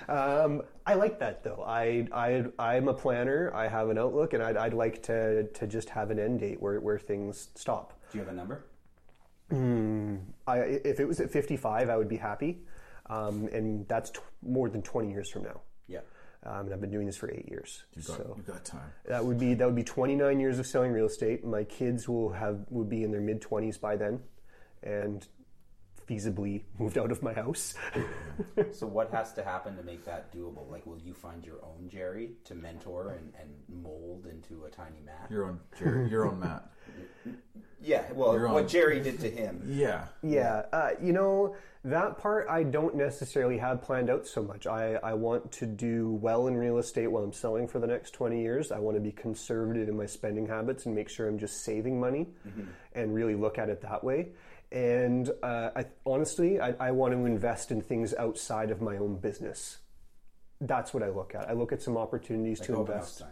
Um, 0.09 0.63
I 0.87 0.95
like 0.95 1.19
that 1.19 1.43
though. 1.43 1.63
I, 1.65 2.07
I, 2.11 2.45
I'm 2.57 2.87
a 2.87 2.93
planner. 2.93 3.51
I 3.53 3.67
have 3.67 3.89
an 3.89 3.99
outlook, 3.99 4.33
and 4.33 4.41
I'd, 4.41 4.57
I'd 4.57 4.73
like 4.73 5.03
to, 5.03 5.43
to 5.43 5.67
just 5.67 5.89
have 5.89 6.09
an 6.09 6.17
end 6.17 6.39
date 6.39 6.59
where, 6.59 6.79
where 6.79 6.97
things 6.97 7.49
stop. 7.53 7.93
Do 8.11 8.17
you 8.17 8.23
have 8.23 8.33
a 8.33 8.35
number? 8.35 8.65
Mm, 9.51 10.19
I, 10.47 10.57
if 10.59 10.99
it 10.99 11.07
was 11.07 11.19
at 11.19 11.31
55, 11.31 11.89
I 11.89 11.97
would 11.97 12.07
be 12.09 12.17
happy, 12.17 12.59
um, 13.07 13.47
and 13.51 13.87
that's 13.87 14.11
t- 14.11 14.19
more 14.41 14.69
than 14.69 14.81
20 14.81 15.09
years 15.09 15.29
from 15.29 15.43
now. 15.43 15.61
Yeah. 15.87 15.99
Um, 16.43 16.65
and 16.65 16.73
I've 16.73 16.81
been 16.81 16.91
doing 16.91 17.05
this 17.05 17.17
for 17.17 17.29
eight 17.31 17.49
years. 17.49 17.83
You've 17.95 18.07
got, 18.07 18.17
so 18.17 18.33
you've 18.37 18.45
got 18.47 18.63
time. 18.63 18.91
that 19.07 19.25
would 19.25 19.39
be 19.39 19.55
that 19.55 19.65
would 19.65 19.75
be 19.75 19.83
29 19.83 20.39
years 20.39 20.57
of 20.57 20.65
selling 20.67 20.91
real 20.91 21.07
estate. 21.07 21.43
My 21.43 21.63
kids 21.65 22.07
will 22.07 22.31
have 22.31 22.59
would 22.69 22.89
be 22.89 23.03
in 23.03 23.11
their 23.11 23.21
mid 23.21 23.41
20s 23.41 23.79
by 23.79 23.97
then, 23.97 24.21
and 24.81 25.27
feasibly 26.09 26.61
moved 26.79 26.97
out 26.97 27.11
of 27.11 27.21
my 27.21 27.33
house. 27.33 27.75
So 28.71 28.87
what 28.87 29.11
has 29.11 29.33
to 29.33 29.43
happen 29.43 29.75
to 29.75 29.83
make 29.83 30.05
that 30.05 30.33
doable? 30.33 30.71
Like, 30.71 30.85
will 30.85 30.97
you 30.97 31.13
find 31.13 31.45
your 31.45 31.57
own 31.61 31.89
Jerry 31.89 32.31
to 32.45 32.55
mentor 32.55 33.09
and, 33.19 33.33
and 33.37 33.83
mold 33.83 34.27
into 34.31 34.63
a 34.63 34.69
tiny 34.69 35.01
Matt? 35.05 35.29
Your 35.29 35.43
own, 35.45 35.59
Jerry, 35.77 36.09
your 36.09 36.25
own 36.25 36.39
Matt. 36.39 36.71
Yeah, 37.81 38.03
well, 38.13 38.33
Your 38.33 38.47
what 38.47 38.63
own- 38.63 38.67
Jerry 38.69 39.01
did 39.01 39.19
to 39.19 39.29
him. 39.29 39.61
Yeah. 39.67 40.05
Yeah, 40.23 40.63
uh, 40.71 40.91
you 41.01 41.11
know, 41.11 41.55
that 41.83 42.17
part 42.17 42.47
I 42.49 42.63
don't 42.63 42.95
necessarily 42.95 43.57
have 43.57 43.81
planned 43.81 44.09
out 44.09 44.25
so 44.25 44.41
much. 44.41 44.65
I, 44.67 44.95
I 44.95 45.13
want 45.15 45.51
to 45.53 45.65
do 45.65 46.11
well 46.21 46.47
in 46.47 46.55
real 46.55 46.77
estate 46.77 47.07
while 47.07 47.23
I'm 47.23 47.33
selling 47.33 47.67
for 47.67 47.79
the 47.79 47.87
next 47.87 48.11
20 48.11 48.41
years. 48.41 48.71
I 48.71 48.79
want 48.79 48.95
to 48.95 49.01
be 49.01 49.11
conservative 49.11 49.89
in 49.89 49.97
my 49.97 50.05
spending 50.05 50.47
habits 50.47 50.85
and 50.85 50.95
make 50.95 51.09
sure 51.09 51.27
I'm 51.27 51.39
just 51.39 51.63
saving 51.65 51.99
money 51.99 52.27
and 52.93 53.13
really 53.13 53.35
look 53.35 53.57
at 53.57 53.67
it 53.69 53.81
that 53.81 54.01
way. 54.03 54.29
And 54.71 55.31
uh, 55.41 55.71
I, 55.75 55.85
honestly, 56.05 56.59
I, 56.59 56.75
I 56.79 56.91
want 56.91 57.13
to 57.13 57.25
invest 57.25 57.71
in 57.71 57.81
things 57.81 58.13
outside 58.13 58.69
of 58.69 58.81
my 58.81 58.97
own 58.97 59.15
business. 59.15 59.79
That's 60.61 60.93
what 60.93 61.01
I 61.01 61.09
look 61.09 61.33
at. 61.33 61.49
I 61.49 61.53
look 61.53 61.71
at 61.71 61.81
some 61.81 61.97
opportunities 61.97 62.59
Like 62.59 62.67
to 62.67 62.75
open 62.75 62.93
invest. 62.93 63.23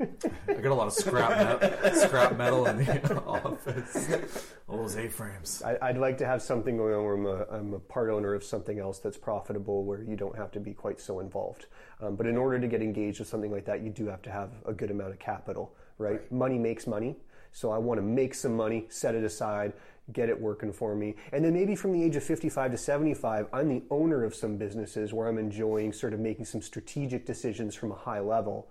I 0.00 0.52
got 0.52 0.72
a 0.72 0.74
lot 0.74 0.86
of 0.86 0.92
scrap 0.92 1.60
metal, 1.60 1.94
scrap 1.94 2.36
metal 2.36 2.66
in 2.66 2.78
the 2.78 3.22
office. 3.24 4.46
All 4.68 4.76
those 4.76 4.96
A-frames. 4.96 5.62
I, 5.64 5.76
I'd 5.82 5.98
like 5.98 6.18
to 6.18 6.26
have 6.26 6.42
something 6.42 6.76
going 6.76 6.94
on 6.94 7.04
where 7.04 7.14
I'm 7.14 7.26
a, 7.26 7.46
I'm 7.50 7.74
a 7.74 7.78
part 7.78 8.10
owner 8.10 8.34
of 8.34 8.44
something 8.44 8.78
else 8.78 8.98
that's 8.98 9.16
profitable, 9.16 9.84
where 9.84 10.02
you 10.02 10.16
don't 10.16 10.36
have 10.36 10.52
to 10.52 10.60
be 10.60 10.72
quite 10.72 11.00
so 11.00 11.20
involved. 11.20 11.66
Um, 12.00 12.14
but 12.14 12.26
in 12.26 12.36
order 12.36 12.60
to 12.60 12.68
get 12.68 12.82
engaged 12.82 13.18
with 13.20 13.28
something 13.28 13.50
like 13.50 13.64
that, 13.64 13.82
you 13.82 13.90
do 13.90 14.06
have 14.06 14.22
to 14.22 14.30
have 14.30 14.50
a 14.66 14.72
good 14.72 14.90
amount 14.90 15.10
of 15.12 15.18
capital, 15.18 15.74
right? 15.98 16.30
Money 16.30 16.58
makes 16.58 16.86
money. 16.86 17.16
So 17.54 17.70
I 17.70 17.78
want 17.78 17.98
to 17.98 18.02
make 18.02 18.34
some 18.34 18.56
money, 18.56 18.86
set 18.88 19.14
it 19.14 19.24
aside, 19.24 19.74
get 20.12 20.28
it 20.28 20.40
working 20.40 20.72
for 20.72 20.94
me. 20.94 21.14
And 21.32 21.44
then 21.44 21.52
maybe 21.54 21.74
from 21.76 21.92
the 21.92 22.02
age 22.02 22.16
of 22.16 22.22
55 22.24 22.72
to 22.72 22.76
75, 22.76 23.46
I'm 23.52 23.68
the 23.68 23.82
owner 23.90 24.24
of 24.24 24.34
some 24.34 24.56
businesses 24.56 25.12
where 25.12 25.28
I'm 25.28 25.38
enjoying 25.38 25.92
sort 25.92 26.12
of 26.12 26.20
making 26.20 26.44
some 26.44 26.62
strategic 26.62 27.26
decisions 27.26 27.74
from 27.74 27.90
a 27.92 27.96
high 27.96 28.20
level. 28.20 28.68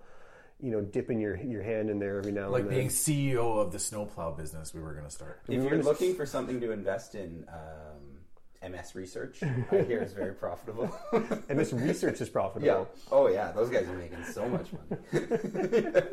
You 0.60 0.70
know, 0.70 0.80
dipping 0.80 1.18
your 1.20 1.36
your 1.36 1.62
hand 1.62 1.90
in 1.90 1.98
there 1.98 2.18
every 2.18 2.30
now 2.30 2.48
Like 2.48 2.62
and 2.62 2.70
then. 2.70 2.78
being 2.78 2.88
CEO 2.88 3.58
of 3.58 3.72
the 3.72 3.80
snowplow 3.80 4.32
business 4.36 4.72
we 4.72 4.80
were 4.80 4.92
going 4.92 5.04
to 5.06 5.10
start. 5.10 5.40
If 5.48 5.62
you're 5.64 5.82
looking 5.82 6.14
for 6.14 6.24
something 6.24 6.60
to 6.60 6.70
invest 6.70 7.16
in, 7.16 7.44
um, 7.48 8.70
MS 8.70 8.94
Research, 8.94 9.42
I 9.42 9.82
hear 9.82 10.02
is 10.02 10.12
very 10.12 10.34
profitable. 10.34 10.88
MS 11.52 11.72
Research 11.72 12.20
is 12.20 12.28
profitable. 12.28 12.64
Yeah. 12.68 12.84
Oh 13.10 13.26
yeah, 13.26 13.50
those 13.50 13.70
guys 13.70 13.88
are 13.88 13.96
making 13.96 14.22
so 14.24 14.48
much 14.48 14.68
money. 15.12 15.82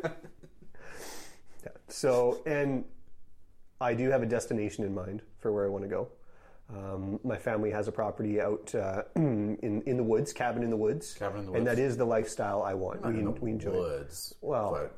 Yeah. 1.62 1.68
So, 1.88 2.40
and 2.46 2.84
I 3.80 3.94
do 3.94 4.10
have 4.10 4.22
a 4.22 4.26
destination 4.26 4.84
in 4.84 4.94
mind 4.94 5.22
for 5.38 5.52
where 5.52 5.64
I 5.64 5.68
want 5.68 5.84
to 5.84 5.88
go. 5.88 6.08
Um, 6.68 7.18
my 7.24 7.36
family 7.36 7.70
has 7.70 7.88
a 7.88 7.92
property 7.92 8.40
out 8.40 8.72
uh, 8.74 9.02
in 9.16 9.82
in 9.86 9.96
the 9.96 10.02
woods, 10.04 10.32
cabin 10.32 10.62
in 10.62 10.70
the 10.70 10.76
woods, 10.76 11.14
Cabin 11.14 11.40
in 11.40 11.46
the 11.46 11.52
and 11.52 11.66
that 11.66 11.78
is 11.78 11.96
the 11.96 12.04
lifestyle 12.04 12.62
I 12.62 12.74
want. 12.74 13.04
We, 13.04 13.18
in 13.18 13.24
the 13.24 13.30
we 13.32 13.50
enjoy 13.50 13.72
woods, 13.72 14.34
Well, 14.40 14.70
but 14.72 14.94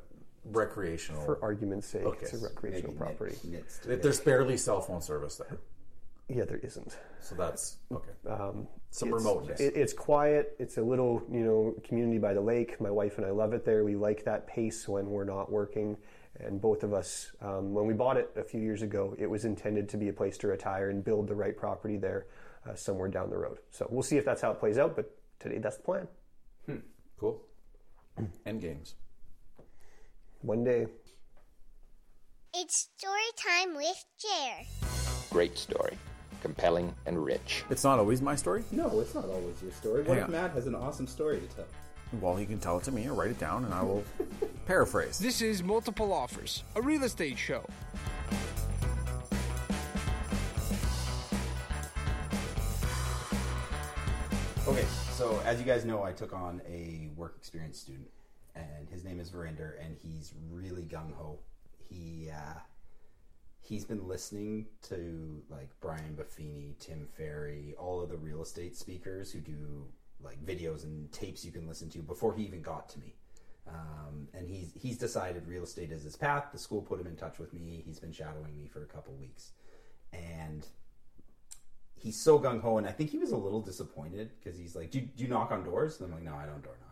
recreational. 0.51 1.23
for 1.23 1.39
argument's 1.41 1.87
sake, 1.87 2.03
Okay. 2.05 2.19
it's 2.25 2.33
a 2.33 2.37
recreational 2.37 2.91
Maybe 2.91 2.97
property. 3.05 3.37
knits 3.45 3.79
There- 3.79 3.95
There's 3.95 4.19
barely 4.19 4.57
cell 4.57 4.81
phone 4.81 5.01
service 5.01 5.37
there, 5.37 5.57
Yeah, 6.29 6.43
there 6.45 6.57
isn't. 6.59 6.95
so 7.21 7.33
that's 7.35 7.77
okay. 7.91 8.11
Um, 8.27 8.67
Some 8.91 9.09
it's- 9.09 9.23
remoteness. 9.23 9.59
It, 9.59 9.75
it's 9.75 9.93
quiet. 9.93 10.55
It's 10.59 10.77
a 10.77 10.81
little, 10.83 11.23
you 11.31 11.43
know, 11.43 11.73
community 11.83 12.19
by 12.19 12.35
the 12.35 12.41
lake. 12.41 12.79
My 12.79 12.91
wife 12.91 13.17
and 13.17 13.25
I 13.25 13.31
love 13.31 13.53
it 13.53 13.65
there. 13.65 13.83
We 13.83 13.95
like 13.95 14.25
that 14.25 14.45
pace 14.45 14.87
when 14.87 15.09
we're 15.09 15.23
not 15.23 15.51
working. 15.51 15.97
And 16.39 16.59
both 16.59 16.83
of 16.83 16.93
us, 16.93 17.31
um, 17.41 17.73
when 17.73 17.85
we 17.85 17.93
bought 17.93 18.17
it 18.17 18.31
a 18.35 18.43
few 18.43 18.59
years 18.59 18.81
ago, 18.81 19.15
it 19.19 19.29
was 19.29 19.45
intended 19.45 19.87
to 19.89 19.97
be 19.97 20.09
a 20.09 20.13
place 20.13 20.37
to 20.39 20.47
retire 20.47 20.89
and 20.89 21.03
build 21.03 21.27
the 21.27 21.35
right 21.35 21.55
property 21.55 21.97
there 21.97 22.25
uh, 22.67 22.73
somewhere 22.75 23.07
down 23.07 23.29
the 23.29 23.37
road. 23.37 23.59
So 23.71 23.87
we'll 23.89 24.03
see 24.03 24.17
if 24.17 24.25
that's 24.25 24.41
how 24.41 24.51
it 24.51 24.59
plays 24.59 24.77
out. 24.77 24.95
But 24.95 25.15
today, 25.39 25.59
that's 25.59 25.77
the 25.77 25.83
plan. 25.83 26.07
Cool. 27.19 27.41
End 28.45 28.61
games. 28.61 28.95
One 30.41 30.63
day. 30.63 30.87
It's 32.55 32.89
story 32.97 33.21
time 33.37 33.75
with 33.75 34.03
Jer. 34.19 34.87
Great 35.29 35.57
story. 35.57 35.97
Compelling 36.41 36.93
and 37.05 37.23
rich. 37.23 37.63
It's 37.69 37.83
not 37.83 37.99
always 37.99 38.21
my 38.21 38.35
story. 38.35 38.63
no, 38.71 38.99
it's 38.99 39.15
not 39.15 39.25
always 39.25 39.61
your 39.61 39.71
story. 39.71 40.01
What 40.01 40.09
Hang 40.09 40.17
if 40.17 40.23
on. 40.25 40.31
Matt 40.31 40.51
has 40.51 40.67
an 40.67 40.75
awesome 40.75 41.07
story 41.07 41.39
to 41.39 41.47
tell? 41.55 41.65
Well, 42.21 42.35
he 42.35 42.45
can 42.45 42.59
tell 42.59 42.77
it 42.77 42.83
to 42.83 42.91
me 42.91 43.07
or 43.07 43.13
write 43.13 43.31
it 43.31 43.39
down, 43.39 43.65
and 43.65 43.73
I 43.73 43.81
will 43.81 44.03
paraphrase. 44.65 45.17
This 45.17 45.41
is 45.41 45.63
Multiple 45.63 46.13
Offers, 46.13 46.63
a 46.75 46.81
real 46.81 47.03
estate 47.03 47.37
show. 47.37 47.65
Okay, 54.67 54.85
so 55.11 55.41
as 55.43 55.59
you 55.59 55.65
guys 55.65 55.85
know, 55.85 56.03
I 56.03 56.11
took 56.11 56.33
on 56.33 56.61
a 56.69 57.09
work 57.15 57.35
experience 57.37 57.79
student, 57.79 58.09
and 58.55 58.87
his 58.89 59.03
name 59.03 59.19
is 59.19 59.29
Verinder, 59.29 59.77
and 59.83 59.97
he's 59.97 60.33
really 60.51 60.83
gung 60.83 61.13
ho. 61.15 61.39
He 61.77 62.29
uh, 62.31 62.59
he's 63.59 63.85
been 63.85 64.07
listening 64.07 64.67
to 64.83 65.41
like 65.49 65.69
Brian 65.81 66.15
Buffini, 66.15 66.77
Tim 66.79 67.07
Ferry, 67.17 67.73
all 67.77 68.01
of 68.01 68.09
the 68.09 68.17
real 68.17 68.43
estate 68.43 68.75
speakers 68.75 69.31
who 69.31 69.39
do 69.39 69.87
like 70.23 70.43
videos 70.45 70.83
and 70.83 71.11
tapes 71.11 71.43
you 71.43 71.51
can 71.51 71.67
listen 71.67 71.89
to 71.91 71.99
before 71.99 72.33
he 72.33 72.43
even 72.43 72.61
got 72.61 72.89
to 72.89 72.99
me. 72.99 73.15
Um, 73.67 74.27
and 74.33 74.47
he's 74.47 74.71
he's 74.75 74.97
decided 74.97 75.47
real 75.47 75.63
estate 75.63 75.91
is 75.91 76.03
his 76.03 76.15
path. 76.15 76.47
The 76.51 76.57
school 76.57 76.81
put 76.81 76.99
him 76.99 77.07
in 77.07 77.15
touch 77.15 77.39
with 77.39 77.53
me. 77.53 77.81
He's 77.85 77.99
been 77.99 78.11
shadowing 78.11 78.57
me 78.57 78.67
for 78.67 78.83
a 78.83 78.85
couple 78.85 79.13
weeks, 79.13 79.51
and 80.11 80.67
he's 81.95 82.19
so 82.19 82.37
gung 82.37 82.61
ho, 82.61 82.77
and 82.77 82.85
I 82.85 82.91
think 82.91 83.09
he 83.09 83.17
was 83.17 83.31
a 83.31 83.37
little 83.37 83.61
disappointed 83.61 84.31
because 84.37 84.59
he's 84.59 84.75
like, 84.75 84.91
do 84.91 84.99
"Do 84.99 85.23
you 85.23 85.29
knock 85.29 85.51
on 85.51 85.63
doors?" 85.63 85.99
And 85.99 86.07
I'm 86.07 86.13
like, 86.13 86.23
"No, 86.23 86.35
I 86.35 86.45
don't 86.45 86.61
door 86.61 86.75
knock." 86.81 86.82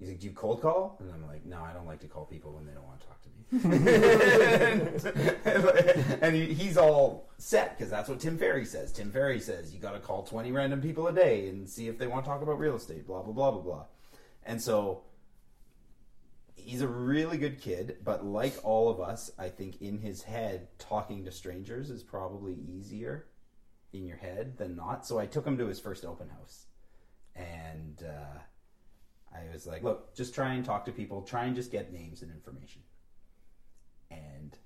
He's 0.00 0.08
like, 0.08 0.18
"Do 0.18 0.26
you 0.26 0.32
cold 0.32 0.60
call?" 0.62 0.96
And 0.98 1.12
I'm 1.12 1.24
like, 1.26 1.44
"No, 1.44 1.62
I 1.62 1.72
don't 1.72 1.86
like 1.86 2.00
to 2.00 2.08
call 2.08 2.24
people 2.24 2.52
when 2.52 2.66
they 2.66 2.72
don't 2.72 2.86
want 2.86 3.00
to 3.00 3.06
talk 3.06 3.20
to 3.22 3.28
me." 3.28 3.34
and, 5.44 6.22
and 6.22 6.34
he's 6.34 6.78
all 6.78 7.28
set 7.36 7.76
because 7.76 7.90
that's 7.90 8.08
what 8.08 8.18
Tim 8.18 8.38
Ferry 8.38 8.64
says. 8.64 8.92
Tim 8.92 9.12
Ferry 9.12 9.40
says 9.40 9.74
you 9.74 9.78
got 9.78 9.92
to 9.92 10.00
call 10.00 10.22
20 10.22 10.52
random 10.52 10.80
people 10.80 11.06
a 11.08 11.12
day 11.12 11.48
and 11.48 11.68
see 11.68 11.88
if 11.88 11.98
they 11.98 12.06
want 12.06 12.24
to 12.24 12.30
talk 12.30 12.40
about 12.42 12.58
real 12.58 12.76
estate. 12.76 13.06
Blah 13.06 13.20
blah 13.22 13.34
blah 13.34 13.50
blah 13.50 13.60
blah. 13.60 13.84
And 14.44 14.62
so 14.62 15.02
he's 16.54 16.80
a 16.80 16.88
really 16.88 17.36
good 17.36 17.60
kid, 17.60 17.98
but 18.02 18.24
like 18.24 18.54
all 18.62 18.88
of 18.88 19.00
us, 19.00 19.30
I 19.38 19.48
think 19.48 19.82
in 19.82 19.98
his 19.98 20.22
head, 20.22 20.68
talking 20.78 21.24
to 21.24 21.32
strangers 21.32 21.90
is 21.90 22.02
probably 22.02 22.54
easier 22.54 23.26
in 23.92 24.06
your 24.06 24.16
head 24.16 24.56
than 24.56 24.76
not. 24.76 25.06
So 25.06 25.18
I 25.18 25.26
took 25.26 25.46
him 25.46 25.58
to 25.58 25.66
his 25.66 25.80
first 25.80 26.04
open 26.04 26.28
house, 26.28 26.66
and 27.34 28.02
uh, 28.02 28.38
I 29.34 29.52
was 29.52 29.66
like, 29.66 29.82
"Look, 29.82 30.14
just 30.14 30.34
try 30.34 30.54
and 30.54 30.64
talk 30.64 30.84
to 30.86 30.92
people. 30.92 31.22
Try 31.22 31.44
and 31.44 31.54
just 31.54 31.70
get 31.70 31.92
names 31.92 32.22
and 32.22 32.30
information." 32.32 32.82
And 34.10 34.56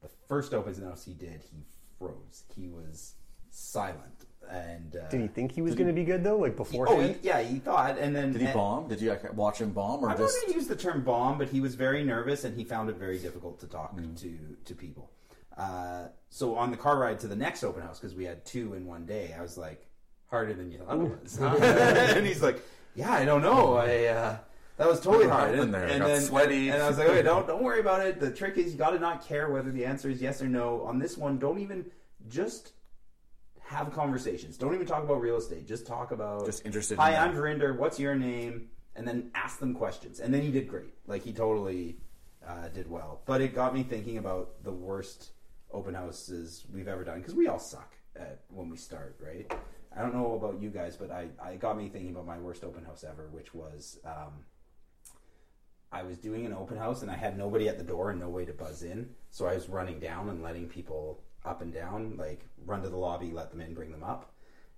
the 0.00 0.08
first 0.28 0.54
open 0.54 0.74
house 0.82 1.04
he 1.04 1.12
did, 1.12 1.42
he 1.52 1.62
froze. 1.98 2.44
He 2.54 2.68
was 2.68 3.14
silent. 3.50 4.26
And 4.50 4.96
uh, 4.96 5.08
Did 5.08 5.20
he 5.20 5.28
think 5.28 5.52
he 5.52 5.62
was 5.62 5.74
going 5.74 5.86
to 5.86 5.92
be 5.92 6.04
good 6.04 6.24
though? 6.24 6.36
Like 6.36 6.56
before? 6.56 6.88
oh, 6.88 7.00
he- 7.00 7.14
yeah, 7.22 7.40
he 7.42 7.58
thought, 7.58 7.96
and 7.98 8.14
then 8.14 8.32
Did 8.32 8.40
he 8.40 8.46
and- 8.48 8.54
bomb? 8.54 8.88
Did 8.88 9.00
you 9.00 9.10
like, 9.10 9.32
watch 9.34 9.60
him 9.60 9.70
bomb, 9.70 10.04
or 10.04 10.10
I'm 10.10 10.18
just 10.18 10.36
not 10.36 10.42
going 10.42 10.52
to 10.54 10.58
use 10.58 10.66
the 10.68 10.76
term 10.76 11.02
bomb, 11.04 11.38
but 11.38 11.48
he 11.48 11.60
was 11.60 11.74
very 11.76 12.02
nervous 12.04 12.44
and 12.44 12.56
he 12.56 12.64
found 12.64 12.90
it 12.90 12.96
very 12.96 13.18
difficult 13.18 13.60
to 13.60 13.66
talk 13.66 13.96
to 13.96 14.38
to 14.64 14.74
people. 14.74 15.10
Uh, 15.56 16.06
so 16.30 16.56
on 16.56 16.70
the 16.70 16.76
car 16.76 16.98
ride 16.98 17.20
to 17.20 17.28
the 17.28 17.36
next 17.36 17.62
open 17.62 17.82
house, 17.82 18.00
because 18.00 18.14
we 18.16 18.24
had 18.24 18.44
two 18.44 18.74
in 18.74 18.84
one 18.86 19.04
day, 19.06 19.34
I 19.38 19.42
was 19.42 19.56
like, 19.56 19.86
harder 20.28 20.54
than 20.54 20.70
you 20.72 20.78
thought 20.78 20.94
it 20.96 21.22
was. 21.22 21.38
huh?" 21.38 21.56
and 22.16 22.26
he's 22.26 22.42
like, 22.42 22.58
yeah, 22.94 23.12
I 23.12 23.24
don't 23.24 23.42
know. 23.42 23.76
I 23.76 24.04
uh, 24.06 24.36
that 24.76 24.88
was 24.88 25.00
totally 25.00 25.26
What 25.26 25.34
hard. 25.34 25.50
happened 25.54 25.62
And, 25.62 25.74
there? 25.74 25.86
and 25.86 25.98
Got 26.00 26.06
then 26.08 26.22
sweaty. 26.22 26.68
And 26.70 26.82
I 26.82 26.88
was 26.88 26.98
like, 26.98 27.08
okay, 27.08 27.22
don't 27.22 27.46
don't 27.50 27.62
worry 27.62 27.80
about 27.80 28.04
it. 28.06 28.20
The 28.20 28.30
trick 28.30 28.56
is 28.58 28.72
you 28.72 28.78
got 28.78 28.90
to 28.90 28.98
not 28.98 29.26
care 29.26 29.50
whether 29.50 29.70
the 29.70 29.84
answer 29.84 30.08
is 30.10 30.20
yes 30.20 30.42
or 30.42 30.48
no. 30.48 30.82
On 30.82 30.98
this 30.98 31.16
one, 31.16 31.38
don't 31.38 31.58
even 31.58 31.86
just 32.28 32.72
have 33.60 33.92
conversations. 33.92 34.56
Don't 34.58 34.74
even 34.74 34.86
talk 34.86 35.02
about 35.04 35.20
real 35.20 35.36
estate. 35.36 35.66
Just 35.66 35.86
talk 35.86 36.10
about 36.10 36.44
Just 36.46 36.64
interested 36.66 36.94
in 36.94 37.00
Hi, 37.00 37.12
that." 37.12 37.28
I'm 37.28 37.34
Verinder. 37.34 37.74
What's 37.74 37.98
your 37.98 38.14
name? 38.14 38.68
And 38.94 39.08
then 39.08 39.30
ask 39.34 39.58
them 39.58 39.72
questions. 39.74 40.20
And 40.20 40.34
then 40.34 40.42
he 40.42 40.50
did 40.50 40.68
great. 40.68 40.92
Like 41.06 41.22
he 41.22 41.32
totally 41.32 41.96
uh, 42.46 42.68
did 42.68 42.90
well. 42.90 43.22
But 43.24 43.40
it 43.40 43.54
got 43.54 43.72
me 43.74 43.82
thinking 43.82 44.18
about 44.18 44.62
the 44.64 44.72
worst 44.72 45.30
open 45.72 45.94
houses 45.94 46.64
we've 46.70 46.88
ever 46.88 47.02
done 47.02 47.18
because 47.18 47.34
we 47.34 47.48
all 47.48 47.58
suck 47.58 47.94
at 48.16 48.40
when 48.50 48.68
we 48.68 48.76
start, 48.76 49.16
right? 49.24 49.50
I 49.96 50.02
don't 50.02 50.14
know 50.14 50.34
about 50.34 50.60
you 50.60 50.70
guys, 50.70 50.96
but 50.96 51.10
I, 51.10 51.28
I 51.42 51.56
got 51.56 51.76
me 51.76 51.88
thinking 51.88 52.10
about 52.10 52.26
my 52.26 52.38
worst 52.38 52.64
open 52.64 52.84
house 52.84 53.04
ever, 53.08 53.28
which 53.30 53.54
was 53.54 53.98
um, 54.04 54.44
I 55.92 56.02
was 56.02 56.16
doing 56.16 56.46
an 56.46 56.54
open 56.54 56.78
house 56.78 57.02
and 57.02 57.10
I 57.10 57.16
had 57.16 57.36
nobody 57.36 57.68
at 57.68 57.76
the 57.76 57.84
door 57.84 58.10
and 58.10 58.20
no 58.20 58.28
way 58.28 58.46
to 58.46 58.52
buzz 58.52 58.82
in. 58.82 59.10
So 59.30 59.46
I 59.46 59.54
was 59.54 59.68
running 59.68 60.00
down 60.00 60.30
and 60.30 60.42
letting 60.42 60.68
people 60.68 61.22
up 61.44 61.60
and 61.60 61.72
down, 61.72 62.16
like 62.16 62.46
run 62.64 62.82
to 62.82 62.88
the 62.88 62.96
lobby, 62.96 63.30
let 63.30 63.50
them 63.50 63.60
in, 63.60 63.74
bring 63.74 63.90
them 63.90 64.02
up. 64.02 64.32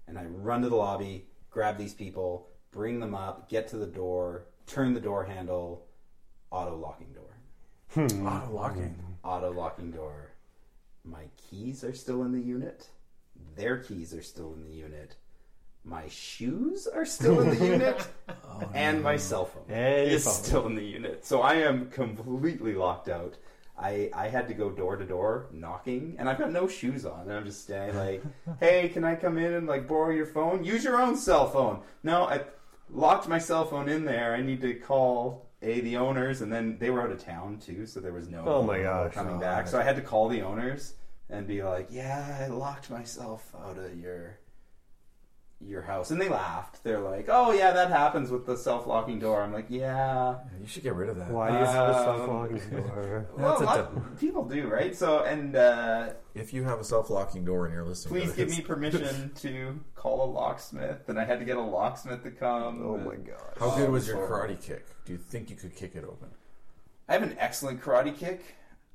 And 0.08 0.18
I 0.18 0.24
run 0.24 0.62
to 0.62 0.68
the 0.68 0.76
lobby, 0.76 1.28
grab 1.50 1.78
these 1.78 1.94
people, 1.94 2.48
bring 2.72 2.98
them 2.98 3.14
up, 3.14 3.48
get 3.48 3.68
to 3.68 3.76
the 3.76 3.86
door, 3.86 4.46
turn 4.66 4.92
the 4.92 5.00
door 5.00 5.24
handle, 5.24 5.86
auto 6.50 6.76
locking 6.76 7.12
door. 7.12 8.26
auto 8.26 8.52
locking? 8.52 9.00
Auto 9.22 9.52
locking 9.52 9.92
door. 9.92 10.32
My 11.04 11.24
keys 11.36 11.84
are 11.84 11.94
still 11.94 12.22
in 12.24 12.32
the 12.32 12.40
unit. 12.40 12.88
Their 13.56 13.78
keys 13.78 14.14
are 14.14 14.22
still 14.22 14.54
in 14.54 14.64
the 14.64 14.74
unit. 14.74 15.16
My 15.84 16.08
shoes 16.08 16.86
are 16.86 17.04
still 17.04 17.40
in 17.40 17.50
the 17.50 17.66
unit. 17.72 18.06
Oh, 18.28 18.62
and 18.74 19.02
my 19.02 19.16
cell 19.16 19.44
phone 19.44 19.64
your 19.68 19.76
is 19.78 20.24
still 20.24 20.66
in 20.66 20.74
the 20.74 20.82
unit. 20.84 21.24
So 21.26 21.42
I 21.42 21.54
am 21.56 21.90
completely 21.90 22.74
locked 22.74 23.08
out. 23.08 23.36
I, 23.78 24.08
I 24.14 24.28
had 24.28 24.46
to 24.48 24.54
go 24.54 24.70
door 24.70 24.96
to 24.96 25.04
door 25.04 25.46
knocking, 25.52 26.14
and 26.18 26.28
I've 26.28 26.38
got 26.38 26.52
no 26.52 26.68
shoes 26.68 27.04
on. 27.04 27.22
And 27.22 27.32
I'm 27.32 27.44
just 27.44 27.64
standing 27.64 27.96
like, 27.96 28.22
"Hey, 28.60 28.88
can 28.88 29.04
I 29.04 29.16
come 29.16 29.36
in 29.36 29.52
and 29.52 29.66
like 29.66 29.86
borrow 29.88 30.10
your 30.10 30.26
phone? 30.26 30.64
Use 30.64 30.84
your 30.84 31.00
own 31.00 31.16
cell 31.16 31.50
phone." 31.50 31.80
No, 32.02 32.24
I 32.24 32.42
locked 32.88 33.28
my 33.28 33.38
cell 33.38 33.64
phone 33.66 33.88
in 33.88 34.04
there. 34.04 34.34
I 34.34 34.40
need 34.42 34.60
to 34.62 34.74
call 34.74 35.50
a 35.60 35.80
the 35.80 35.96
owners, 35.96 36.40
and 36.40 36.52
then 36.52 36.78
they 36.78 36.88
were 36.90 37.02
out 37.02 37.10
of 37.10 37.22
town 37.22 37.58
too, 37.58 37.84
so 37.84 37.98
there 38.00 38.12
was 38.12 38.28
no 38.28 38.44
Oh 38.46 38.62
my 38.62 38.80
gosh. 38.80 39.12
coming 39.12 39.36
Oh, 39.36 39.40
back. 39.40 39.66
So 39.66 39.78
I 39.78 39.82
had 39.82 39.96
to 39.96 40.02
call 40.02 40.28
the 40.28 40.42
owners 40.42 40.94
and 41.30 41.46
be 41.46 41.62
like, 41.62 41.88
"Yeah, 41.90 42.38
I 42.42 42.46
locked 42.48 42.90
myself 42.90 43.52
out 43.58 43.78
of 43.78 43.98
your 43.98 44.38
your 45.60 45.82
house, 45.82 46.10
and 46.10 46.20
they 46.20 46.28
laughed. 46.28 46.82
They're 46.84 47.00
like, 47.00 47.26
"Oh 47.30 47.52
yeah, 47.52 47.70
that 47.72 47.88
happens 47.90 48.30
with 48.30 48.44
the 48.44 48.56
self-locking 48.56 49.18
door." 49.20 49.40
I'm 49.40 49.52
like, 49.52 49.66
"Yeah." 49.70 50.40
You 50.60 50.66
should 50.66 50.82
get 50.82 50.94
rid 50.94 51.08
of 51.08 51.16
that. 51.16 51.30
Why 51.30 51.50
do 51.50 51.58
you 51.58 51.64
have 51.64 51.88
a 51.88 51.94
self-locking 51.94 52.70
door? 52.70 53.26
Well, 53.36 53.48
That's 53.48 53.60
a 53.60 53.64
a 53.64 53.66
lot 53.66 53.94
dumb- 53.94 54.12
of 54.12 54.20
people 54.20 54.44
do, 54.44 54.68
right? 54.68 54.94
So, 54.94 55.20
and 55.24 55.56
uh, 55.56 56.10
If 56.34 56.52
you 56.52 56.64
have 56.64 56.80
a 56.80 56.84
self-locking 56.84 57.44
door 57.46 57.64
and 57.64 57.74
you're 57.74 57.84
listening, 57.84 58.20
please 58.20 58.34
give 58.34 58.50
me 58.50 58.60
permission 58.66 59.32
to 59.36 59.80
call 59.94 60.24
a 60.24 60.30
locksmith, 60.30 61.08
and 61.08 61.18
I 61.18 61.24
had 61.24 61.38
to 61.38 61.46
get 61.46 61.56
a 61.56 61.62
locksmith 61.62 62.22
to 62.24 62.30
come. 62.30 62.82
Oh 62.84 62.98
my 62.98 63.16
god! 63.16 63.54
How 63.58 63.74
good 63.74 63.88
was 63.90 64.06
your 64.06 64.18
karate 64.28 64.60
kick? 64.60 64.84
Do 65.06 65.12
you 65.12 65.18
think 65.18 65.48
you 65.48 65.56
could 65.56 65.74
kick 65.74 65.94
it 65.94 66.04
open? 66.04 66.28
I 67.08 67.12
have 67.14 67.22
an 67.22 67.36
excellent 67.38 67.80
karate 67.80 68.14
kick. 68.14 68.42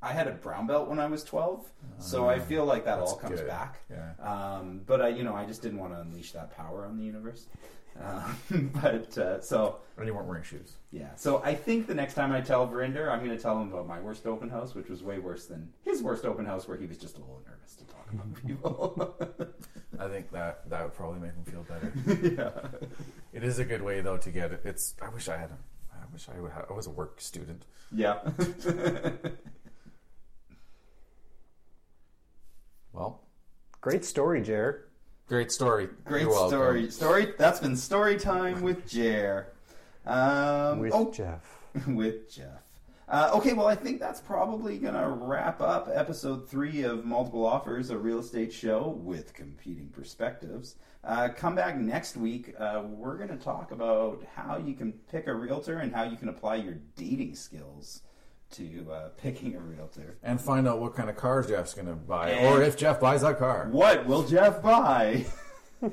I 0.01 0.13
had 0.13 0.27
a 0.27 0.31
brown 0.31 0.65
belt 0.67 0.87
when 0.87 0.99
I 0.99 1.07
was 1.07 1.23
12, 1.23 1.69
so 1.97 2.29
I 2.29 2.39
feel 2.39 2.63
like 2.65 2.85
that 2.85 2.99
all 2.99 3.15
comes 3.17 3.39
good. 3.39 3.47
back. 3.47 3.79
Yeah. 3.89 4.13
Um, 4.25 4.81
but 4.85 5.01
I, 5.01 5.09
you 5.09 5.23
know, 5.23 5.35
I 5.35 5.45
just 5.45 5.61
didn't 5.61 5.79
want 5.79 5.93
to 5.93 5.99
unleash 5.99 6.31
that 6.31 6.55
power 6.55 6.85
on 6.85 6.97
the 6.97 7.03
universe. 7.03 7.47
Um, 8.01 8.71
but 8.81 9.17
uh, 9.17 9.41
so 9.41 9.79
And 9.97 10.07
you 10.07 10.13
weren't 10.13 10.27
wearing 10.27 10.43
shoes. 10.43 10.77
yeah, 10.91 11.13
so 11.15 11.41
I 11.43 11.53
think 11.53 11.85
the 11.85 11.93
next 11.95 12.13
time 12.13 12.31
I 12.31 12.39
tell 12.39 12.65
Verinder, 12.65 13.11
I'm 13.11 13.19
going 13.25 13.35
to 13.35 13.43
tell 13.43 13.61
him 13.61 13.73
about 13.73 13.87
my 13.89 13.99
worst 13.99 14.25
open 14.25 14.47
house, 14.49 14.73
which 14.73 14.87
was 14.87 15.03
way 15.03 15.19
worse 15.19 15.47
than 15.47 15.67
his 15.83 16.01
worst 16.01 16.23
open 16.23 16.45
house, 16.45 16.65
where 16.65 16.77
he 16.77 16.85
was 16.85 16.97
just 16.97 17.17
a 17.17 17.19
little 17.19 17.41
nervous 17.45 17.75
to 17.75 17.83
talk 17.85 18.07
about 18.13 18.33
people. 18.47 19.15
I 19.99 20.07
think 20.07 20.31
that 20.31 20.69
that 20.69 20.81
would 20.83 20.93
probably 20.93 21.19
make 21.19 21.33
him 21.33 21.43
feel 21.43 21.63
better. 21.63 21.91
yeah. 22.37 22.79
It 23.33 23.43
is 23.43 23.59
a 23.59 23.65
good 23.65 23.81
way 23.81 23.99
though 23.99 24.17
to 24.17 24.29
get 24.29 24.53
it. 24.53 24.61
It's. 24.63 24.95
I 25.01 25.09
wish 25.09 25.27
I 25.27 25.35
had. 25.35 25.49
A, 25.49 25.57
I 25.91 26.05
wish 26.13 26.27
I 26.33 26.39
would. 26.39 26.51
Have, 26.51 26.67
I 26.69 26.73
was 26.73 26.87
a 26.87 26.91
work 26.91 27.19
student. 27.19 27.65
Yeah. 27.91 28.19
Well, 32.93 33.21
Great 33.81 34.03
story, 34.03 34.41
Jer. 34.41 34.89
great 35.27 35.51
story. 35.51 35.87
Great 36.03 36.23
You're 36.23 36.31
welcome. 36.31 36.49
story. 36.49 36.91
Story. 36.91 37.33
That's 37.37 37.59
been 37.61 37.77
story 37.77 38.17
time 38.17 38.61
with 38.61 38.87
Jer. 38.89 39.53
Um, 40.05 40.79
With 40.79 40.93
oh, 40.93 41.11
Jeff. 41.11 41.59
with 41.87 42.29
Jeff. 42.29 42.63
Uh, 43.07 43.31
okay, 43.35 43.53
well, 43.53 43.67
I 43.67 43.75
think 43.75 43.99
that's 43.99 44.19
probably 44.19 44.77
going 44.77 44.93
to 44.95 45.07
wrap 45.07 45.61
up 45.61 45.89
episode 45.91 46.49
three 46.49 46.83
of 46.83 47.05
Multiple 47.05 47.45
Offers, 47.45 47.89
a 47.89 47.97
real 47.97 48.19
estate 48.19 48.51
show 48.51 48.89
with 49.03 49.33
competing 49.33 49.87
perspectives. 49.89 50.75
Uh, 51.03 51.29
come 51.29 51.55
back 51.55 51.77
next 51.77 52.17
week. 52.17 52.53
Uh, 52.59 52.83
we're 52.85 53.17
going 53.17 53.29
to 53.29 53.37
talk 53.37 53.71
about 53.71 54.23
how 54.35 54.57
you 54.57 54.73
can 54.73 54.91
pick 55.09 55.27
a 55.27 55.33
realtor 55.33 55.79
and 55.79 55.93
how 55.95 56.03
you 56.03 56.17
can 56.17 56.29
apply 56.29 56.55
your 56.55 56.75
dating 56.97 57.33
skills 57.33 58.01
to 58.51 58.87
uh, 58.91 59.09
picking 59.17 59.55
a 59.55 59.59
realtor. 59.59 60.17
And 60.23 60.39
find 60.41 60.67
out 60.67 60.79
what 60.79 60.95
kind 60.95 61.09
of 61.09 61.15
cars 61.15 61.47
Jeff's 61.47 61.73
going 61.73 61.87
to 61.87 61.93
buy, 61.93 62.31
And- 62.31 62.47
or 62.47 62.61
if 62.63 62.77
Jeff 62.77 62.99
buys 62.99 63.21
that 63.21 63.37
car. 63.39 63.67
What 63.71 64.05
will 64.05 64.23
Jeff 64.27 64.61
buy? 64.61 65.25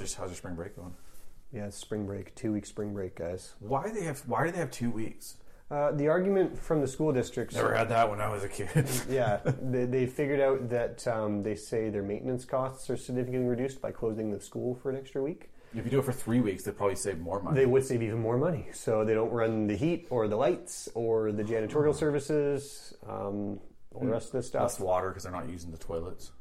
how's 0.00 0.16
your, 0.16 0.20
how's 0.20 0.30
your 0.30 0.36
spring 0.36 0.54
break 0.54 0.76
going? 0.76 0.94
Yeah, 1.52 1.66
it's 1.66 1.76
spring 1.76 2.06
break, 2.06 2.34
two 2.34 2.52
week 2.52 2.66
spring 2.66 2.92
break, 2.92 3.16
guys. 3.16 3.54
Why 3.60 3.90
they 3.90 4.02
have? 4.02 4.20
Why 4.26 4.46
do 4.46 4.52
they 4.52 4.58
have 4.58 4.70
two 4.70 4.90
weeks? 4.90 5.36
Uh, 5.70 5.92
the 5.92 6.08
argument 6.08 6.58
from 6.58 6.80
the 6.80 6.86
school 6.86 7.12
districts. 7.12 7.54
Never 7.54 7.74
had 7.74 7.88
that 7.88 8.10
when 8.10 8.20
I 8.20 8.28
was 8.28 8.44
a 8.44 8.48
kid. 8.48 8.88
yeah, 9.08 9.40
they, 9.62 9.86
they 9.86 10.06
figured 10.06 10.40
out 10.40 10.68
that 10.68 11.06
um, 11.08 11.42
they 11.42 11.54
say 11.54 11.88
their 11.90 12.02
maintenance 12.02 12.44
costs 12.44 12.90
are 12.90 12.96
significantly 12.96 13.48
reduced 13.48 13.80
by 13.80 13.90
closing 13.90 14.30
the 14.30 14.40
school 14.40 14.74
for 14.74 14.90
an 14.90 14.96
extra 14.96 15.22
week. 15.22 15.50
if 15.74 15.84
you 15.84 15.90
do 15.90 16.00
it 16.00 16.04
for 16.04 16.12
three 16.12 16.40
weeks, 16.40 16.64
they'd 16.64 16.76
probably 16.76 16.96
save 16.96 17.18
more 17.18 17.40
money. 17.40 17.56
They 17.56 17.66
would 17.66 17.84
save 17.84 18.02
even 18.02 18.20
more 18.20 18.36
money. 18.36 18.68
So 18.72 19.04
they 19.04 19.14
don't 19.14 19.30
run 19.30 19.66
the 19.66 19.76
heat 19.76 20.06
or 20.10 20.28
the 20.28 20.36
lights 20.36 20.88
or 20.94 21.32
the 21.32 21.42
janitorial 21.42 21.94
services, 21.94 22.94
um, 23.08 23.58
all 23.94 24.02
the 24.02 24.06
rest 24.08 24.26
of 24.26 24.32
this 24.32 24.48
stuff. 24.48 24.62
Less 24.62 24.80
water 24.80 25.08
because 25.08 25.22
they're 25.22 25.32
not 25.32 25.48
using 25.48 25.70
the 25.70 25.78
toilets. 25.78 26.32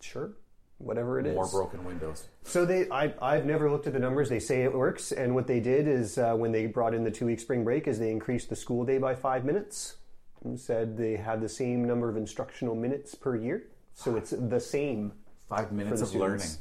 Sure, 0.00 0.32
whatever 0.78 1.18
it 1.20 1.26
is. 1.26 1.34
More 1.34 1.48
broken 1.48 1.84
windows. 1.84 2.28
So 2.42 2.64
they, 2.64 2.88
I, 2.90 3.14
I've 3.22 3.46
never 3.46 3.70
looked 3.70 3.86
at 3.86 3.92
the 3.92 3.98
numbers. 3.98 4.28
They 4.28 4.38
say 4.40 4.62
it 4.62 4.72
works, 4.74 5.12
and 5.12 5.34
what 5.34 5.46
they 5.46 5.60
did 5.60 5.88
is 5.88 6.18
uh, 6.18 6.34
when 6.34 6.52
they 6.52 6.66
brought 6.66 6.94
in 6.94 7.04
the 7.04 7.10
two-week 7.10 7.40
spring 7.40 7.64
break, 7.64 7.86
is 7.88 7.98
they 7.98 8.10
increased 8.10 8.48
the 8.50 8.56
school 8.56 8.84
day 8.84 8.98
by 8.98 9.14
five 9.14 9.44
minutes, 9.44 9.96
and 10.42 10.58
said 10.58 10.96
they 10.96 11.16
had 11.16 11.40
the 11.40 11.48
same 11.48 11.84
number 11.86 12.08
of 12.08 12.16
instructional 12.16 12.74
minutes 12.74 13.14
per 13.14 13.36
year. 13.36 13.68
So 13.94 14.16
it's 14.16 14.30
the 14.36 14.60
same. 14.60 15.12
Five 15.48 15.72
minutes 15.72 16.00
of 16.00 16.08
students. 16.08 16.58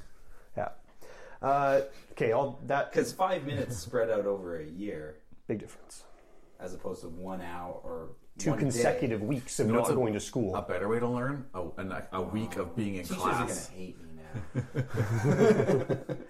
learning. 0.55 0.69
Yeah. 1.41 1.47
Uh, 1.47 1.81
okay, 2.11 2.31
all 2.31 2.59
that 2.67 2.91
Because 2.91 3.11
five 3.11 3.43
minutes 3.45 3.77
spread 3.77 4.09
out 4.09 4.25
over 4.25 4.59
a 4.59 4.65
year, 4.65 5.15
big 5.47 5.59
difference. 5.59 6.03
as 6.59 6.73
opposed 6.73 7.01
to 7.01 7.09
one 7.09 7.41
hour 7.41 7.79
or 7.83 8.09
Two 8.37 8.49
one 8.51 8.59
consecutive 8.59 9.19
day. 9.21 9.25
weeks 9.25 9.59
of 9.59 9.67
You 9.67 9.73
know 9.73 9.79
not 9.81 9.91
a- 9.91 9.95
going 9.95 10.13
to 10.13 10.19
school. 10.19 10.55
A 10.55 10.61
better 10.61 10.87
way 10.89 10.99
to 10.99 11.07
learn? 11.07 11.45
A, 11.53 11.63
an- 11.77 11.93
a 12.11 12.21
week 12.21 12.57
of 12.57 12.75
being 12.75 12.95
in 12.95 13.03
Teachers 13.03 13.17
class. 13.17 13.35
are 13.39 13.45
going 13.45 13.55
to 13.55 13.71
hate 13.77 13.97
me 14.01 14.09
now. 15.85 16.15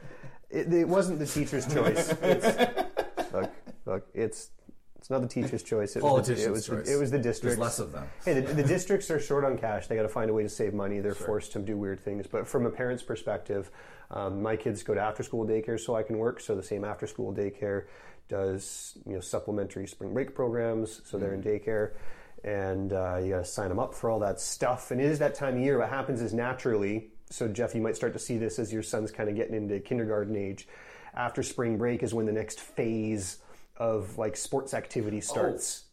It, 0.50 0.72
it 0.72 0.88
wasn't 0.88 1.18
the 1.18 1.26
teacher's 1.26 1.66
choice. 1.74 2.14
It's, 2.22 3.34
look, 3.34 3.52
look, 3.88 4.08
it's 4.14 4.52
it's 5.00 5.10
not 5.10 5.22
the 5.24 5.28
teacher's 5.28 5.64
choice. 5.64 5.96
It 5.96 6.04
was 6.04 6.28
the, 6.28 6.34
it 6.34 6.46
Politician's 6.46 6.50
was 6.52 6.68
choice. 6.68 6.86
The, 6.86 6.94
it 6.94 7.00
was 7.00 7.10
the 7.10 7.18
district. 7.18 7.58
Less 7.60 7.80
of 7.80 7.92
them. 7.92 8.06
Hey, 8.24 8.40
the, 8.40 8.54
the 8.54 8.62
districts 8.64 9.10
are 9.10 9.20
short 9.20 9.46
on 9.46 9.58
cash. 9.58 9.88
They 9.88 9.96
got 9.96 10.04
to 10.04 10.10
find 10.10 10.30
a 10.30 10.34
way 10.34 10.44
to 10.44 10.50
save 10.50 10.76
money. 10.76 11.00
They're 11.00 11.16
Sure. 11.16 11.26
forced 11.26 11.54
to 11.54 11.60
do 11.60 11.76
weird 11.76 12.00
things. 12.02 12.28
But 12.28 12.48
from 12.48 12.68
a 12.68 12.70
parent's 12.70 13.02
perspective, 13.02 13.72
um, 14.12 14.44
my 14.44 14.56
kids 14.56 14.84
go 14.84 14.94
to 14.94 15.02
after 15.02 15.24
school 15.24 15.44
daycare 15.46 15.80
so 15.80 15.96
I 15.96 16.04
can 16.04 16.20
work. 16.20 16.40
So 16.40 16.56
the 16.56 16.62
same 16.62 16.86
after 16.86 17.08
school 17.08 17.34
daycare 17.34 17.86
does 18.30 18.98
you 19.06 19.14
know 19.14 19.20
supplementary 19.20 19.88
spring 19.88 20.14
break 20.14 20.36
programs. 20.36 21.02
So 21.06 21.18
they're 21.18 21.34
in 21.34 21.44
daycare. 21.44 21.94
And 22.44 22.92
uh, 22.92 23.20
you 23.24 23.30
got 23.30 23.40
to 23.40 23.46
sign 23.46 23.70
them 23.70 23.80
up 23.80 23.94
for 23.94 24.10
all 24.10 24.20
that 24.20 24.40
stuff. 24.40 24.92
And 24.92 25.00
it 25.00 25.06
is 25.06 25.20
that 25.20 25.34
time 25.34 25.56
of 25.56 25.62
year. 25.62 25.80
What 25.80 25.90
happens 25.90 26.22
is 26.22 26.34
naturally, 26.34 27.12
so 27.30 27.48
Jeff, 27.48 27.74
you 27.74 27.82
might 27.82 27.96
start 27.96 28.12
to 28.14 28.20
see 28.20 28.38
this 28.38 28.60
as 28.60 28.74
your 28.74 28.84
son's 28.84 29.12
kind 29.12 29.30
of 29.30 29.36
getting 29.36 29.56
into 29.56 29.80
kindergarten 29.80 30.36
age. 30.36 30.68
After 31.16 31.42
spring 31.42 31.78
break 31.78 32.04
is 32.04 32.14
when 32.14 32.26
the 32.26 32.34
next 32.34 32.60
phase 32.60 33.38
of 33.78 34.18
like 34.18 34.36
sports 34.36 34.74
activity 34.74 35.22
starts. 35.22 35.86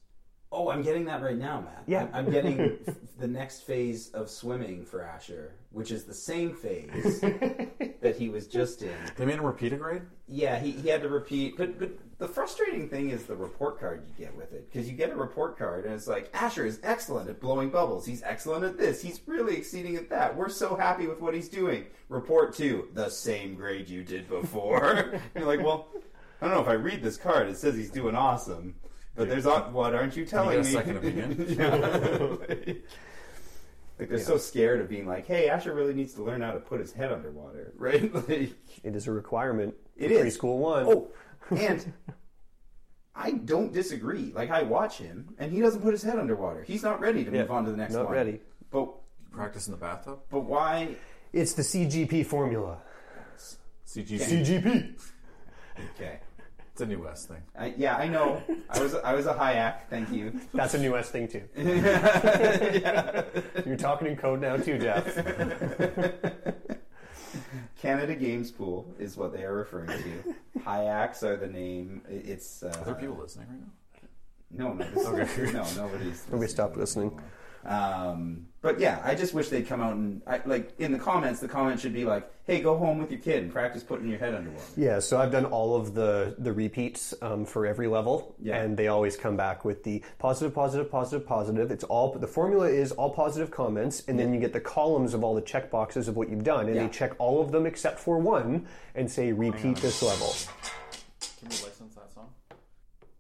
Oh, 0.52 0.68
I'm 0.68 0.82
getting 0.82 1.04
that 1.04 1.22
right 1.22 1.36
now, 1.36 1.60
Matt. 1.60 1.84
Yeah. 1.86 2.08
I'm, 2.12 2.26
I'm 2.26 2.30
getting 2.32 2.78
the 3.18 3.28
next 3.28 3.60
phase 3.60 4.10
of 4.10 4.28
swimming 4.28 4.84
for 4.84 5.02
Asher, 5.02 5.54
which 5.70 5.92
is 5.92 6.04
the 6.04 6.14
same 6.14 6.54
phase 6.54 7.22
that 8.01 8.16
he 8.16 8.28
was 8.28 8.46
just 8.46 8.82
in. 8.82 8.94
They 9.16 9.26
made 9.26 9.36
him 9.36 9.44
repeat 9.44 9.72
a 9.72 9.76
grade? 9.76 10.03
Yeah, 10.28 10.59
he, 10.59 10.72
he 10.72 10.88
had 10.88 11.03
to 11.03 11.09
repeat. 11.09 11.57
But, 11.57 11.78
but 11.78 11.90
the 12.18 12.28
frustrating 12.28 12.88
thing 12.88 13.11
is 13.11 13.24
the 13.24 13.36
report 13.36 13.80
card 13.80 14.05
you 14.07 14.24
get 14.24 14.36
with 14.36 14.53
it. 14.53 14.70
Because 14.70 14.88
you 14.90 14.96
get 14.96 15.11
a 15.11 15.16
report 15.16 15.59
card 15.59 15.84
and 15.84 15.94
it's 15.94 16.07
like, 16.07 16.30
Asher 16.34 16.66
is 16.66 16.80
excellent 16.82 17.28
at 17.28 17.40
blowing 17.40 17.70
bubbles. 17.70 18.07
He's 18.07 18.22
excellent 18.22 18.64
at 18.64 18.78
this. 18.78 19.03
He's 19.03 19.20
really 19.26 19.57
exceeding 19.57 19.96
at 19.96 20.11
that. 20.11 20.36
We're 20.36 20.48
so 20.48 20.76
happy 20.76 21.07
with 21.07 21.20
what 21.20 21.34
he's 21.34 21.48
doing. 21.48 21.86
Report 22.09 22.55
two, 22.55 22.88
the 22.94 23.09
same 23.09 23.55
grade 23.55 23.88
you 23.88 24.05
did 24.05 24.28
before. 24.28 25.20
You're 25.34 25.46
like, 25.46 25.62
well, 25.62 25.88
I 26.40 26.46
don't 26.46 26.55
know 26.55 26.62
if 26.62 26.68
I 26.68 26.74
read 26.74 27.03
this 27.03 27.16
card. 27.16 27.48
It 27.48 27.57
says 27.57 27.74
he's 27.74 27.90
doing 27.90 28.14
awesome. 28.14 28.74
But 29.16 29.28
there's 29.28 29.44
what 29.44 29.94
aren't 29.94 30.16
you 30.16 30.24
telling 30.24 30.61
a 30.61 30.62
me? 30.62 30.70
second 30.70 30.96
opinion? 30.96 32.82
yeah. 34.00 34.06
like, 34.06 34.10
like 34.10 34.18
they're 34.18 34.18
so 34.26 34.38
scared 34.38 34.80
of 34.80 34.88
being 34.88 35.06
like, 35.06 35.26
hey, 35.26 35.48
Asher 35.48 35.74
really 35.74 35.94
needs 35.94 36.14
to 36.14 36.22
learn 36.22 36.40
how 36.40 36.52
to 36.52 36.60
put 36.60 36.80
his 36.80 36.92
head 36.92 37.12
underwater, 37.12 37.72
right? 37.78 38.12
like, 38.14 38.52
It 38.82 38.96
is 38.96 39.06
a 39.06 39.12
requirement. 39.12 39.74
It 39.96 40.08
for 40.08 40.14
is. 40.26 40.36
preschool 40.38 40.58
one. 40.58 40.86
Oh, 40.86 41.08
and 41.56 41.92
I 43.14 43.32
don't 43.32 43.72
disagree. 43.72 44.32
Like 44.34 44.50
I 44.50 44.62
watch 44.62 44.98
him, 44.98 45.34
and 45.38 45.52
he 45.52 45.60
doesn't 45.60 45.82
put 45.82 45.92
his 45.92 46.02
head 46.02 46.18
underwater. 46.18 46.62
He's 46.62 46.82
not 46.82 47.00
ready 47.00 47.24
to 47.24 47.30
Yeah, 47.30 47.42
move 47.42 47.50
on 47.50 47.64
to 47.66 47.70
the 47.70 47.76
next 47.76 47.92
not 47.94 48.04
one. 48.06 48.14
ready. 48.14 48.40
But 48.70 48.88
Practice 49.32 49.66
in 49.66 49.72
the 49.72 49.76
bathtub? 49.78 50.20
but 50.30 50.40
why? 50.40 50.96
It's 51.32 51.52
the 51.52 51.62
CGP 51.62 52.24
formula. 52.26 52.78
CGP. 53.86 54.20
CGP. 54.20 55.00
Okay. 55.96 56.18
It's 56.72 56.80
a 56.80 56.87
New 56.87 57.03
West 57.03 57.29
thing. 57.29 57.42
I, 57.59 57.75
yeah, 57.76 57.97
I 57.97 58.07
know. 58.09 58.42
I 58.71 58.80
was 58.80 58.95
I 58.95 59.13
was 59.14 59.26
a 59.26 59.33
Hyack. 59.33 59.91
Thank 59.91 60.11
you. 60.13 60.41
That's 60.55 60.75
a 60.75 60.79
new 60.79 60.97
S 60.97 61.11
thing 61.11 61.29
too. 61.29 61.42
Yeah. 61.57 63.22
You're 63.67 63.76
talking 63.76 64.07
in 64.09 64.17
code 64.17 64.41
now 64.41 64.57
too, 64.57 64.79
Jeff. 64.79 65.05
Canada 67.80 68.14
Games 68.14 68.51
Pool 68.51 68.92
is 68.99 69.17
what 69.17 69.33
they 69.33 69.42
are 69.45 69.55
referring 69.55 69.88
to. 69.88 70.34
Hyacks 70.61 71.22
are 71.22 71.37
the 71.37 71.47
name. 71.47 72.03
It's 72.09 72.63
uh, 72.63 72.75
Are 72.80 72.84
there 72.84 72.95
people 72.95 73.17
listening 73.17 73.47
right 73.49 73.61
now? 73.61 73.68
No, 74.53 74.72
no, 74.75 74.91
this 74.91 75.38
Okay. 75.38 75.53
no, 75.53 75.64
nobody's. 75.76 76.25
Nobody 76.30 76.51
stopped 76.51 76.76
listening. 76.76 77.21
Um, 77.64 78.46
but 78.62 78.78
yeah, 78.80 79.00
I 79.04 79.14
just 79.14 79.32
wish 79.34 79.49
they'd 79.49 79.66
come 79.66 79.80
out 79.80 79.95
and 79.95 80.20
I, 80.26 80.41
like 80.45 80.72
in 80.78 80.92
the 80.92 80.99
comments. 80.99 81.41
The 81.41 81.49
comment 81.49 81.80
should 81.80 81.92
be 81.95 82.04
like, 82.04 82.30
"Hey, 82.45 82.61
go 82.61 82.76
home 82.76 82.99
with 82.99 83.11
your 83.11 83.20
kid 83.20 83.42
and 83.42 83.53
practice 83.53 83.82
putting 83.82 84.08
your 84.08 84.18
head 84.18 84.34
underwater." 84.34 84.64
Yeah, 84.76 84.99
so 84.99 85.18
I've 85.18 85.30
done 85.32 85.46
all 85.46 85.74
of 85.76 85.95
the 85.95 86.34
the 86.38 86.53
repeats 86.53 87.14
um, 87.22 87.45
for 87.45 87.66
every 87.66 87.87
level, 87.87 88.34
Yeah. 88.41 88.57
and 88.61 88.76
they 88.76 88.88
always 88.88 89.16
come 89.16 89.37
back 89.37 89.64
with 89.64 89.82
the 89.84 90.03
positive, 90.18 90.54
positive, 90.54 90.91
positive, 90.91 91.26
positive. 91.26 91.70
It's 91.70 91.84
all 91.84 92.12
the 92.12 92.26
formula 92.26 92.68
is 92.68 92.92
all 92.92 93.11
positive 93.11 93.50
comments, 93.50 94.03
and 94.08 94.18
then 94.18 94.32
you 94.34 94.41
get 94.41 94.53
the 94.53 94.61
columns 94.61 95.14
of 95.14 95.24
all 95.24 95.34
the 95.34 95.41
check 95.42 95.70
boxes 95.70 96.08
of 96.08 96.16
what 96.16 96.28
you've 96.28 96.45
done, 96.45 96.66
and 96.66 96.74
Yeah. 96.76 96.82
they 96.84 96.88
check 96.91 97.12
all 97.18 97.41
of 97.41 97.53
them 97.53 97.66
except 97.66 97.99
for 97.99 98.18
one 98.18 98.66
and 98.95 99.11
say 99.11 99.32
repeat 99.32 99.76
this 99.78 100.03
level. 100.03 100.34
Can 101.38 101.49
we 101.49 101.54
license 101.64 101.95
that 101.95 102.12
song? 102.12 102.28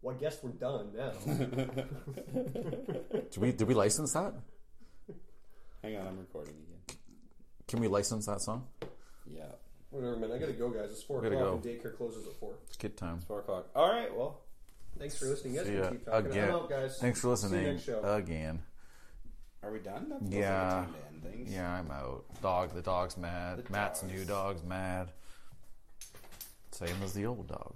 Well, 0.02 0.16
I 0.16 0.18
guess 0.18 0.38
we're 0.42 0.50
done 0.52 0.92
now. 0.96 1.10
Did 3.30 3.36
we 3.36 3.52
did 3.52 3.68
we 3.68 3.74
license 3.74 4.12
that? 4.14 4.32
Hang 5.82 5.96
on, 5.96 6.06
I'm 6.06 6.18
recording 6.18 6.54
again. 6.54 6.96
Can 7.68 7.80
we 7.80 7.88
license 7.88 8.26
that 8.26 8.40
song? 8.40 8.66
Yeah. 9.26 9.44
Whatever, 9.90 10.16
man. 10.16 10.32
I 10.32 10.38
gotta 10.38 10.52
go, 10.52 10.70
guys. 10.70 10.90
It's 10.90 11.02
four 11.02 11.20
Gotta 11.20 11.36
o'clock, 11.36 11.62
go. 11.62 11.68
and 11.70 11.80
daycare 11.80 11.96
closes 11.96 12.26
at 12.26 12.34
four. 12.40 12.54
It's 12.68 12.76
kid 12.76 12.96
time. 12.96 13.20
Four 13.26 13.40
o'clock. 13.40 13.68
All 13.74 13.90
right. 13.90 14.14
Well, 14.14 14.40
Thanks 14.98 15.18
for 15.18 15.26
listening. 15.26 15.54
You 15.54 15.60
guys 15.60 15.66
See 15.68 15.74
can 15.74 15.84
ya 15.84 15.90
keep 15.90 16.04
talking. 16.04 16.30
again. 16.32 16.48
I'm 16.48 16.54
out, 16.54 16.68
guys. 16.70 16.98
Thanks 16.98 17.20
for 17.20 17.36
See 17.36 17.46
you 17.46 17.52
listening 17.52 17.72
next 17.74 17.84
show. 17.84 18.14
again. 18.14 18.60
are 19.62 19.72
we 19.72 19.78
done? 19.78 20.08
That 20.10 20.20
feels 20.20 20.32
like 20.32 20.34
a 20.34 20.38
Yeah, 20.38 20.70
time 20.70 20.94
to 20.94 20.98
end 21.28 21.34
things. 21.36 21.52
yeah, 21.52 21.70
I'm 21.78 21.90
out. 21.90 22.24
Dog, 22.42 22.74
the 22.74 22.82
dog's 22.82 23.16
mad. 23.16 23.58
The 23.64 23.72
Matt's 23.72 24.00
dogs. 24.00 24.12
new 24.12 24.24
dog's 24.24 24.62
mad. 24.64 25.08
Same 26.72 26.96
as 27.04 27.12
the 27.14 27.26
old 27.26 27.46
dog. 27.48 27.74